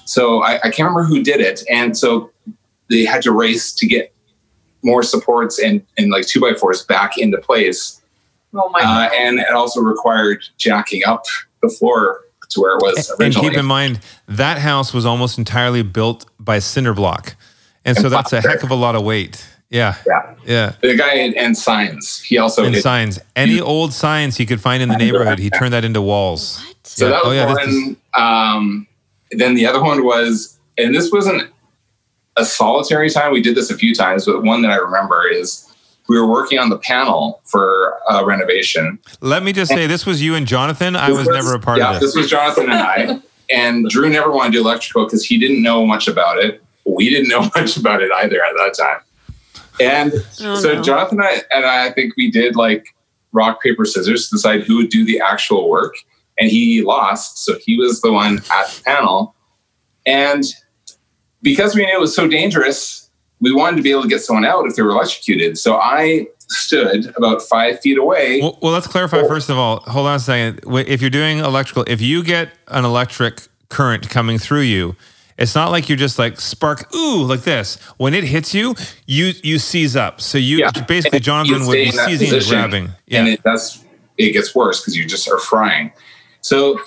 So 0.06 0.42
I, 0.42 0.54
I 0.54 0.70
can't 0.70 0.88
remember 0.88 1.04
who 1.04 1.22
did 1.22 1.40
it, 1.40 1.62
and 1.70 1.96
so 1.96 2.30
they 2.88 3.04
had 3.04 3.20
to 3.22 3.32
race 3.32 3.72
to 3.74 3.86
get 3.86 4.14
more 4.82 5.02
supports 5.02 5.58
and, 5.58 5.84
and 5.98 6.10
like 6.10 6.26
two 6.26 6.40
by 6.40 6.54
fours 6.54 6.82
back 6.84 7.18
into 7.18 7.38
place. 7.38 8.00
Oh 8.54 8.70
my 8.70 8.80
Uh, 8.80 9.10
and 9.14 9.38
it 9.38 9.50
also 9.50 9.80
required 9.80 10.44
jacking 10.56 11.02
up 11.04 11.24
the 11.60 11.68
floor 11.68 12.20
to 12.50 12.60
where 12.60 12.76
it 12.76 12.82
was 12.82 13.10
and 13.10 13.20
originally. 13.20 13.50
keep 13.50 13.58
in 13.58 13.66
mind 13.66 14.00
that 14.28 14.58
house 14.58 14.92
was 14.94 15.04
almost 15.06 15.38
entirely 15.38 15.82
built 15.82 16.26
by 16.38 16.58
cinder 16.58 16.94
block, 16.94 17.36
and, 17.84 17.96
And 17.96 18.02
so 18.02 18.08
that's 18.08 18.32
a 18.32 18.40
heck 18.40 18.62
of 18.62 18.70
a 18.70 18.74
lot 18.74 18.94
of 18.96 19.02
weight. 19.02 19.44
Yeah, 19.68 19.96
yeah. 20.06 20.34
yeah. 20.46 20.72
The 20.80 20.96
guy 20.96 21.14
and, 21.14 21.34
and 21.36 21.58
signs. 21.58 22.20
He 22.22 22.38
also 22.38 22.64
and 22.64 22.72
did- 22.74 22.82
signs. 22.82 23.18
Any 23.34 23.60
old 23.60 23.92
signs 23.92 24.36
he 24.36 24.46
could 24.46 24.60
find 24.60 24.80
in 24.82 24.88
the 24.88 24.96
neighborhood, 24.96 25.38
he 25.40 25.50
turned 25.50 25.72
that 25.72 25.84
into 25.84 26.00
walls. 26.00 26.62
So 26.84 27.06
Yeah. 27.06 27.10
that 27.10 27.24
was 27.24 27.32
Oh, 27.32 27.32
yeah, 27.32 27.54
this 27.66 27.74
one. 27.74 27.96
um, 28.14 28.86
then 29.32 29.54
the 29.56 29.66
other 29.66 29.82
one 29.82 30.04
was, 30.04 30.56
and 30.78 30.94
this 30.94 31.10
wasn't 31.10 31.50
a 32.36 32.44
solitary 32.44 33.10
time. 33.10 33.32
We 33.32 33.42
did 33.42 33.56
this 33.56 33.70
a 33.70 33.76
few 33.76 33.92
times, 33.92 34.24
but 34.26 34.44
one 34.44 34.62
that 34.62 34.70
I 34.70 34.76
remember 34.76 35.26
is 35.26 35.65
we 36.08 36.18
were 36.18 36.26
working 36.26 36.58
on 36.58 36.68
the 36.68 36.78
panel 36.78 37.40
for 37.44 37.98
uh, 38.10 38.24
renovation. 38.24 38.98
Let 39.20 39.42
me 39.42 39.52
just 39.52 39.70
say, 39.70 39.86
this 39.86 40.06
was 40.06 40.22
you 40.22 40.34
and 40.34 40.46
Jonathan. 40.46 40.94
I 40.96 41.10
was 41.10 41.26
This 41.26 41.34
never 41.34 41.54
a 41.54 41.60
part 41.60 41.78
yeah, 41.78 41.94
of 41.94 42.00
this. 42.00 42.02
Yeah, 42.02 42.06
this 42.06 42.16
was 42.16 42.30
Jonathan 42.30 42.64
and 42.64 42.74
I. 42.74 43.20
And 43.50 43.88
Drew 43.88 44.08
never 44.08 44.30
wanted 44.30 44.52
to 44.52 44.58
do 44.58 44.62
electrical 44.62 45.04
because 45.04 45.24
he 45.24 45.38
didn't 45.38 45.62
know 45.62 45.84
much 45.86 46.08
about 46.08 46.38
it. 46.38 46.62
We 46.84 47.10
didn't 47.10 47.28
know 47.28 47.40
much 47.56 47.76
about 47.76 48.02
it 48.02 48.10
either 48.12 48.42
at 48.42 48.52
that 48.56 48.74
time. 48.78 49.00
And 49.80 50.12
Oh, 50.40 50.54
so 50.56 50.74
no. 50.74 50.82
Jonathan 50.82 51.18
and 51.20 51.26
I, 51.28 51.42
and 51.50 51.66
I 51.66 51.90
think 51.92 52.16
we 52.16 52.30
did 52.30 52.56
like 52.56 52.86
rock, 53.32 53.62
paper, 53.62 53.84
scissors 53.84 54.28
to 54.28 54.36
decide 54.36 54.62
who 54.62 54.76
would 54.76 54.88
do 54.90 55.04
the 55.04 55.20
actual 55.20 55.68
work. 55.68 55.94
And 56.38 56.50
he 56.50 56.82
lost. 56.82 57.44
So 57.44 57.58
he 57.58 57.78
was 57.78 58.00
the 58.00 58.12
one 58.12 58.38
at 58.50 58.68
the 58.68 58.82
panel. 58.84 59.34
And 60.06 60.44
because 61.42 61.74
we 61.74 61.84
knew 61.86 61.94
it 61.96 62.00
was 62.00 62.14
so 62.14 62.28
dangerous, 62.28 63.05
we 63.40 63.52
wanted 63.52 63.76
to 63.76 63.82
be 63.82 63.90
able 63.90 64.02
to 64.02 64.08
get 64.08 64.20
someone 64.20 64.44
out 64.44 64.66
if 64.66 64.76
they 64.76 64.82
were 64.82 64.90
electrocuted. 64.90 65.58
So 65.58 65.76
I 65.76 66.26
stood 66.48 67.12
about 67.16 67.42
five 67.42 67.80
feet 67.80 67.98
away. 67.98 68.40
Well, 68.40 68.58
well, 68.62 68.72
let's 68.72 68.86
clarify 68.86 69.26
first 69.26 69.50
of 69.50 69.58
all. 69.58 69.80
Hold 69.80 70.06
on 70.06 70.16
a 70.16 70.20
second. 70.20 70.60
If 70.86 71.00
you're 71.00 71.10
doing 71.10 71.38
electrical, 71.38 71.84
if 71.86 72.00
you 72.00 72.22
get 72.22 72.50
an 72.68 72.84
electric 72.84 73.42
current 73.68 74.08
coming 74.08 74.38
through 74.38 74.62
you, 74.62 74.96
It's 75.38 75.54
not 75.54 75.70
like 75.70 75.90
you're 75.90 75.98
just 75.98 76.18
like 76.18 76.40
spark, 76.40 76.94
ooh, 76.94 77.22
like 77.24 77.42
this. 77.42 77.76
When 77.98 78.14
it 78.14 78.24
hits 78.24 78.54
you, 78.54 78.74
you 79.06 79.32
you 79.42 79.58
seize 79.58 79.94
up. 79.94 80.18
So 80.22 80.38
you 80.38 80.58
Yeah. 80.60 80.70
basically 80.88 81.20
Jonathan 81.20 81.66
would 81.66 81.74
be 81.74 81.90
seizing 81.90 82.32
and 82.32 82.46
grabbing. 82.48 82.88
Yeah. 83.06 83.18
and 83.18 83.28
it, 83.28 83.42
that's 83.44 83.84
it 84.16 84.32
gets 84.32 84.54
worse 84.54 84.80
because 84.80 84.96
you 84.96 85.04
just 85.04 85.28
are 85.28 85.38
frying. 85.38 85.92
So 86.40 86.80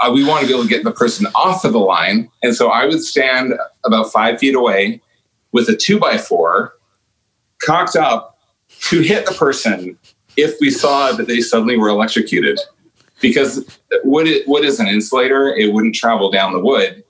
uh, 0.00 0.10
we 0.12 0.24
want 0.24 0.40
to 0.40 0.46
be 0.48 0.52
able 0.52 0.64
to 0.64 0.68
get 0.68 0.82
the 0.82 0.90
person 0.90 1.26
off 1.36 1.64
of 1.64 1.72
the 1.72 1.78
line, 1.78 2.28
and 2.42 2.56
so 2.56 2.70
I 2.70 2.86
would 2.86 3.04
stand 3.04 3.54
about 3.84 4.10
five 4.10 4.40
feet 4.40 4.56
away 4.56 5.00
with 5.52 5.68
a 5.68 5.76
two 5.76 5.98
by 5.98 6.18
four 6.18 6.74
cocked 7.62 7.96
up 7.96 8.38
to 8.82 9.00
hit 9.00 9.26
the 9.26 9.34
person 9.34 9.98
if 10.36 10.54
we 10.60 10.70
saw 10.70 11.12
that 11.12 11.26
they 11.26 11.40
suddenly 11.40 11.76
were 11.76 11.88
electrocuted. 11.88 12.58
Because 13.20 13.78
wood, 14.02 14.26
is 14.26 14.80
an 14.80 14.86
insulator; 14.86 15.54
it 15.54 15.72
wouldn't 15.72 15.94
travel 15.94 16.30
down 16.30 16.52
the 16.54 16.60
wood 16.60 17.04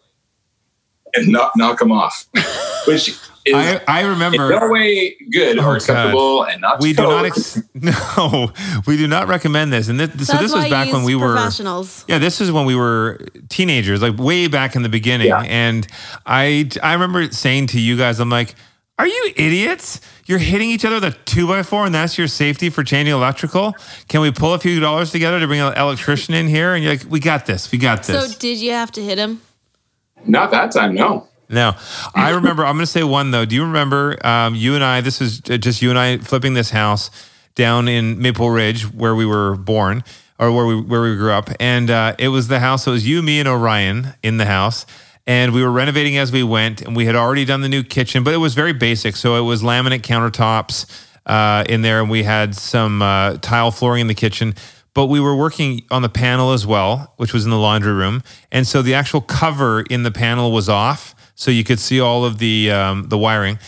and 1.14 1.28
knock 1.28 1.52
knock 1.56 1.78
them 1.78 1.92
off, 1.92 2.26
which 2.86 3.16
is 3.46 3.54
I, 3.54 3.80
I 3.88 4.00
in 4.02 4.08
remember 4.10 4.50
no 4.50 4.68
way 4.68 5.16
good 5.32 5.58
Oh, 5.58 5.62
or 5.62 5.64
God. 5.64 5.76
acceptable 5.76 6.42
and 6.44 6.60
not 6.60 6.80
we 6.80 6.92
do 6.92 7.02
not 7.04 7.24
ex- 7.24 7.62
no 7.74 8.52
we 8.86 8.96
do 8.96 9.06
not 9.08 9.28
recommend 9.28 9.72
this 9.72 9.88
and 9.88 9.98
this, 9.98 10.26
so 10.28 10.36
this 10.36 10.52
was 10.52 10.68
back 10.68 10.92
when 10.92 11.04
we 11.04 11.14
were 11.14 11.34
professionals. 11.34 12.04
yeah 12.08 12.18
this 12.18 12.40
is 12.40 12.52
when 12.52 12.66
we 12.66 12.74
were 12.74 13.18
teenagers 13.48 14.02
like 14.02 14.18
way 14.18 14.46
back 14.46 14.76
in 14.76 14.82
the 14.82 14.88
beginning 14.88 15.28
Yeah. 15.28 15.40
and 15.42 15.86
i 16.26 16.68
i 16.82 16.92
remember 16.92 17.30
saying 17.32 17.68
to 17.68 17.80
you 17.80 17.96
guys 17.96 18.20
i'm 18.20 18.28
like 18.30 18.54
are 18.98 19.06
you 19.06 19.32
idiots 19.36 20.00
you're 20.26 20.38
hitting 20.38 20.68
each 20.70 20.84
other 20.84 20.96
with 20.96 21.04
a 21.04 21.12
two 21.24 21.48
by 21.48 21.62
four 21.62 21.86
and 21.86 21.94
that's 21.94 22.18
your 22.18 22.28
safety 22.28 22.68
for 22.68 22.84
changing 22.84 23.14
electrical 23.14 23.74
can 24.08 24.20
we 24.20 24.30
pull 24.30 24.52
a 24.52 24.58
few 24.58 24.78
dollars 24.80 25.10
together 25.10 25.40
to 25.40 25.46
bring 25.46 25.60
an 25.60 25.72
electrician 25.78 26.34
in 26.34 26.46
here 26.46 26.74
and 26.74 26.84
you're 26.84 26.92
like 26.92 27.04
we 27.08 27.18
got 27.18 27.46
this 27.46 27.72
we 27.72 27.78
got 27.78 28.02
this. 28.02 28.32
So 28.32 28.38
did 28.38 28.58
you 28.58 28.72
have 28.72 28.92
to 28.92 29.02
hit 29.02 29.16
him? 29.18 29.40
Not 30.26 30.50
that 30.50 30.70
time, 30.72 30.94
no. 30.94 31.26
No, 31.50 31.74
I 32.14 32.30
remember. 32.30 32.64
I'm 32.64 32.76
going 32.76 32.86
to 32.86 32.90
say 32.90 33.02
one 33.02 33.32
though. 33.32 33.44
Do 33.44 33.56
you 33.56 33.64
remember 33.64 34.24
um, 34.24 34.54
you 34.54 34.76
and 34.76 34.84
I? 34.84 35.00
This 35.00 35.20
is 35.20 35.40
just 35.40 35.82
you 35.82 35.90
and 35.90 35.98
I 35.98 36.18
flipping 36.18 36.54
this 36.54 36.70
house 36.70 37.10
down 37.56 37.88
in 37.88 38.22
Maple 38.22 38.50
Ridge 38.50 38.84
where 38.84 39.16
we 39.16 39.26
were 39.26 39.56
born 39.56 40.04
or 40.38 40.52
where 40.52 40.64
we 40.64 40.80
where 40.80 41.02
we 41.02 41.16
grew 41.16 41.32
up, 41.32 41.50
and 41.58 41.90
uh, 41.90 42.14
it 42.20 42.28
was 42.28 42.46
the 42.46 42.60
house. 42.60 42.86
It 42.86 42.90
was 42.90 43.06
you, 43.06 43.20
me, 43.20 43.40
and 43.40 43.48
Orion 43.48 44.14
in 44.22 44.36
the 44.38 44.46
house. 44.46 44.86
And 45.26 45.52
we 45.52 45.62
were 45.62 45.70
renovating 45.70 46.16
as 46.16 46.32
we 46.32 46.42
went, 46.42 46.82
and 46.82 46.96
we 46.96 47.04
had 47.04 47.14
already 47.14 47.44
done 47.44 47.60
the 47.60 47.68
new 47.68 47.82
kitchen, 47.84 48.24
but 48.24 48.32
it 48.32 48.38
was 48.38 48.54
very 48.54 48.72
basic. 48.72 49.16
So 49.16 49.36
it 49.36 49.42
was 49.42 49.62
laminate 49.62 50.00
countertops 50.00 50.86
uh, 51.26 51.64
in 51.68 51.82
there, 51.82 52.00
and 52.00 52.08
we 52.08 52.22
had 52.22 52.54
some 52.54 53.02
uh, 53.02 53.36
tile 53.38 53.70
flooring 53.70 54.02
in 54.02 54.06
the 54.06 54.14
kitchen. 54.14 54.54
But 54.94 55.06
we 55.06 55.20
were 55.20 55.36
working 55.36 55.82
on 55.90 56.02
the 56.02 56.08
panel 56.08 56.52
as 56.52 56.66
well, 56.66 57.12
which 57.16 57.32
was 57.32 57.44
in 57.44 57.50
the 57.50 57.58
laundry 57.58 57.92
room, 57.92 58.22
and 58.52 58.66
so 58.66 58.82
the 58.82 58.94
actual 58.94 59.20
cover 59.20 59.82
in 59.82 60.04
the 60.04 60.10
panel 60.10 60.52
was 60.52 60.68
off, 60.68 61.14
so 61.40 61.50
you 61.50 61.64
could 61.64 61.80
see 61.80 61.98
all 62.00 62.24
of 62.24 62.36
the 62.38 62.70
um, 62.70 63.08
the 63.08 63.16
wiring 63.16 63.58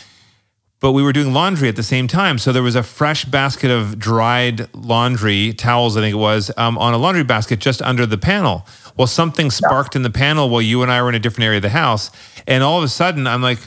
but 0.83 0.91
we 0.93 1.03
were 1.05 1.13
doing 1.13 1.33
laundry 1.33 1.69
at 1.69 1.77
the 1.77 1.83
same 1.85 2.09
time. 2.09 2.39
So 2.39 2.51
there 2.51 2.63
was 2.63 2.75
a 2.75 2.83
fresh 2.83 3.25
basket 3.25 3.71
of 3.71 4.01
dried 4.01 4.67
laundry 4.75 5.53
towels, 5.53 5.97
I 5.97 6.01
think 6.01 6.13
it 6.13 6.19
was, 6.19 6.51
um, 6.57 6.77
on 6.77 6.93
a 6.93 6.97
laundry 6.99 7.23
basket 7.23 7.61
just 7.61 7.81
under 7.83 8.05
the 8.05 8.19
panel. 8.19 8.67
Well, 8.97 9.07
something 9.07 9.53
sparked 9.53 9.95
in 9.95 10.03
the 10.03 10.11
panel 10.11 10.51
while 10.51 10.61
you 10.61 10.83
and 10.83 10.91
I 10.91 11.01
were 11.01 11.09
in 11.09 11.15
a 11.15 11.21
different 11.21 11.45
area 11.45 11.59
of 11.59 11.63
the 11.63 11.69
house. 11.69 12.11
And 12.49 12.65
all 12.65 12.79
of 12.79 12.85
a 12.85 12.89
sudden, 12.89 13.29
I'm 13.29 13.41
like, 13.43 13.61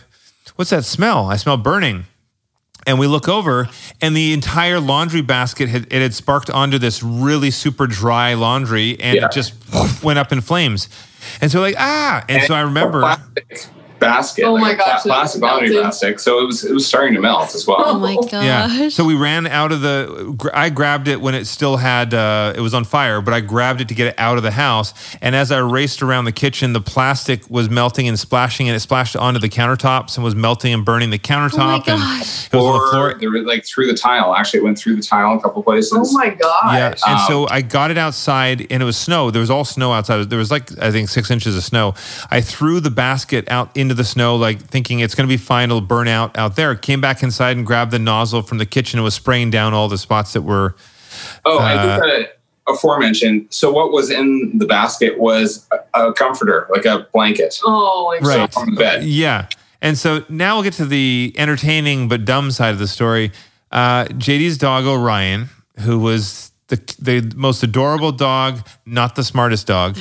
what's 0.58 0.72
that 0.72 0.84
smell? 0.84 1.28
I 1.28 1.38
smell 1.38 1.56
burning. 1.56 2.03
And 2.86 2.99
we 2.99 3.08
look 3.08 3.30
over, 3.30 3.70
and 4.01 4.14
the 4.14 4.34
entire 4.34 4.82
laundry 4.82 5.22
basket 5.22 5.70
had 5.70 5.84
it 5.91 6.01
had 6.01 6.14
sparked 6.14 6.49
onto 6.49 6.78
this 6.80 7.01
really 7.01 7.49
super 7.49 7.88
dry 7.88 8.34
laundry, 8.34 8.99
and 8.99 9.16
Yeah. 9.16 9.26
it 9.28 9.32
just 9.32 9.53
went 10.03 10.20
up 10.20 10.34
in 10.34 10.41
flames. 10.41 10.89
And 11.39 11.49
so, 11.49 11.62
like, 11.62 11.76
ah! 11.80 12.26
And 12.28 12.43
so 12.43 12.53
I 12.53 12.62
remember, 12.62 13.01
basket. 13.99 14.43
Oh 14.43 14.53
like 14.53 14.61
my 14.61 14.71
a 14.71 14.77
gosh, 14.77 15.01
plastic 15.03 15.41
was 15.41 15.49
laundry 15.51 15.69
melting. 15.69 15.83
basket. 15.89 16.19
So 16.19 16.39
it 16.41 16.45
was 16.45 16.63
it 16.63 16.73
was 16.73 16.85
starting 16.85 17.13
to 17.15 17.21
melt 17.21 17.53
as 17.55 17.65
well. 17.67 17.77
Oh 17.85 17.99
my 17.99 18.15
gosh. 18.15 18.43
Yeah. 18.45 18.89
So 18.89 19.03
we 19.05 19.15
ran 19.15 19.47
out 19.47 19.71
of 19.71 19.81
the. 19.81 20.49
I 20.53 20.69
grabbed 20.69 21.07
it 21.07 21.21
when 21.21 21.35
it 21.35 21.45
still 21.45 21.77
had. 21.77 22.13
Uh, 22.13 22.53
it 22.55 22.61
was 22.61 22.73
on 22.73 22.83
fire, 22.83 23.21
but 23.21 23.33
I 23.33 23.41
grabbed 23.41 23.81
it 23.81 23.87
to 23.89 23.93
get 23.95 24.07
it 24.07 24.15
out 24.17 24.37
of 24.37 24.43
the 24.43 24.51
house. 24.51 24.93
And 25.21 25.35
as 25.35 25.51
I 25.51 25.59
raced 25.59 26.01
around 26.01 26.25
the 26.25 26.31
kitchen, 26.31 26.73
the 26.73 26.81
plastic 26.81 27.49
was 27.49 27.69
melting 27.69 28.07
and 28.07 28.19
splashing, 28.19 28.67
and 28.67 28.75
it 28.75 28.79
splashed 28.79 29.15
onto 29.15 29.39
the 29.39 29.49
countertops 29.49 30.15
and 30.17 30.23
was 30.23 30.35
melting 30.35 30.73
and 30.73 30.83
burning 30.85 31.09
the 31.09 31.19
countertop. 31.19 31.75
and 31.75 31.85
gosh. 31.85 32.47
it 32.47 32.55
was 32.55 32.65
on 32.65 32.73
the 32.73 32.91
floor. 32.91 33.13
there 33.19 33.29
was 33.31 33.43
like 33.43 33.65
through 33.65 33.87
the 33.87 33.97
tile. 33.97 34.35
Actually, 34.35 34.59
it 34.59 34.63
went 34.63 34.77
through 34.77 34.95
the 34.95 35.01
tile 35.03 35.37
a 35.37 35.41
couple 35.41 35.63
places. 35.63 35.91
Oh 35.95 36.11
my 36.13 36.29
god. 36.29 36.73
Yeah, 36.73 36.87
and 37.07 37.19
Um, 37.19 37.27
so 37.27 37.47
I 37.49 37.61
got 37.61 37.91
it 37.91 37.97
outside, 37.97 38.67
and 38.69 38.81
it 38.81 38.85
was 38.85 38.97
snow. 38.97 39.31
There 39.31 39.39
was 39.39 39.49
all 39.49 39.65
snow 39.65 39.91
outside. 39.93 40.29
There 40.29 40.39
was 40.39 40.51
like 40.51 40.69
I 40.81 40.91
think 40.91 41.09
six 41.09 41.31
inches 41.31 41.55
of 41.57 41.63
snow. 41.63 41.93
I 42.29 42.41
threw 42.41 42.79
the 42.79 42.91
basket 42.91 43.49
out 43.49 43.69
into 43.86 43.95
the 43.95 44.03
snow, 44.03 44.36
like 44.36 44.59
thinking 44.61 44.99
it's 44.99 45.15
going 45.15 45.27
to 45.27 45.33
be 45.33 45.38
fine. 45.38 45.69
It'll 45.69 45.81
burn 45.81 46.07
out 46.07 46.38
out 46.38 46.55
there. 46.55 46.75
Came 46.75 47.01
back 47.01 47.23
inside 47.23 47.55
and 47.57 47.65
grabbed 47.65 47.91
the 47.91 47.99
nozzle 47.99 48.41
from 48.41 48.57
the 48.57 48.65
kitchen 48.65 48.99
and 48.99 49.03
was 49.03 49.13
spraying 49.13 49.49
down 49.51 49.73
all 49.73 49.88
the 49.88 49.97
spots 49.97 50.33
that 50.33 50.41
were. 50.41 50.75
Oh, 51.45 51.59
I 51.59 51.75
Uh, 51.75 51.99
think 51.99 52.27
the 52.67 52.71
aforementioned. 52.71 53.47
So 53.49 53.71
what 53.71 53.91
was 53.91 54.09
in 54.09 54.57
the 54.57 54.65
basket 54.65 55.19
was 55.19 55.67
a, 55.93 56.07
a 56.07 56.13
comforter, 56.13 56.67
like 56.71 56.86
a 56.86 57.07
blanket. 57.13 57.59
Oh 57.63 58.15
Right. 58.21 58.53
So 58.53 58.59
on 58.61 58.71
the 58.71 58.77
bed. 58.77 59.03
Yeah. 59.03 59.47
And 59.81 59.97
so 59.97 60.25
now 60.29 60.55
we'll 60.55 60.63
get 60.63 60.73
to 60.73 60.86
the 60.86 61.33
entertaining 61.38 62.07
but 62.07 62.25
dumb 62.25 62.51
side 62.51 62.69
of 62.73 62.79
the 62.79 62.88
story. 62.88 63.31
Uh, 63.71 64.05
JD's 64.05 64.57
dog 64.57 64.86
Orion, 64.86 65.49
who 65.81 65.99
was 65.99 66.51
the 66.67 66.77
the 66.99 67.33
most 67.36 67.61
adorable 67.61 68.11
dog, 68.11 68.65
not 68.86 69.15
the 69.15 69.23
smartest 69.23 69.67
dog. 69.67 69.97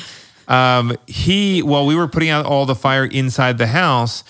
Um, 0.48 0.96
he, 1.06 1.62
while 1.62 1.86
we 1.86 1.94
were 1.94 2.08
putting 2.08 2.28
out 2.28 2.46
all 2.46 2.66
the 2.66 2.74
fire 2.74 3.04
inside 3.04 3.58
the 3.58 3.68
house, 3.68 4.24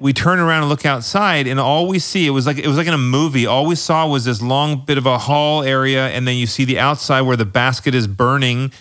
we 0.00 0.12
turn 0.12 0.38
around 0.38 0.62
and 0.62 0.68
look 0.68 0.86
outside, 0.86 1.46
and 1.46 1.58
all 1.58 1.88
we 1.88 1.98
see 1.98 2.26
it 2.26 2.30
was 2.30 2.46
like 2.46 2.58
it 2.58 2.66
was 2.66 2.76
like 2.76 2.86
in 2.86 2.94
a 2.94 2.98
movie. 2.98 3.46
All 3.46 3.66
we 3.66 3.74
saw 3.74 4.06
was 4.06 4.24
this 4.24 4.40
long 4.40 4.84
bit 4.84 4.98
of 4.98 5.06
a 5.06 5.18
hall 5.18 5.62
area, 5.62 6.08
and 6.08 6.26
then 6.26 6.36
you 6.36 6.46
see 6.46 6.64
the 6.64 6.78
outside 6.78 7.22
where 7.22 7.36
the 7.36 7.44
basket 7.44 7.94
is 7.94 8.06
burning, 8.06 8.72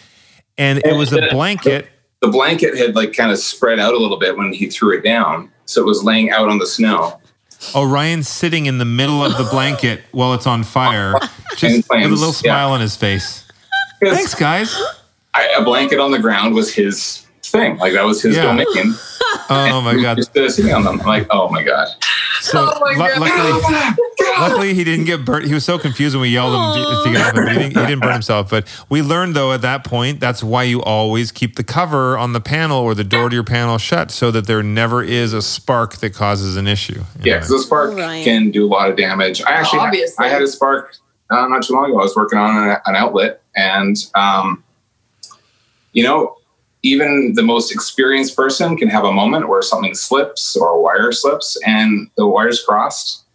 and 0.58 0.80
it 0.86 0.96
was 0.96 1.14
a 1.14 1.30
blanket. 1.32 1.88
The 2.22 2.28
blanket 2.28 2.78
had 2.78 2.96
like 2.96 3.14
kind 3.14 3.32
of 3.32 3.38
spread 3.40 3.80
out 3.80 3.94
a 3.94 3.98
little 3.98 4.18
bit 4.18 4.38
when 4.38 4.54
he 4.54 4.70
threw 4.70 4.98
it 4.98 5.04
down, 5.04 5.52
so 5.66 5.82
it 5.82 5.86
was 5.86 6.04
laying 6.04 6.30
out 6.30 6.50
on 6.50 6.60
the 6.60 6.68
snow. 6.68 7.20
Orion's 7.76 8.28
sitting 8.28 8.68
in 8.68 8.78
the 8.78 8.86
middle 8.86 9.24
of 9.24 9.38
the 9.38 9.44
blanket 9.46 10.02
while 10.12 10.34
it's 10.34 10.46
on 10.46 10.64
fire, 10.64 11.14
just 11.58 11.90
with 11.90 12.06
a 12.06 12.08
little 12.08 12.28
yeah. 12.28 12.32
smile 12.32 12.72
on 12.72 12.82
his 12.82 12.96
face. 12.96 13.44
Thanks, 14.04 14.36
guys. 14.36 14.76
I, 15.38 15.60
a 15.60 15.64
blanket 15.64 16.00
on 16.00 16.12
the 16.12 16.20
ground 16.20 16.54
was 16.56 16.74
his 16.74 17.26
thing. 17.44 17.78
Like 17.78 17.94
that 17.94 18.04
was 18.06 18.22
his 18.22 18.36
Yeah. 18.36 18.44
domain. 18.44 18.66
Oh 19.50 19.82
my 19.82 19.94
god! 20.02 20.18
was 20.18 20.28
just 20.30 20.56
sitting 20.56 20.74
on 20.74 20.84
them. 20.84 21.00
I'm 21.02 21.06
like, 21.08 21.28
oh 21.30 21.50
my 21.50 21.62
god. 21.64 21.88
So 22.42 22.60
Oh 22.74 22.80
my 22.80 22.92
lu- 22.92 22.98
God. 22.98 23.20
luckily, 23.20 24.32
luckily 24.40 24.74
he 24.74 24.84
didn't 24.84 25.06
get 25.06 25.26
burnt. 25.26 25.46
He 25.46 25.54
was 25.54 25.66
so 25.66 25.78
confused 25.78 26.16
when 26.16 26.22
we 26.22 26.30
yelled 26.30 26.54
him 26.54 26.84
to, 26.84 27.04
to 27.04 27.12
get 27.12 27.22
off. 27.28 27.36
him, 27.36 27.44
but 27.46 27.52
He 27.54 27.60
didn't, 27.60 27.78
he 27.78 27.86
didn't 27.88 28.00
burn 28.02 28.14
himself. 28.14 28.50
But 28.50 28.68
we 28.90 29.02
learned 29.02 29.36
though 29.36 29.52
at 29.54 29.62
that 29.64 29.84
point 29.84 30.20
that's 30.22 30.44
why 30.44 30.64
you 30.64 30.82
always 30.82 31.32
keep 31.34 31.56
the 31.56 31.64
cover 31.64 32.18
on 32.18 32.34
the 32.34 32.40
panel 32.40 32.80
or 32.80 32.94
the 32.96 33.04
door 33.04 33.30
to 33.30 33.36
your 33.36 33.44
panel 33.44 33.78
shut 33.78 34.12
so 34.12 34.32
that 34.32 34.48
there 34.48 34.64
never 34.64 35.04
is 35.04 35.34
a 35.34 35.42
spark 35.42 35.98
that 35.98 36.14
causes 36.14 36.56
an 36.56 36.68
issue. 36.68 37.04
Yeah, 37.22 37.36
because 37.36 37.52
a 37.52 37.60
spark 37.60 37.96
Right. 37.98 38.24
can 38.24 38.50
do 38.52 38.66
a 38.66 38.70
lot 38.70 38.90
of 38.90 38.96
damage. 38.98 39.42
I 39.44 39.52
actually, 39.52 39.80
Obviously. 39.80 40.26
I 40.26 40.30
had 40.30 40.42
a 40.42 40.48
spark 40.48 40.96
uh, 41.32 41.48
not 41.48 41.64
too 41.64 41.74
long 41.74 41.86
ago. 41.86 42.00
I 42.00 42.04
was 42.04 42.16
working 42.16 42.40
on 42.40 42.70
an, 42.70 42.78
an 42.86 42.96
outlet, 42.96 43.42
and 43.56 43.96
um, 44.16 44.64
you 45.98 46.04
know, 46.04 46.36
even 46.84 47.34
the 47.34 47.42
most 47.42 47.74
experienced 47.74 48.36
person 48.36 48.78
can 48.78 48.88
have 48.88 49.04
a 49.04 49.12
moment 49.12 49.50
where 49.50 49.64
something 49.64 49.96
slips 49.96 50.56
or 50.56 50.70
a 50.70 50.80
wire 50.80 51.12
slips, 51.12 51.58
and 51.66 52.08
the 52.18 52.28
wires 52.28 52.64
crossed, 52.64 53.26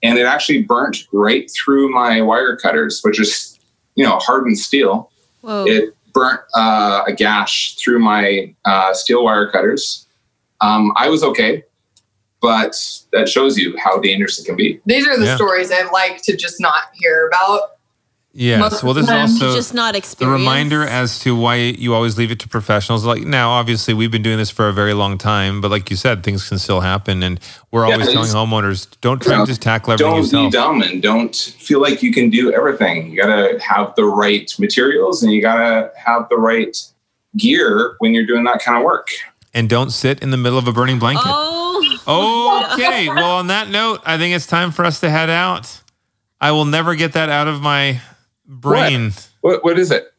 and 0.00 0.16
it 0.16 0.24
actually 0.24 0.62
burnt 0.62 0.98
right 1.12 1.50
through 1.50 1.92
my 1.92 2.22
wire 2.22 2.56
cutters, 2.56 3.00
which 3.02 3.18
is 3.20 3.58
you 3.96 4.04
know 4.04 4.16
hardened 4.18 4.56
steel. 4.56 5.10
Whoa. 5.40 5.64
It 5.66 5.92
burnt 6.12 6.40
uh, 6.54 7.02
a 7.08 7.12
gash 7.12 7.74
through 7.74 7.98
my 7.98 8.54
uh, 8.64 8.94
steel 8.94 9.24
wire 9.24 9.50
cutters. 9.50 10.06
Um, 10.60 10.92
I 10.94 11.08
was 11.08 11.24
okay, 11.24 11.64
but 12.40 12.76
that 13.10 13.28
shows 13.28 13.58
you 13.58 13.76
how 13.76 13.98
dangerous 13.98 14.38
it 14.38 14.46
can 14.46 14.54
be. 14.54 14.80
These 14.86 15.08
are 15.08 15.18
the 15.18 15.26
Yeah. 15.26 15.34
stories 15.34 15.72
I 15.72 15.82
like 15.90 16.22
to 16.22 16.36
just 16.36 16.60
not 16.60 16.84
hear 16.94 17.26
about. 17.26 17.72
Yes. 18.36 18.58
Most 18.58 18.82
Well, 18.82 18.94
this 18.94 19.04
is 19.04 19.10
also 19.12 19.54
just 19.54 19.74
not 19.74 19.94
the 19.94 20.26
reminder 20.26 20.82
as 20.84 21.20
to 21.20 21.36
why 21.36 21.54
you 21.54 21.94
always 21.94 22.18
leave 22.18 22.32
it 22.32 22.40
to 22.40 22.48
professionals. 22.48 23.04
Like 23.04 23.22
now, 23.22 23.50
obviously, 23.50 23.94
we've 23.94 24.10
been 24.10 24.24
doing 24.24 24.38
this 24.38 24.50
for 24.50 24.68
a 24.68 24.72
very 24.72 24.92
long 24.92 25.18
time, 25.18 25.60
but 25.60 25.70
like 25.70 25.88
you 25.88 25.94
said, 25.94 26.24
things 26.24 26.48
can 26.48 26.58
still 26.58 26.80
happen, 26.80 27.22
and 27.22 27.38
we're 27.70 27.86
Yeah, 27.86 27.92
always 27.94 28.12
telling 28.12 28.30
homeowners 28.30 28.88
don't 29.00 29.22
try 29.22 29.34
you 29.38 29.44
to 29.46 29.46
just 29.46 29.62
tackle 29.62 29.92
everything 29.92 30.10
Don't 30.12 30.22
yourself. 30.24 30.50
be 30.50 30.56
dumb 30.58 30.82
and 30.82 31.00
don't 31.00 31.34
feel 31.36 31.80
like 31.80 32.02
you 32.02 32.12
can 32.12 32.28
do 32.28 32.52
everything. 32.52 33.12
You 33.12 33.22
got 33.22 33.26
to 33.36 33.56
have 33.60 33.94
the 33.94 34.04
right 34.04 34.52
materials 34.58 35.22
and 35.22 35.32
you 35.32 35.40
got 35.40 35.54
to 35.58 35.92
have 35.96 36.28
the 36.28 36.36
right 36.36 36.76
gear 37.36 37.94
when 38.00 38.14
you're 38.14 38.26
doing 38.26 38.42
that 38.44 38.60
kind 38.64 38.76
of 38.78 38.84
work. 38.84 39.10
and 39.54 39.68
don't 39.68 39.90
sit 39.90 40.20
in 40.20 40.30
the 40.32 40.36
middle 40.36 40.58
of 40.58 40.66
a 40.66 40.72
burning 40.72 40.98
blanket. 40.98 41.22
Oh, 41.24 42.70
Okay. 42.74 43.08
well, 43.08 43.36
on 43.36 43.46
that 43.46 43.68
note, 43.70 44.00
I 44.04 44.18
think 44.18 44.34
it's 44.34 44.46
time 44.48 44.72
for 44.72 44.84
us 44.84 44.98
to 45.00 45.08
head 45.10 45.30
out. 45.30 45.80
I 46.40 46.50
will 46.50 46.64
never 46.64 46.96
get 46.96 47.12
that 47.12 47.28
out 47.28 47.46
of 47.46 47.62
my 47.62 48.00
brain. 48.46 49.12
What, 49.40 49.62
what 49.64 49.78
is 49.78 49.90
it? 49.90 50.12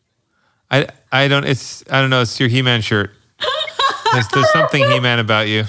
I 0.72 0.88
I 1.12 1.28
don't. 1.28 1.46
It's 1.46 1.84
I 1.90 2.02
don't 2.02 2.10
know. 2.10 2.22
It's 2.22 2.40
your 2.40 2.50
He-Man 2.50 2.82
shirt. 2.82 3.12
There's, 4.14 4.28
there's 4.30 4.52
something 4.52 4.82
He-Man 4.90 5.20
about 5.20 5.48
you. 5.48 5.66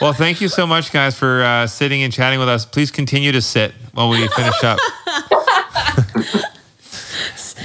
Well, 0.00 0.12
thank 0.12 0.40
you 0.40 0.48
so 0.48 0.66
much, 0.66 0.92
guys, 0.92 1.16
for 1.18 1.42
uh, 1.42 1.66
sitting 1.66 2.02
and 2.02 2.12
chatting 2.12 2.38
with 2.38 2.48
us. 2.48 2.64
Please 2.66 2.90
continue 2.90 3.32
to 3.32 3.40
sit 3.42 3.72
while 3.92 4.08
we 4.08 4.26
finish 4.28 4.64
up. 4.64 4.78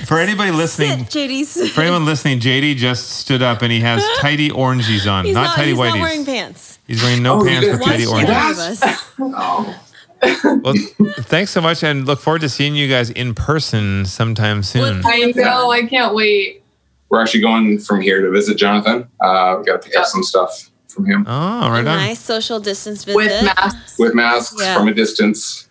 for 0.06 0.20
anybody 0.20 0.52
listening, 0.52 1.00
JD's. 1.06 1.72
for 1.72 1.82
anyone 1.82 2.06
listening, 2.06 2.40
JD 2.40 2.76
just 2.76 3.10
stood 3.10 3.42
up 3.42 3.62
and 3.62 3.72
he 3.72 3.80
has 3.82 4.04
tidy 4.20 4.50
orangies 4.50 5.12
on, 5.12 5.26
not, 5.26 5.34
not, 5.34 5.56
tidy 5.56 5.72
he's 5.72 5.80
whities. 5.80 5.90
not 5.96 6.00
wearing 6.00 6.26
pants. 6.26 6.80
He's 6.88 7.02
wearing 7.04 7.24
no 7.24 7.42
Oh, 7.42 7.44
pants 7.46 7.62
didn't 7.66 7.80
with 7.80 7.88
tidy 7.88 8.04
see 8.06 8.12
oranges. 8.12 8.80
that? 8.80 8.82
Of 8.82 8.94
us. 8.94 9.14
Oh, 9.20 9.84
Well, 10.64 10.74
thanks 11.20 11.52
so 11.52 11.62
much, 11.62 11.84
and 11.84 12.06
look 12.06 12.20
forward 12.20 12.42
to 12.42 12.50
seeing 12.50 12.76
you 12.76 12.88
guys 12.88 13.10
in 13.10 13.34
person 13.34 14.06
sometime 14.06 14.64
soon. 14.64 15.02
I 15.06 15.32
know. 15.36 15.72
I 15.72 15.86
can't 15.86 16.14
wait. 16.16 16.64
we're 17.10 17.22
actually 17.22 17.42
going 17.42 17.80
from 17.80 18.02
here 18.02 18.22
to 18.22 18.32
visit 18.32 18.58
Jonathan. 18.58 19.08
Uh, 19.22 19.56
we 19.60 19.66
got 19.66 19.82
to 19.82 19.88
pick 19.88 19.96
up 19.98 20.06
some 20.06 20.24
stuff 20.24 20.70
from 20.88 21.06
him 21.06 21.26
Oh, 21.28 21.70
right 21.70 21.80
on. 21.80 21.86
Nice 21.86 22.20
social 22.20 22.60
distance 22.60 23.04
visit. 23.06 23.16
With 23.18 23.44
masks. 23.44 24.00
with 24.00 24.14
masks 24.16 24.56
Yeah. 24.60 24.76
from 24.78 24.88
a 24.88 24.94
distance. 24.94 25.64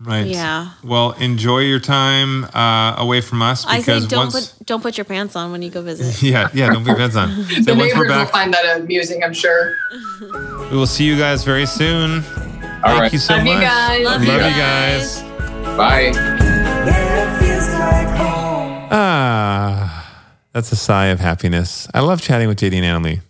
Right. 0.00 0.26
Yeah. 0.28 0.70
Well, 0.84 1.10
enjoy 1.12 1.60
your 1.60 1.80
time 1.80 2.44
uh, 2.54 2.94
away 2.98 3.20
from 3.20 3.42
us 3.42 3.66
I 3.66 3.78
say 3.78 3.80
because 3.80 4.06
don't 4.06 4.32
once. 4.32 4.50
put 4.52 4.66
don't 4.66 4.80
put 4.82 4.96
your 4.96 5.04
pants 5.04 5.34
on 5.34 5.50
when 5.50 5.60
you 5.62 5.70
go 5.70 5.82
visit. 5.82 6.22
yeah, 6.26 6.48
yeah, 6.54 6.66
don't 6.70 6.84
put 6.84 6.88
your 6.90 6.96
pants 6.96 7.16
on. 7.16 7.30
So 7.34 7.42
The 7.62 7.74
once 7.74 7.94
we're 7.94 8.04
neighbors 8.04 8.16
will 8.18 8.26
find 8.26 8.54
that 8.54 8.78
amusing, 8.80 9.24
I'm 9.24 9.32
sure. 9.34 9.74
we 10.70 10.76
will 10.76 10.86
see 10.86 11.04
you 11.04 11.16
guys 11.18 11.42
very 11.44 11.66
soon. 11.66 12.22
All 12.84 12.90
Thank 12.90 13.00
right. 13.00 13.12
you 13.12 13.18
so 13.18 13.34
Love 13.34 13.44
much. 13.44 13.54
you 13.54 13.60
guys. 13.60 14.04
Love 14.04 14.20
Love 14.22 14.24
you 14.28 14.32
you 14.32 14.38
guys. 14.38 15.22
guys. 15.22 15.76
Bye. 15.76 16.00
Yeah, 16.14 17.34
it 17.36 17.38
feels 17.44 17.68
like 17.74 18.08
home. 18.16 18.88
Ah, 18.90 20.24
that's 20.52 20.70
a 20.72 20.76
sigh 20.76 21.06
of 21.06 21.18
happiness. 21.20 21.88
I 21.92 22.00
love 22.00 22.20
chatting 22.22 22.48
with 22.48 22.58
JD 22.58 22.74
and 22.80 23.04
Annalee. 23.04 23.20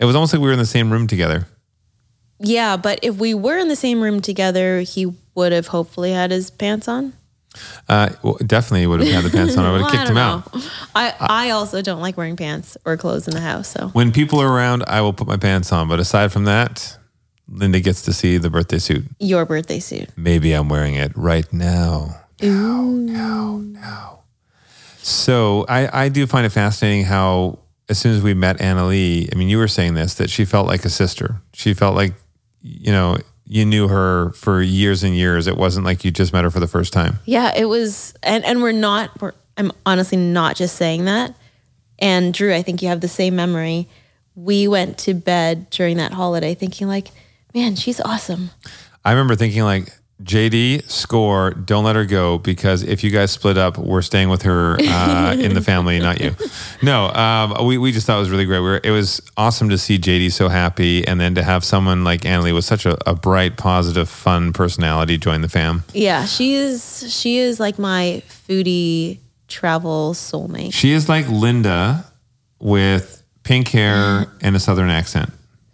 It 0.00 0.04
was 0.04 0.14
almost 0.16 0.32
like 0.32 0.40
we 0.40 0.46
were 0.48 0.52
in 0.52 0.58
the 0.58 0.66
same 0.66 0.92
room 0.92 1.06
together. 1.06 1.46
Yeah, 2.40 2.76
but 2.76 3.00
if 3.02 3.16
we 3.16 3.34
were 3.34 3.56
in 3.58 3.68
the 3.68 3.76
same 3.76 4.00
room 4.00 4.20
together, 4.20 4.80
he 4.80 5.12
would 5.34 5.52
have 5.52 5.68
hopefully 5.68 6.12
had 6.12 6.30
his 6.30 6.50
pants 6.50 6.86
on. 6.88 7.12
Uh, 7.88 8.10
well, 8.22 8.36
definitely 8.46 8.86
would 8.86 9.00
have 9.00 9.08
had 9.08 9.24
the 9.24 9.30
pants 9.30 9.56
on. 9.56 9.64
I 9.64 9.72
would 9.72 9.80
have 9.80 9.90
Well, 9.92 9.98
kicked 9.98 10.10
him 10.10 10.16
don't 10.16 10.64
out. 10.64 10.70
I, 10.94 11.14
I 11.20 11.50
also 11.50 11.82
don't 11.82 12.00
like 12.00 12.16
wearing 12.16 12.36
pants 12.36 12.76
or 12.84 12.96
clothes 12.96 13.26
in 13.26 13.34
the 13.34 13.40
house. 13.40 13.68
So 13.68 13.88
When 13.88 14.12
people 14.12 14.40
are 14.40 14.48
around, 14.52 14.84
I 14.86 15.00
will 15.00 15.12
put 15.12 15.26
my 15.26 15.36
pants 15.36 15.72
on. 15.72 15.88
But 15.88 15.98
aside 16.00 16.30
from 16.32 16.44
that, 16.44 16.96
Linda 17.48 17.80
gets 17.80 18.02
to 18.02 18.12
see 18.12 18.38
the 18.38 18.50
birthday 18.50 18.78
suit. 18.78 19.04
your 19.18 19.44
birthday 19.44 19.80
suit. 19.80 20.10
Maybe 20.16 20.52
I'm 20.52 20.68
wearing 20.68 20.94
it 20.94 21.12
right 21.16 21.50
now. 21.52 22.20
Now, 22.40 22.82
now, 22.82 23.60
now. 23.62 24.20
So 24.98 25.64
I, 25.68 26.04
I 26.04 26.08
do 26.08 26.26
find 26.26 26.44
it 26.46 26.50
fascinating 26.50 27.04
how 27.04 27.60
as 27.88 27.98
soon 27.98 28.14
as 28.14 28.22
we 28.22 28.34
met 28.34 28.58
Annalee, 28.58 29.34
I 29.34 29.38
mean, 29.38 29.48
you 29.48 29.58
were 29.58 29.68
saying 29.68 29.94
this, 29.94 30.14
that 30.14 30.30
she 30.30 30.44
felt 30.44 30.66
like 30.66 30.84
a 30.84 30.90
sister. 30.90 31.40
She 31.54 31.72
felt 31.74 31.96
like, 31.96 32.12
you 32.60 32.92
know, 32.92 33.16
you 33.46 33.64
knew 33.64 33.88
her 33.88 34.32
for 34.32 34.60
years 34.60 35.02
and 35.02 35.16
years. 35.16 35.46
It 35.46 35.56
wasn't 35.56 35.86
like 35.86 36.04
you 36.04 36.10
just 36.10 36.34
met 36.34 36.44
her 36.44 36.50
for 36.50 36.60
the 36.60 36.66
first 36.66 36.92
time. 36.92 37.18
Yeah, 37.24 37.52
it 37.56 37.64
was, 37.64 38.12
and 38.22 38.44
and 38.44 38.60
we're 38.60 38.72
not. 38.72 39.18
We're, 39.22 39.32
I'm 39.56 39.72
honestly 39.86 40.18
not 40.18 40.54
just 40.54 40.76
saying 40.76 41.06
that. 41.06 41.34
And 41.98 42.34
Drew, 42.34 42.54
I 42.54 42.62
think 42.62 42.82
you 42.82 42.88
have 42.88 43.00
the 43.00 43.08
same 43.08 43.34
memory. 43.34 43.88
We 44.34 44.68
went 44.68 44.98
to 44.98 45.14
bed 45.14 45.70
during 45.70 45.96
that 45.96 46.12
holiday 46.12 46.54
thinking 46.54 46.86
like, 46.88 47.08
man, 47.54 47.76
she's 47.76 48.00
awesome. 48.00 48.50
I 49.04 49.12
remember 49.12 49.36
thinking 49.36 49.62
like, 49.62 49.90
JD, 50.22 50.90
score, 50.90 51.52
don't 51.52 51.84
let 51.84 51.94
her 51.94 52.04
go 52.04 52.38
because 52.38 52.82
if 52.82 53.04
you 53.04 53.10
guys 53.10 53.30
split 53.30 53.56
up, 53.56 53.78
we're 53.78 54.02
staying 54.02 54.30
with 54.30 54.42
her 54.42 54.76
uh, 54.80 55.36
in 55.38 55.54
the 55.54 55.60
family, 55.60 56.00
not 56.00 56.20
you. 56.20 56.34
No, 56.82 57.06
um, 57.10 57.66
we, 57.66 57.78
we 57.78 57.92
just 57.92 58.06
thought 58.06 58.16
it 58.16 58.20
was 58.20 58.30
really 58.30 58.44
great. 58.44 58.58
We 58.58 58.66
were, 58.66 58.80
it 58.82 58.90
was 58.90 59.20
awesome 59.36 59.68
to 59.68 59.78
see 59.78 59.96
JD 59.96 60.32
so 60.32 60.48
happy 60.48 61.06
and 61.06 61.20
then 61.20 61.36
to 61.36 61.44
have 61.44 61.64
someone 61.64 62.02
like 62.02 62.22
Annalee 62.22 62.52
with 62.52 62.64
such 62.64 62.84
a, 62.84 62.98
a 63.08 63.14
bright, 63.14 63.56
positive, 63.56 64.08
fun 64.08 64.52
personality 64.52 65.18
join 65.18 65.40
the 65.40 65.48
fam. 65.48 65.84
Yeah, 65.92 66.24
she 66.24 66.54
is. 66.54 67.04
She 67.14 67.38
is 67.38 67.60
like 67.60 67.78
my 67.78 68.22
foodie 68.28 69.18
travel 69.46 70.14
soulmate. 70.14 70.74
She 70.74 70.92
is 70.92 71.08
like 71.08 71.28
Linda 71.28 72.04
with 72.58 73.22
pink 73.44 73.68
hair 73.68 74.26
and 74.40 74.56
a 74.56 74.60
southern 74.60 74.90
accent. 74.90 75.30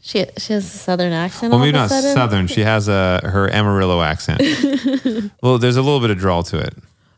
She 0.07 0.27
she 0.37 0.53
has 0.53 0.67
a 0.67 0.77
southern 0.77 1.15
accent. 1.15 1.51
Well, 1.51 1.61
maybe 1.61 1.73
not 1.73 1.89
sudden. 1.89 2.13
southern. 2.13 2.47
She 2.47 2.61
has 2.61 2.89
a 2.89 3.23
her 3.25 3.51
Amarillo 3.51 4.03
accent. 4.03 4.43
well, 5.43 5.57
there's 5.57 5.77
a 5.77 5.83
little 5.83 5.99
bit 5.99 6.11
of 6.11 6.19
drawl 6.19 6.43
to 6.43 6.59
it. 6.59 6.75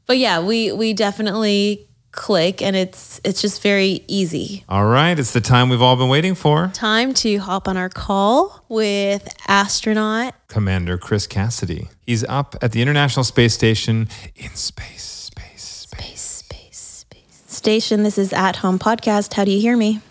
But 0.07 0.19
yeah, 0.19 0.39
we 0.39 0.71
we 0.71 0.93
definitely 0.93 1.89
click, 2.13 2.63
and 2.63 2.77
it's 2.77 3.21
it's 3.25 3.43
just 3.43 3.61
very 3.61 4.05
easy. 4.07 4.63
All 4.69 4.87
right, 4.87 5.19
it's 5.19 5.33
the 5.33 5.41
time 5.41 5.69
we've 5.69 5.83
all 5.83 5.97
been 5.97 6.09
waiting 6.09 6.37
for. 6.37 6.71
Time 6.75 7.13
to 7.15 7.39
hop 7.39 7.67
on 7.67 7.77
our 7.77 7.89
call 7.89 8.65
with 8.69 9.35
astronaut. 9.49 10.35
Commander 10.47 10.97
Chris 10.97 11.27
Cassidy. 11.27 11.89
He's 12.07 12.23
up 12.23 12.55
at 12.63 12.71
the 12.71 12.83
International 12.83 13.25
Space 13.25 13.53
Station 13.53 14.09
in 14.37 14.55
space, 14.55 15.03
space, 15.03 15.65
space. 15.65 16.21
Space, 16.21 16.21
space, 16.21 16.79
space. 16.79 17.43
Station. 17.49 18.05
This 18.05 18.17
is 18.17 18.33
at 18.33 18.55
home 18.57 18.79
podcast. 18.79 19.35
How 19.35 19.45
do 19.45 19.51
you 19.51 19.61
hear 19.61 19.77
me? 19.77 20.03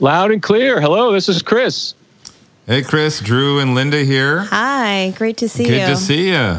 Loud 0.00 0.30
and 0.30 0.42
clear. 0.42 0.80
Hello, 0.80 1.12
this 1.12 1.28
is 1.28 1.42
Chris. 1.42 1.94
Hey, 2.66 2.82
Chris, 2.82 3.20
Drew, 3.20 3.60
and 3.60 3.74
Linda 3.74 4.04
here. 4.04 4.40
Hi, 4.40 5.14
great 5.16 5.38
to 5.38 5.48
see 5.48 5.64
Good 5.64 5.72
you. 5.72 5.78
Good 5.78 5.86
to 5.88 5.96
see 5.96 6.28
you. 6.28 6.58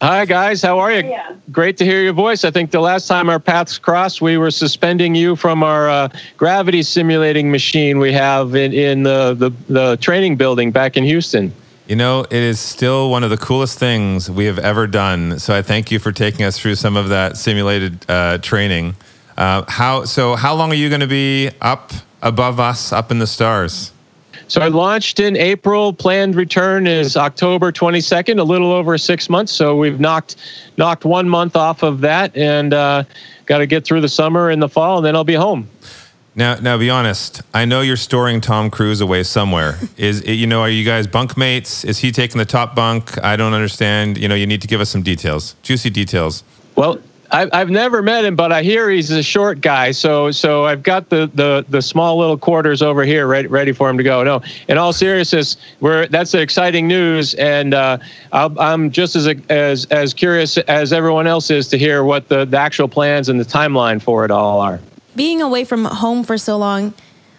Hi, 0.00 0.24
guys. 0.24 0.62
How 0.62 0.80
are 0.80 0.92
you? 0.92 1.16
Great 1.52 1.76
to 1.76 1.84
hear 1.84 2.02
your 2.02 2.12
voice. 2.12 2.44
I 2.44 2.50
think 2.50 2.72
the 2.72 2.80
last 2.80 3.06
time 3.06 3.28
our 3.28 3.38
paths 3.38 3.78
crossed, 3.78 4.20
we 4.20 4.36
were 4.36 4.50
suspending 4.50 5.14
you 5.14 5.36
from 5.36 5.62
our 5.62 5.88
uh, 5.88 6.08
gravity 6.36 6.82
simulating 6.82 7.52
machine 7.52 8.00
we 8.00 8.12
have 8.12 8.56
in, 8.56 8.72
in 8.72 9.04
the, 9.04 9.34
the, 9.34 9.50
the 9.72 9.96
training 9.98 10.36
building 10.36 10.72
back 10.72 10.96
in 10.96 11.04
Houston. 11.04 11.52
You 11.86 11.94
know, 11.94 12.22
it 12.22 12.32
is 12.32 12.58
still 12.58 13.10
one 13.10 13.22
of 13.22 13.30
the 13.30 13.36
coolest 13.36 13.78
things 13.78 14.30
we 14.30 14.46
have 14.46 14.58
ever 14.58 14.88
done. 14.88 15.38
So 15.38 15.54
I 15.54 15.62
thank 15.62 15.92
you 15.92 15.98
for 16.00 16.10
taking 16.10 16.44
us 16.44 16.58
through 16.58 16.76
some 16.76 16.96
of 16.96 17.08
that 17.10 17.36
simulated 17.36 18.04
uh, 18.08 18.38
training. 18.38 18.96
Uh, 19.42 19.64
how 19.66 20.04
so? 20.04 20.36
How 20.36 20.54
long 20.54 20.70
are 20.70 20.76
you 20.76 20.88
going 20.88 21.00
to 21.00 21.08
be 21.08 21.50
up 21.60 21.90
above 22.22 22.60
us, 22.60 22.92
up 22.92 23.10
in 23.10 23.18
the 23.18 23.26
stars? 23.26 23.90
So 24.46 24.60
I 24.60 24.68
launched 24.68 25.18
in 25.18 25.36
April. 25.36 25.92
Planned 25.92 26.36
return 26.36 26.86
is 26.86 27.16
October 27.16 27.72
22nd, 27.72 28.38
a 28.38 28.44
little 28.44 28.70
over 28.70 28.96
six 28.98 29.28
months. 29.28 29.50
So 29.50 29.76
we've 29.76 29.98
knocked 29.98 30.36
knocked 30.76 31.04
one 31.04 31.28
month 31.28 31.56
off 31.56 31.82
of 31.82 32.02
that, 32.02 32.36
and 32.36 32.72
uh, 32.72 33.02
got 33.46 33.58
to 33.58 33.66
get 33.66 33.84
through 33.84 34.02
the 34.02 34.08
summer 34.08 34.48
and 34.48 34.62
the 34.62 34.68
fall, 34.68 34.98
and 34.98 35.06
then 35.06 35.16
I'll 35.16 35.24
be 35.24 35.34
home. 35.34 35.68
Now, 36.36 36.54
now, 36.54 36.78
be 36.78 36.88
honest. 36.88 37.42
I 37.52 37.64
know 37.64 37.80
you're 37.80 37.96
storing 37.96 38.40
Tom 38.40 38.70
Cruise 38.70 39.00
away 39.00 39.24
somewhere. 39.24 39.76
Is 39.96 40.24
you 40.24 40.46
know, 40.46 40.60
are 40.60 40.70
you 40.70 40.84
guys 40.84 41.08
bunkmates? 41.08 41.84
Is 41.84 41.98
he 41.98 42.12
taking 42.12 42.38
the 42.38 42.44
top 42.44 42.76
bunk? 42.76 43.20
I 43.24 43.34
don't 43.34 43.54
understand. 43.54 44.18
You 44.18 44.28
know, 44.28 44.36
you 44.36 44.46
need 44.46 44.62
to 44.62 44.68
give 44.68 44.80
us 44.80 44.88
some 44.88 45.02
details, 45.02 45.56
juicy 45.64 45.90
details. 45.90 46.44
Well, 46.76 47.00
I've, 47.32 47.48
I've 47.54 47.70
never 47.70 48.02
met 48.02 48.26
him, 48.26 48.36
but 48.36 48.52
I 48.52 48.62
hear 48.62 48.90
he's 48.90 49.10
a 49.10 49.22
short 49.22 49.62
guy. 49.62 49.90
So 49.90 50.30
so 50.30 50.66
I've 50.66 50.82
got 50.82 51.08
the 51.08 51.30
the, 51.34 51.64
the 51.68 51.80
small 51.80 52.18
little 52.18 52.36
quarters 52.36 52.82
over 52.82 53.04
here 53.04 53.26
ready, 53.26 53.48
ready 53.48 53.72
for 53.72 53.88
him 53.88 53.96
to 53.96 54.04
go. 54.04 54.22
No, 54.22 54.42
in 54.68 54.76
all 54.76 54.92
seriousness, 54.92 55.56
we're 55.80 56.06
that's 56.08 56.34
exciting 56.34 56.86
news, 56.86 57.32
and 57.34 57.72
uh, 57.72 57.96
I'll, 58.32 58.58
I'm 58.60 58.90
just 58.90 59.16
as 59.16 59.26
as 59.48 59.86
as 59.86 60.12
curious 60.12 60.58
as 60.58 60.92
everyone 60.92 61.26
else 61.26 61.50
is 61.50 61.68
to 61.68 61.78
hear 61.78 62.04
what 62.04 62.28
the, 62.28 62.44
the 62.44 62.58
actual 62.58 62.86
plans 62.86 63.30
and 63.30 63.40
the 63.40 63.44
timeline 63.44 64.00
for 64.00 64.26
it 64.26 64.30
all 64.30 64.60
are. 64.60 64.78
Being 65.16 65.40
away 65.40 65.64
from 65.64 65.86
home 65.86 66.24
for 66.24 66.36
so 66.36 66.58
long, 66.58 66.92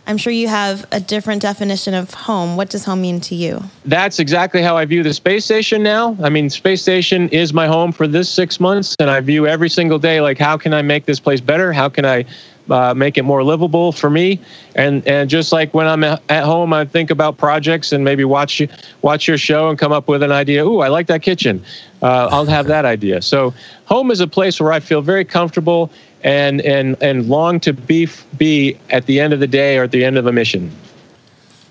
I'm 0.06 0.18
sure 0.18 0.34
you 0.34 0.50
have 0.50 0.86
a 0.92 1.00
different 1.00 1.42
definition 1.42 1.94
of 1.94 2.14
home. 2.14 2.58
What 2.58 2.70
does 2.70 2.84
home 2.84 3.02
mean 3.02 3.22
to 3.22 3.36
you? 3.36 3.64
That's 3.86 4.20
exactly 4.20 4.62
how 4.62 4.76
I 4.76 4.84
view 4.84 5.02
the 5.02 5.14
space 5.14 5.46
station 5.46 5.82
now. 5.82 6.18
I 6.22 6.30
mean, 6.30 6.50
space 6.50 6.82
station 6.82 7.30
is 7.30 7.54
my 7.54 7.68
home 7.68 7.94
for 7.94 8.06
this 8.06 8.30
six 8.30 8.60
months, 8.60 8.98
and 9.00 9.10
I 9.10 9.22
view 9.22 9.48
every 9.48 9.70
single 9.70 10.00
day 10.00 10.20
like, 10.20 10.38
how 10.38 10.58
can 10.58 10.74
I 10.74 10.82
make 10.82 11.06
this 11.06 11.22
place 11.22 11.40
better? 11.40 11.72
How 11.72 11.88
can 11.88 12.06
I 12.06 12.26
uh, 12.70 12.94
make 12.94 13.18
it 13.18 13.24
more 13.24 13.44
livable 13.46 13.94
for 13.94 14.10
me? 14.10 14.42
And 14.76 15.08
and 15.08 15.30
just 15.30 15.54
like 15.54 15.74
when 15.74 15.88
I'm 15.88 16.04
at 16.04 16.44
home, 16.44 16.74
I 16.74 16.84
think 16.84 17.10
about 17.10 17.38
projects 17.38 17.94
and 17.94 18.04
maybe 18.04 18.26
watch 18.26 18.62
watch 19.02 19.26
your 19.26 19.38
show 19.38 19.70
and 19.70 19.80
come 19.80 19.94
up 19.94 20.10
with 20.10 20.22
an 20.22 20.34
idea. 20.34 20.66
Ooh, 20.66 20.80
I 20.80 20.90
like 20.90 21.08
that 21.08 21.22
kitchen. 21.22 21.64
Uh, 22.02 22.28
I'll 22.30 22.46
have 22.46 22.68
that 22.68 22.84
idea. 22.84 23.22
So 23.22 23.54
home 23.86 24.12
is 24.12 24.20
a 24.20 24.28
place 24.28 24.60
where 24.60 24.74
I 24.74 24.82
feel 24.82 25.02
very 25.02 25.24
comfortable 25.24 25.90
and 26.24 26.62
and 26.62 27.02
and 27.02 27.28
long 27.28 27.60
to 27.62 27.74
be 27.74 28.08
be 28.38 28.78
at 28.90 29.06
the 29.06 29.20
end 29.20 29.34
of 29.34 29.40
the 29.40 29.48
day 29.48 29.78
or 29.78 29.84
at 29.84 29.92
the 29.92 30.04
end 30.04 30.18
of 30.18 30.26
a 30.26 30.32
mission. 30.32 30.72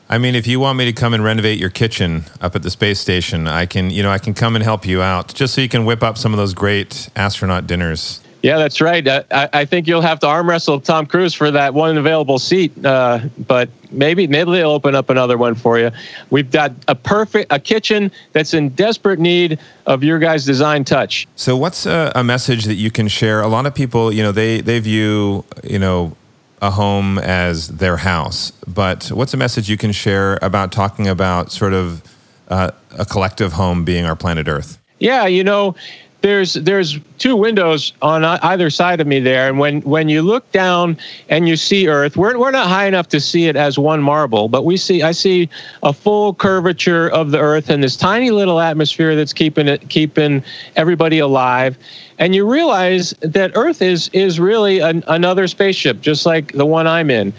I 0.09 0.19
mean, 0.19 0.35
if 0.35 0.47
you 0.47 0.61
want 0.61 0.77
me 0.77 0.85
to 0.85 0.93
come 0.93 1.15
and 1.15 1.25
renovate 1.25 1.59
your 1.59 1.71
kitchen 1.71 2.25
up 2.43 2.55
at 2.55 2.63
the 2.63 2.71
space 2.71 3.01
station, 3.01 3.49
I 3.49 3.65
can. 3.65 3.91
You 3.91 4.03
know, 4.03 4.11
I 4.11 4.19
can 4.19 4.35
come 4.35 4.55
and 4.55 4.63
help 4.63 4.87
you 4.87 5.01
out, 5.01 5.33
just 5.33 5.55
so 5.55 5.63
you 5.63 5.69
can 5.69 5.85
whip 5.87 6.03
up 6.03 6.19
some 6.19 6.35
of 6.35 6.39
those 6.39 6.53
great 6.53 7.09
astronaut 7.17 7.67
dinners. 7.67 8.21
Yeah, 8.43 8.59
that's 8.59 8.81
right. 8.81 9.07
I, 9.07 9.49
I 9.53 9.65
think 9.65 9.87
you'll 9.87 10.01
have 10.01 10.19
to 10.21 10.27
arm 10.27 10.49
wrestle 10.49 10.81
Tom 10.81 11.07
Cruise 11.07 11.33
for 11.33 11.53
that 11.53 11.75
one 11.75 11.97
available 11.97 12.41
seat, 12.41 12.73
uh, 12.85 13.21
but 13.47 13.71
maybe 13.93 14.27
maybe 14.27 14.51
they'll 14.51 14.73
open 14.73 14.97
up 14.97 15.11
another 15.11 15.39
one 15.39 15.55
for 15.55 15.79
you. 15.79 15.93
We've 16.31 16.51
got 16.51 16.73
a 16.89 16.97
perfect 16.97 17.53
a 17.53 17.61
kitchen 17.61 18.11
that's 18.33 18.53
in 18.53 18.71
desperate 18.71 19.21
need 19.21 19.61
of 19.87 20.03
your 20.03 20.19
guys' 20.19 20.45
design 20.45 20.83
touch. 20.83 21.29
So, 21.37 21.57
what's 21.57 21.87
a, 21.87 22.11
a 22.17 22.25
message 22.25 22.65
that 22.65 22.75
you 22.75 22.91
can 22.91 23.07
share? 23.07 23.43
A 23.43 23.49
lot 23.49 23.65
of 23.65 23.77
people, 23.77 24.13
you 24.13 24.25
know, 24.25 24.33
they 24.33 24.61
they 24.61 24.81
view, 24.81 25.45
you 25.63 25.79
know, 25.79 26.17
a 26.61 26.73
home 26.73 27.19
as 27.19 27.69
their 27.69 27.99
house. 27.99 28.51
But 28.67 29.09
what's 29.09 29.35
a 29.35 29.37
message 29.37 29.71
you 29.71 29.77
can 29.77 29.93
share 29.93 30.41
about 30.43 30.73
talking 30.73 31.07
about 31.07 31.53
sort 31.53 31.75
of 31.75 32.03
uh, 32.49 32.73
a 32.99 33.05
collective 33.05 33.53
home 33.53 33.85
being 33.85 34.05
our 34.05 34.17
planet 34.17 34.49
Earth? 34.49 34.79
Yeah, 34.99 35.27
you 35.27 35.43
know, 35.43 35.75
there's 36.23 36.55
there's 36.55 36.99
two 37.19 37.37
windows 37.37 37.93
on 38.01 38.25
either 38.25 38.71
side 38.71 39.01
of 39.01 39.07
me 39.07 39.21
there, 39.21 39.49
and 39.49 39.59
when 39.59 39.83
when 39.83 40.09
you 40.09 40.23
look 40.23 40.51
down 40.53 40.97
and 41.29 41.49
you 41.49 41.57
see 41.57 41.89
Earth, 41.89 42.17
we're 42.17 42.39
we're 42.39 42.53
not 42.53 42.69
high 42.69 42.87
enough 42.87 43.09
to 43.09 43.21
see 43.21 43.47
it 43.47 43.57
as 43.57 43.79
one 43.79 44.01
marble, 44.01 44.49
but 44.49 44.65
we 44.65 44.77
see 44.77 45.03
I 45.03 45.13
see 45.13 45.49
a 45.83 45.93
full 45.93 46.35
curvature 46.35 47.09
of 47.11 47.33
the 47.33 47.39
Earth 47.39 47.69
and 47.69 47.83
this 47.83 47.97
tiny 47.97 48.31
little 48.31 48.61
atmosphere 48.61 49.15
that's 49.15 49.33
keeping 49.33 49.69
it 49.69 49.89
keeping 49.89 50.43
everybody 50.77 51.19
alive, 51.19 51.77
and 52.19 52.35
you 52.35 52.51
realize 52.51 53.11
that 53.21 53.51
Earth 53.55 53.83
is 53.83 54.09
is 54.13 54.41
really 54.41 54.79
an, 54.79 55.05
another 55.09 55.47
spaceship, 55.49 56.01
just 56.01 56.25
like 56.25 56.53
the 56.53 56.67
one 56.67 56.87
I'm 56.87 57.11
in. 57.11 57.33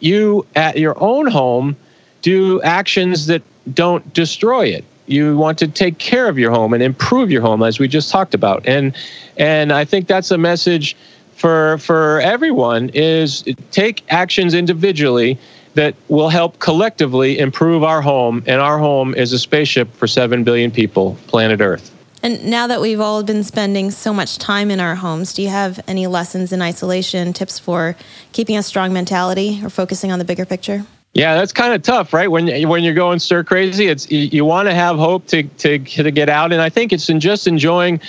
You 0.00 0.46
at 0.54 0.78
your 0.78 0.94
own 1.02 1.26
home 1.26 1.76
do 2.22 2.62
actions 2.62 3.26
that 3.26 3.42
don't 3.74 4.12
destroy 4.14 4.66
it 4.66 4.84
you 5.08 5.36
want 5.36 5.58
to 5.58 5.68
take 5.68 5.98
care 5.98 6.28
of 6.28 6.38
your 6.38 6.50
home 6.50 6.74
and 6.74 6.82
improve 6.82 7.30
your 7.30 7.42
home 7.42 7.62
as 7.62 7.78
we 7.78 7.88
just 7.88 8.10
talked 8.10 8.34
about. 8.34 8.66
And 8.66 8.94
and 9.36 9.72
i 9.72 9.84
think 9.84 10.08
that's 10.08 10.30
a 10.30 10.38
message 10.38 10.96
for 11.34 11.78
for 11.78 12.20
everyone 12.20 12.90
is 12.94 13.44
take 13.70 14.04
actions 14.08 14.54
individually 14.54 15.38
that 15.74 15.94
will 16.08 16.28
help 16.28 16.58
collectively 16.58 17.38
improve 17.38 17.84
our 17.84 18.02
home. 18.02 18.42
And 18.48 18.60
our 18.60 18.78
home 18.78 19.14
is 19.14 19.32
a 19.32 19.38
spaceship 19.38 19.94
for 19.94 20.08
7 20.08 20.42
billion 20.42 20.72
people 20.72 21.16
planet 21.28 21.60
earth. 21.60 21.94
And 22.20 22.46
now 22.46 22.66
that 22.66 22.80
we've 22.80 22.98
all 22.98 23.22
been 23.22 23.44
spending 23.44 23.92
so 23.92 24.12
much 24.12 24.38
time 24.38 24.72
in 24.72 24.80
our 24.80 24.96
homes, 24.96 25.32
do 25.32 25.40
you 25.40 25.50
have 25.50 25.78
any 25.86 26.08
lessons 26.08 26.52
in 26.52 26.60
isolation, 26.60 27.32
tips 27.32 27.60
for 27.60 27.94
keeping 28.32 28.56
a 28.56 28.62
strong 28.64 28.92
mentality 28.92 29.60
or 29.62 29.70
focusing 29.70 30.10
on 30.10 30.18
the 30.18 30.24
bigger 30.24 30.44
picture? 30.44 30.84
Yeah, 31.14 31.34
that's 31.34 31.52
kind 31.52 31.72
of 31.72 31.82
tough, 31.82 32.12
right? 32.12 32.30
When 32.30 32.68
when 32.68 32.84
you're 32.84 32.94
going 32.94 33.18
stir 33.18 33.42
crazy, 33.42 33.86
it's 33.88 34.10
you, 34.10 34.18
you 34.20 34.44
want 34.44 34.68
to 34.68 34.74
have 34.74 34.96
hope 34.96 35.26
to, 35.28 35.42
to 35.42 35.78
to 35.78 36.10
get 36.10 36.28
out, 36.28 36.52
and 36.52 36.60
I 36.60 36.68
think 36.68 36.92
it's 36.92 37.08
in 37.08 37.18
just 37.18 37.46
enjoying 37.46 38.00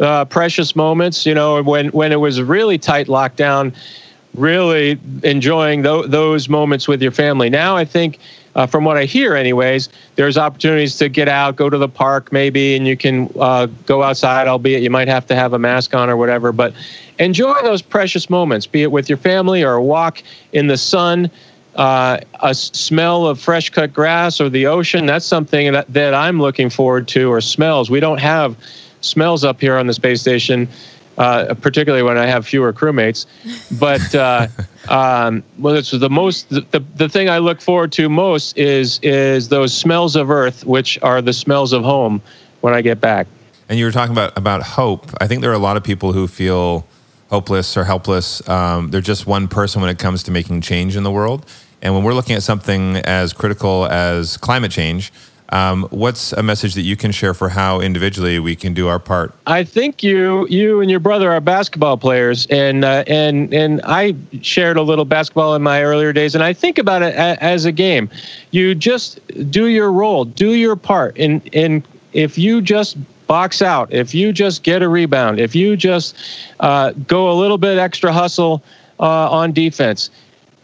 uh, 0.00 0.24
precious 0.26 0.76
moments. 0.76 1.24
You 1.24 1.34
know, 1.34 1.62
when 1.62 1.88
when 1.90 2.12
it 2.12 2.20
was 2.20 2.42
really 2.42 2.76
tight 2.76 3.06
lockdown, 3.06 3.74
really 4.34 4.98
enjoying 5.22 5.82
tho- 5.82 6.06
those 6.06 6.48
moments 6.48 6.88
with 6.88 7.00
your 7.00 7.12
family. 7.12 7.48
Now, 7.48 7.76
I 7.76 7.84
think. 7.84 8.18
Uh, 8.54 8.66
from 8.66 8.82
what 8.82 8.96
I 8.96 9.04
hear, 9.04 9.36
anyways, 9.36 9.88
there's 10.16 10.36
opportunities 10.36 10.96
to 10.96 11.08
get 11.08 11.28
out, 11.28 11.54
go 11.54 11.70
to 11.70 11.78
the 11.78 11.88
park 11.88 12.32
maybe, 12.32 12.74
and 12.74 12.88
you 12.88 12.96
can 12.96 13.30
uh, 13.38 13.66
go 13.86 14.02
outside, 14.02 14.48
albeit 14.48 14.82
you 14.82 14.90
might 14.90 15.06
have 15.06 15.24
to 15.26 15.36
have 15.36 15.52
a 15.52 15.60
mask 15.60 15.94
on 15.94 16.10
or 16.10 16.16
whatever. 16.16 16.50
But 16.50 16.72
enjoy 17.20 17.54
those 17.62 17.82
precious 17.82 18.28
moments, 18.28 18.66
be 18.66 18.82
it 18.82 18.90
with 18.90 19.08
your 19.08 19.18
family 19.18 19.62
or 19.62 19.74
a 19.74 19.82
walk 19.82 20.24
in 20.52 20.66
the 20.66 20.76
sun 20.76 21.30
uh, 21.78 22.18
a 22.42 22.52
smell 22.54 23.26
of 23.26 23.40
fresh 23.40 23.70
cut 23.70 23.94
grass 23.94 24.40
or 24.40 24.50
the 24.50 24.66
ocean. 24.66 25.06
That's 25.06 25.24
something 25.24 25.72
that, 25.72 25.90
that 25.94 26.12
I'm 26.12 26.40
looking 26.40 26.68
forward 26.68 27.06
to, 27.08 27.32
or 27.32 27.40
smells. 27.40 27.88
We 27.88 28.00
don't 28.00 28.18
have 28.18 28.56
smells 29.00 29.44
up 29.44 29.60
here 29.60 29.78
on 29.78 29.86
the 29.86 29.94
space 29.94 30.20
station, 30.20 30.68
uh, 31.18 31.54
particularly 31.54 32.02
when 32.02 32.18
I 32.18 32.26
have 32.26 32.44
fewer 32.44 32.72
crewmates. 32.72 33.26
But 33.78 34.12
uh, 34.12 34.48
um, 34.88 35.44
well, 35.58 35.76
it's 35.76 35.92
the 35.92 36.10
most 36.10 36.48
the, 36.48 36.62
the, 36.72 36.80
the 36.96 37.08
thing 37.08 37.30
I 37.30 37.38
look 37.38 37.60
forward 37.60 37.92
to 37.92 38.08
most 38.08 38.58
is 38.58 38.98
is 39.04 39.48
those 39.48 39.72
smells 39.72 40.16
of 40.16 40.30
Earth, 40.30 40.66
which 40.66 41.00
are 41.02 41.22
the 41.22 41.32
smells 41.32 41.72
of 41.72 41.84
home 41.84 42.20
when 42.60 42.74
I 42.74 42.82
get 42.82 43.00
back. 43.00 43.28
And 43.68 43.78
you 43.78 43.84
were 43.84 43.92
talking 43.92 44.12
about 44.12 44.36
about 44.36 44.64
hope. 44.64 45.06
I 45.20 45.28
think 45.28 45.42
there 45.42 45.50
are 45.52 45.54
a 45.54 45.58
lot 45.58 45.76
of 45.76 45.84
people 45.84 46.12
who 46.12 46.26
feel 46.26 46.84
hopeless 47.30 47.76
or 47.76 47.84
helpless. 47.84 48.46
Um, 48.48 48.90
they're 48.90 49.00
just 49.00 49.28
one 49.28 49.46
person 49.46 49.80
when 49.80 49.90
it 49.90 49.98
comes 50.00 50.24
to 50.24 50.32
making 50.32 50.62
change 50.62 50.96
in 50.96 51.04
the 51.04 51.10
world. 51.12 51.46
And 51.82 51.94
when 51.94 52.02
we're 52.02 52.14
looking 52.14 52.36
at 52.36 52.42
something 52.42 52.96
as 52.96 53.32
critical 53.32 53.86
as 53.86 54.36
climate 54.36 54.70
change, 54.70 55.12
um, 55.50 55.86
what's 55.90 56.32
a 56.34 56.42
message 56.42 56.74
that 56.74 56.82
you 56.82 56.96
can 56.96 57.10
share 57.10 57.32
for 57.32 57.48
how 57.48 57.80
individually 57.80 58.38
we 58.38 58.54
can 58.54 58.74
do 58.74 58.88
our 58.88 58.98
part? 58.98 59.32
I 59.46 59.64
think 59.64 60.02
you 60.02 60.46
you 60.48 60.80
and 60.80 60.90
your 60.90 61.00
brother 61.00 61.32
are 61.32 61.40
basketball 61.40 61.96
players, 61.96 62.46
and 62.50 62.84
uh, 62.84 63.04
and 63.06 63.52
and 63.54 63.80
I 63.84 64.14
shared 64.42 64.76
a 64.76 64.82
little 64.82 65.06
basketball 65.06 65.54
in 65.54 65.62
my 65.62 65.82
earlier 65.82 66.12
days, 66.12 66.34
and 66.34 66.44
I 66.44 66.52
think 66.52 66.76
about 66.78 67.02
it 67.02 67.14
a, 67.14 67.42
as 67.42 67.64
a 67.64 67.72
game. 67.72 68.10
You 68.50 68.74
just 68.74 69.20
do 69.50 69.66
your 69.66 69.90
role, 69.90 70.26
do 70.26 70.52
your 70.52 70.76
part, 70.76 71.16
and 71.18 71.40
and 71.54 71.82
if 72.12 72.36
you 72.36 72.60
just 72.60 72.98
box 73.26 73.62
out, 73.62 73.92
if 73.92 74.14
you 74.14 74.32
just 74.32 74.62
get 74.62 74.82
a 74.82 74.88
rebound, 74.88 75.40
if 75.40 75.54
you 75.54 75.76
just 75.76 76.14
uh, 76.60 76.92
go 77.06 77.30
a 77.30 77.34
little 77.34 77.58
bit 77.58 77.78
extra 77.78 78.12
hustle 78.12 78.62
uh, 79.00 79.30
on 79.30 79.52
defense, 79.52 80.10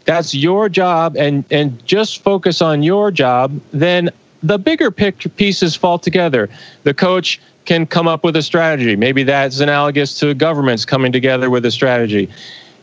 that's 0.05 0.33
your 0.33 0.69
job 0.69 1.17
and 1.17 1.43
and 1.51 1.83
just 1.85 2.23
focus 2.23 2.61
on 2.61 2.83
your 2.83 3.11
job 3.11 3.59
then 3.71 4.09
the 4.45 4.59
bigger 4.59 4.91
picture 4.91 5.29
pieces 5.29 5.75
fall 5.75 5.97
together. 5.97 6.49
The 6.83 6.93
coach 6.93 7.41
can 7.65 7.87
come 7.87 8.07
up 8.07 8.23
with 8.23 8.35
a 8.35 8.43
strategy. 8.43 8.95
Maybe 8.95 9.23
that's 9.23 9.59
analogous 9.59 10.19
to 10.19 10.33
governments 10.35 10.85
coming 10.85 11.11
together 11.11 11.49
with 11.49 11.65
a 11.65 11.71
strategy 11.71 12.29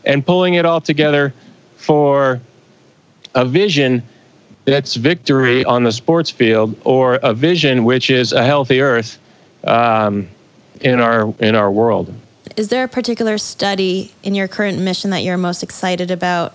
and 0.03 0.25
pulling 0.25 0.55
it 0.55 0.65
all 0.65 0.81
together 0.81 1.33
for 1.77 2.41
a 3.33 3.45
vision 3.45 4.03
that's 4.65 4.95
victory 4.95 5.63
on 5.63 5.83
the 5.83 5.91
sports 5.91 6.29
field 6.29 6.75
or 6.83 7.15
a 7.15 7.33
vision 7.33 7.85
which 7.85 8.09
is 8.09 8.33
a 8.33 8.43
healthy 8.43 8.81
earth 8.81 9.17
um, 9.63 10.27
in 10.81 10.99
our 10.99 11.33
in 11.39 11.55
our 11.55 11.71
world. 11.71 12.13
Is 12.57 12.67
there 12.67 12.83
a 12.83 12.87
particular 12.89 13.37
study 13.37 14.13
in 14.21 14.35
your 14.35 14.49
current 14.49 14.79
mission 14.79 15.11
that 15.11 15.23
you're 15.23 15.37
most 15.37 15.63
excited 15.63 16.11
about 16.11 16.53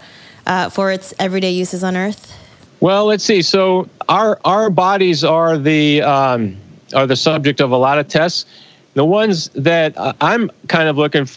uh, 0.49 0.69
for 0.71 0.91
its 0.91 1.15
everyday 1.21 1.53
uses 1.53 1.85
on 1.85 1.97
Earth? 1.97 2.35
Well, 2.81 3.07
let's 3.07 3.25
see. 3.25 3.43
So 3.43 3.89
our 4.09 4.41
our 4.45 4.71
bodies 4.71 5.23
are 5.23 5.59
the 5.59 6.03
um, 6.03 6.57
are 6.95 7.07
the 7.07 7.17
subject 7.17 7.61
of 7.61 7.71
a 7.71 7.77
lot 7.77 7.99
of 7.99 8.09
tests. 8.09 8.47
The 8.95 9.05
ones 9.05 9.49
that 9.51 9.97
uh, 9.97 10.13
I'm 10.21 10.51
kind 10.67 10.89
of 10.89 10.97
looking, 10.97 11.29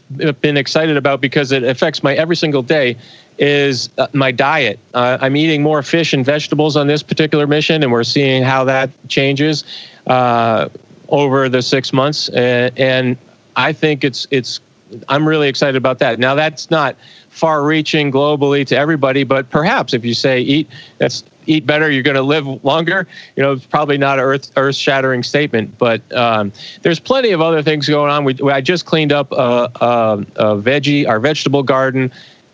been 0.42 0.58
excited 0.58 0.98
about 0.98 1.22
because 1.22 1.52
it 1.52 1.64
affects 1.64 2.02
my 2.02 2.16
every 2.16 2.36
single 2.36 2.64
day, 2.64 2.98
is 3.38 3.90
uh, 3.98 4.08
my 4.14 4.32
diet. 4.32 4.80
Uh, 4.94 5.18
I'm 5.22 5.36
eating 5.36 5.62
more 5.62 5.84
fish 5.84 6.14
and 6.14 6.26
vegetables 6.26 6.76
on 6.76 6.88
this 6.88 7.04
particular 7.04 7.46
mission, 7.46 7.84
and 7.84 7.92
we're 7.92 8.04
seeing 8.04 8.44
how 8.44 8.64
that 8.64 8.90
changes 9.10 9.64
uh, 10.08 10.70
over 11.10 11.50
the 11.50 11.62
six 11.62 11.92
months. 11.92 12.30
And, 12.30 12.78
and 12.80 13.18
I 13.56 13.74
think 13.74 14.04
it's 14.04 14.28
it's. 14.32 14.60
I'm 15.08 15.28
really 15.28 15.48
excited 15.48 15.78
about 15.78 16.00
that. 16.00 16.20
Now 16.20 16.36
that's 16.36 16.70
not 16.70 16.96
far-reaching 17.32 18.12
globally 18.12 18.66
to 18.68 18.78
everybody, 18.78 19.24
but 19.24 19.50
perhaps 19.50 19.94
if 19.94 20.06
you 20.06 20.14
say 20.14 20.40
eat 20.40 20.70
that's 21.00 21.24
eat 21.48 21.66
better, 21.66 21.90
you're 21.90 22.04
going 22.04 22.16
to 22.16 22.22
live 22.22 22.64
longer. 22.64 23.08
You 23.36 23.42
know, 23.42 23.54
it's 23.54 23.66
probably 23.66 23.98
not 23.98 24.20
an 24.20 24.26
earth 24.26 24.52
earth-shattering 24.58 25.24
statement, 25.24 25.76
but 25.78 26.00
um, 26.14 26.52
there's 26.84 27.00
plenty 27.00 27.32
of 27.32 27.42
other 27.42 27.64
things 27.64 27.88
going 27.88 28.12
on. 28.12 28.24
We, 28.26 28.38
I 28.52 28.62
just 28.62 28.86
cleaned 28.86 29.12
up 29.12 29.32
a, 29.32 29.72
a, 29.82 30.26
a 30.36 30.62
veggie, 30.62 31.08
our 31.08 31.20
vegetable 31.20 31.64
garden. 31.64 32.12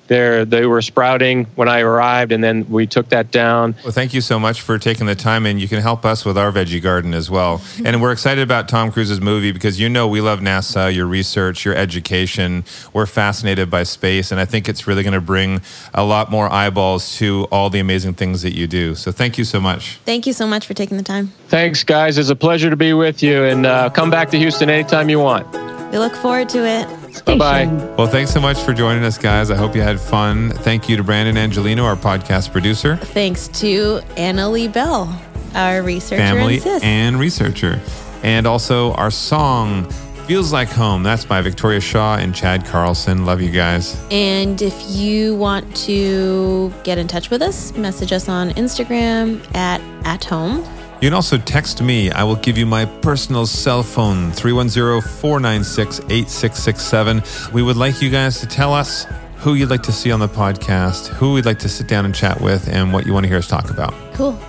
There, 0.07 0.45
they 0.45 0.65
were 0.65 0.81
sprouting 0.81 1.45
when 1.55 1.67
I 1.67 1.81
arrived, 1.81 2.31
and 2.31 2.43
then 2.43 2.69
we 2.69 2.87
took 2.87 3.09
that 3.09 3.31
down. 3.31 3.75
Well, 3.83 3.91
thank 3.91 4.13
you 4.13 4.21
so 4.21 4.39
much 4.39 4.61
for 4.61 4.79
taking 4.79 5.05
the 5.05 5.15
time, 5.15 5.45
and 5.45 5.59
you 5.59 5.67
can 5.67 5.81
help 5.81 6.05
us 6.05 6.23
with 6.25 6.37
our 6.37 6.51
veggie 6.51 6.81
garden 6.81 7.13
as 7.13 7.29
well. 7.29 7.61
And 7.87 8.01
we're 8.01 8.11
excited 8.11 8.41
about 8.41 8.67
Tom 8.67 8.91
Cruise's 8.91 9.21
movie 9.21 9.53
because 9.53 9.79
you 9.79 9.87
know 9.87 10.09
we 10.09 10.19
love 10.19 10.39
NASA, 10.39 10.93
your 10.93 11.05
research, 11.05 11.63
your 11.63 11.73
education. 11.73 12.65
We're 12.91 13.05
fascinated 13.05 13.69
by 13.69 13.83
space, 13.83 14.31
and 14.31 14.41
I 14.41 14.45
think 14.45 14.67
it's 14.67 14.87
really 14.87 15.03
going 15.03 15.13
to 15.13 15.21
bring 15.21 15.61
a 15.93 16.03
lot 16.03 16.29
more 16.29 16.51
eyeballs 16.51 17.15
to 17.17 17.47
all 17.49 17.69
the 17.69 17.79
amazing 17.79 18.15
things 18.15 18.41
that 18.41 18.53
you 18.53 18.67
do. 18.67 18.93
So 18.95 19.13
thank 19.13 19.37
you 19.37 19.45
so 19.45 19.61
much. 19.61 19.99
Thank 20.05 20.27
you 20.27 20.33
so 20.33 20.45
much 20.45 20.65
for 20.65 20.73
taking 20.73 20.97
the 20.97 21.03
time. 21.03 21.27
Thanks, 21.47 21.83
guys. 21.83 22.17
It's 22.17 22.29
a 22.29 22.35
pleasure 22.35 22.69
to 22.69 22.75
be 22.75 22.91
with 22.93 23.23
you, 23.23 23.45
and 23.45 23.65
uh, 23.65 23.89
come 23.89 24.09
back 24.09 24.29
to 24.31 24.37
Houston 24.37 24.69
anytime 24.69 25.09
you 25.09 25.19
want. 25.19 25.47
We 25.91 25.97
look 25.97 26.15
forward 26.15 26.49
to 26.49 26.65
it. 26.65 26.87
Bye 27.25 27.37
bye. 27.37 27.65
Well, 27.97 28.07
thanks 28.07 28.31
so 28.31 28.39
much 28.39 28.57
for 28.59 28.73
joining 28.73 29.03
us, 29.03 29.17
guys. 29.17 29.51
I 29.51 29.55
hope 29.55 29.75
you 29.75 29.81
had 29.81 29.99
fun. 29.99 30.51
Thank 30.51 30.89
you 30.89 30.97
to 30.97 31.03
Brandon 31.03 31.37
Angelino, 31.37 31.83
our 31.83 31.95
podcast 31.95 32.51
producer, 32.51 32.97
Thanks 32.97 33.47
to 33.59 33.99
Annalee 34.15 34.71
Belle, 34.71 35.19
our 35.55 35.81
researcher 35.81 36.21
family, 36.21 36.61
and 36.63 36.83
and 36.83 37.19
researcher. 37.19 37.79
And 38.23 38.47
also 38.47 38.93
our 38.93 39.11
song, 39.11 39.89
Feels 40.27 40.51
Like 40.51 40.69
Home. 40.69 41.03
That's 41.03 41.23
by 41.23 41.41
Victoria 41.41 41.79
Shaw 41.79 42.17
and 42.17 42.33
Chad 42.35 42.65
Carlson. 42.65 43.25
Love 43.25 43.41
you 43.41 43.51
guys. 43.51 43.95
And 44.11 44.61
if 44.61 44.75
you 44.89 45.35
want 45.35 45.73
to 45.77 46.73
get 46.83 46.97
in 46.97 47.07
touch 47.07 47.29
with 47.29 47.41
us, 47.41 47.73
message 47.77 48.11
us 48.11 48.27
on 48.27 48.49
Instagram 48.51 49.39
at 49.55 49.79
at 50.05 50.23
home. 50.25 50.63
You 50.99 51.09
can 51.09 51.13
also 51.13 51.37
text 51.37 51.79
me. 51.81 52.09
I 52.09 52.23
will 52.23 52.37
give 52.37 52.57
you 52.57 52.65
my 52.65 52.85
personal 52.85 53.45
cell 53.45 53.83
phone, 53.83 54.31
310 54.31 55.01
496 55.19 55.99
8667. 55.99 57.21
We 57.53 57.61
would 57.61 57.77
like 57.77 58.01
you 58.01 58.09
guys 58.09 58.39
to 58.39 58.47
tell 58.47 58.73
us 58.73 59.05
who 59.37 59.53
you'd 59.53 59.69
like 59.69 59.83
to 59.83 59.91
see 59.91 60.11
on 60.11 60.19
the 60.19 60.27
podcast, 60.27 61.09
who 61.09 61.33
we'd 61.33 61.45
like 61.45 61.59
to 61.59 61.69
sit 61.69 61.87
down 61.87 62.05
and 62.05 62.15
chat 62.15 62.41
with, 62.41 62.67
and 62.67 62.91
what 62.91 63.05
you 63.05 63.13
want 63.13 63.25
to 63.25 63.27
hear 63.27 63.37
us 63.37 63.47
talk 63.47 63.69
about. 63.69 63.93
Cool. 64.15 64.39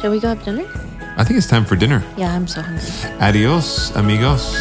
Shall 0.00 0.12
we 0.12 0.20
go 0.20 0.28
have 0.28 0.44
dinner? 0.44 0.64
I 1.16 1.24
think 1.24 1.38
it's 1.38 1.48
time 1.48 1.64
for 1.64 1.74
dinner. 1.74 2.04
Yeah, 2.16 2.32
I'm 2.32 2.46
so 2.46 2.62
hungry. 2.62 2.86
Adios, 3.20 3.90
amigos. 3.96 4.54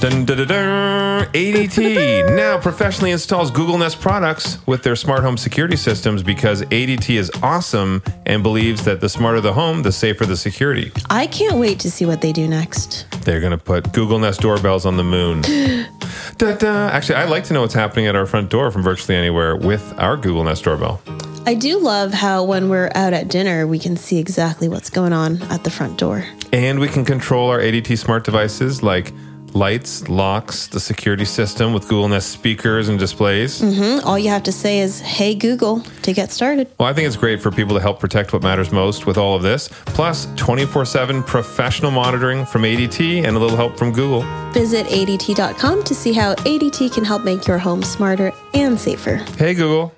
Dun, 0.00 0.24
dun, 0.24 0.38
dun, 0.38 0.48
dun. 0.48 1.26
ADT 1.34 2.34
now 2.34 2.58
professionally 2.58 3.10
installs 3.10 3.50
Google 3.50 3.76
Nest 3.76 4.00
products 4.00 4.56
with 4.66 4.82
their 4.82 4.96
smart 4.96 5.22
home 5.22 5.36
security 5.36 5.76
systems 5.76 6.22
because 6.22 6.62
ADT 6.62 7.14
is 7.14 7.30
awesome 7.42 8.02
and 8.24 8.42
believes 8.42 8.82
that 8.86 9.02
the 9.02 9.10
smarter 9.10 9.42
the 9.42 9.52
home, 9.52 9.82
the 9.82 9.92
safer 9.92 10.24
the 10.24 10.38
security. 10.38 10.90
I 11.10 11.26
can't 11.26 11.56
wait 11.56 11.80
to 11.80 11.90
see 11.90 12.06
what 12.06 12.22
they 12.22 12.32
do 12.32 12.48
next. 12.48 13.08
They're 13.26 13.40
going 13.40 13.50
to 13.50 13.58
put 13.58 13.92
Google 13.92 14.18
Nest 14.18 14.40
doorbells 14.40 14.86
on 14.86 14.96
the 14.96 15.04
moon. 15.04 15.42
da, 16.38 16.56
da. 16.56 16.88
Actually, 16.88 17.16
I'd 17.16 17.28
like 17.28 17.44
to 17.44 17.52
know 17.52 17.60
what's 17.60 17.74
happening 17.74 18.06
at 18.06 18.16
our 18.16 18.24
front 18.24 18.48
door 18.48 18.70
from 18.70 18.82
virtually 18.82 19.18
anywhere 19.18 19.54
with 19.54 19.92
our 19.98 20.16
Google 20.16 20.44
Nest 20.44 20.64
doorbell. 20.64 21.02
I 21.44 21.52
do 21.52 21.78
love 21.78 22.14
how 22.14 22.42
when 22.44 22.70
we're 22.70 22.90
out 22.94 23.12
at 23.12 23.28
dinner, 23.28 23.66
we 23.66 23.78
can 23.78 23.98
see 23.98 24.16
exactly 24.16 24.66
what's 24.66 24.88
going 24.88 25.12
on 25.12 25.42
at 25.44 25.64
the 25.64 25.70
front 25.70 25.98
door. 25.98 26.24
And 26.54 26.80
we 26.80 26.88
can 26.88 27.04
control 27.04 27.50
our 27.50 27.58
ADT 27.58 27.98
smart 27.98 28.24
devices 28.24 28.82
like 28.82 29.12
lights, 29.54 30.08
locks, 30.08 30.66
the 30.66 30.80
security 30.80 31.24
system 31.24 31.72
with 31.72 31.84
Google 31.88 32.08
Nest 32.08 32.30
speakers 32.30 32.88
and 32.88 32.98
displays. 32.98 33.60
Hmm, 33.60 33.98
All 34.04 34.18
you 34.18 34.28
have 34.30 34.42
to 34.44 34.52
say 34.52 34.80
is, 34.80 35.00
hey, 35.00 35.34
Google, 35.34 35.80
to 36.02 36.12
get 36.12 36.30
started. 36.32 36.68
Well, 36.78 36.88
I 36.88 36.92
think 36.92 37.06
it's 37.06 37.16
great 37.16 37.40
for 37.42 37.50
people 37.50 37.74
to 37.74 37.80
help 37.80 38.00
protect 38.00 38.32
what 38.32 38.42
matters 38.42 38.70
most 38.72 39.06
with 39.06 39.18
all 39.18 39.34
of 39.36 39.42
this, 39.42 39.68
plus 39.86 40.26
24 40.36 40.84
7 40.84 41.22
professional 41.22 41.90
monitoring 41.90 42.44
from 42.46 42.62
ADT 42.62 43.24
and 43.24 43.36
a 43.36 43.38
little 43.40 43.56
help 43.56 43.76
from 43.78 43.92
Google. 43.92 44.22
Visit 44.52 44.86
ADT.com 44.86 45.84
to 45.84 45.94
see 45.94 46.12
how 46.12 46.34
ADT 46.36 46.92
can 46.92 47.04
help 47.04 47.22
make 47.24 47.46
your 47.46 47.58
home 47.58 47.82
smarter 47.82 48.32
and 48.54 48.78
safer. 48.78 49.16
Hey, 49.38 49.54
Google. 49.54 49.92